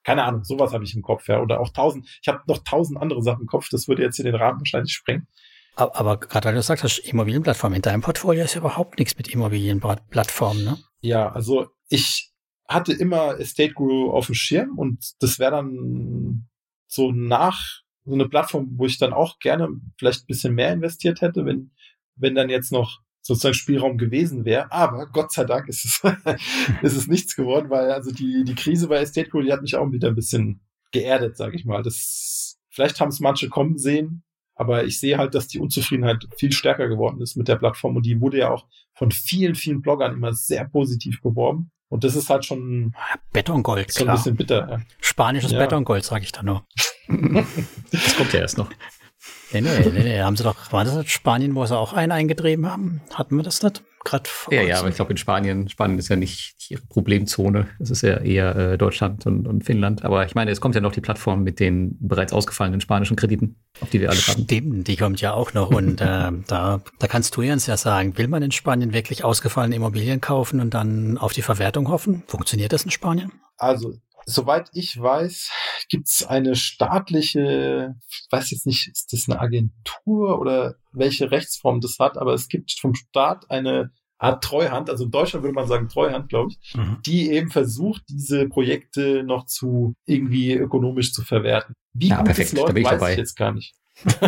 Keine 0.04 0.24
Ahnung, 0.24 0.44
sowas 0.44 0.74
habe 0.74 0.84
ich 0.84 0.96
im 0.96 1.02
Kopf, 1.02 1.28
ja. 1.28 1.42
Oder 1.42 1.60
auch 1.60 1.70
tausend, 1.70 2.08
ich 2.22 2.28
habe 2.28 2.42
noch 2.48 2.64
tausend 2.64 3.02
andere 3.02 3.22
Sachen 3.22 3.42
im 3.42 3.48
Kopf, 3.48 3.70
das 3.70 3.88
würde 3.88 4.04
jetzt 4.04 4.16
hier 4.16 4.26
den 4.26 4.36
Rahmen 4.36 4.60
wahrscheinlich 4.60 4.94
sprengen. 4.94 5.28
Aber, 5.76 5.96
aber 5.96 6.20
gerade 6.20 6.48
weil 6.48 6.56
du 6.56 6.62
sagst, 6.62 6.84
hast 6.84 7.00
Immobilienplattform, 7.00 7.74
in 7.74 7.82
deinem 7.82 8.02
Portfolio 8.02 8.44
ist 8.44 8.56
überhaupt 8.56 9.00
nichts 9.00 9.18
mit 9.18 9.28
Immobilienplattformen, 9.28 10.64
ne? 10.64 10.78
Ja, 11.02 11.32
also 11.32 11.68
ich 11.90 12.32
hatte 12.68 12.94
immer 12.94 13.40
Estate 13.40 13.74
Guru 13.74 14.12
auf 14.12 14.28
dem 14.28 14.36
Schirm 14.36 14.78
und 14.78 15.14
das 15.20 15.40
wäre 15.40 15.52
dann 15.52 16.48
so 16.88 17.12
nach 17.12 17.82
so 18.06 18.14
eine 18.14 18.30
Plattform, 18.30 18.70
wo 18.76 18.86
ich 18.86 18.98
dann 18.98 19.14
auch 19.14 19.40
gerne 19.40 19.70
vielleicht 19.98 20.24
ein 20.24 20.28
bisschen 20.28 20.54
mehr 20.54 20.74
investiert 20.74 21.22
hätte, 21.22 21.46
wenn, 21.46 21.72
wenn 22.16 22.36
dann 22.36 22.50
jetzt 22.50 22.72
noch 22.72 23.02
sozusagen 23.30 23.54
Spielraum 23.54 23.98
gewesen 23.98 24.44
wäre. 24.44 24.72
Aber 24.72 25.06
Gott 25.08 25.32
sei 25.32 25.46
Dank 25.46 25.68
ist 25.70 25.86
es, 25.86 26.02
ist 26.82 26.98
es 26.98 27.08
nichts 27.08 27.36
geworden, 27.36 27.70
weil 27.70 27.92
also 27.92 28.12
die, 28.12 28.44
die 28.44 28.56
Krise 28.56 28.88
bei 28.88 28.98
Estate 28.98 29.30
Guru, 29.30 29.44
die 29.44 29.54
hat 29.54 29.62
mich 29.62 29.76
auch 29.76 29.92
wieder 29.92 30.10
ein 30.10 30.16
bisschen 30.16 30.62
geerdet, 30.92 31.38
sage 31.38 31.56
ich 31.56 31.66
mal. 31.66 31.84
Das, 31.84 32.58
vielleicht 32.70 33.00
haben 33.00 33.10
es 33.10 33.20
manche 33.20 33.48
kommen 33.48 33.78
sehen, 33.78 34.24
aber 34.56 34.84
ich 34.84 35.00
sehe 35.00 35.18
halt, 35.18 35.36
dass 35.36 35.48
die 35.48 35.60
Unzufriedenheit 35.60 36.28
viel 36.38 36.52
stärker 36.52 36.90
geworden 36.90 37.22
ist 37.22 37.38
mit 37.38 37.48
der 37.48 37.56
Plattform 37.56 37.96
und 37.96 38.06
die 38.06 38.20
wurde 38.20 38.40
ja 38.40 38.50
auch 38.50 38.68
von 38.94 39.12
vielen, 39.12 39.56
vielen 39.56 39.82
Bloggern 39.82 40.14
immer 40.14 40.34
sehr 40.34 40.68
positiv 40.68 41.22
beworben. 41.22 41.72
Und 41.88 42.04
das 42.04 42.16
ist 42.16 42.30
halt 42.30 42.46
schon 42.46 42.94
Betongold, 43.32 43.92
so 43.92 44.06
ein 44.06 44.16
bisschen 44.16 44.36
bitter. 44.36 44.70
Ja. 44.70 44.82
Spanisches 45.02 45.52
ja. 45.52 45.60
Betongold, 45.60 46.04
sage 46.04 46.24
ich 46.24 46.32
da 46.32 46.44
nur. 46.44 46.66
das 47.08 48.16
kommt 48.16 48.34
ja 48.34 48.42
erst 48.42 48.58
noch. 48.58 48.70
Nee, 49.52 49.62
nee, 49.62 49.90
nee, 49.92 50.04
nee, 50.04 50.22
haben 50.22 50.36
sie 50.36 50.44
doch, 50.44 50.72
war 50.72 50.86
das 50.86 50.96
nicht 50.96 51.12
Spanien, 51.12 51.56
wo 51.56 51.66
sie 51.66 51.78
auch 51.78 51.94
einen 51.94 52.12
eingetrieben 52.12 52.70
haben? 52.70 53.02
Hatten 53.14 53.36
wir 53.36 53.44
das 53.44 53.64
nicht? 53.64 53.84
Gerade 54.06 54.30
ja, 54.50 54.62
ja, 54.62 54.80
aber 54.80 54.88
ich 54.88 54.96
glaube 54.96 55.12
in 55.12 55.18
Spanien, 55.18 55.68
Spanien 55.68 56.00
ist 56.00 56.08
ja 56.08 56.16
nicht 56.16 56.56
ihre 56.70 56.82
Problemzone. 56.84 57.68
Das 57.80 57.90
ist 57.90 58.02
ja 58.02 58.18
eher 58.18 58.56
äh, 58.56 58.78
Deutschland 58.78 59.26
und, 59.26 59.46
und 59.46 59.66
Finnland. 59.66 60.06
Aber 60.06 60.26
ich 60.26 60.36
meine, 60.36 60.52
es 60.52 60.62
kommt 60.62 60.76
ja 60.76 60.82
noch 60.82 60.94
die 60.94 61.02
Plattform 61.02 61.44
mit 61.44 61.60
den 61.60 61.98
bereits 62.00 62.32
ausgefallenen 62.32 62.80
spanischen 62.80 63.18
Krediten, 63.18 63.58
auf 63.82 63.90
die 63.90 64.00
wir 64.00 64.10
alle 64.10 64.20
haben. 64.20 64.44
Stimmt, 64.44 64.88
die 64.88 64.96
kommt 64.96 65.20
ja 65.20 65.34
auch 65.34 65.54
noch. 65.54 65.70
Und 65.70 66.00
äh, 66.00 66.32
da, 66.48 66.82
da 67.00 67.08
kannst 67.08 67.36
du 67.36 67.42
uns 67.42 67.68
ja 67.68 67.76
sagen, 67.76 68.18
will 68.18 68.30
man 68.30 68.42
in 68.42 68.52
Spanien 68.52 68.94
wirklich 68.94 69.26
ausgefallene 69.26 69.76
Immobilien 69.76 70.22
kaufen 70.22 70.62
und 70.62 70.74
dann 70.74 71.18
auf 71.18 71.34
die 71.34 71.42
Verwertung 71.42 71.90
hoffen? 71.90 72.24
Funktioniert 72.28 72.72
das 72.72 72.86
in 72.86 72.92
Spanien? 72.92 73.34
Also 73.58 73.96
soweit 74.30 74.70
ich 74.74 75.00
weiß, 75.00 75.52
gibt's 75.90 76.26
eine 76.26 76.56
staatliche, 76.56 77.96
ich 78.08 78.28
weiß 78.30 78.52
jetzt 78.52 78.66
nicht, 78.66 78.88
ist 78.88 79.12
das 79.12 79.28
eine 79.28 79.40
Agentur 79.40 80.40
oder 80.40 80.76
welche 80.92 81.32
Rechtsform 81.32 81.82
das 81.82 81.98
hat, 82.00 82.18
aber 82.18 82.34
es 82.34 82.48
gibt 82.48 82.72
vom 82.80 82.96
Staat 82.96 83.50
eine 83.50 83.92
Art 84.18 84.44
Treuhand, 84.44 84.90
also 84.90 85.06
in 85.06 85.12
Deutschland 85.12 85.44
würde 85.44 85.56
man 85.56 85.68
sagen 85.68 85.88
Treuhand, 85.88 86.30
glaube 86.30 86.52
ich, 86.52 86.76
mhm. 86.76 86.98
die 87.06 87.32
eben 87.32 87.50
versucht, 87.50 88.04
diese 88.10 88.48
Projekte 88.48 89.24
noch 89.24 89.46
zu 89.46 89.94
irgendwie 90.06 90.54
ökonomisch 90.54 91.14
zu 91.14 91.24
verwerten. 91.24 91.74
Wie 91.94 92.10
ja, 92.10 92.18
gut 92.18 92.26
perfekt, 92.26 92.52
das 92.52 92.60
läuft, 92.60 92.78
da 92.78 92.84
weiß 92.84 92.92
dabei. 92.92 93.12
ich 93.14 93.18
jetzt 93.18 93.36
gar 93.38 93.54
nicht. 93.54 93.74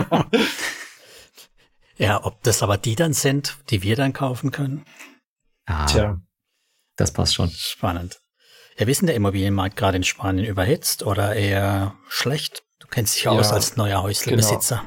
ja, 1.98 2.24
ob 2.24 2.42
das 2.44 2.64
aber 2.64 2.78
die 2.78 2.96
dann 2.96 3.14
sind, 3.14 3.58
die 3.70 3.84
wir 3.84 3.98
dann 3.98 4.14
kaufen 4.14 4.52
können. 4.52 4.86
Ah, 5.66 5.86
Tja. 5.86 6.22
Das 6.96 7.12
passt 7.12 7.36
schon. 7.36 7.50
Spannend. 7.50 8.21
Ja, 8.78 8.88
wie 8.88 8.92
ist 8.92 9.02
denn 9.02 9.08
der 9.08 9.16
Immobilienmarkt 9.16 9.76
gerade 9.76 9.98
in 9.98 10.04
Spanien 10.04 10.46
überhitzt 10.46 11.04
oder 11.04 11.36
eher 11.36 11.96
schlecht? 12.08 12.64
Du 12.80 12.88
kennst 12.88 13.16
dich 13.16 13.26
ja, 13.26 13.32
aus 13.32 13.52
als 13.52 13.78
neuer 13.78 14.02
Häuslebesitzer. 14.02 14.84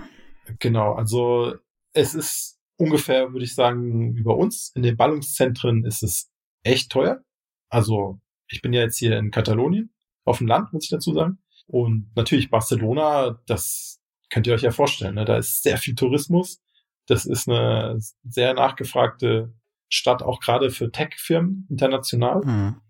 Genau. 0.47 0.59
genau, 0.59 0.95
also 0.95 1.55
es 1.93 2.15
ist 2.15 2.59
ungefähr, 2.77 3.33
würde 3.33 3.45
ich 3.45 3.55
sagen, 3.55 4.17
wie 4.17 4.23
bei 4.23 4.33
uns. 4.33 4.73
In 4.75 4.83
den 4.83 4.97
Ballungszentren 4.97 5.85
ist 5.85 6.03
es 6.03 6.31
echt 6.63 6.91
teuer. 6.91 7.23
Also 7.69 8.21
ich 8.49 8.63
bin 8.63 8.73
ja 8.73 8.83
jetzt 8.83 8.99
hier 8.99 9.19
in 9.19 9.31
Katalonien, 9.31 9.93
auf 10.25 10.39
dem 10.39 10.47
Land, 10.47 10.73
muss 10.73 10.85
ich 10.85 10.91
dazu 10.91 11.13
sagen. 11.13 11.39
Und 11.67 12.11
natürlich 12.15 12.51
Barcelona, 12.51 13.41
das 13.47 14.01
könnt 14.31 14.47
ihr 14.47 14.55
euch 14.55 14.63
ja 14.63 14.71
vorstellen. 14.71 15.15
Ne? 15.15 15.25
Da 15.25 15.39
ist 15.39 15.63
sehr 15.63 15.79
viel 15.79 15.95
Tourismus. 15.95 16.61
Das 17.07 17.27
ist 17.27 17.49
eine 17.49 17.99
sehr 18.23 18.55
nachgefragte 18.55 19.55
Stadt, 19.89 20.23
auch 20.23 20.41
gerade 20.41 20.71
für 20.71 20.91
Tech-Firmen 20.91 21.67
international. 21.71 22.41
Mhm. 22.45 22.81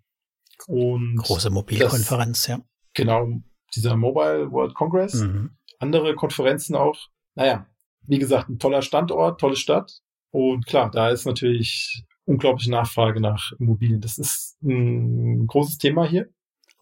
Und 0.67 1.17
Große 1.17 1.51
Mobilkonferenz, 1.51 2.47
ja. 2.47 2.61
Genau, 2.95 3.29
dieser 3.75 3.97
Mobile 3.97 4.51
World 4.51 4.75
Congress. 4.75 5.15
Mhm. 5.15 5.57
Andere 5.79 6.15
Konferenzen 6.15 6.77
auch. 6.77 6.99
Naja, 7.35 7.67
wie 8.03 8.19
gesagt, 8.19 8.49
ein 8.49 8.59
toller 8.59 8.83
Standort, 8.83 9.41
tolle 9.41 9.57
Stadt. 9.57 10.01
Und 10.31 10.67
klar, 10.67 10.91
da 10.91 11.11
ist 11.11 11.27
natürlich 11.27 12.05
unglaubliche 12.25 12.71
Nachfrage 12.71 13.21
nach 13.21 13.53
Immobilien. 13.59 14.01
Das 14.01 14.19
ist 14.19 14.57
ein 14.63 15.47
großes 15.47 15.79
Thema 15.79 16.07
hier. 16.07 16.29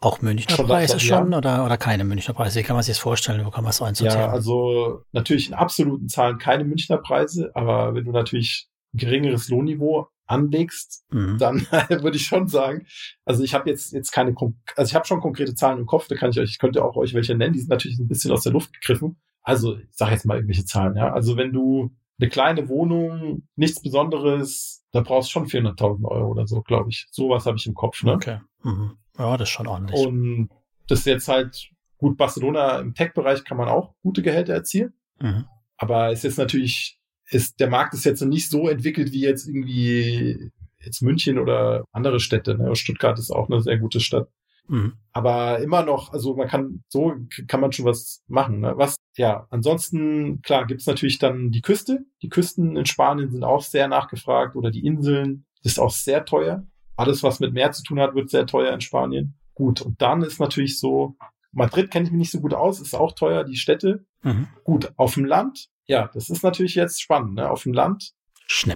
Auch 0.01 0.21
Münchner 0.21 0.57
schon 0.57 0.67
Preise 0.67 0.99
schon 0.99 1.33
oder, 1.33 1.65
oder 1.65 1.77
keine 1.77 2.05
Münchner 2.05 2.35
Preise? 2.35 2.59
Wie 2.59 2.65
kann 2.65 2.75
man 2.75 2.83
sich 2.83 2.95
das 2.95 3.03
vorstellen? 3.03 3.47
Wo 3.47 3.51
kann 3.51 3.63
man 3.63 3.71
es 3.71 3.81
einsortieren? 3.81 4.21
Ja, 4.21 4.33
also 4.33 5.05
natürlich 5.13 5.49
in 5.49 5.55
absoluten 5.55 6.09
Zahlen 6.09 6.39
keine 6.39 6.65
Münchner 6.65 6.99
Preise, 6.99 7.53
aber 7.55 7.95
wenn 7.95 8.05
du 8.05 8.11
natürlich 8.11 8.69
ein 8.95 8.99
geringeres 8.99 9.49
Lohnniveau 9.49 10.09
anlegst, 10.33 11.05
mhm. 11.11 11.39
dann 11.39 11.61
würde 11.89 12.17
ich 12.17 12.27
schon 12.27 12.49
sagen, 12.49 12.87
also 13.25 13.45
ich 13.45 13.55
habe 13.55 13.71
jetzt 13.71 13.93
jetzt 13.93 14.11
keine, 14.11 14.35
also 14.77 14.91
ich 14.91 14.95
habe 14.95 15.07
schon 15.07 15.21
konkrete 15.21 15.55
Zahlen 15.55 15.79
im 15.79 15.87
Kopf, 15.87 16.09
da 16.09 16.17
kann 16.17 16.31
ich 16.31 16.41
euch, 16.41 16.51
ich 16.51 16.59
könnte 16.59 16.85
auch 16.85 16.97
euch 16.97 17.15
welche 17.15 17.37
nennen, 17.37 17.53
die 17.53 17.61
sind 17.61 17.71
natürlich 17.71 17.99
ein 17.99 18.09
bisschen 18.09 18.33
aus 18.33 18.43
der 18.43 18.53
Luft 18.53 18.73
gegriffen. 18.73 19.21
Also 19.43 19.77
ich 19.77 19.89
sage 19.91 20.13
jetzt 20.13 20.25
mal 20.25 20.37
irgendwelche 20.37 20.65
Zahlen, 20.65 20.97
ja. 20.97 21.13
Also 21.13 21.37
wenn 21.37 21.53
du 21.53 21.91
eine 22.21 22.29
kleine 22.29 22.69
Wohnung, 22.69 23.49
nichts 23.57 23.83
Besonderes, 23.83 24.85
da 24.93 25.01
brauchst 25.01 25.29
du 25.31 25.33
schon 25.33 25.47
400.000 25.47 26.05
Euro 26.05 26.31
oder 26.31 26.47
so, 26.47 26.63
glaube 26.63 26.91
ich. 26.91 27.09
Sowas 27.11 27.47
habe 27.47 27.57
ich 27.57 27.67
im 27.67 27.75
Kopf, 27.75 28.03
ne? 28.05 28.13
Okay. 28.13 28.41
Mhm. 28.63 28.93
Ja, 29.19 29.37
das 29.37 29.49
ist 29.49 29.53
schon 29.53 29.67
ordentlich. 29.67 30.07
Und 30.07 30.51
das 30.87 31.01
ist 31.01 31.07
jetzt 31.07 31.29
halt 31.29 31.71
gut, 31.99 32.17
Barcelona 32.17 32.79
im 32.79 32.95
Tech-Bereich 32.95 33.45
kann 33.45 33.57
man 33.57 33.69
auch 33.69 33.95
gute 34.03 34.23
Gehälter 34.23 34.53
erzielen. 34.53 34.93
Mhm. 35.21 35.47
Aber 35.77 36.13
es 36.13 36.25
ist 36.25 36.39
natürlich 36.39 37.01
ist, 37.33 37.61
der 37.61 37.71
Markt 37.71 37.95
ist 37.95 38.05
jetzt 38.05 38.23
nicht 38.23 38.51
so 38.51 38.69
entwickelt 38.69 39.13
wie 39.13 39.21
jetzt 39.21 39.49
irgendwie 39.49 40.51
jetzt 40.81 41.03
München 41.03 41.39
oder 41.39 41.85
andere 41.93 42.21
Städte. 42.21 42.57
Ne? 42.57 42.75
Stuttgart 42.75 43.19
ist 43.19 43.31
auch 43.31 43.49
eine 43.49 43.61
sehr 43.61 43.79
gute 43.79 44.01
Stadt. 44.01 44.29
Mhm. 44.69 44.95
Aber 45.13 45.59
immer 45.59 45.85
noch, 45.85 46.13
also 46.13 46.35
man 46.35 46.49
kann, 46.49 46.83
so 46.89 47.15
kann 47.47 47.61
man 47.61 47.73
schon 47.73 47.85
was 47.85 48.23
machen. 48.27 48.61
Ne? 48.61 48.75
Was, 48.77 48.97
ja, 49.17 49.47
ansonsten, 49.51 50.43
klar, 50.43 50.67
gibt's 50.67 50.87
natürlich 50.87 51.19
dann 51.19 51.51
die 51.51 51.63
Küste. 51.63 52.05
Die 52.23 52.29
Küsten 52.29 52.77
in 52.77 52.87
Spanien 52.87 53.31
sind 53.31 53.45
auch 53.45 53.63
sehr 53.63 53.89
nachgefragt 53.89 54.57
oder 54.57 54.71
die 54.71 54.85
Inseln 54.85 55.47
ist 55.63 55.79
auch 55.79 55.91
sehr 55.91 56.25
teuer. 56.25 56.67
Alles, 56.97 57.23
was 57.23 57.41
mit 57.41 57.53
Meer 57.53 57.73
zu 57.73 57.83
tun 57.83 58.01
hat, 58.01 58.15
wird 58.15 58.31
sehr 58.31 58.47
teuer 58.47 58.73
in 58.73 58.81
Spanien. 58.81 59.39
Gut, 59.55 59.81
und 59.81 60.01
dann 60.01 60.23
ist 60.23 60.41
natürlich 60.41 60.79
so, 60.79 61.17
Madrid 61.53 61.91
kenne 61.91 62.07
ich 62.07 62.11
mich 62.11 62.19
nicht 62.19 62.31
so 62.31 62.41
gut 62.41 62.55
aus, 62.55 62.81
ist 62.81 62.95
auch 62.95 63.13
teuer, 63.13 63.45
die 63.45 63.57
Städte. 63.57 64.05
Mhm. 64.23 64.49
Gut, 64.65 64.93
auf 64.97 65.15
dem 65.15 65.25
Land 65.25 65.69
ja, 65.87 66.11
das 66.13 66.31
ist 66.31 66.43
natürlich 66.43 66.75
jetzt 66.75 67.03
spannend. 67.03 67.35
Ne? 67.35 67.51
Auf 67.51 67.65
dem 67.65 67.73
Land 67.73 68.13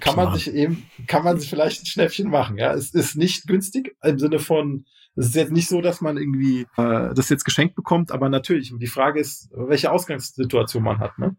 kann 0.00 0.16
man 0.16 0.26
machen. 0.26 0.38
sich 0.38 0.52
eben, 0.52 0.88
kann 1.06 1.24
man 1.24 1.38
sich 1.38 1.50
vielleicht 1.50 1.82
ein 1.82 1.86
Schnäppchen 1.86 2.30
machen. 2.30 2.56
Ja, 2.58 2.72
es 2.72 2.94
ist 2.94 3.16
nicht 3.16 3.46
günstig 3.46 3.96
im 4.02 4.18
Sinne 4.18 4.38
von, 4.38 4.86
es 5.16 5.26
ist 5.26 5.34
jetzt 5.34 5.52
nicht 5.52 5.68
so, 5.68 5.80
dass 5.80 6.00
man 6.00 6.16
irgendwie 6.16 6.66
äh, 6.76 7.14
das 7.14 7.28
jetzt 7.28 7.44
geschenkt 7.44 7.74
bekommt, 7.74 8.10
aber 8.10 8.28
natürlich. 8.28 8.72
Die 8.78 8.86
Frage 8.86 9.20
ist, 9.20 9.50
welche 9.52 9.90
Ausgangssituation 9.90 10.82
man 10.82 10.98
hat. 10.98 11.18
Ne? 11.18 11.36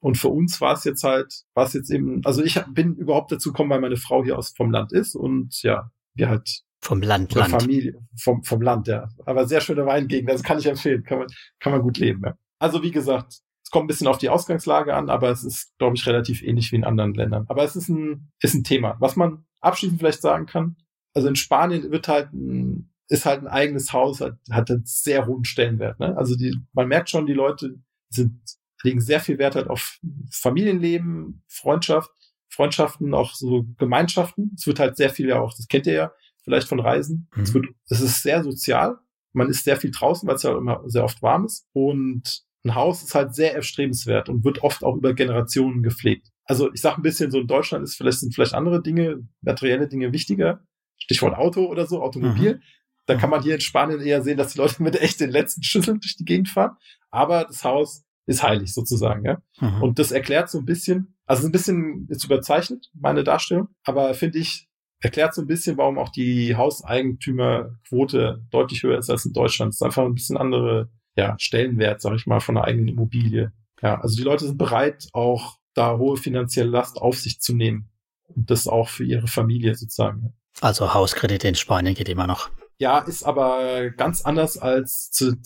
Und 0.00 0.18
für 0.18 0.28
uns 0.28 0.60
war 0.60 0.74
es 0.74 0.84
jetzt 0.84 1.02
halt, 1.02 1.44
war 1.54 1.66
es 1.66 1.72
jetzt 1.72 1.90
eben, 1.90 2.20
also 2.24 2.42
ich 2.42 2.60
bin 2.68 2.94
überhaupt 2.94 3.32
dazu 3.32 3.52
gekommen, 3.52 3.70
weil 3.70 3.80
meine 3.80 3.96
Frau 3.96 4.22
hier 4.24 4.38
aus 4.38 4.52
vom 4.56 4.70
Land 4.70 4.92
ist 4.92 5.14
und 5.14 5.62
ja, 5.62 5.90
wir 6.14 6.28
halt 6.28 6.62
vom 6.80 7.02
Land, 7.02 7.34
Land. 7.34 7.62
Familie, 7.62 7.98
vom, 8.16 8.44
vom 8.44 8.60
Land, 8.60 8.86
ja. 8.86 9.08
Aber 9.24 9.46
sehr 9.46 9.60
schöne 9.60 9.86
Weingegend, 9.86 10.30
das 10.30 10.42
kann 10.42 10.58
ich 10.58 10.66
empfehlen, 10.66 11.02
kann 11.02 11.18
man, 11.18 11.26
kann 11.58 11.72
man 11.72 11.82
gut 11.82 11.98
leben, 11.98 12.22
ja. 12.24 12.34
Also 12.58 12.82
wie 12.82 12.90
gesagt, 12.90 13.40
es 13.66 13.70
kommt 13.70 13.86
ein 13.86 13.88
bisschen 13.88 14.06
auf 14.06 14.18
die 14.18 14.28
Ausgangslage 14.28 14.94
an, 14.94 15.10
aber 15.10 15.28
es 15.28 15.42
ist, 15.42 15.76
glaube 15.76 15.96
ich, 15.96 16.06
relativ 16.06 16.40
ähnlich 16.40 16.70
wie 16.70 16.76
in 16.76 16.84
anderen 16.84 17.14
Ländern. 17.14 17.46
Aber 17.48 17.64
es 17.64 17.74
ist 17.74 17.88
ein, 17.88 18.30
ist 18.40 18.54
ein 18.54 18.62
Thema. 18.62 18.94
Was 19.00 19.16
man 19.16 19.44
abschließend 19.60 19.98
vielleicht 19.98 20.22
sagen 20.22 20.46
kann, 20.46 20.76
also 21.14 21.26
in 21.26 21.34
Spanien 21.34 21.90
wird 21.90 22.06
halt 22.06 22.32
ein, 22.32 22.92
ist 23.08 23.26
halt 23.26 23.40
ein 23.40 23.48
eigenes 23.48 23.92
Haus, 23.92 24.20
hat, 24.20 24.38
hat 24.52 24.70
einen 24.70 24.84
sehr 24.84 25.26
hohen 25.26 25.44
Stellenwert. 25.44 25.98
Ne? 25.98 26.16
Also 26.16 26.36
die, 26.36 26.56
man 26.74 26.86
merkt 26.86 27.10
schon, 27.10 27.26
die 27.26 27.32
Leute 27.32 27.74
sind, 28.08 28.38
legen 28.84 29.00
sehr 29.00 29.18
viel 29.18 29.36
Wert 29.38 29.56
halt 29.56 29.66
auf 29.66 29.98
Familienleben, 30.30 31.42
Freundschaft, 31.48 32.12
Freundschaften, 32.48 33.14
auch 33.14 33.34
so 33.34 33.66
Gemeinschaften. 33.78 34.52
Es 34.56 34.68
wird 34.68 34.78
halt 34.78 34.96
sehr 34.96 35.10
viel 35.10 35.26
ja 35.26 35.40
auch, 35.40 35.52
das 35.52 35.66
kennt 35.66 35.88
ihr 35.88 35.92
ja 35.92 36.12
vielleicht 36.44 36.68
von 36.68 36.78
Reisen. 36.78 37.28
Mhm. 37.34 37.42
Es, 37.42 37.52
wird, 37.52 37.66
es 37.88 38.00
ist 38.00 38.22
sehr 38.22 38.44
sozial. 38.44 39.00
Man 39.32 39.48
ist 39.48 39.64
sehr 39.64 39.76
viel 39.76 39.90
draußen, 39.90 40.28
weil 40.28 40.36
es 40.36 40.44
ja 40.44 40.56
immer 40.56 40.84
sehr 40.86 41.02
oft 41.02 41.20
warm 41.20 41.46
ist. 41.46 41.66
Und 41.72 42.45
ein 42.66 42.74
Haus 42.74 43.02
ist 43.02 43.14
halt 43.14 43.34
sehr 43.34 43.54
erstrebenswert 43.54 44.28
und 44.28 44.44
wird 44.44 44.62
oft 44.62 44.84
auch 44.84 44.96
über 44.96 45.14
Generationen 45.14 45.82
gepflegt. 45.82 46.28
Also 46.44 46.72
ich 46.72 46.80
sage 46.80 47.00
ein 47.00 47.02
bisschen, 47.02 47.30
so 47.30 47.40
in 47.40 47.46
Deutschland 47.46 47.84
ist 47.84 47.96
vielleicht, 47.96 48.20
sind 48.20 48.34
vielleicht 48.34 48.54
andere 48.54 48.82
Dinge, 48.82 49.26
materielle 49.40 49.88
Dinge 49.88 50.12
wichtiger. 50.12 50.60
Stichwort 50.98 51.36
Auto 51.36 51.66
oder 51.66 51.86
so, 51.86 52.02
Automobil. 52.02 52.54
Mhm. 52.54 52.62
Da 53.06 53.14
kann 53.16 53.30
man 53.30 53.42
hier 53.42 53.54
in 53.54 53.60
Spanien 53.60 54.00
eher 54.00 54.22
sehen, 54.22 54.36
dass 54.36 54.52
die 54.52 54.58
Leute 54.58 54.82
mit 54.82 55.00
echt 55.00 55.20
den 55.20 55.30
letzten 55.30 55.62
Schlüsseln 55.62 56.00
durch 56.00 56.16
die 56.16 56.24
Gegend 56.24 56.48
fahren. 56.48 56.76
Aber 57.10 57.44
das 57.44 57.62
Haus 57.62 58.04
ist 58.26 58.42
heilig 58.42 58.74
sozusagen, 58.74 59.24
ja. 59.24 59.40
Mhm. 59.60 59.82
Und 59.82 59.98
das 59.98 60.10
erklärt 60.10 60.50
so 60.50 60.58
ein 60.58 60.64
bisschen, 60.64 61.16
also 61.26 61.46
ein 61.46 61.52
bisschen 61.52 62.06
ist 62.08 62.24
überzeichnet, 62.24 62.90
meine 62.94 63.22
Darstellung, 63.22 63.68
aber 63.84 64.12
finde 64.14 64.38
ich, 64.38 64.68
erklärt 65.00 65.34
so 65.34 65.42
ein 65.42 65.46
bisschen, 65.46 65.76
warum 65.76 65.98
auch 65.98 66.08
die 66.08 66.56
Hauseigentümerquote 66.56 68.44
deutlich 68.50 68.82
höher 68.82 68.98
ist 68.98 69.10
als 69.10 69.26
in 69.26 69.32
Deutschland. 69.32 69.70
Es 69.70 69.76
ist 69.76 69.82
einfach 69.82 70.04
ein 70.04 70.14
bisschen 70.14 70.36
andere, 70.36 70.90
ja, 71.16 71.36
Stellenwert, 71.38 72.00
sag 72.00 72.14
ich 72.14 72.26
mal, 72.26 72.40
von 72.40 72.56
der 72.56 72.64
eigenen 72.64 72.88
Immobilie. 72.88 73.52
Ja, 73.82 74.00
also 74.00 74.16
die 74.16 74.22
Leute 74.22 74.46
sind 74.46 74.58
bereit, 74.58 75.08
auch 75.12 75.58
da 75.74 75.98
hohe 75.98 76.16
finanzielle 76.16 76.70
Last 76.70 76.96
auf 76.96 77.18
sich 77.18 77.40
zu 77.40 77.54
nehmen. 77.54 77.90
Und 78.28 78.50
das 78.50 78.66
auch 78.66 78.88
für 78.88 79.04
ihre 79.04 79.28
Familie 79.28 79.74
sozusagen. 79.74 80.34
Also 80.60 80.94
Hauskredite 80.94 81.48
in 81.48 81.54
Spanien 81.54 81.94
geht 81.94 82.08
immer 82.08 82.26
noch. 82.26 82.50
Ja, 82.78 82.98
ist 82.98 83.24
aber 83.24 83.90
ganz 83.90 84.22
anders 84.22 84.58
als 84.58 85.10
zu, 85.10 85.36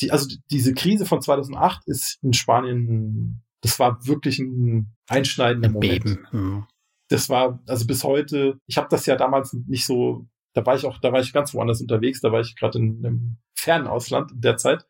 die, 0.00 0.10
also 0.10 0.34
diese 0.50 0.74
Krise 0.74 1.06
von 1.06 1.20
2008 1.20 1.82
ist 1.86 2.18
in 2.22 2.32
Spanien, 2.32 3.42
das 3.60 3.78
war 3.78 4.04
wirklich 4.06 4.38
ein 4.38 4.96
einschneidender 5.08 5.68
ein 5.68 5.74
Moment. 5.74 6.04
Beben. 6.04 6.26
Hm. 6.30 6.66
Das 7.08 7.28
war 7.28 7.60
also 7.66 7.86
bis 7.86 8.04
heute. 8.04 8.58
Ich 8.66 8.76
habe 8.76 8.88
das 8.90 9.06
ja 9.06 9.16
damals 9.16 9.52
nicht 9.52 9.84
so. 9.84 10.26
Da 10.52 10.64
war 10.66 10.74
ich 10.74 10.84
auch, 10.84 10.98
da 10.98 11.12
war 11.12 11.20
ich 11.20 11.32
ganz 11.32 11.54
woanders 11.54 11.80
unterwegs. 11.80 12.20
Da 12.20 12.32
war 12.32 12.40
ich 12.40 12.56
gerade 12.56 12.78
in 12.78 13.04
einem 13.04 13.38
fernen 13.54 13.86
Ausland 13.86 14.32
in 14.32 14.40
der 14.40 14.56
Zeit. 14.56 14.86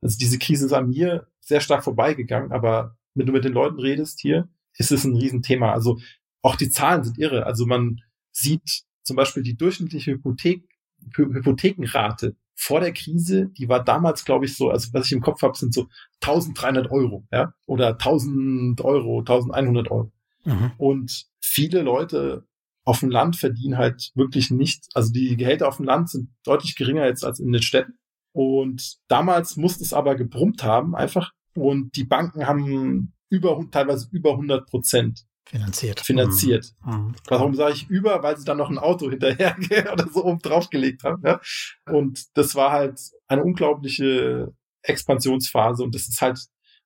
Also 0.00 0.16
diese 0.18 0.38
Krise 0.38 0.66
ist 0.66 0.72
an 0.72 0.88
mir 0.88 1.26
sehr 1.40 1.60
stark 1.60 1.84
vorbeigegangen. 1.84 2.52
Aber 2.52 2.96
wenn 3.14 3.26
du 3.26 3.32
mit 3.32 3.44
den 3.44 3.52
Leuten 3.52 3.78
redest 3.80 4.20
hier, 4.20 4.48
ist 4.76 4.92
es 4.92 5.04
ein 5.04 5.16
Riesenthema. 5.16 5.72
Also 5.72 5.98
auch 6.42 6.56
die 6.56 6.70
Zahlen 6.70 7.04
sind 7.04 7.18
irre. 7.18 7.46
Also 7.46 7.66
man 7.66 8.00
sieht 8.32 8.84
zum 9.02 9.16
Beispiel 9.16 9.42
die 9.42 9.56
durchschnittliche 9.56 10.12
Hypothek 10.12 10.68
Hypothekenrate 11.16 12.36
vor 12.60 12.80
der 12.80 12.92
Krise, 12.92 13.48
die 13.56 13.70
war 13.70 13.82
damals, 13.82 14.26
glaube 14.26 14.44
ich, 14.44 14.54
so, 14.54 14.68
also 14.68 14.92
was 14.92 15.06
ich 15.06 15.12
im 15.12 15.22
Kopf 15.22 15.40
habe, 15.40 15.56
sind 15.56 15.72
so 15.72 15.88
1300 16.22 16.90
Euro, 16.90 17.26
ja, 17.32 17.54
oder 17.64 17.92
1000 17.92 18.82
Euro, 18.82 19.20
1100 19.20 19.90
Euro. 19.90 20.12
Mhm. 20.44 20.72
Und 20.76 21.26
viele 21.40 21.80
Leute 21.80 22.46
auf 22.84 23.00
dem 23.00 23.10
Land 23.10 23.36
verdienen 23.36 23.78
halt 23.78 24.12
wirklich 24.14 24.50
nicht, 24.50 24.88
also 24.92 25.10
die 25.10 25.38
Gehälter 25.38 25.68
auf 25.68 25.78
dem 25.78 25.86
Land 25.86 26.10
sind 26.10 26.28
deutlich 26.44 26.76
geringer 26.76 27.06
jetzt 27.06 27.24
als 27.24 27.40
in 27.40 27.50
den 27.50 27.62
Städten. 27.62 27.94
Und 28.32 28.98
damals 29.08 29.56
musste 29.56 29.82
es 29.82 29.92
aber 29.92 30.14
gebrummt 30.14 30.62
haben, 30.62 30.94
einfach. 30.94 31.32
Und 31.54 31.96
die 31.96 32.04
Banken 32.04 32.46
haben 32.46 33.12
über, 33.28 33.60
teilweise 33.70 34.08
über 34.12 34.32
100 34.32 34.68
Prozent 34.68 35.26
Finanziert. 35.50 36.00
Finanziert. 36.00 36.74
Mhm. 36.84 36.92
mhm. 36.92 37.14
Warum 37.26 37.54
sage 37.56 37.74
ich 37.74 37.90
über? 37.90 38.22
Weil 38.22 38.36
sie 38.36 38.44
dann 38.44 38.58
noch 38.58 38.70
ein 38.70 38.78
Auto 38.78 39.10
hinterher 39.10 39.56
oder 39.92 40.08
so 40.08 40.24
oben 40.24 40.38
draufgelegt 40.38 41.02
haben. 41.02 41.22
Ja? 41.26 41.40
Und 41.86 42.24
das 42.36 42.54
war 42.54 42.70
halt 42.70 43.00
eine 43.26 43.42
unglaubliche 43.42 44.54
Expansionsphase 44.82 45.82
und 45.82 45.94
das 45.94 46.02
ist 46.02 46.22
halt 46.22 46.38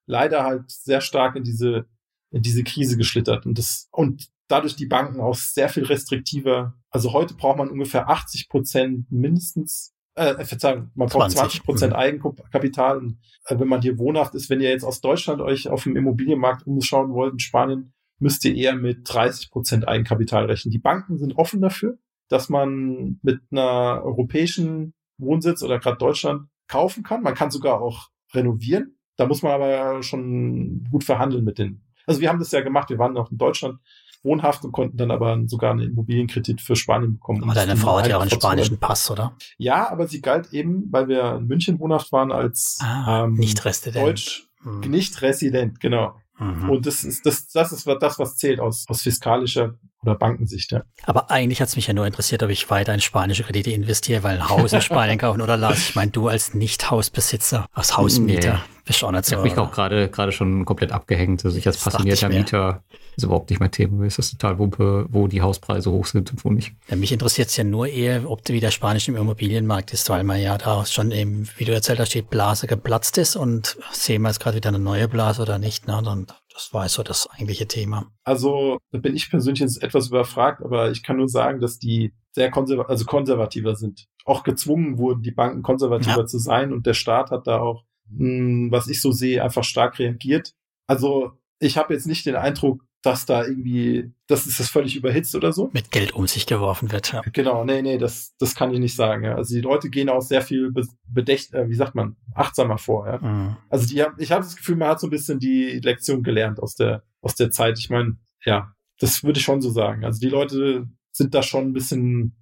leider 0.07 0.43
halt 0.43 0.71
sehr 0.71 1.01
stark 1.01 1.35
in 1.35 1.43
diese, 1.43 1.85
in 2.31 2.41
diese 2.41 2.63
Krise 2.63 2.97
geschlittert. 2.97 3.45
Und 3.45 3.59
das, 3.59 3.87
und 3.91 4.29
dadurch 4.47 4.75
die 4.75 4.87
Banken 4.87 5.19
auch 5.19 5.35
sehr 5.35 5.69
viel 5.69 5.85
restriktiver. 5.85 6.73
Also 6.89 7.13
heute 7.13 7.35
braucht 7.35 7.57
man 7.57 7.69
ungefähr 7.69 8.09
80 8.09 8.49
Prozent 8.49 9.11
mindestens 9.11 9.93
äh, 10.15 10.45
Verzeihung, 10.45 10.91
man 10.95 11.09
braucht 11.09 11.31
20 11.31 11.63
Prozent 11.63 11.93
mhm. 11.93 11.99
Eigenkapital. 11.99 12.97
Und 12.97 13.19
äh, 13.45 13.59
wenn 13.59 13.67
man 13.67 13.81
hier 13.81 13.97
wohnhaft 13.97 14.33
ist, 14.35 14.49
wenn 14.49 14.61
ihr 14.61 14.69
jetzt 14.69 14.83
aus 14.83 15.01
Deutschland 15.01 15.41
euch 15.41 15.67
auf 15.67 15.83
dem 15.83 15.95
Immobilienmarkt 15.95 16.65
umschauen 16.65 17.13
wollt, 17.13 17.33
in 17.33 17.39
Spanien, 17.39 17.93
müsst 18.19 18.45
ihr 18.45 18.55
eher 18.55 18.75
mit 18.75 19.01
30 19.03 19.51
Prozent 19.51 19.87
Eigenkapital 19.87 20.45
rechnen. 20.45 20.71
Die 20.71 20.79
Banken 20.79 21.17
sind 21.17 21.37
offen 21.37 21.61
dafür, 21.61 21.97
dass 22.29 22.49
man 22.49 23.19
mit 23.21 23.41
einer 23.51 24.01
europäischen 24.03 24.93
Wohnsitz 25.17 25.63
oder 25.63 25.79
gerade 25.79 25.97
Deutschland 25.97 26.47
kaufen 26.67 27.03
kann. 27.03 27.21
Man 27.21 27.35
kann 27.35 27.51
sogar 27.51 27.81
auch 27.81 28.09
renovieren. 28.33 28.97
Da 29.17 29.27
muss 29.27 29.43
man 29.43 29.53
aber 29.53 30.03
schon 30.03 30.85
gut 30.91 31.03
verhandeln 31.03 31.43
mit 31.43 31.57
den. 31.57 31.83
Also 32.05 32.21
wir 32.21 32.29
haben 32.29 32.39
das 32.39 32.51
ja 32.51 32.61
gemacht. 32.61 32.89
Wir 32.89 32.99
waren 32.99 33.13
noch 33.13 33.31
in 33.31 33.37
Deutschland 33.37 33.79
wohnhaft 34.25 34.65
und 34.65 34.73
konnten 34.73 34.97
dann 34.97 35.11
aber 35.11 35.39
sogar 35.47 35.71
einen 35.71 35.91
Immobilienkredit 35.91 36.59
für 36.59 36.75
Spanien 36.75 37.13
bekommen. 37.13 37.43
Aber 37.43 37.53
deine 37.53 37.77
Frau 37.77 37.97
hat 37.97 38.07
ja 38.07 38.17
auch 38.17 38.21
einen 38.21 38.31
spanischen 38.31 38.77
Pass, 38.77 39.09
oder? 39.09 39.37
Ja, 39.57 39.89
aber 39.89 40.07
sie 40.07 40.21
galt 40.21 40.51
eben, 40.51 40.91
weil 40.91 41.07
wir 41.07 41.35
in 41.35 41.47
München 41.47 41.79
wohnhaft 41.79 42.11
waren, 42.11 42.31
als 42.31 42.79
ah, 42.81 43.23
ähm, 43.23 43.35
nicht 43.35 43.63
Resident. 43.63 44.05
Deutsch, 44.05 44.49
hm. 44.63 44.81
nicht 44.81 45.21
Resident, 45.21 45.79
genau. 45.79 46.15
Mhm. 46.37 46.69
Und 46.69 46.85
das 46.85 47.03
ist, 47.03 47.25
das, 47.25 47.47
das 47.47 47.71
ist 47.71 47.87
das, 47.87 48.19
was 48.19 48.35
zählt 48.35 48.59
aus, 48.59 48.85
aus 48.89 49.01
fiskalischer 49.03 49.75
oder 50.05 50.15
Bankensicht. 50.15 50.71
Ja. 50.71 50.83
Aber 51.03 51.31
eigentlich 51.31 51.61
hat 51.61 51.69
es 51.69 51.75
mich 51.75 51.87
ja 51.87 51.93
nur 51.93 52.05
interessiert, 52.05 52.43
ob 52.43 52.49
ich 52.49 52.69
weiter 52.69 52.93
in 52.93 53.01
spanische 53.01 53.43
Kredite 53.43 53.71
investiere, 53.71 54.23
weil 54.23 54.37
ein 54.37 54.49
Haus 54.49 54.73
in 54.73 54.81
Spanien 54.81 55.17
kaufen 55.17 55.41
oder 55.41 55.57
lasse. 55.57 55.89
Ich 55.89 55.95
meine, 55.95 56.11
du 56.11 56.27
als 56.27 56.53
Nicht-Hausbesitzer, 56.53 57.67
als 57.73 57.97
Hausmieter, 57.97 58.53
nee. 58.53 58.59
bist 58.85 59.03
auch 59.03 59.11
nicht 59.11 59.25
so. 59.25 59.33
Ich 59.33 59.37
habe 59.37 59.49
mich 59.49 59.57
auch 59.57 59.71
gerade 59.71 60.09
gerade 60.09 60.31
schon 60.31 60.65
komplett 60.65 60.91
abgehängt. 60.91 61.43
Also 61.45 61.57
ich 61.57 61.67
als 61.67 61.77
passionierter 61.77 62.29
Mieter 62.29 62.83
ist 63.15 63.23
überhaupt 63.23 63.49
nicht 63.49 63.59
mein 63.59 63.71
Thema. 63.71 63.97
Mir 63.97 64.07
ist 64.07 64.17
das 64.17 64.31
total 64.31 64.59
Wumpe, 64.59 65.05
wo 65.09 65.27
die 65.27 65.41
Hauspreise 65.41 65.91
hoch 65.91 66.05
sind 66.05 66.31
und 66.31 66.43
wo 66.43 66.51
nicht. 66.51 66.73
Ja, 66.89 66.95
mich 66.95 67.11
interessiert 67.11 67.49
es 67.49 67.57
ja 67.57 67.63
nur 67.63 67.87
eher, 67.87 68.29
ob 68.29 68.47
wie 68.47 68.59
der 68.59 68.71
spanische 68.71 69.11
Immobilienmarkt 69.11 69.93
ist, 69.93 70.09
weil 70.09 70.23
man 70.23 70.41
ja 70.41 70.57
da 70.57 70.85
schon 70.85 71.11
eben, 71.11 71.47
wie 71.57 71.65
du 71.65 71.73
erzählt 71.73 71.99
hast, 71.99 72.13
die 72.13 72.21
Blase 72.21 72.67
geplatzt 72.67 73.17
ist 73.17 73.35
und 73.35 73.77
sehen 73.91 74.21
wir 74.21 74.29
jetzt 74.29 74.39
gerade 74.39 74.57
wieder 74.57 74.69
eine 74.69 74.79
neue 74.79 75.07
Blase 75.07 75.41
oder 75.41 75.57
nicht. 75.57 75.87
Ne? 75.87 75.97
Und 75.97 76.35
das 76.55 76.73
war 76.73 76.87
so 76.87 77.03
das 77.03 77.29
eigentliche 77.29 77.67
Thema. 77.67 78.09
Also 78.23 78.79
da 78.91 78.99
bin 78.99 79.13
ich 79.13 79.29
persönlich 79.29 79.59
jetzt 79.59 79.83
etwas 79.83 80.07
überfragt, 80.07 80.63
aber 80.63 80.89
ich 80.89 81.03
kann 81.03 81.17
nur 81.17 81.27
sagen, 81.27 81.59
dass 81.59 81.79
die 81.79 82.13
sehr 82.31 82.49
konserv 82.49 82.87
also 82.87 83.03
konservativer 83.03 83.75
sind. 83.75 84.05
Auch 84.23 84.43
gezwungen 84.43 84.97
wurden, 84.97 85.21
die 85.21 85.31
Banken 85.31 85.63
konservativer 85.63 86.21
ja. 86.21 86.25
zu 86.25 86.39
sein 86.39 86.71
und 86.71 86.85
der 86.85 86.93
Staat 86.93 87.29
hat 87.29 87.45
da 87.45 87.59
auch, 87.59 87.83
mh, 88.09 88.19
hm, 88.19 88.71
was 88.71 88.87
ich 88.87 89.01
so 89.01 89.11
sehe, 89.11 89.43
einfach 89.43 89.65
stark 89.65 89.99
reagiert. 89.99 90.53
Also 90.87 91.33
ich 91.59 91.77
habe 91.77 91.93
jetzt 91.93 92.07
nicht 92.07 92.25
den 92.25 92.35
Eindruck, 92.35 92.84
dass 93.05 93.25
da 93.25 93.45
irgendwie, 93.45 94.11
dass 94.27 94.45
es 94.45 94.57
das 94.57 94.69
völlig 94.69 94.95
überhitzt 94.95 95.35
oder 95.35 95.53
so. 95.53 95.69
Mit 95.73 95.91
Geld 95.91 96.13
um 96.13 96.27
sich 96.27 96.45
geworfen 96.45 96.91
wird, 96.91 97.13
ja. 97.13 97.21
Genau, 97.33 97.63
nee, 97.63 97.81
nee, 97.81 97.97
das, 97.97 98.35
das 98.37 98.55
kann 98.55 98.73
ich 98.73 98.79
nicht 98.79 98.95
sagen. 98.95 99.23
Ja. 99.23 99.35
Also 99.35 99.53
die 99.53 99.61
Leute 99.61 99.89
gehen 99.89 100.09
auch 100.09 100.21
sehr 100.21 100.41
viel 100.41 100.73
bedächt, 101.07 101.53
äh, 101.53 101.69
wie 101.69 101.75
sagt 101.75 101.93
man, 101.93 102.15
achtsamer 102.33 102.77
vor. 102.77 103.07
Ja. 103.07 103.19
Mhm. 103.19 103.57
Also 103.69 103.87
die 103.87 104.01
haben, 104.01 104.15
ich 104.17 104.31
habe 104.31 104.43
das 104.43 104.55
Gefühl, 104.55 104.75
man 104.75 104.89
hat 104.89 104.99
so 104.99 105.07
ein 105.07 105.11
bisschen 105.11 105.39
die 105.39 105.79
Lektion 105.83 106.23
gelernt 106.23 106.59
aus 106.59 106.75
der, 106.75 107.03
aus 107.21 107.35
der 107.35 107.51
Zeit. 107.51 107.77
Ich 107.77 107.89
meine, 107.89 108.17
ja, 108.43 108.73
das 108.99 109.23
würde 109.23 109.39
ich 109.39 109.45
schon 109.45 109.61
so 109.61 109.69
sagen. 109.69 110.03
Also 110.03 110.19
die 110.19 110.29
Leute 110.29 110.87
sind 111.11 111.35
da 111.35 111.43
schon 111.43 111.65
ein 111.65 111.73
bisschen 111.73 112.35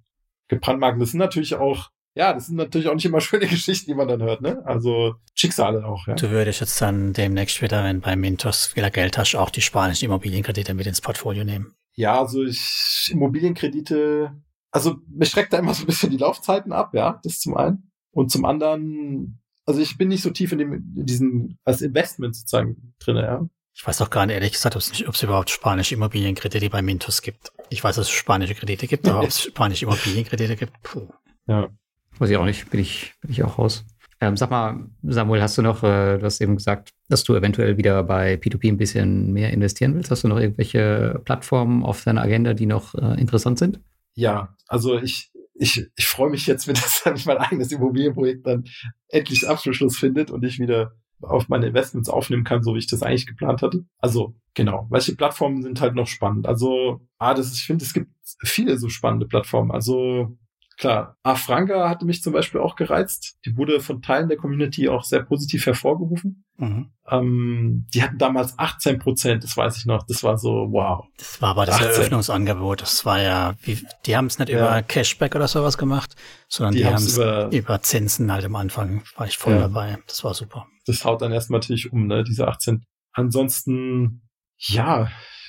gebrandmarkt. 0.48 1.00
Das 1.00 1.10
sind 1.10 1.20
natürlich 1.20 1.56
auch 1.56 1.90
ja, 2.14 2.32
das 2.32 2.46
sind 2.46 2.56
natürlich 2.56 2.88
auch 2.88 2.94
nicht 2.94 3.04
immer 3.04 3.20
schöne 3.20 3.46
Geschichten, 3.46 3.90
die 3.90 3.94
man 3.94 4.08
dann 4.08 4.22
hört, 4.22 4.40
ne? 4.40 4.62
Also 4.64 5.16
Schicksale 5.34 5.84
auch, 5.84 6.06
ja. 6.06 6.14
Du 6.14 6.30
würdest 6.30 6.60
jetzt 6.60 6.80
dann 6.80 7.12
demnächst 7.12 7.60
wieder, 7.60 7.84
wenn 7.84 8.00
bei 8.00 8.16
Mintos 8.16 8.74
wieder 8.76 8.90
Geld 8.90 9.18
hast, 9.18 9.34
auch 9.34 9.50
die 9.50 9.62
spanischen 9.62 10.06
Immobilienkredite 10.06 10.74
mit 10.74 10.86
ins 10.86 11.00
Portfolio 11.00 11.44
nehmen. 11.44 11.74
Ja, 11.96 12.20
also 12.20 12.42
ich, 12.42 13.10
Immobilienkredite, 13.12 14.32
also 14.70 14.96
mir 15.08 15.26
schreckt 15.26 15.52
da 15.52 15.58
immer 15.58 15.74
so 15.74 15.84
ein 15.84 15.86
bisschen 15.86 16.10
die 16.10 16.16
Laufzeiten 16.16 16.72
ab, 16.72 16.94
ja, 16.94 17.20
das 17.22 17.40
zum 17.40 17.56
einen. 17.56 17.90
Und 18.10 18.30
zum 18.30 18.44
anderen, 18.44 19.40
also 19.66 19.80
ich 19.80 19.96
bin 19.98 20.08
nicht 20.08 20.22
so 20.22 20.30
tief 20.30 20.52
in, 20.52 20.58
dem, 20.58 20.72
in 20.72 21.06
diesem, 21.06 21.58
als 21.64 21.82
Investment 21.82 22.36
sozusagen 22.36 22.94
drin, 22.98 23.16
ja. 23.16 23.48
Ich 23.76 23.84
weiß 23.84 24.02
auch 24.02 24.10
gar 24.10 24.24
nicht, 24.26 24.34
ehrlich 24.34 24.52
gesagt, 24.52 24.76
ob 24.76 24.82
es 25.14 25.22
überhaupt 25.22 25.50
spanische 25.50 25.96
Immobilienkredite 25.96 26.70
bei 26.70 26.80
Mintos 26.80 27.22
gibt. 27.22 27.50
Ich 27.70 27.82
weiß, 27.82 27.96
dass 27.96 28.06
es 28.06 28.12
spanische 28.12 28.54
Kredite 28.54 28.86
gibt, 28.86 29.08
aber 29.08 29.22
ob 29.22 29.28
es 29.28 29.42
spanische 29.42 29.86
Immobilienkredite 29.86 30.54
gibt, 30.54 30.80
puh. 30.84 31.08
Ja. 31.48 31.70
Weiß 32.18 32.30
ich 32.30 32.36
auch 32.36 32.44
nicht, 32.44 32.70
bin 32.70 32.80
ich, 32.80 33.14
bin 33.20 33.30
ich 33.30 33.42
auch 33.42 33.58
raus. 33.58 33.84
Ähm, 34.20 34.36
sag 34.36 34.50
mal, 34.50 34.86
Samuel, 35.02 35.42
hast 35.42 35.58
du 35.58 35.62
noch, 35.62 35.82
äh, 35.82 36.18
du 36.18 36.24
hast 36.24 36.40
eben 36.40 36.56
gesagt, 36.56 36.90
dass 37.08 37.24
du 37.24 37.34
eventuell 37.34 37.76
wieder 37.76 38.02
bei 38.04 38.34
P2P 38.34 38.68
ein 38.68 38.76
bisschen 38.76 39.32
mehr 39.32 39.52
investieren 39.52 39.94
willst. 39.94 40.10
Hast 40.10 40.24
du 40.24 40.28
noch 40.28 40.38
irgendwelche 40.38 41.20
Plattformen 41.24 41.82
auf 41.82 42.02
deiner 42.04 42.22
Agenda, 42.22 42.54
die 42.54 42.66
noch 42.66 42.94
äh, 42.94 43.20
interessant 43.20 43.58
sind? 43.58 43.80
Ja, 44.14 44.56
also 44.68 44.98
ich, 44.98 45.32
ich, 45.54 45.90
ich 45.96 46.06
freue 46.06 46.30
mich 46.30 46.46
jetzt, 46.46 46.66
wenn 46.68 46.74
das 46.74 47.02
dann 47.02 47.18
mein 47.26 47.38
eigenes 47.38 47.72
Immobilienprojekt 47.72 48.46
dann 48.46 48.64
endlich 49.08 49.48
Abschluss 49.48 49.98
findet 49.98 50.30
und 50.30 50.44
ich 50.44 50.58
wieder 50.58 50.92
auf 51.20 51.48
meine 51.48 51.66
Investments 51.66 52.08
aufnehmen 52.08 52.44
kann, 52.44 52.62
so 52.62 52.74
wie 52.74 52.78
ich 52.78 52.86
das 52.86 53.02
eigentlich 53.02 53.26
geplant 53.26 53.62
hatte. 53.62 53.84
Also 53.98 54.34
genau, 54.54 54.86
welche 54.90 55.16
Plattformen 55.16 55.62
sind 55.62 55.80
halt 55.80 55.94
noch 55.94 56.06
spannend? 56.06 56.46
Also, 56.46 57.00
ah, 57.18 57.34
das 57.34 57.52
ich 57.52 57.64
finde, 57.64 57.84
es 57.84 57.94
gibt 57.94 58.10
viele 58.42 58.78
so 58.78 58.88
spannende 58.88 59.26
Plattformen. 59.26 59.70
Also 59.70 60.36
klar, 60.76 61.16
Afranga 61.22 61.88
hatte 61.88 62.04
mich 62.04 62.22
zum 62.22 62.32
Beispiel 62.32 62.60
auch 62.60 62.76
gereizt. 62.76 63.36
Die 63.44 63.56
wurde 63.56 63.80
von 63.80 64.02
Teilen 64.02 64.28
der 64.28 64.36
Community 64.36 64.88
auch 64.88 65.04
sehr 65.04 65.22
positiv 65.22 65.66
hervorgerufen. 65.66 66.44
Mhm. 66.56 66.90
Ähm, 67.08 67.86
die 67.92 68.02
hatten 68.02 68.18
damals 68.18 68.58
18 68.58 68.98
Prozent, 68.98 69.44
das 69.44 69.56
weiß 69.56 69.76
ich 69.76 69.86
noch. 69.86 70.04
Das 70.06 70.22
war 70.22 70.38
so, 70.38 70.68
wow. 70.70 71.04
Das 71.18 71.42
war 71.42 71.50
aber 71.50 71.66
das 71.66 71.76
18. 71.76 71.88
Eröffnungsangebot. 71.88 72.82
Das 72.82 73.04
war 73.04 73.20
ja, 73.20 73.54
wie, 73.62 73.84
die 74.06 74.16
haben 74.16 74.26
es 74.26 74.38
nicht 74.38 74.48
ja. 74.50 74.58
über 74.58 74.82
Cashback 74.82 75.34
oder 75.34 75.48
sowas 75.48 75.78
gemacht, 75.78 76.14
sondern 76.48 76.74
die, 76.74 76.80
die 76.80 76.86
haben 76.86 76.94
es 76.94 77.16
über, 77.16 77.50
über 77.52 77.82
Zinsen 77.82 78.32
halt 78.32 78.44
am 78.44 78.56
Anfang. 78.56 79.02
War 79.16 79.26
ich 79.26 79.36
voll 79.36 79.54
ja. 79.54 79.60
dabei. 79.60 79.98
Das 80.06 80.24
war 80.24 80.34
super. 80.34 80.66
Das 80.86 81.04
haut 81.04 81.22
dann 81.22 81.32
erstmal 81.32 81.60
natürlich 81.60 81.92
um, 81.92 82.06
ne, 82.06 82.24
diese 82.24 82.46
18. 82.46 82.84
Ansonsten, 83.12 84.22
ja, 84.58 85.08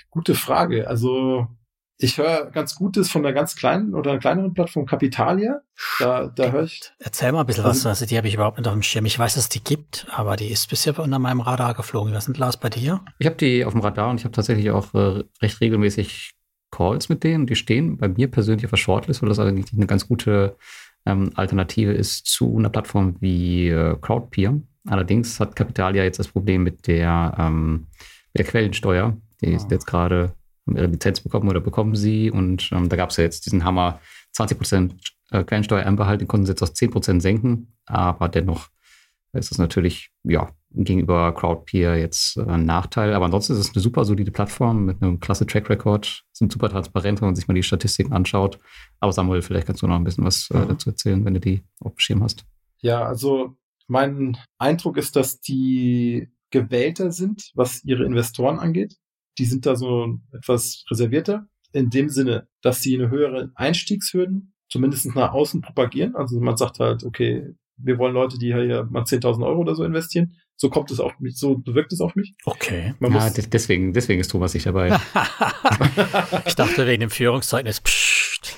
gute 0.10 0.36
Frage. 0.36 0.88
Also, 0.88 1.48
ich 1.98 2.18
höre 2.18 2.52
ganz 2.52 2.76
Gutes 2.76 3.10
von 3.10 3.26
einer 3.26 3.34
ganz 3.34 3.56
kleinen 3.56 3.94
oder 3.94 4.12
einer 4.12 4.20
kleineren 4.20 4.54
Plattform 4.54 4.86
Capitalia. 4.86 5.62
Da, 6.00 6.28
da 6.28 6.52
höre 6.52 6.64
ich. 6.64 6.82
Erzähl 7.00 7.32
mal 7.32 7.42
ein 7.42 7.46
bisschen 7.46 7.64
also, 7.64 7.86
was. 7.86 8.02
Also 8.02 8.06
die 8.06 8.18
habe 8.18 8.28
ich 8.28 8.34
überhaupt 8.34 8.58
nicht 8.58 8.68
auf 8.68 8.74
dem 8.74 8.84
Schirm. 8.84 9.06
Ich 9.06 9.18
weiß, 9.18 9.36
dass 9.36 9.44
es 9.44 9.50
die 9.50 9.64
gibt, 9.64 10.06
aber 10.10 10.36
die 10.36 10.48
ist 10.48 10.70
bisher 10.70 10.98
unter 11.00 11.20
meinem 11.20 11.42
Radar 11.42 11.74
geflogen. 11.74 12.14
Was 12.14 12.26
sind 12.26 12.38
Lars 12.38 12.58
bei 12.58 12.70
dir? 12.70 13.02
Ich 13.20 13.28
habe 13.28 13.38
die 13.38 13.64
auf 13.64 13.74
dem 13.74 13.82
Radar 13.82 14.10
und 14.10 14.20
ich 14.20 14.26
habe 14.26 14.34
tatsächlich 14.34 14.70
auch 14.72 14.94
äh, 14.94 15.24
recht 15.42 15.62
regelmäßig 15.62 16.32
Calls 16.72 17.08
mit 17.08 17.24
denen. 17.24 17.48
Die 17.48 17.56
stehen 17.56 17.98
bei 17.98 18.10
mir 18.10 18.30
persönlich 18.30 18.66
auf 18.66 18.72
der 18.72 18.78
Shortlist, 18.78 19.22
weil 19.22 19.30
das 19.30 19.40
eigentlich 19.40 19.72
eine 19.74 19.88
ganz 19.88 20.08
gute 20.08 20.58
ähm, 21.06 21.32
Alternative 21.36 21.94
ist 21.94 22.26
zu 22.26 22.58
einer 22.58 22.70
Plattform 22.70 23.16
wie 23.22 23.70
äh, 23.70 23.96
Crowdpeer. 24.02 24.60
Allerdings 24.88 25.40
hat 25.40 25.56
Capitalia 25.56 26.04
jetzt 26.04 26.20
das 26.20 26.28
Problem 26.28 26.64
mit 26.64 26.88
der, 26.88 27.36
ähm, 27.40 27.88
mit 28.34 28.40
der 28.40 28.46
Quellensteuer. 28.46 29.16
Die 29.42 29.54
oh. 29.54 29.56
ist 29.56 29.72
jetzt 29.72 29.88
gerade 29.88 30.34
ihre 30.68 30.88
Lizenz 30.88 31.22
bekommen 31.22 31.50
oder 31.50 31.60
bekommen 31.60 31.96
sie. 31.96 32.32
Und 32.32 32.70
ähm, 32.72 32.90
da 32.90 32.96
gab 32.96 33.12
es 33.12 33.18
ja 33.18 33.24
jetzt 33.24 33.46
diesen 33.46 33.64
Hammer 33.64 34.00
20 34.34 34.58
Prozent 34.58 35.16
äh, 35.32 35.44
Quellensteuer 35.44 35.86
einbehalten, 35.86 36.20
den 36.20 36.28
konnten 36.28 36.46
sie 36.46 36.52
jetzt 36.52 36.64
auf 36.64 36.74
10 36.74 36.92
Prozent 36.92 37.22
senken. 37.22 37.74
Aber 37.86 38.30
dennoch 38.30 38.70
ist 39.34 39.52
es 39.52 39.58
natürlich, 39.58 40.12
ja, 40.24 40.50
gegenüber 40.72 41.34
Crowdpeer 41.34 41.98
jetzt 41.98 42.38
äh, 42.38 42.44
ein 42.44 42.66
Nachteil. 42.66 43.14
Aber 43.14 43.26
ansonsten 43.26 43.54
ist 43.54 43.60
es 43.60 43.74
eine 43.74 43.82
super 43.82 44.06
solide 44.06 44.32
Plattform 44.32 44.86
mit 44.86 45.02
einem 45.02 45.20
klasse 45.20 45.46
Track 45.46 45.70
Record. 45.70 46.24
Sind 46.34 46.52
super 46.52 46.70
transparent, 46.70 47.22
wenn 47.22 47.30
man 47.30 47.36
sich 47.36 47.48
mal 47.48 47.54
die 47.54 47.64
Statistiken 47.64 48.14
anschaut. 48.14 48.60
Aber 49.00 49.12
Samuel, 49.12 49.42
vielleicht 49.42 49.68
kannst 49.68 49.82
du 49.82 49.88
noch 49.88 49.96
ein 49.96 50.04
bisschen 50.04 50.26
was 50.26 50.50
äh, 50.52 50.58
mhm. 50.58 50.70
dazu 50.70 50.90
erzählen, 50.90 51.24
wenn 51.26 51.34
du 51.34 51.40
die 51.40 51.64
auf 51.80 51.94
dem 51.94 52.00
Schirm 52.00 52.24
hast. 52.24 52.46
Ja, 52.82 53.04
also 53.04 53.56
mein 53.88 54.38
Eindruck 54.58 54.98
ist, 54.98 55.16
dass 55.16 55.40
die 55.40 56.30
gewählter 56.50 57.12
sind, 57.12 57.52
was 57.56 57.84
ihre 57.84 58.06
Investoren 58.06 58.60
angeht 58.60 58.98
die 59.38 59.46
sind 59.46 59.66
da 59.66 59.76
so 59.76 60.20
etwas 60.32 60.86
reservierter. 60.90 61.48
In 61.72 61.90
dem 61.90 62.10
Sinne, 62.10 62.48
dass 62.62 62.82
sie 62.82 62.96
eine 62.96 63.10
höhere 63.10 63.52
Einstiegshürden 63.56 64.54
zumindest 64.70 65.14
nach 65.16 65.34
außen 65.34 65.62
propagieren. 65.62 66.16
Also 66.16 66.40
man 66.40 66.58
sagt 66.58 66.80
halt, 66.80 67.04
okay, 67.04 67.54
wir 67.78 67.98
wollen 67.98 68.14
Leute, 68.14 68.38
die 68.38 68.54
hier 68.54 68.88
mal 68.90 69.04
10.000 69.04 69.46
Euro 69.46 69.60
oder 69.60 69.76
so 69.76 69.84
investieren. 69.84 70.36
So 70.56 70.70
kommt 70.70 70.90
es 70.90 71.02
auf 71.02 71.12
mich, 71.20 71.38
so 71.38 71.62
wirkt 71.66 71.92
es 71.92 72.00
auf 72.00 72.16
mich. 72.16 72.34
Okay. 72.46 72.94
Man 73.00 73.14
ja, 73.14 73.30
deswegen, 73.30 73.92
deswegen 73.92 74.22
ist 74.22 74.32
Thomas 74.32 74.54
nicht 74.54 74.66
dabei. 74.66 74.88
ich 76.46 76.56
dachte 76.56 76.88
wegen 76.88 77.02
dem 77.02 77.10
Führungszeugnis. 77.10 77.82
Psst. 77.82 78.56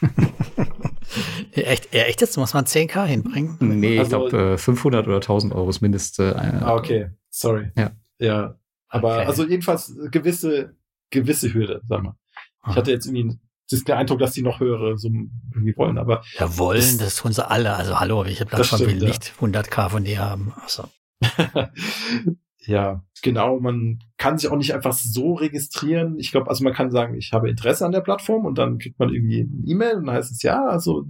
echt, 1.52 1.92
echt 1.92 2.20
jetzt 2.20 2.36
muss 2.36 2.54
man 2.54 2.64
10k 2.64 3.06
hinbringen? 3.06 3.56
Nee, 3.58 3.98
also, 3.98 4.24
ich 4.24 4.30
glaube 4.30 4.52
äh, 4.52 4.58
500 4.58 5.06
oder 5.08 5.16
1000 5.16 5.52
Euro 5.52 5.68
ist 5.68 5.80
mindest. 5.80 6.20
Äh, 6.20 6.32
ah, 6.32 6.76
okay. 6.76 7.10
Sorry. 7.28 7.72
Ja. 7.76 7.90
Ja, 8.20 8.56
aber 8.92 9.16
okay. 9.16 9.26
also 9.26 9.46
jedenfalls 9.46 9.94
gewisse, 10.10 10.76
gewisse 11.10 11.52
Hürde, 11.52 11.80
sag 11.88 12.02
mal. 12.02 12.14
Ich 12.68 12.76
hatte 12.76 12.90
jetzt 12.90 13.06
irgendwie 13.06 13.38
der 13.88 13.96
Eindruck, 13.96 14.18
dass 14.18 14.32
die 14.32 14.42
noch 14.42 14.60
höhere 14.60 14.98
Summen 14.98 15.50
irgendwie 15.54 15.74
wollen, 15.76 15.96
aber. 15.96 16.22
Ja, 16.38 16.58
wollen, 16.58 16.80
das, 16.80 16.98
das 16.98 17.16
tun 17.16 17.32
sie 17.32 17.48
alle. 17.48 17.74
Also 17.74 17.98
hallo, 17.98 18.24
welche 18.26 18.44
Plattform 18.44 18.80
stimmt, 18.80 19.00
will 19.00 19.02
ja. 19.02 19.08
nicht 19.08 19.32
100k 19.40 19.88
von 19.88 20.04
dir 20.04 20.18
haben? 20.18 20.52
Also. 20.62 20.84
ja, 22.66 23.02
genau. 23.22 23.58
Man 23.60 24.00
kann 24.18 24.36
sich 24.36 24.50
auch 24.50 24.56
nicht 24.56 24.74
einfach 24.74 24.92
so 24.92 25.32
registrieren. 25.32 26.18
Ich 26.18 26.32
glaube, 26.32 26.50
also 26.50 26.62
man 26.64 26.74
kann 26.74 26.90
sagen, 26.90 27.14
ich 27.14 27.32
habe 27.32 27.48
Interesse 27.48 27.86
an 27.86 27.92
der 27.92 28.02
Plattform 28.02 28.44
und 28.44 28.58
dann 28.58 28.78
kriegt 28.78 28.98
man 28.98 29.08
irgendwie 29.08 29.40
eine 29.40 29.66
E-Mail 29.66 29.96
und 29.96 30.06
dann 30.06 30.16
heißt 30.16 30.30
es 30.30 30.42
ja, 30.42 30.66
also 30.66 31.06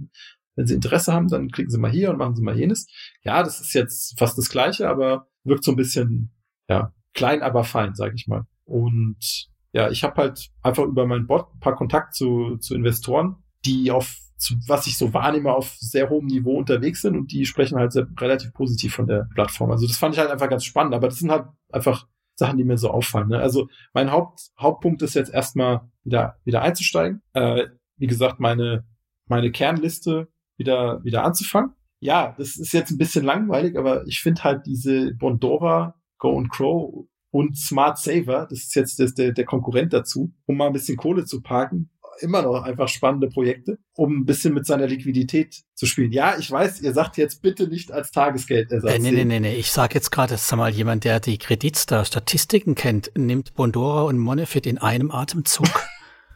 wenn 0.55 0.65
Sie 0.65 0.75
Interesse 0.75 1.11
haben, 1.11 1.27
dann 1.27 1.49
klicken 1.49 1.69
Sie 1.69 1.79
mal 1.79 1.91
hier 1.91 2.11
und 2.11 2.17
machen 2.17 2.35
Sie 2.35 2.43
mal 2.43 2.57
jenes. 2.57 2.87
Ja, 3.23 3.43
das 3.43 3.59
ist 3.59 3.73
jetzt 3.73 4.17
fast 4.17 4.37
das 4.37 4.49
Gleiche, 4.49 4.87
aber 4.87 5.27
wirkt 5.43 5.65
so 5.65 5.71
ein 5.71 5.77
bisschen, 5.77 6.31
ja, 6.69 6.93
klein, 7.13 7.41
aber 7.41 7.63
fein, 7.63 7.95
sage 7.95 8.15
ich 8.15 8.27
mal. 8.27 8.45
Und 8.65 9.49
ja, 9.71 9.89
ich 9.89 10.03
habe 10.03 10.21
halt 10.21 10.49
einfach 10.61 10.83
über 10.83 11.05
meinen 11.05 11.27
Bot 11.27 11.53
ein 11.53 11.59
paar 11.59 11.75
Kontakt 11.75 12.13
zu, 12.13 12.57
zu 12.57 12.75
Investoren, 12.75 13.37
die 13.65 13.91
auf, 13.91 14.15
zu, 14.37 14.55
was 14.67 14.87
ich 14.87 14.97
so 14.97 15.13
wahrnehme, 15.13 15.53
auf 15.53 15.75
sehr 15.79 16.09
hohem 16.09 16.27
Niveau 16.27 16.57
unterwegs 16.57 17.01
sind 17.01 17.15
und 17.15 17.31
die 17.31 17.45
sprechen 17.45 17.77
halt 17.77 17.91
sehr, 17.91 18.07
relativ 18.19 18.53
positiv 18.53 18.93
von 18.93 19.07
der 19.07 19.27
Plattform. 19.33 19.71
Also 19.71 19.87
das 19.87 19.97
fand 19.97 20.13
ich 20.13 20.19
halt 20.19 20.31
einfach 20.31 20.49
ganz 20.49 20.63
spannend, 20.63 20.93
aber 20.93 21.07
das 21.07 21.17
sind 21.17 21.31
halt 21.31 21.47
einfach 21.71 22.07
Sachen, 22.35 22.57
die 22.57 22.63
mir 22.63 22.77
so 22.77 22.89
auffallen. 22.89 23.29
Ne? 23.29 23.39
Also 23.39 23.67
mein 23.93 24.11
Haupt, 24.11 24.51
Hauptpunkt 24.59 25.01
ist 25.01 25.15
jetzt 25.15 25.33
erstmal 25.33 25.81
wieder, 26.03 26.37
wieder 26.43 26.61
einzusteigen. 26.61 27.21
Äh, 27.33 27.67
wie 27.97 28.07
gesagt, 28.07 28.39
meine, 28.39 28.85
meine 29.27 29.51
Kernliste 29.51 30.27
wieder, 30.57 31.03
wieder 31.03 31.23
anzufangen. 31.23 31.73
Ja, 31.99 32.35
das 32.37 32.57
ist 32.57 32.73
jetzt 32.73 32.91
ein 32.91 32.97
bisschen 32.97 33.23
langweilig, 33.23 33.77
aber 33.77 34.05
ich 34.07 34.19
finde 34.19 34.43
halt 34.43 34.65
diese 34.65 35.13
Bondora 35.15 35.95
Go 36.23 36.37
and 36.37 36.49
Crow 36.49 37.05
und 37.31 37.57
Smart 37.57 37.97
Saver, 37.97 38.47
das 38.49 38.59
ist 38.59 38.75
jetzt 38.75 38.99
das, 38.99 39.13
der, 39.13 39.33
der 39.33 39.43
Konkurrent 39.43 39.91
dazu, 39.91 40.31
um 40.45 40.55
mal 40.55 40.67
ein 40.67 40.73
bisschen 40.73 40.95
Kohle 40.95 41.25
zu 41.25 41.41
parken. 41.41 41.89
Immer 42.21 42.43
noch 42.43 42.63
einfach 42.63 42.87
spannende 42.87 43.27
Projekte, 43.27 43.79
um 43.95 44.19
ein 44.19 44.25
bisschen 44.25 44.53
mit 44.53 44.65
seiner 44.65 44.87
Liquidität 44.87 45.63
zu 45.73 45.85
spielen. 45.85 46.11
Ja, 46.13 46.37
ich 46.37 46.49
weiß, 46.49 46.81
ihr 46.81 46.93
sagt 46.93 47.17
jetzt 47.17 47.41
bitte 47.41 47.67
nicht 47.67 47.91
als 47.91 48.11
Tagesgeldersatz. 48.11 48.93
Äh, 48.93 48.99
nee, 48.99 49.11
nee, 49.11 49.25
nee, 49.25 49.39
nee. 49.39 49.55
Ich 49.55 49.71
sage 49.71 49.95
jetzt 49.95 50.11
gerade, 50.11 50.37
sag 50.37 50.57
mal, 50.57 50.69
jemand, 50.71 51.03
der 51.03 51.19
die 51.19 51.37
Kreditstar-Statistiken 51.39 52.75
kennt, 52.75 53.11
nimmt 53.17 53.55
Bondora 53.55 54.03
und 54.03 54.19
Monefit 54.19 54.65
in 54.65 54.77
einem 54.77 55.11
Atemzug. 55.11 55.67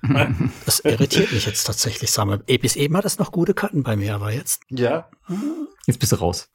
das 0.66 0.80
irritiert 0.80 1.32
mich 1.32 1.46
jetzt 1.46 1.64
tatsächlich, 1.64 2.12
sag 2.12 2.26
mal. 2.26 2.40
Bis 2.40 2.76
eben 2.76 2.98
hat 2.98 3.06
das 3.06 3.20
noch 3.20 3.32
gute 3.32 3.54
Karten 3.54 3.84
bei 3.84 3.96
mir, 3.96 4.16
aber 4.16 4.34
jetzt. 4.34 4.64
Ja. 4.70 5.10
Jetzt 5.88 6.00
bist 6.00 6.12
du 6.12 6.18
raus. 6.18 6.50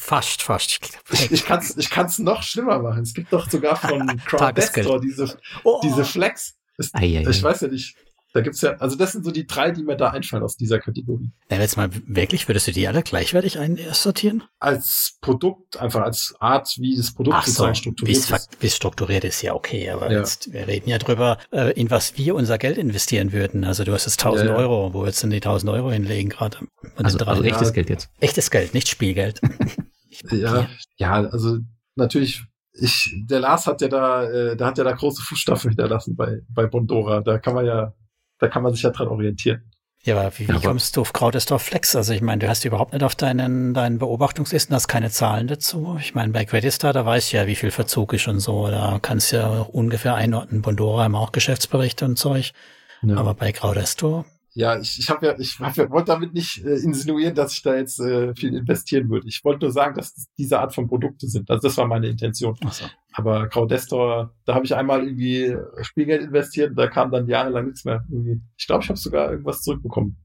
Fast, 0.00 0.40
fast. 0.40 0.78
Ich, 1.10 1.32
ich 1.32 1.44
kann 1.44 1.58
es 1.58 1.76
ich 1.76 1.90
kann's 1.90 2.20
noch 2.20 2.44
schlimmer 2.44 2.78
machen. 2.78 3.02
Es 3.02 3.12
gibt 3.12 3.32
doch 3.32 3.50
sogar 3.50 3.74
von 3.76 4.06
CrowdDestor 4.24 5.00
diese, 5.00 5.36
oh. 5.64 5.80
diese 5.82 6.04
Flex. 6.04 6.54
Ist, 6.76 6.94
ei, 6.94 7.18
ei, 7.18 7.28
ich 7.28 7.42
weiß 7.42 7.62
ja 7.62 7.68
nicht, 7.68 7.96
da 8.38 8.42
gibt's 8.42 8.60
ja, 8.60 8.76
also 8.76 8.94
das 8.94 9.10
sind 9.10 9.24
so 9.24 9.32
die 9.32 9.48
drei, 9.48 9.72
die 9.72 9.82
mir 9.82 9.96
da 9.96 10.10
einfallen 10.10 10.44
aus 10.44 10.56
dieser 10.56 10.78
Kategorie. 10.78 11.32
Ja, 11.50 11.58
jetzt 11.58 11.76
mal 11.76 11.90
wirklich, 12.06 12.46
würdest 12.46 12.68
du 12.68 12.72
die 12.72 12.86
alle 12.86 13.02
gleichwertig 13.02 13.58
einsortieren? 13.58 14.44
Als 14.60 15.18
Produkt, 15.20 15.76
einfach 15.76 16.02
als 16.02 16.36
Art, 16.38 16.76
wie 16.78 16.96
das 16.96 17.12
Produkt 17.12 17.36
Ach 17.36 17.46
so, 17.48 17.74
strukturiert 17.74 18.16
ist. 18.16 18.48
Wie 18.60 18.66
es 18.68 18.76
strukturiert 18.76 19.24
ist, 19.24 19.42
ja 19.42 19.54
okay, 19.54 19.90
aber 19.90 20.12
ja. 20.12 20.20
Jetzt, 20.20 20.52
wir 20.52 20.68
reden 20.68 20.88
ja 20.88 20.98
drüber, 20.98 21.38
äh, 21.50 21.72
in 21.72 21.90
was 21.90 22.16
wir 22.16 22.36
unser 22.36 22.58
Geld 22.58 22.78
investieren 22.78 23.32
würden. 23.32 23.64
Also 23.64 23.82
du 23.82 23.92
hast 23.92 24.06
jetzt 24.06 24.20
1000 24.20 24.50
ja, 24.50 24.54
ja. 24.54 24.58
Euro, 24.60 24.94
wo 24.94 25.00
würdest 25.00 25.20
du 25.20 25.26
denn 25.26 25.32
die 25.32 25.36
1000 25.38 25.72
Euro 25.72 25.90
hinlegen 25.90 26.28
gerade? 26.30 26.58
Also, 26.94 27.18
also 27.18 27.42
echtes 27.42 27.72
Geld 27.72 27.90
jetzt. 27.90 28.08
Echtes 28.20 28.52
Geld, 28.52 28.72
nicht 28.72 28.88
Spielgeld. 28.88 29.40
ja, 30.30 30.68
ja, 30.96 31.12
also 31.24 31.58
natürlich 31.96 32.44
ich, 32.80 33.12
der 33.28 33.40
Lars 33.40 33.66
hat 33.66 33.80
ja 33.80 33.88
da, 33.88 34.22
äh, 34.24 34.56
der 34.56 34.66
hat 34.66 34.78
ja 34.78 34.84
da 34.84 34.92
große 34.92 35.22
Fußstapfen 35.22 35.70
hinterlassen 35.70 36.14
bei, 36.14 36.42
bei 36.48 36.66
Bondora. 36.66 37.20
Da 37.20 37.38
kann 37.38 37.54
man 37.54 37.66
ja 37.66 37.94
da 38.38 38.48
kann 38.48 38.62
man 38.62 38.72
sich 38.72 38.82
ja 38.82 38.90
dran 38.90 39.08
orientieren. 39.08 39.70
Ja, 40.04 40.18
aber 40.18 40.38
wie, 40.38 40.48
wie 40.48 40.52
aber 40.52 40.60
kommst 40.60 40.96
du 40.96 41.00
auf 41.00 41.12
Krautesdorf 41.12 41.62
Flex? 41.62 41.96
Also 41.96 42.12
ich 42.12 42.22
meine, 42.22 42.38
du 42.38 42.48
hast 42.48 42.64
überhaupt 42.64 42.92
nicht 42.92 43.02
auf 43.02 43.14
deinen, 43.14 43.74
deinen 43.74 43.98
Beobachtungslisten, 43.98 44.74
hast 44.74 44.88
keine 44.88 45.10
Zahlen 45.10 45.48
dazu. 45.48 45.98
Ich 46.00 46.14
meine, 46.14 46.32
bei 46.32 46.44
Creditstar, 46.44 46.92
da 46.92 47.04
weißt 47.04 47.32
du 47.32 47.36
ja, 47.36 47.46
wie 47.46 47.56
viel 47.56 47.70
Verzug 47.70 48.12
ist 48.12 48.28
und 48.28 48.40
so. 48.40 48.68
Da 48.68 48.98
kannst 49.02 49.32
du 49.32 49.36
ja 49.36 49.48
ungefähr 49.60 50.14
einordnen. 50.14 50.62
Bondora 50.62 51.04
haben 51.04 51.16
auch 51.16 51.32
Geschäftsberichte 51.32 52.04
und 52.04 52.16
Zeug. 52.16 52.52
Ja. 53.02 53.16
Aber 53.16 53.34
bei 53.34 53.52
Krautestor 53.52 54.24
ja, 54.58 54.76
ich, 54.76 54.98
ich 54.98 55.08
habe 55.08 55.24
ja, 55.24 55.38
ich 55.38 55.60
hab 55.60 55.76
ja, 55.76 55.88
wollte 55.88 56.10
damit 56.10 56.34
nicht 56.34 56.64
äh, 56.64 56.74
insinuieren, 56.78 57.36
dass 57.36 57.52
ich 57.52 57.62
da 57.62 57.76
jetzt 57.76 58.00
äh, 58.00 58.34
viel 58.34 58.56
investieren 58.56 59.08
würde. 59.08 59.28
Ich 59.28 59.44
wollte 59.44 59.66
nur 59.66 59.72
sagen, 59.72 59.94
dass 59.94 60.14
das 60.14 60.26
diese 60.36 60.58
Art 60.58 60.74
von 60.74 60.88
Produkte 60.88 61.28
sind. 61.28 61.48
Also 61.48 61.68
das 61.68 61.76
war 61.76 61.86
meine 61.86 62.08
Intention. 62.08 62.56
So. 62.68 62.86
Aber 63.12 63.46
Crowdestor, 63.46 64.34
da 64.46 64.54
habe 64.56 64.64
ich 64.64 64.74
einmal 64.74 65.04
irgendwie 65.04 65.56
Spielgeld 65.82 66.22
investiert, 66.22 66.76
da 66.76 66.88
kam 66.88 67.12
dann 67.12 67.28
jahrelang 67.28 67.66
nichts 67.66 67.84
mehr. 67.84 68.04
Irgendwie. 68.10 68.40
Ich 68.56 68.66
glaube, 68.66 68.82
ich 68.82 68.88
habe 68.88 68.98
sogar 68.98 69.30
irgendwas 69.30 69.62
zurückbekommen. 69.62 70.16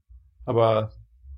Aber 0.46 0.90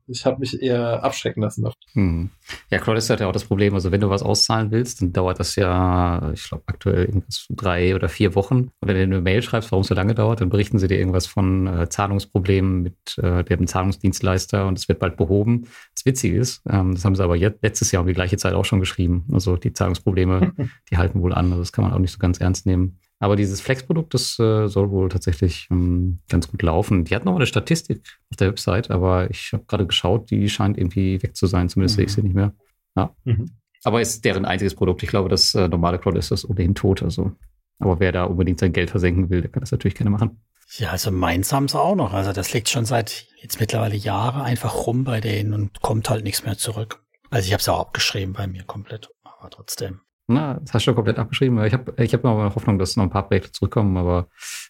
ich 0.08 0.24
habe 0.24 0.40
mich 0.40 0.60
eher 0.60 1.02
abschrecken 1.02 1.42
lassen. 1.42 1.62
Davon. 1.62 1.76
Hm. 1.92 2.30
Ja, 2.70 2.78
Claudius 2.78 3.10
hat 3.10 3.20
ja 3.20 3.26
auch 3.26 3.32
das 3.32 3.44
Problem, 3.44 3.74
also 3.74 3.92
wenn 3.92 4.00
du 4.00 4.10
was 4.10 4.22
auszahlen 4.22 4.70
willst, 4.70 5.02
dann 5.02 5.12
dauert 5.12 5.40
das 5.40 5.56
ja, 5.56 6.30
ich 6.32 6.48
glaube, 6.48 6.64
aktuell 6.66 7.06
irgendwas 7.06 7.46
drei 7.50 7.94
oder 7.94 8.08
vier 8.08 8.34
Wochen. 8.34 8.70
Und 8.80 8.88
wenn 8.88 8.96
du 8.96 9.02
eine 9.02 9.20
Mail 9.20 9.42
schreibst, 9.42 9.72
warum 9.72 9.82
es 9.82 9.88
so 9.88 9.94
lange 9.94 10.14
dauert, 10.14 10.40
dann 10.40 10.48
berichten 10.48 10.78
sie 10.78 10.88
dir 10.88 10.98
irgendwas 10.98 11.26
von 11.26 11.66
äh, 11.66 11.88
Zahlungsproblemen 11.88 12.82
mit 12.82 13.18
äh, 13.18 13.44
dem 13.44 13.66
Zahlungsdienstleister 13.66 14.66
und 14.66 14.78
es 14.78 14.88
wird 14.88 14.98
bald 14.98 15.16
behoben. 15.16 15.68
Das 15.94 16.04
Witzige 16.04 16.38
ist, 16.38 16.62
ähm, 16.68 16.94
das 16.94 17.04
haben 17.04 17.16
sie 17.16 17.24
aber 17.24 17.36
jetzt, 17.36 17.62
letztes 17.62 17.92
Jahr 17.92 18.02
um 18.02 18.06
die 18.06 18.14
gleiche 18.14 18.36
Zeit 18.36 18.54
auch 18.54 18.64
schon 18.64 18.80
geschrieben. 18.80 19.26
Also 19.32 19.56
die 19.56 19.72
Zahlungsprobleme, 19.72 20.52
die 20.90 20.96
halten 20.96 21.20
wohl 21.20 21.32
an. 21.32 21.46
Also 21.46 21.58
das 21.58 21.72
kann 21.72 21.84
man 21.84 21.92
auch 21.92 21.98
nicht 21.98 22.12
so 22.12 22.18
ganz 22.18 22.40
ernst 22.40 22.66
nehmen. 22.66 22.98
Aber 23.18 23.36
dieses 23.36 23.60
Flex-Produkt, 23.60 24.12
das 24.12 24.38
äh, 24.38 24.68
soll 24.68 24.90
wohl 24.90 25.08
tatsächlich 25.08 25.68
ähm, 25.70 26.20
ganz 26.28 26.48
gut 26.48 26.62
laufen. 26.62 27.04
Die 27.04 27.14
hat 27.14 27.24
noch 27.24 27.34
eine 27.34 27.46
Statistik 27.46 28.02
auf 28.30 28.36
der 28.36 28.48
Website, 28.48 28.90
aber 28.90 29.30
ich 29.30 29.52
habe 29.52 29.64
gerade 29.66 29.86
geschaut, 29.86 30.30
die 30.30 30.48
scheint 30.50 30.76
irgendwie 30.76 31.22
weg 31.22 31.34
zu 31.34 31.46
sein. 31.46 31.68
Zumindest 31.68 31.96
mhm. 31.96 31.96
sehe 31.96 32.06
ich 32.06 32.12
sie 32.12 32.22
nicht 32.22 32.34
mehr. 32.34 32.52
Ja. 32.94 33.14
Mhm. 33.24 33.50
Aber 33.84 34.02
ist 34.02 34.24
deren 34.24 34.44
einziges 34.44 34.74
Produkt. 34.74 35.02
Ich 35.02 35.08
glaube, 35.08 35.28
das 35.28 35.54
äh, 35.54 35.68
normale 35.68 35.98
Cloud 35.98 36.16
ist 36.16 36.30
das 36.30 36.48
ohnehin 36.48 36.74
tot. 36.74 37.02
Also. 37.02 37.32
Aber 37.78 38.00
wer 38.00 38.12
da 38.12 38.24
unbedingt 38.24 38.58
sein 38.58 38.72
Geld 38.72 38.90
versenken 38.90 39.30
will, 39.30 39.42
der 39.42 39.50
kann 39.50 39.60
das 39.60 39.70
natürlich 39.70 39.94
gerne 39.94 40.10
machen. 40.10 40.42
Ja, 40.78 40.90
also 40.90 41.10
meins 41.10 41.52
haben 41.52 41.68
sie 41.68 41.80
auch 41.80 41.94
noch. 41.94 42.12
Also 42.12 42.32
das 42.32 42.52
liegt 42.52 42.68
schon 42.68 42.84
seit 42.84 43.28
jetzt 43.40 43.60
mittlerweile 43.60 43.96
Jahre 43.96 44.42
einfach 44.42 44.86
rum 44.86 45.04
bei 45.04 45.20
denen 45.20 45.54
und 45.54 45.80
kommt 45.80 46.10
halt 46.10 46.24
nichts 46.24 46.44
mehr 46.44 46.58
zurück. 46.58 47.02
Also 47.30 47.46
ich 47.46 47.52
habe 47.52 47.60
es 47.60 47.68
auch 47.68 47.78
abgeschrieben 47.78 48.32
bei 48.32 48.46
mir 48.46 48.64
komplett, 48.64 49.08
aber 49.22 49.50
trotzdem. 49.50 50.00
Na, 50.28 50.54
das 50.54 50.74
hast 50.74 50.82
du 50.82 50.86
schon 50.86 50.94
komplett 50.96 51.18
abgeschrieben. 51.18 51.62
Ich 51.64 51.72
habe 51.72 51.94
ich 52.02 52.12
hab 52.12 52.24
noch 52.24 52.54
Hoffnung, 52.54 52.80
dass 52.80 52.96
noch 52.96 53.04
ein 53.04 53.10
paar 53.10 53.28
Projekte 53.28 53.52
zurückkommen, 53.52 53.96
aber 53.96 54.28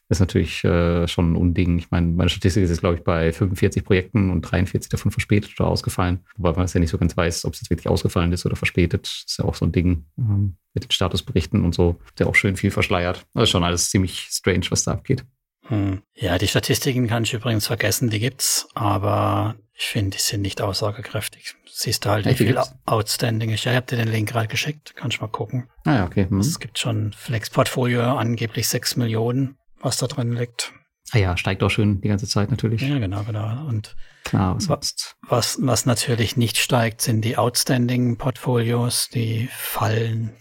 das 0.09 0.19
ist 0.19 0.21
natürlich 0.21 0.63
äh, 0.65 1.09
schon 1.09 1.33
ein 1.33 1.37
Unding. 1.37 1.79
Ich 1.79 1.91
meine, 1.91 2.09
meine 2.09 2.29
Statistik 2.29 2.63
ist 2.63 2.71
jetzt, 2.71 2.81
glaube 2.81 2.97
ich, 2.97 3.05
bei 3.05 3.33
45 3.33 3.83
Projekten 3.83 4.31
und 4.31 4.43
43 4.43 4.91
davon 4.91 5.11
verspätet 5.11 5.59
oder 5.59 5.71
ausgefallen. 5.71 6.21
Wobei 6.37 6.53
man 6.53 6.67
es 6.67 6.75
ja 6.75 6.81
nicht 6.81 6.91
so 6.91 6.99
ganz 6.99 7.17
weiß, 7.17 7.47
ob 7.47 7.55
es 7.55 7.61
jetzt 7.61 7.71
wirklich 7.71 7.89
ausgefallen 7.89 8.33
ist 8.33 8.45
oder 8.45 8.57
verspätet. 8.57 9.07
Das 9.07 9.25
ist 9.27 9.39
ja 9.39 9.47
auch 9.47 9.55
so 9.55 9.65
ein 9.65 9.73
Ding 9.73 10.05
ähm, 10.19 10.57
mit 10.75 10.85
den 10.85 10.91
Statusberichten 10.91 11.65
und 11.65 11.75
so, 11.75 11.97
der 12.19 12.27
auch 12.27 12.35
schön 12.35 12.57
viel 12.57 12.71
verschleiert. 12.71 13.25
Das 13.33 13.45
ist 13.45 13.51
schon 13.51 13.65
alles 13.65 13.89
ziemlich 13.89 14.29
strange, 14.31 14.67
was 14.69 14.85
da 14.85 14.93
abgeht. 14.93 15.25
Hm. 15.69 16.03
Ja, 16.15 16.37
die 16.37 16.49
Statistiken 16.49 17.07
kann 17.07 17.25
ich 17.25 17.33
übrigens 17.33 17.67
vergessen, 17.67 18.11
die 18.11 18.21
gibt's, 18.21 18.69
aber 18.75 19.57
ich 19.79 19.87
finde, 19.87 20.17
die 20.17 20.23
sind 20.23 20.43
nicht 20.43 20.61
aussagekräftig. 20.61 21.55
Siehst 21.71 22.05
du 22.05 22.11
halt, 22.11 22.25
wie 22.25 22.35
viel 22.35 22.47
gibt's? 22.47 22.75
outstanding 22.87 23.51
ist. 23.51 23.65
Ja, 23.65 23.73
ich 23.73 23.77
habe 23.77 23.87
dir 23.87 23.97
den 23.97 24.09
Link 24.09 24.31
gerade 24.31 24.49
geschickt, 24.49 24.95
kannst 24.97 25.21
mal 25.21 25.27
gucken. 25.29 25.69
Ah 25.85 25.97
ja, 25.97 26.05
okay. 26.07 26.27
Hm. 26.29 26.41
Es 26.41 26.59
gibt 26.59 26.79
schon 26.79 27.13
Flex-Portfolio, 27.13 28.03
angeblich 28.17 28.69
6 28.69 28.97
Millionen, 28.97 29.59
was 29.81 29.99
da 29.99 30.07
drin 30.07 30.33
liegt. 30.33 30.73
Ah 31.13 31.19
ja, 31.19 31.37
steigt 31.37 31.63
auch 31.63 31.69
schön 31.71 32.01
die 32.01 32.09
ganze 32.09 32.27
Zeit 32.27 32.51
natürlich. 32.51 32.81
Ja, 32.81 32.99
genau, 32.99 33.23
genau. 33.25 33.67
Und 33.67 33.95
Klar, 34.25 34.57
was, 34.67 35.17
was, 35.21 35.59
was 35.61 35.87
natürlich 35.87 36.37
nicht 36.37 36.57
steigt, 36.57 37.01
sind 37.01 37.21
die 37.23 37.37
outstanding 37.37 38.17
Portfolios, 38.17 39.09
die 39.13 39.49
fallen 39.53 40.33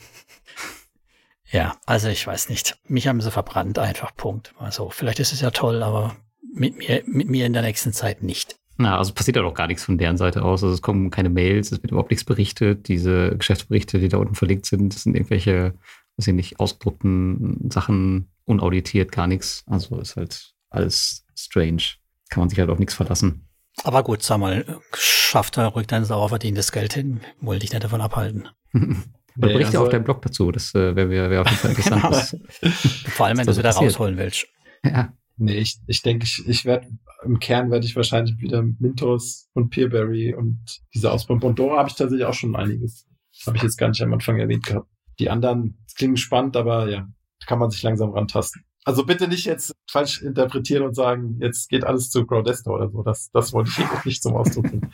ja, 1.56 1.78
also 1.86 2.10
ich 2.10 2.26
weiß 2.26 2.50
nicht. 2.50 2.78
Mich 2.88 3.08
haben 3.08 3.22
sie 3.22 3.32
verbrannt, 3.32 3.80
einfach 3.80 4.16
Punkt. 4.16 4.54
Also 4.58 4.90
vielleicht 4.90 5.20
ist 5.20 5.32
es 5.32 5.42
ja 5.42 5.52
toll, 5.52 5.84
aber 5.84 6.18
mit 6.54 6.78
mir, 6.78 7.04
mit 7.06 7.30
mir 7.30 7.46
in 7.46 7.54
der 7.54 7.62
nächsten 7.62 7.94
Zeit 7.94 8.24
nicht. 8.24 8.58
Na, 8.78 8.98
also 8.98 9.14
passiert 9.14 9.38
ja 9.38 9.44
doch 9.44 9.54
gar 9.54 9.68
nichts 9.68 9.86
von 9.86 9.98
deren 9.98 10.18
Seite 10.18 10.44
aus. 10.44 10.64
Also 10.64 10.74
es 10.74 10.82
kommen 10.82 11.10
keine 11.10 11.30
Mails, 11.30 11.72
es 11.72 11.82
wird 11.82 11.92
überhaupt 11.92 12.12
nichts 12.12 12.26
berichtet. 12.26 12.88
Diese 12.88 13.36
Geschäftsberichte, 13.38 14.00
die 14.00 14.10
da 14.10 14.18
unten 14.18 14.36
verlinkt 14.36 14.66
sind, 14.66 14.94
das 14.94 15.04
sind 15.04 15.16
irgendwelche, 15.16 15.74
weiß 16.18 16.28
ich 16.28 16.34
nicht, 16.34 16.60
ausgedruckten 16.60 17.70
Sachen, 17.72 18.30
unauditiert, 18.46 19.12
gar 19.12 19.28
nichts. 19.28 19.64
Also 19.68 20.00
ist 20.00 20.18
halt 20.18 20.54
alles 20.70 21.26
strange. 21.36 21.84
Kann 22.30 22.42
man 22.42 22.50
sich 22.50 22.60
halt 22.60 22.70
auf 22.70 22.80
nichts 22.80 22.96
verlassen. 22.96 23.48
Aber 23.84 24.04
gut, 24.04 24.24
sag 24.24 24.40
mal, 24.40 24.66
schafft 24.94 25.58
er 25.58 25.68
ruhig 25.68 25.88
dein 25.88 26.06
sauer 26.06 26.30
verdientes 26.30 26.72
Geld 26.72 26.94
hin. 26.94 27.22
Wollte 27.42 27.62
dich 27.62 27.72
nicht 27.72 27.84
davon 27.84 28.02
abhalten. 28.02 28.48
Oder 28.74 29.48
berichte 29.50 29.68
also, 29.68 29.84
auf 29.84 29.90
deinem 29.90 30.06
Blog 30.06 30.22
dazu. 30.22 30.52
Das 30.52 30.74
äh, 30.76 30.96
wäre 30.96 31.30
wär, 31.30 31.42
auf 31.42 31.48
jeden 31.48 31.60
Fall 31.60 31.72
interessant. 32.02 32.42
genau. 32.62 32.74
Vor 33.10 33.26
allem, 33.26 33.38
wenn 33.38 33.46
du 33.46 33.52
es 33.52 33.58
wieder 33.58 33.72
rausholen 33.72 34.18
willst. 34.18 34.48
Ja. 34.84 35.14
Nee, 35.38 35.58
ich, 35.58 35.80
ich 35.88 36.02
denke, 36.02 36.26
ich, 36.26 36.48
ich 36.48 36.66
werde 36.66 36.88
im 37.24 37.40
Kern 37.40 37.72
werde 37.72 37.86
ich 37.86 37.96
wahrscheinlich 37.96 38.38
wieder 38.38 38.62
Mintos 38.62 39.50
und 39.54 39.70
Peerberry 39.70 40.34
und 40.34 40.82
diese 40.94 41.12
Ausbau. 41.12 41.36
Bondora 41.36 41.80
habe 41.80 41.90
ich 41.90 41.96
tatsächlich 41.96 42.26
auch 42.26 42.34
schon 42.34 42.56
einiges. 42.56 43.08
Habe 43.46 43.58
ich 43.58 43.64
jetzt 43.64 43.78
gar 43.78 43.90
nicht 43.90 44.02
am 44.02 44.14
Anfang 44.14 44.38
erwähnt 44.38 44.66
gehabt. 44.66 44.88
Die 45.20 45.30
anderen 45.30 45.84
klingen 45.98 46.18
spannend, 46.18 46.56
aber 46.56 46.90
ja, 46.90 47.08
kann 47.46 47.60
man 47.60 47.72
sich 47.72 47.84
langsam 47.84 48.12
rantasten. 48.12 48.64
Also 48.86 49.06
bitte 49.06 49.28
nicht 49.28 49.46
jetzt 49.46 49.74
falsch 49.90 50.22
interpretieren 50.22 50.84
und 50.84 50.96
sagen, 50.96 51.40
jetzt 51.42 51.70
geht 51.70 51.84
alles 51.84 52.10
zu 52.12 52.26
Crowdesta 52.26 52.70
oder 52.70 52.90
so. 52.90 53.02
Das, 53.02 53.30
das 53.32 53.52
wollte 53.52 53.72
ich 53.72 53.78
nicht 54.06 54.22
zum 54.22 54.36
Ausdruck 54.36 54.68
bringen. 54.70 54.92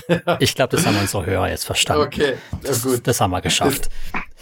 ich 0.40 0.54
glaube, 0.54 0.76
das 0.76 0.86
haben 0.86 0.96
unsere 0.98 1.26
Hörer 1.26 1.50
jetzt 1.50 1.64
verstanden. 1.64 2.04
Okay, 2.04 2.34
ja, 2.64 2.72
gut. 2.82 3.06
Das 3.06 3.20
haben 3.20 3.30
wir 3.30 3.40
geschafft. 3.40 3.88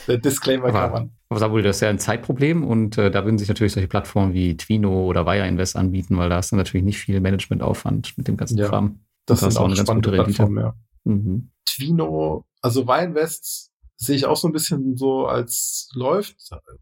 Der 0.07 0.19
Disclaimer 0.19 0.73
kann 0.73 0.93
man. 0.93 1.11
Aber 1.29 1.41
Samuel, 1.41 1.63
das 1.63 1.77
ist 1.77 1.83
ja 1.83 1.91
ein 1.91 1.99
Zeitproblem 1.99 2.65
und 2.65 2.99
äh, 2.99 3.11
da 3.11 3.25
würden 3.25 3.39
sich 3.39 3.49
natürlich 3.49 3.73
solche 3.73 3.89
Plattformen 3.89 4.35
wie 4.35 4.57
Twino 4.57 5.05
oder 5.05 5.27
Wire 5.27 5.47
Invest 5.47 5.77
anbieten, 5.77 6.17
weil 6.19 6.29
da 6.29 6.37
hast 6.37 6.53
du 6.53 6.57
natürlich 6.57 6.85
nicht 6.85 6.99
viel 6.99 7.21
Managementaufwand 7.21 8.17
mit 8.17 8.27
dem 8.27 8.37
ganzen 8.37 8.59
ja, 8.59 8.69
Kram. 8.69 9.01
Das, 9.27 9.41
das 9.41 9.51
ist 9.51 9.57
auch 9.57 9.67
eine 9.67 9.77
ganz 9.77 9.89
gute 9.89 10.13
Rendite. 10.13 10.43
Ja. 10.43 10.75
Mhm. 11.05 11.51
Twino, 11.67 12.45
also 12.63 12.87
Wire 12.87 13.05
Invest 13.05 13.70
sehe 14.01 14.17
ich 14.17 14.25
auch 14.25 14.37
so 14.37 14.49
ein 14.49 14.53
bisschen 14.53 14.97
so 14.97 15.27
als 15.27 15.91
läuft, 15.93 16.37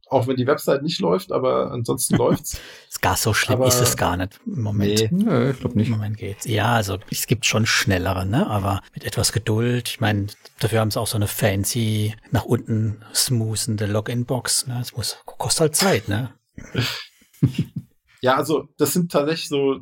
auch 0.08 0.28
wenn 0.28 0.36
die 0.36 0.46
Website 0.46 0.84
nicht 0.84 1.00
läuft, 1.00 1.32
aber 1.32 1.72
ansonsten 1.72 2.16
läuft's. 2.16 2.60
ist 2.88 3.02
gar 3.02 3.16
so 3.16 3.34
schlimm 3.34 3.58
aber 3.58 3.66
ist 3.66 3.80
es 3.80 3.96
gar 3.96 4.16
nicht 4.16 4.40
im 4.46 4.62
Moment. 4.62 5.10
Nee, 5.10 5.24
nee 5.24 5.50
ich 5.50 5.58
glaube 5.58 5.76
nicht. 5.76 5.88
Im 5.88 5.94
Moment 5.94 6.16
geht's. 6.16 6.46
Ja, 6.46 6.76
also 6.76 6.98
es 7.10 7.26
gibt 7.26 7.44
schon 7.44 7.66
schnellere, 7.66 8.24
ne? 8.24 8.46
Aber 8.48 8.82
mit 8.94 9.04
etwas 9.04 9.32
Geduld. 9.32 9.88
Ich 9.88 10.00
meine, 10.00 10.28
dafür 10.60 10.78
haben 10.80 10.92
sie 10.92 11.00
auch 11.00 11.08
so 11.08 11.16
eine 11.16 11.26
fancy 11.26 12.14
nach 12.30 12.44
unten 12.44 13.02
smoothende 13.12 13.86
Login-Box. 13.86 14.68
Ne? 14.68 14.76
Das 14.78 14.96
muss 14.96 15.16
kostet 15.24 15.60
halt 15.60 15.76
Zeit, 15.76 16.08
ne? 16.08 16.32
ja, 18.20 18.36
also 18.36 18.68
das 18.78 18.92
sind 18.92 19.10
tatsächlich 19.10 19.48
so, 19.48 19.80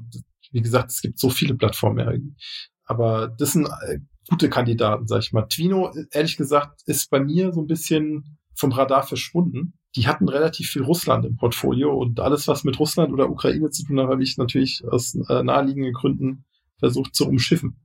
wie 0.52 0.62
gesagt, 0.62 0.90
es 0.90 1.02
gibt 1.02 1.18
so 1.18 1.28
viele 1.28 1.54
Plattformen. 1.54 2.34
Aber 2.86 3.28
das 3.28 3.52
sind 3.52 3.66
äh, 3.66 3.98
gute 4.28 4.48
Kandidaten, 4.48 5.06
sag 5.06 5.20
ich 5.20 5.32
mal. 5.32 5.42
Twino, 5.42 5.92
ehrlich 6.10 6.36
gesagt, 6.36 6.82
ist 6.86 7.10
bei 7.10 7.20
mir 7.20 7.52
so 7.52 7.60
ein 7.60 7.66
bisschen 7.66 8.38
vom 8.54 8.72
Radar 8.72 9.02
verschwunden. 9.02 9.74
Die 9.94 10.06
hatten 10.06 10.28
relativ 10.28 10.70
viel 10.70 10.82
Russland 10.82 11.24
im 11.24 11.36
Portfolio 11.36 11.94
und 11.94 12.20
alles, 12.20 12.48
was 12.48 12.64
mit 12.64 12.78
Russland 12.78 13.12
oder 13.12 13.30
Ukraine 13.30 13.70
zu 13.70 13.84
tun 13.84 14.00
hat, 14.00 14.08
habe 14.08 14.22
ich 14.22 14.36
natürlich 14.36 14.82
aus 14.86 15.14
äh, 15.14 15.42
naheliegenden 15.42 15.92
Gründen 15.92 16.44
versucht 16.78 17.14
zu 17.14 17.26
umschiffen. 17.26 17.76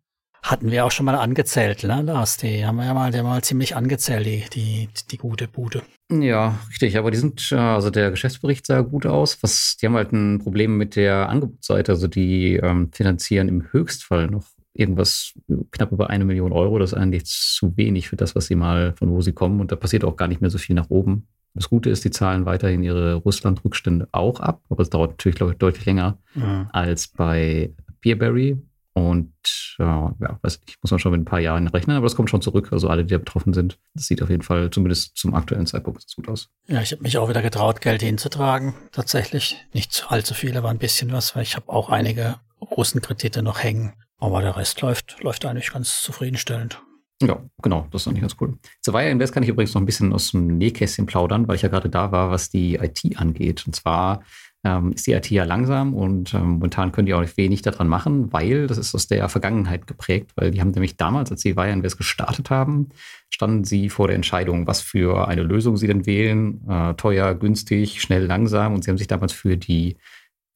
Hatten 0.43 0.71
wir 0.71 0.85
auch 0.85 0.91
schon 0.91 1.05
mal 1.05 1.15
angezählt, 1.15 1.83
ne, 1.83 2.01
Lars? 2.01 2.37
Die 2.37 2.65
haben 2.65 2.77
wir 2.77 2.85
ja 2.85 2.95
mal, 2.95 3.11
die 3.11 3.19
haben 3.19 3.27
mal 3.27 3.43
ziemlich 3.43 3.75
angezählt, 3.75 4.25
die, 4.25 4.43
die, 4.53 4.89
die 5.11 5.17
gute 5.17 5.47
Bude. 5.47 5.83
Ja, 6.11 6.59
richtig. 6.69 6.97
Aber 6.97 7.11
die 7.11 7.17
sind, 7.17 7.53
also 7.53 7.91
der 7.91 8.09
Geschäftsbericht 8.09 8.65
sah 8.65 8.81
gut 8.81 9.05
aus. 9.05 9.37
Was, 9.43 9.77
die 9.79 9.85
haben 9.85 9.95
halt 9.95 10.11
ein 10.13 10.39
Problem 10.39 10.77
mit 10.77 10.95
der 10.95 11.29
Angebotsseite. 11.29 11.91
Also 11.91 12.07
die 12.07 12.55
ähm, 12.55 12.91
finanzieren 12.91 13.49
im 13.49 13.71
Höchstfall 13.71 14.27
noch 14.27 14.47
irgendwas 14.73 15.33
knapp 15.71 15.91
über 15.91 16.09
eine 16.09 16.25
Million 16.25 16.51
Euro. 16.51 16.79
Das 16.79 16.93
ist 16.93 16.97
eigentlich 16.97 17.25
zu 17.25 17.75
wenig 17.77 18.09
für 18.09 18.15
das, 18.15 18.35
was 18.35 18.47
sie 18.47 18.55
mal, 18.55 18.93
von 18.97 19.09
wo 19.11 19.21
sie 19.21 19.33
kommen. 19.33 19.59
Und 19.59 19.71
da 19.71 19.75
passiert 19.75 20.03
auch 20.03 20.15
gar 20.15 20.27
nicht 20.27 20.41
mehr 20.41 20.49
so 20.49 20.57
viel 20.57 20.75
nach 20.75 20.89
oben. 20.89 21.27
Das 21.53 21.69
Gute 21.69 21.89
ist, 21.89 22.05
die 22.05 22.11
zahlen 22.11 22.45
weiterhin 22.45 22.81
ihre 22.81 23.15
Russland-Rückstände 23.15 24.07
auch 24.13 24.39
ab, 24.39 24.61
aber 24.69 24.81
es 24.81 24.89
dauert 24.89 25.11
natürlich, 25.11 25.35
glaube 25.35 25.51
ich, 25.51 25.57
deutlich 25.57 25.85
länger 25.85 26.17
ja. 26.35 26.69
als 26.71 27.09
bei 27.09 27.73
Beerberry. 28.01 28.57
Und 28.93 29.31
äh, 29.79 29.83
ja, 29.83 30.39
weiß 30.41 30.59
nicht, 30.65 30.77
muss 30.81 30.91
man 30.91 30.99
schon 30.99 31.13
mit 31.13 31.21
ein 31.21 31.25
paar 31.25 31.39
Jahren 31.39 31.67
rechnen, 31.67 31.95
aber 31.95 32.05
das 32.05 32.15
kommt 32.15 32.29
schon 32.29 32.41
zurück. 32.41 32.69
Also 32.71 32.89
alle, 32.89 33.05
die 33.05 33.11
da 33.11 33.17
betroffen 33.17 33.53
sind. 33.53 33.79
Das 33.93 34.07
sieht 34.07 34.21
auf 34.21 34.29
jeden 34.29 34.41
Fall 34.41 34.69
zumindest 34.69 35.17
zum 35.17 35.33
aktuellen 35.33 35.65
Zeitpunkt 35.65 36.05
gut 36.15 36.27
aus. 36.27 36.49
Ja, 36.67 36.81
ich 36.81 36.91
habe 36.91 37.01
mich 37.01 37.17
auch 37.17 37.29
wieder 37.29 37.41
getraut, 37.41 37.79
Geld 37.79 38.01
hinzutragen. 38.01 38.73
Tatsächlich. 38.91 39.57
Nicht 39.73 40.05
allzu 40.09 40.33
viel, 40.33 40.57
aber 40.57 40.69
ein 40.69 40.77
bisschen 40.77 41.11
was, 41.13 41.35
weil 41.35 41.43
ich 41.43 41.55
habe 41.55 41.69
auch 41.69 41.89
einige 41.89 42.39
Russenkredite 42.59 43.41
noch 43.43 43.63
hängen. 43.63 43.93
Aber 44.21 44.41
der 44.41 44.55
Rest 44.55 44.79
läuft, 44.81 45.17
läuft 45.21 45.45
eigentlich 45.45 45.73
ganz 45.73 46.01
zufriedenstellend. 46.01 46.81
Ja, 47.23 47.43
genau, 47.61 47.87
das 47.91 48.03
ist 48.03 48.07
eigentlich 48.07 48.21
ganz 48.21 48.35
cool. 48.39 48.57
Zu 48.81 48.93
Wire 48.93 49.09
Invest 49.09 49.33
kann 49.33 49.43
ich 49.43 49.49
übrigens 49.49 49.73
noch 49.73 49.81
ein 49.81 49.85
bisschen 49.85 50.13
aus 50.13 50.31
dem 50.31 50.57
Nähkästchen 50.57 51.05
plaudern, 51.05 51.47
weil 51.47 51.55
ich 51.55 51.63
ja 51.63 51.69
gerade 51.69 51.89
da 51.89 52.11
war, 52.11 52.31
was 52.31 52.49
die 52.49 52.75
IT 52.75 53.01
angeht. 53.15 53.63
Und 53.65 53.75
zwar 53.75 54.23
ähm, 54.63 54.91
ist 54.93 55.07
die 55.07 55.13
IT 55.13 55.29
ja 55.31 55.43
langsam 55.43 55.95
und 55.95 56.33
ähm, 56.35 56.53
momentan 56.53 56.91
können 56.91 57.07
die 57.07 57.13
auch 57.15 57.25
wenig 57.35 57.63
daran 57.63 57.87
machen, 57.87 58.31
weil 58.31 58.67
das 58.67 58.77
ist 58.77 58.93
aus 58.93 59.07
der 59.07 59.27
Vergangenheit 59.27 59.87
geprägt, 59.87 60.31
weil 60.35 60.51
die 60.51 60.61
haben 60.61 60.71
nämlich 60.71 60.97
damals, 60.97 61.31
als 61.31 61.41
sie 61.41 61.55
Wire 61.55 61.71
Invest 61.71 61.97
gestartet 61.97 62.51
haben, 62.51 62.89
standen 63.29 63.63
sie 63.63 63.89
vor 63.89 64.07
der 64.07 64.15
Entscheidung, 64.15 64.67
was 64.67 64.81
für 64.81 65.27
eine 65.27 65.43
Lösung 65.43 65.77
sie 65.77 65.87
denn 65.87 66.05
wählen. 66.05 66.67
Äh, 66.67 66.93
teuer, 66.93 67.33
günstig, 67.33 68.01
schnell, 68.01 68.25
langsam. 68.25 68.73
Und 68.73 68.83
sie 68.83 68.91
haben 68.91 68.97
sich 68.97 69.07
damals 69.07 69.33
für 69.33 69.57
die 69.57 69.97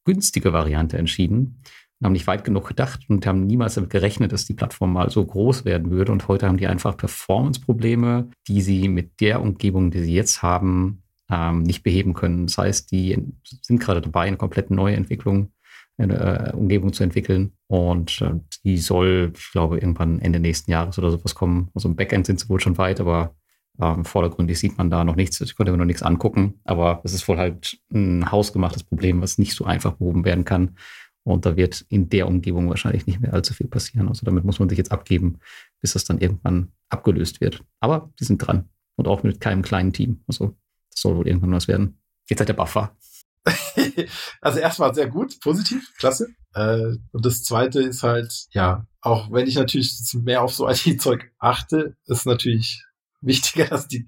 günstige 0.05 0.53
Variante 0.53 0.97
entschieden 0.99 1.61
haben 2.03 2.13
nicht 2.13 2.27
weit 2.27 2.43
genug 2.43 2.67
gedacht 2.67 3.01
und 3.07 3.25
haben 3.25 3.47
niemals 3.47 3.75
damit 3.75 3.89
gerechnet, 3.89 4.31
dass 4.31 4.45
die 4.45 4.53
Plattform 4.53 4.93
mal 4.93 5.09
so 5.09 5.25
groß 5.25 5.65
werden 5.65 5.91
würde. 5.91 6.11
Und 6.11 6.27
heute 6.27 6.47
haben 6.47 6.57
die 6.57 6.67
einfach 6.67 6.97
Performance-Probleme, 6.97 8.29
die 8.47 8.61
sie 8.61 8.89
mit 8.89 9.21
der 9.21 9.41
Umgebung, 9.41 9.91
die 9.91 10.01
sie 10.01 10.13
jetzt 10.13 10.41
haben, 10.43 11.03
ähm, 11.31 11.63
nicht 11.63 11.83
beheben 11.83 12.13
können. 12.13 12.47
Das 12.47 12.57
heißt, 12.57 12.91
die 12.91 13.17
sind 13.61 13.79
gerade 13.79 14.01
dabei, 14.01 14.27
eine 14.27 14.37
komplett 14.37 14.71
neue 14.71 14.95
Entwicklung, 14.95 15.51
eine 15.97 16.51
äh, 16.51 16.55
Umgebung 16.55 16.93
zu 16.93 17.03
entwickeln. 17.03 17.53
Und 17.67 18.21
äh, 18.21 18.33
die 18.63 18.77
soll, 18.77 19.31
ich 19.35 19.51
glaube, 19.51 19.79
irgendwann 19.79 20.19
Ende 20.19 20.39
nächsten 20.39 20.71
Jahres 20.71 20.99
oder 20.99 21.11
sowas 21.11 21.33
kommen. 21.33 21.69
Also 21.73 21.87
im 21.87 21.95
Backend 21.95 22.25
sind 22.25 22.39
sie 22.39 22.49
wohl 22.49 22.59
schon 22.59 22.77
weit, 22.77 22.99
aber 22.99 23.35
ähm, 23.81 24.05
vordergründig 24.05 24.59
sieht 24.59 24.77
man 24.77 24.89
da 24.89 25.03
noch 25.03 25.15
nichts. 25.15 25.41
Ich 25.41 25.55
konnte 25.55 25.71
mir 25.71 25.77
noch 25.77 25.85
nichts 25.85 26.03
angucken, 26.03 26.59
aber 26.63 27.01
es 27.03 27.13
ist 27.13 27.27
wohl 27.27 27.37
halt 27.37 27.77
ein 27.93 28.31
hausgemachtes 28.31 28.83
Problem, 28.83 29.21
was 29.21 29.37
nicht 29.37 29.53
so 29.53 29.65
einfach 29.65 29.93
behoben 29.93 30.25
werden 30.25 30.45
kann. 30.45 30.77
Und 31.25 31.45
da 31.47 31.57
wird 31.57 31.85
in 31.89 32.07
der 32.09 32.27
Umgebung 32.27 32.69
wahrscheinlich 32.69 33.07
nicht 33.07 33.19
mehr 33.19 33.33
allzu 33.33 33.55
viel 33.55 33.67
passieren. 33.67 34.07
Also 34.07 34.25
damit 34.25 34.43
muss 34.45 34.59
man 34.59 34.69
sich 34.69 34.77
jetzt 34.77 34.91
abgeben, 34.91 35.39
bis 35.81 35.93
das 35.93 36.05
dann 36.05 36.19
irgendwann 36.19 36.71
abgelöst 36.89 37.41
wird. 37.41 37.63
Aber 37.79 38.13
die 38.19 38.25
sind 38.25 38.37
dran. 38.37 38.69
Und 38.95 39.07
auch 39.07 39.23
mit 39.23 39.41
keinem 39.41 39.63
kleinen 39.63 39.91
Team. 39.91 40.23
Also 40.27 40.55
das 40.91 41.01
soll 41.01 41.17
wohl 41.17 41.27
irgendwann 41.27 41.51
was 41.51 41.67
werden. 41.67 41.97
Jetzt 42.29 42.39
halt 42.39 42.49
der 42.49 42.53
Buffer. 42.53 42.95
also 44.41 44.59
erstmal 44.59 44.93
sehr 44.93 45.07
gut, 45.07 45.39
positiv, 45.41 45.91
klasse. 45.97 46.27
Äh, 46.53 46.95
und 47.11 47.25
das 47.25 47.43
zweite 47.43 47.81
ist 47.81 48.03
halt, 48.03 48.45
ja, 48.51 48.85
auch 49.01 49.31
wenn 49.31 49.47
ich 49.47 49.55
natürlich 49.55 49.91
mehr 50.13 50.43
auf 50.43 50.53
so 50.53 50.69
IT-Zeug 50.69 51.31
achte, 51.39 51.97
ist 52.05 52.27
natürlich 52.27 52.84
wichtiger, 53.25 53.65
dass 53.69 53.87
die, 53.87 54.05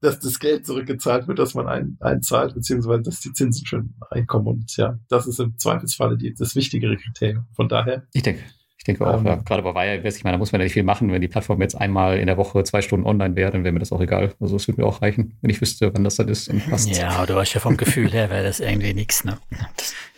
dass 0.00 0.18
das 0.20 0.38
Geld 0.38 0.66
zurückgezahlt 0.66 1.28
wird, 1.28 1.38
dass 1.38 1.54
man 1.54 1.66
ein, 1.66 1.96
einzahlt, 2.00 2.54
beziehungsweise 2.54 3.02
dass 3.02 3.20
die 3.20 3.32
Zinsen 3.32 3.66
schon 3.66 3.94
reinkommen. 4.10 4.48
Und 4.48 4.76
ja, 4.76 4.98
das 5.08 5.26
ist 5.26 5.40
im 5.40 5.58
Zweifelsfalle 5.58 6.16
die, 6.16 6.34
das 6.34 6.54
wichtigere 6.54 6.96
Kriterium. 6.96 7.46
Von 7.54 7.68
daher. 7.68 8.04
Ich 8.12 8.22
denke, 8.22 8.42
ich 8.78 8.84
denke 8.84 9.06
auch, 9.06 9.22
ja, 9.24 9.34
gerade 9.34 9.62
bei 9.62 9.74
Wireinvest, 9.74 10.18
ich 10.18 10.24
meine, 10.24 10.34
da 10.34 10.38
muss 10.38 10.52
man 10.52 10.60
ja 10.60 10.64
nicht 10.64 10.72
viel 10.72 10.84
machen. 10.84 11.10
Wenn 11.10 11.20
die 11.20 11.28
Plattform 11.28 11.60
jetzt 11.60 11.74
einmal 11.74 12.18
in 12.18 12.26
der 12.26 12.36
Woche 12.36 12.62
zwei 12.62 12.80
Stunden 12.80 13.06
online 13.06 13.34
wäre, 13.34 13.50
dann 13.50 13.64
wäre 13.64 13.72
mir 13.72 13.80
das 13.80 13.90
auch 13.90 14.00
egal. 14.00 14.34
Also 14.38 14.54
es 14.54 14.68
würde 14.68 14.80
mir 14.80 14.86
auch 14.86 15.02
reichen, 15.02 15.36
wenn 15.42 15.50
ich 15.50 15.60
wüsste, 15.60 15.92
wann 15.92 16.04
das 16.04 16.14
dann 16.14 16.28
ist 16.28 16.48
und 16.48 16.64
passt. 16.70 16.88
Ja, 16.88 17.10
aber 17.10 17.26
du 17.26 17.34
hast 17.34 17.52
ja 17.54 17.60
vom 17.60 17.76
Gefühl 17.76 18.12
her, 18.12 18.30
wäre 18.30 18.44
das 18.44 18.60
irgendwie 18.60 18.94
nichts, 18.94 19.24
ne? 19.24 19.38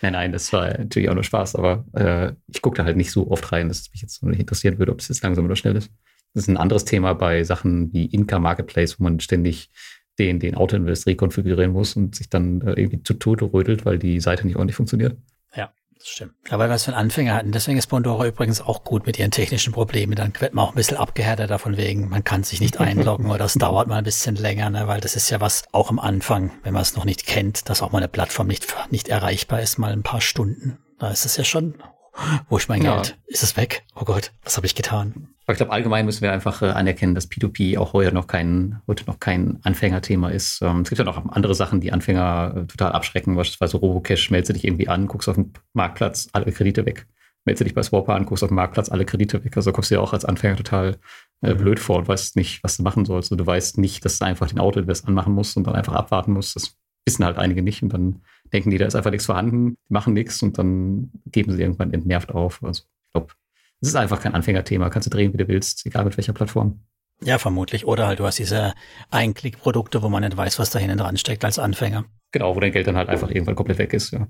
nein, 0.03 0.13
nein, 0.13 0.33
das 0.33 0.53
war 0.53 0.77
natürlich 0.77 1.09
auch 1.09 1.15
nur 1.15 1.25
Spaß, 1.25 1.57
aber 1.57 1.85
äh, 1.95 2.33
ich 2.53 2.61
gucke 2.61 2.77
da 2.77 2.85
halt 2.85 2.99
nicht 2.99 3.11
so 3.11 3.31
oft 3.31 3.51
rein, 3.51 3.69
dass 3.69 3.81
es 3.81 3.93
mich 3.93 4.03
jetzt 4.03 4.21
so 4.21 4.29
nicht 4.29 4.41
interessieren 4.41 4.79
würde, 4.79 4.93
ob 4.93 5.01
es 5.01 5.09
jetzt 5.09 5.23
langsam 5.23 5.47
oder 5.47 5.57
schnell 5.57 5.77
ist. 5.77 5.91
Das 6.35 6.45
ist 6.45 6.49
ein 6.49 6.57
anderes 6.57 6.85
Thema 6.85 7.15
bei 7.15 7.45
Sachen 7.45 7.93
wie 7.93 8.07
Inka 8.07 8.39
Marketplace, 8.39 8.99
wo 8.99 9.05
man 9.05 9.21
ständig 9.21 9.71
den, 10.19 10.39
den 10.39 10.55
Auto-Invest 10.55 11.07
rekonfigurieren 11.07 11.73
muss 11.73 11.97
und 11.97 12.15
sich 12.15 12.29
dann 12.29 12.61
äh, 12.61 12.73
irgendwie 12.73 13.03
zu 13.03 13.15
Tode 13.15 13.53
rödelt, 13.53 13.85
weil 13.85 13.99
die 13.99 14.21
Seite 14.21 14.47
nicht 14.47 14.57
ordentlich 14.57 14.77
funktioniert. 14.77 15.17
Ja, 15.57 15.73
das 15.97 16.09
stimmt. 16.09 16.35
Aber 16.51 16.69
was 16.69 16.85
für 16.85 16.93
einen 16.93 17.01
Anfänger 17.01 17.35
hatten. 17.35 17.53
Deswegen 17.53 17.79
ist 17.79 17.87
Bondora 17.87 18.27
übrigens 18.27 18.61
auch 18.61 18.85
gut 18.85 19.07
mit 19.07 19.19
ihren 19.19 19.31
technischen 19.31 19.73
Problemen. 19.73 20.15
Dann 20.15 20.33
wird 20.39 20.53
man 20.53 20.67
auch 20.67 20.73
ein 20.73 20.77
bisschen 20.77 20.99
abgehärtet 20.99 21.51
davon 21.51 21.77
wegen, 21.77 22.09
man 22.09 22.23
kann 22.23 22.45
sich 22.45 22.61
nicht 22.61 22.81
einloggen 22.81 23.31
oder 23.31 23.47
es 23.47 23.55
dauert 23.55 23.89
mal 23.89 23.97
ein 23.97 24.05
bisschen 24.05 24.37
länger, 24.37 24.71
ne? 24.71 24.87
weil 24.87 25.01
das 25.01 25.17
ist 25.17 25.31
ja 25.31 25.41
was 25.41 25.65
auch 25.73 25.91
am 25.91 25.99
Anfang, 25.99 26.53
wenn 26.63 26.75
man 26.75 26.83
es 26.83 26.97
noch 26.97 27.05
nicht 27.05 27.27
kennt, 27.27 27.69
dass 27.71 27.83
auch 27.83 27.93
mal 27.93 27.99
eine 27.99 28.09
Plattform 28.09 28.47
nicht, 28.47 28.67
nicht 28.91 29.09
erreichbar 29.09 29.63
ist, 29.63 29.79
mal 29.79 29.93
ein 29.93 30.03
paar 30.03 30.21
Stunden. 30.21 30.79
Da 30.99 31.11
ist 31.11 31.25
es 31.25 31.39
ja 31.39 31.45
schon 31.45 31.75
wo 32.49 32.57
ist 32.57 32.69
mein 32.69 32.83
ja. 32.83 32.97
Geld? 32.97 33.19
Ist 33.27 33.43
es 33.43 33.57
weg? 33.57 33.85
Oh 33.95 34.05
Gott, 34.05 34.33
was 34.43 34.57
habe 34.57 34.67
ich 34.67 34.75
getan? 34.75 35.29
Aber 35.51 35.55
ich 35.55 35.59
glaube, 35.59 35.73
allgemein 35.73 36.05
müssen 36.05 36.23
wir 36.23 36.31
einfach 36.31 36.63
äh, 36.63 36.67
anerkennen, 36.67 37.17
dass 37.17 37.29
P2P 37.29 37.77
auch 37.77 37.93
heute 37.93 38.15
noch 38.15 38.29
kein, 38.29 38.81
heute 38.87 39.05
noch 39.07 39.19
kein 39.19 39.59
Anfängerthema 39.65 40.29
ist. 40.29 40.63
Ähm, 40.63 40.83
es 40.83 40.91
gibt 40.91 41.01
ja 41.01 41.05
noch 41.05 41.29
andere 41.29 41.57
Sachen, 41.57 41.81
die 41.81 41.91
Anfänger 41.91 42.55
äh, 42.55 42.67
total 42.67 42.93
abschrecken, 42.93 43.35
beispielsweise 43.35 43.79
Robocash, 43.79 44.31
meldest 44.31 44.51
du 44.51 44.53
dich 44.53 44.65
irgendwie 44.65 44.87
an, 44.87 45.09
guckst 45.09 45.29
auf 45.29 45.35
den 45.35 45.53
Marktplatz, 45.73 46.29
alle 46.35 46.53
Kredite 46.53 46.87
weg. 46.87 47.09
Meldest 47.45 47.63
du 47.63 47.65
dich 47.65 47.75
bei 47.75 47.83
Swapper 47.83 48.15
an, 48.15 48.27
guckst 48.27 48.45
auf 48.45 48.51
den 48.51 48.55
Marktplatz, 48.55 48.91
alle 48.91 49.05
Kredite 49.05 49.43
weg. 49.43 49.57
Also 49.57 49.73
kommst 49.73 49.91
du 49.91 49.97
dir 49.97 50.03
auch 50.03 50.13
als 50.13 50.25
Anfänger 50.25 50.55
total 50.55 50.99
äh, 51.43 51.53
mhm. 51.53 51.59
blöd 51.59 51.81
vor 51.81 51.99
und 51.99 52.07
weißt 52.07 52.37
nicht, 52.37 52.63
was 52.63 52.77
du 52.77 52.85
machen 52.85 53.05
sollst. 53.05 53.33
Und 53.33 53.39
du 53.39 53.45
weißt 53.45 53.77
nicht, 53.79 54.05
dass 54.05 54.21
du 54.21 54.27
einfach 54.27 54.47
den 54.47 54.61
Auto-Invest 54.61 55.09
anmachen 55.09 55.35
musst 55.35 55.57
und 55.57 55.67
dann 55.67 55.75
einfach 55.75 55.95
abwarten 55.95 56.33
musst. 56.33 56.55
Das 56.55 56.77
wissen 57.05 57.25
halt 57.25 57.39
einige 57.39 57.63
nicht 57.63 57.83
und 57.83 57.93
dann 57.93 58.23
denken 58.53 58.71
die, 58.71 58.79
da 58.79 58.87
ist 58.87 58.95
einfach 58.95 59.11
nichts 59.11 59.27
vorhanden, 59.27 59.79
machen 59.89 60.15
nichts 60.15 60.45
und 60.45 60.59
dann 60.59 61.11
geben 61.27 61.51
sie 61.51 61.61
irgendwann 61.61 61.93
entnervt 61.93 62.31
auf. 62.31 62.63
Also 62.63 62.85
ich 62.85 63.13
glaube, 63.15 63.33
es 63.81 63.89
ist 63.89 63.97
einfach 63.97 64.21
kein 64.21 64.35
Anfängerthema. 64.35 64.91
Kannst 64.91 65.07
du 65.07 65.11
drehen, 65.11 65.33
wie 65.33 65.39
du 65.39 65.49
willst, 65.49 65.87
egal 65.87 66.05
mit 66.05 66.17
welcher 66.17 66.33
Plattform. 66.33 66.81
Ja, 67.23 67.39
vermutlich. 67.39 67.87
Oder 67.87 68.07
halt, 68.07 68.19
du 68.19 68.27
hast 68.27 68.39
diese 68.39 68.75
Einklickprodukte, 69.11 70.03
wo 70.03 70.09
man 70.09 70.23
nicht 70.23 70.37
weiß, 70.37 70.59
was 70.59 70.71
da 70.71 70.79
hinten 70.79 70.99
dran 70.99 71.17
steckt 71.17 71.45
als 71.45 71.59
Anfänger. 71.59 72.05
Genau, 72.33 72.55
wo 72.57 72.61
dein 72.61 72.73
Geld 72.73 72.87
dann 72.87 72.97
halt 72.97 73.09
einfach 73.09 73.31
irgendwann 73.31 73.57
komplett 73.57 73.79
weg 73.79 73.93
ist, 73.93 74.13
ja. 74.13 74.27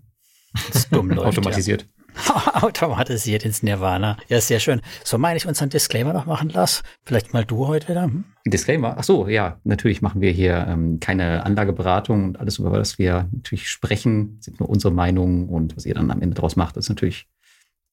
Das 0.52 0.76
ist 0.76 0.92
dumm 0.92 1.10
läuft, 1.10 1.38
Automatisiert. 1.38 1.86
Ja. 2.26 2.62
Automatisiert 2.62 3.44
ins 3.44 3.62
Nirvana. 3.62 4.16
Ja, 4.28 4.40
sehr 4.40 4.58
schön. 4.58 4.80
So 5.04 5.16
meine 5.18 5.36
ich 5.36 5.46
unseren 5.46 5.70
Disclaimer 5.70 6.12
noch 6.12 6.26
machen 6.26 6.48
lassen. 6.48 6.82
Vielleicht 7.04 7.32
mal 7.32 7.44
du 7.44 7.68
heute 7.68 7.88
wieder. 7.88 8.04
Hm? 8.04 8.24
Disclaimer? 8.46 8.96
Ach 8.98 9.04
so, 9.04 9.28
ja. 9.28 9.60
Natürlich 9.62 10.02
machen 10.02 10.20
wir 10.20 10.32
hier 10.32 10.66
ähm, 10.68 10.98
keine 10.98 11.44
Anlageberatung 11.44 12.24
und 12.24 12.40
alles, 12.40 12.58
über 12.58 12.72
was 12.72 12.98
wir 12.98 13.28
natürlich 13.32 13.68
sprechen, 13.68 14.38
sind 14.40 14.58
nur 14.58 14.68
unsere 14.68 14.92
Meinungen 14.92 15.48
und 15.48 15.76
was 15.76 15.86
ihr 15.86 15.94
dann 15.94 16.10
am 16.10 16.20
Ende 16.20 16.34
daraus 16.34 16.56
macht, 16.56 16.76
ist 16.76 16.88
natürlich 16.88 17.28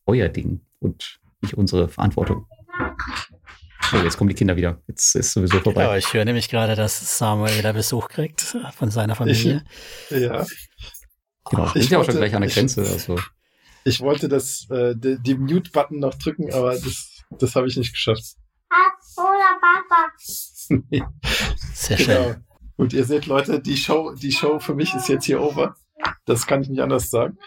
euer 0.07 0.29
Ding 0.29 0.61
und 0.79 1.19
nicht 1.41 1.53
unsere 1.53 1.87
Verantwortung. 1.87 2.47
Oh, 3.93 3.97
jetzt 4.03 4.17
kommen 4.17 4.29
die 4.29 4.35
Kinder 4.35 4.55
wieder. 4.55 4.81
Jetzt 4.87 5.15
ist 5.15 5.31
sowieso 5.31 5.59
vorbei. 5.59 5.83
Ja, 5.83 5.97
ich 5.97 6.13
höre 6.13 6.25
nämlich 6.25 6.49
gerade, 6.49 6.75
dass 6.75 7.17
Samuel 7.17 7.57
wieder 7.57 7.73
Besuch 7.73 8.09
kriegt 8.09 8.41
von 8.41 8.91
seiner 8.91 9.15
Familie. 9.15 9.63
Ich, 10.09 10.17
ja. 10.17 10.45
Genau, 11.49 11.67
ich 11.67 11.73
bin 11.73 11.89
ja 11.89 11.99
auch 11.99 12.05
schon 12.05 12.17
gleich 12.17 12.35
an 12.35 12.41
der 12.41 12.51
Grenze. 12.51 12.81
Also. 12.81 13.17
Ich 13.85 14.01
wollte 14.01 14.27
das, 14.27 14.67
äh, 14.69 14.93
die, 14.97 15.17
die 15.21 15.35
Mute-Button 15.35 15.99
noch 15.99 16.15
drücken, 16.15 16.53
aber 16.53 16.73
das, 16.73 17.23
das 17.31 17.55
habe 17.55 17.67
ich 17.67 17.77
nicht 17.77 17.93
geschafft. 17.93 18.35
Oder 19.15 19.57
Papa. 19.61 20.11
Sehr 21.73 21.97
genau. 21.97 22.23
schön. 22.23 22.43
Und 22.75 22.93
ihr 22.93 23.05
seht, 23.05 23.25
Leute, 23.25 23.59
die 23.59 23.77
Show, 23.77 24.13
die 24.13 24.31
Show 24.31 24.59
für 24.59 24.75
mich 24.75 24.93
ist 24.93 25.07
jetzt 25.07 25.25
hier 25.25 25.41
over. 25.41 25.75
Das 26.25 26.45
kann 26.45 26.61
ich 26.61 26.69
nicht 26.69 26.81
anders 26.81 27.09
sagen. 27.09 27.37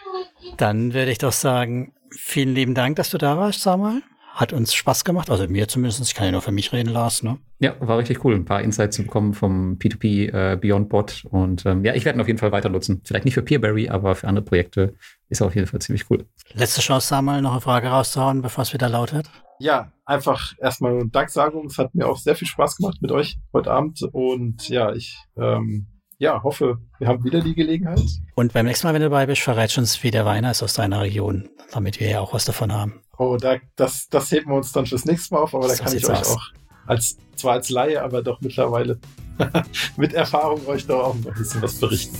Dann 0.57 0.93
würde 0.93 1.11
ich 1.11 1.19
doch 1.19 1.31
sagen, 1.31 1.93
vielen 2.11 2.55
lieben 2.55 2.75
Dank, 2.75 2.95
dass 2.95 3.09
du 3.09 3.17
da 3.17 3.37
warst, 3.37 3.61
Samuel. 3.61 4.01
Hat 4.33 4.53
uns 4.53 4.73
Spaß 4.73 5.03
gemacht, 5.03 5.29
also 5.29 5.45
mir 5.47 5.67
zumindest. 5.67 6.01
Ich 6.03 6.15
kann 6.15 6.25
ja 6.25 6.31
nur 6.31 6.41
für 6.41 6.53
mich 6.53 6.71
reden, 6.71 6.89
Lars. 6.89 7.21
Ne? 7.21 7.37
Ja, 7.59 7.75
war 7.81 7.97
richtig 7.97 8.23
cool, 8.23 8.33
ein 8.33 8.45
paar 8.45 8.61
Insights 8.61 8.95
zu 8.95 9.03
bekommen 9.03 9.33
vom 9.33 9.77
P2P 9.77 10.31
äh, 10.33 10.55
Beyond 10.55 10.87
Bot. 10.87 11.25
Und 11.29 11.65
ähm, 11.65 11.83
ja, 11.83 11.93
ich 11.95 12.05
werde 12.05 12.17
ihn 12.17 12.21
auf 12.21 12.27
jeden 12.27 12.39
Fall 12.39 12.53
weiter 12.53 12.69
nutzen. 12.69 13.01
Vielleicht 13.03 13.25
nicht 13.25 13.33
für 13.33 13.41
Peerberry, 13.41 13.89
aber 13.89 14.15
für 14.15 14.27
andere 14.27 14.45
Projekte 14.45 14.93
ist 15.27 15.41
er 15.41 15.47
auf 15.47 15.55
jeden 15.55 15.67
Fall 15.67 15.81
ziemlich 15.81 16.09
cool. 16.09 16.25
Letzte 16.53 16.79
Chance, 16.79 17.09
Samuel, 17.09 17.41
noch 17.41 17.51
eine 17.51 17.61
Frage 17.61 17.89
rauszuhauen, 17.89 18.41
bevor 18.41 18.61
es 18.61 18.73
wieder 18.73 18.87
laut 18.87 19.13
wird. 19.13 19.29
Ja, 19.59 19.91
einfach 20.05 20.53
erstmal 20.59 21.07
Danksagung. 21.09 21.65
Es 21.65 21.77
hat 21.77 21.93
mir 21.93 22.07
auch 22.07 22.17
sehr 22.17 22.35
viel 22.35 22.47
Spaß 22.47 22.77
gemacht 22.77 23.01
mit 23.01 23.11
euch 23.11 23.37
heute 23.53 23.69
Abend. 23.69 24.01
Und 24.13 24.69
ja, 24.69 24.93
ich 24.93 25.17
ähm, 25.37 25.87
ja, 26.21 26.43
hoffe, 26.43 26.77
wir 26.99 27.07
haben 27.07 27.23
wieder 27.23 27.41
die 27.41 27.55
Gelegenheit. 27.55 27.99
Und 28.35 28.53
beim 28.53 28.67
nächsten 28.67 28.85
Mal, 28.85 28.93
wenn 28.93 29.01
du 29.01 29.09
dabei 29.09 29.25
bist, 29.25 29.41
verrätst 29.41 29.79
uns, 29.79 30.03
wie 30.03 30.11
der 30.11 30.23
Weiner 30.23 30.51
ist 30.51 30.61
aus 30.61 30.75
deiner 30.75 31.01
Region, 31.01 31.49
damit 31.71 31.99
wir 31.99 32.07
ja 32.09 32.19
auch 32.19 32.33
was 32.33 32.45
davon 32.45 32.71
haben. 32.71 33.01
Oh, 33.17 33.37
da, 33.41 33.55
das, 33.75 34.07
das 34.07 34.31
heben 34.31 34.51
wir 34.51 34.57
uns 34.57 34.71
dann 34.71 34.85
fürs 34.85 35.03
nächste 35.05 35.33
Mal 35.33 35.41
auf, 35.41 35.55
aber 35.55 35.67
da 35.67 35.73
kann 35.73 35.97
ich 35.97 36.07
euch 36.07 36.19
aus. 36.19 36.35
auch 36.35 36.43
als, 36.85 37.17
zwar 37.35 37.53
als 37.53 37.71
Laie, 37.71 38.03
aber 38.03 38.21
doch 38.21 38.39
mittlerweile 38.39 38.99
mit 39.97 40.13
Erfahrung 40.13 40.63
euch 40.67 40.85
da 40.85 40.93
auch 40.93 41.15
noch 41.15 41.25
ein 41.25 41.33
bisschen 41.33 41.63
was 41.63 41.79
berichten. 41.79 42.15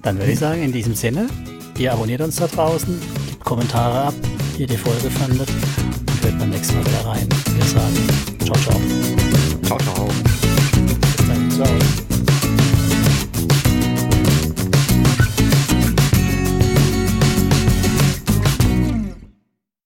Dann 0.00 0.16
würde 0.16 0.32
ich 0.32 0.38
sagen, 0.38 0.62
in 0.62 0.72
diesem 0.72 0.94
Sinne, 0.94 1.28
ihr 1.76 1.92
abonniert 1.92 2.22
uns 2.22 2.36
da 2.36 2.46
draußen, 2.46 2.98
gebt 3.28 3.44
Kommentare 3.44 4.08
ab, 4.08 4.14
wie 4.54 4.62
ihr 4.62 4.66
die 4.66 4.78
Folge 4.78 5.10
fandet 5.10 5.50
und 5.50 6.24
hört 6.24 6.38
beim 6.38 6.48
nächsten 6.48 6.76
Mal 6.76 6.86
wieder 6.86 7.04
rein. 7.04 7.28
Wir 7.54 7.64
sagen 7.66 7.96
ciao, 8.46 8.56
ciao. 11.58 11.96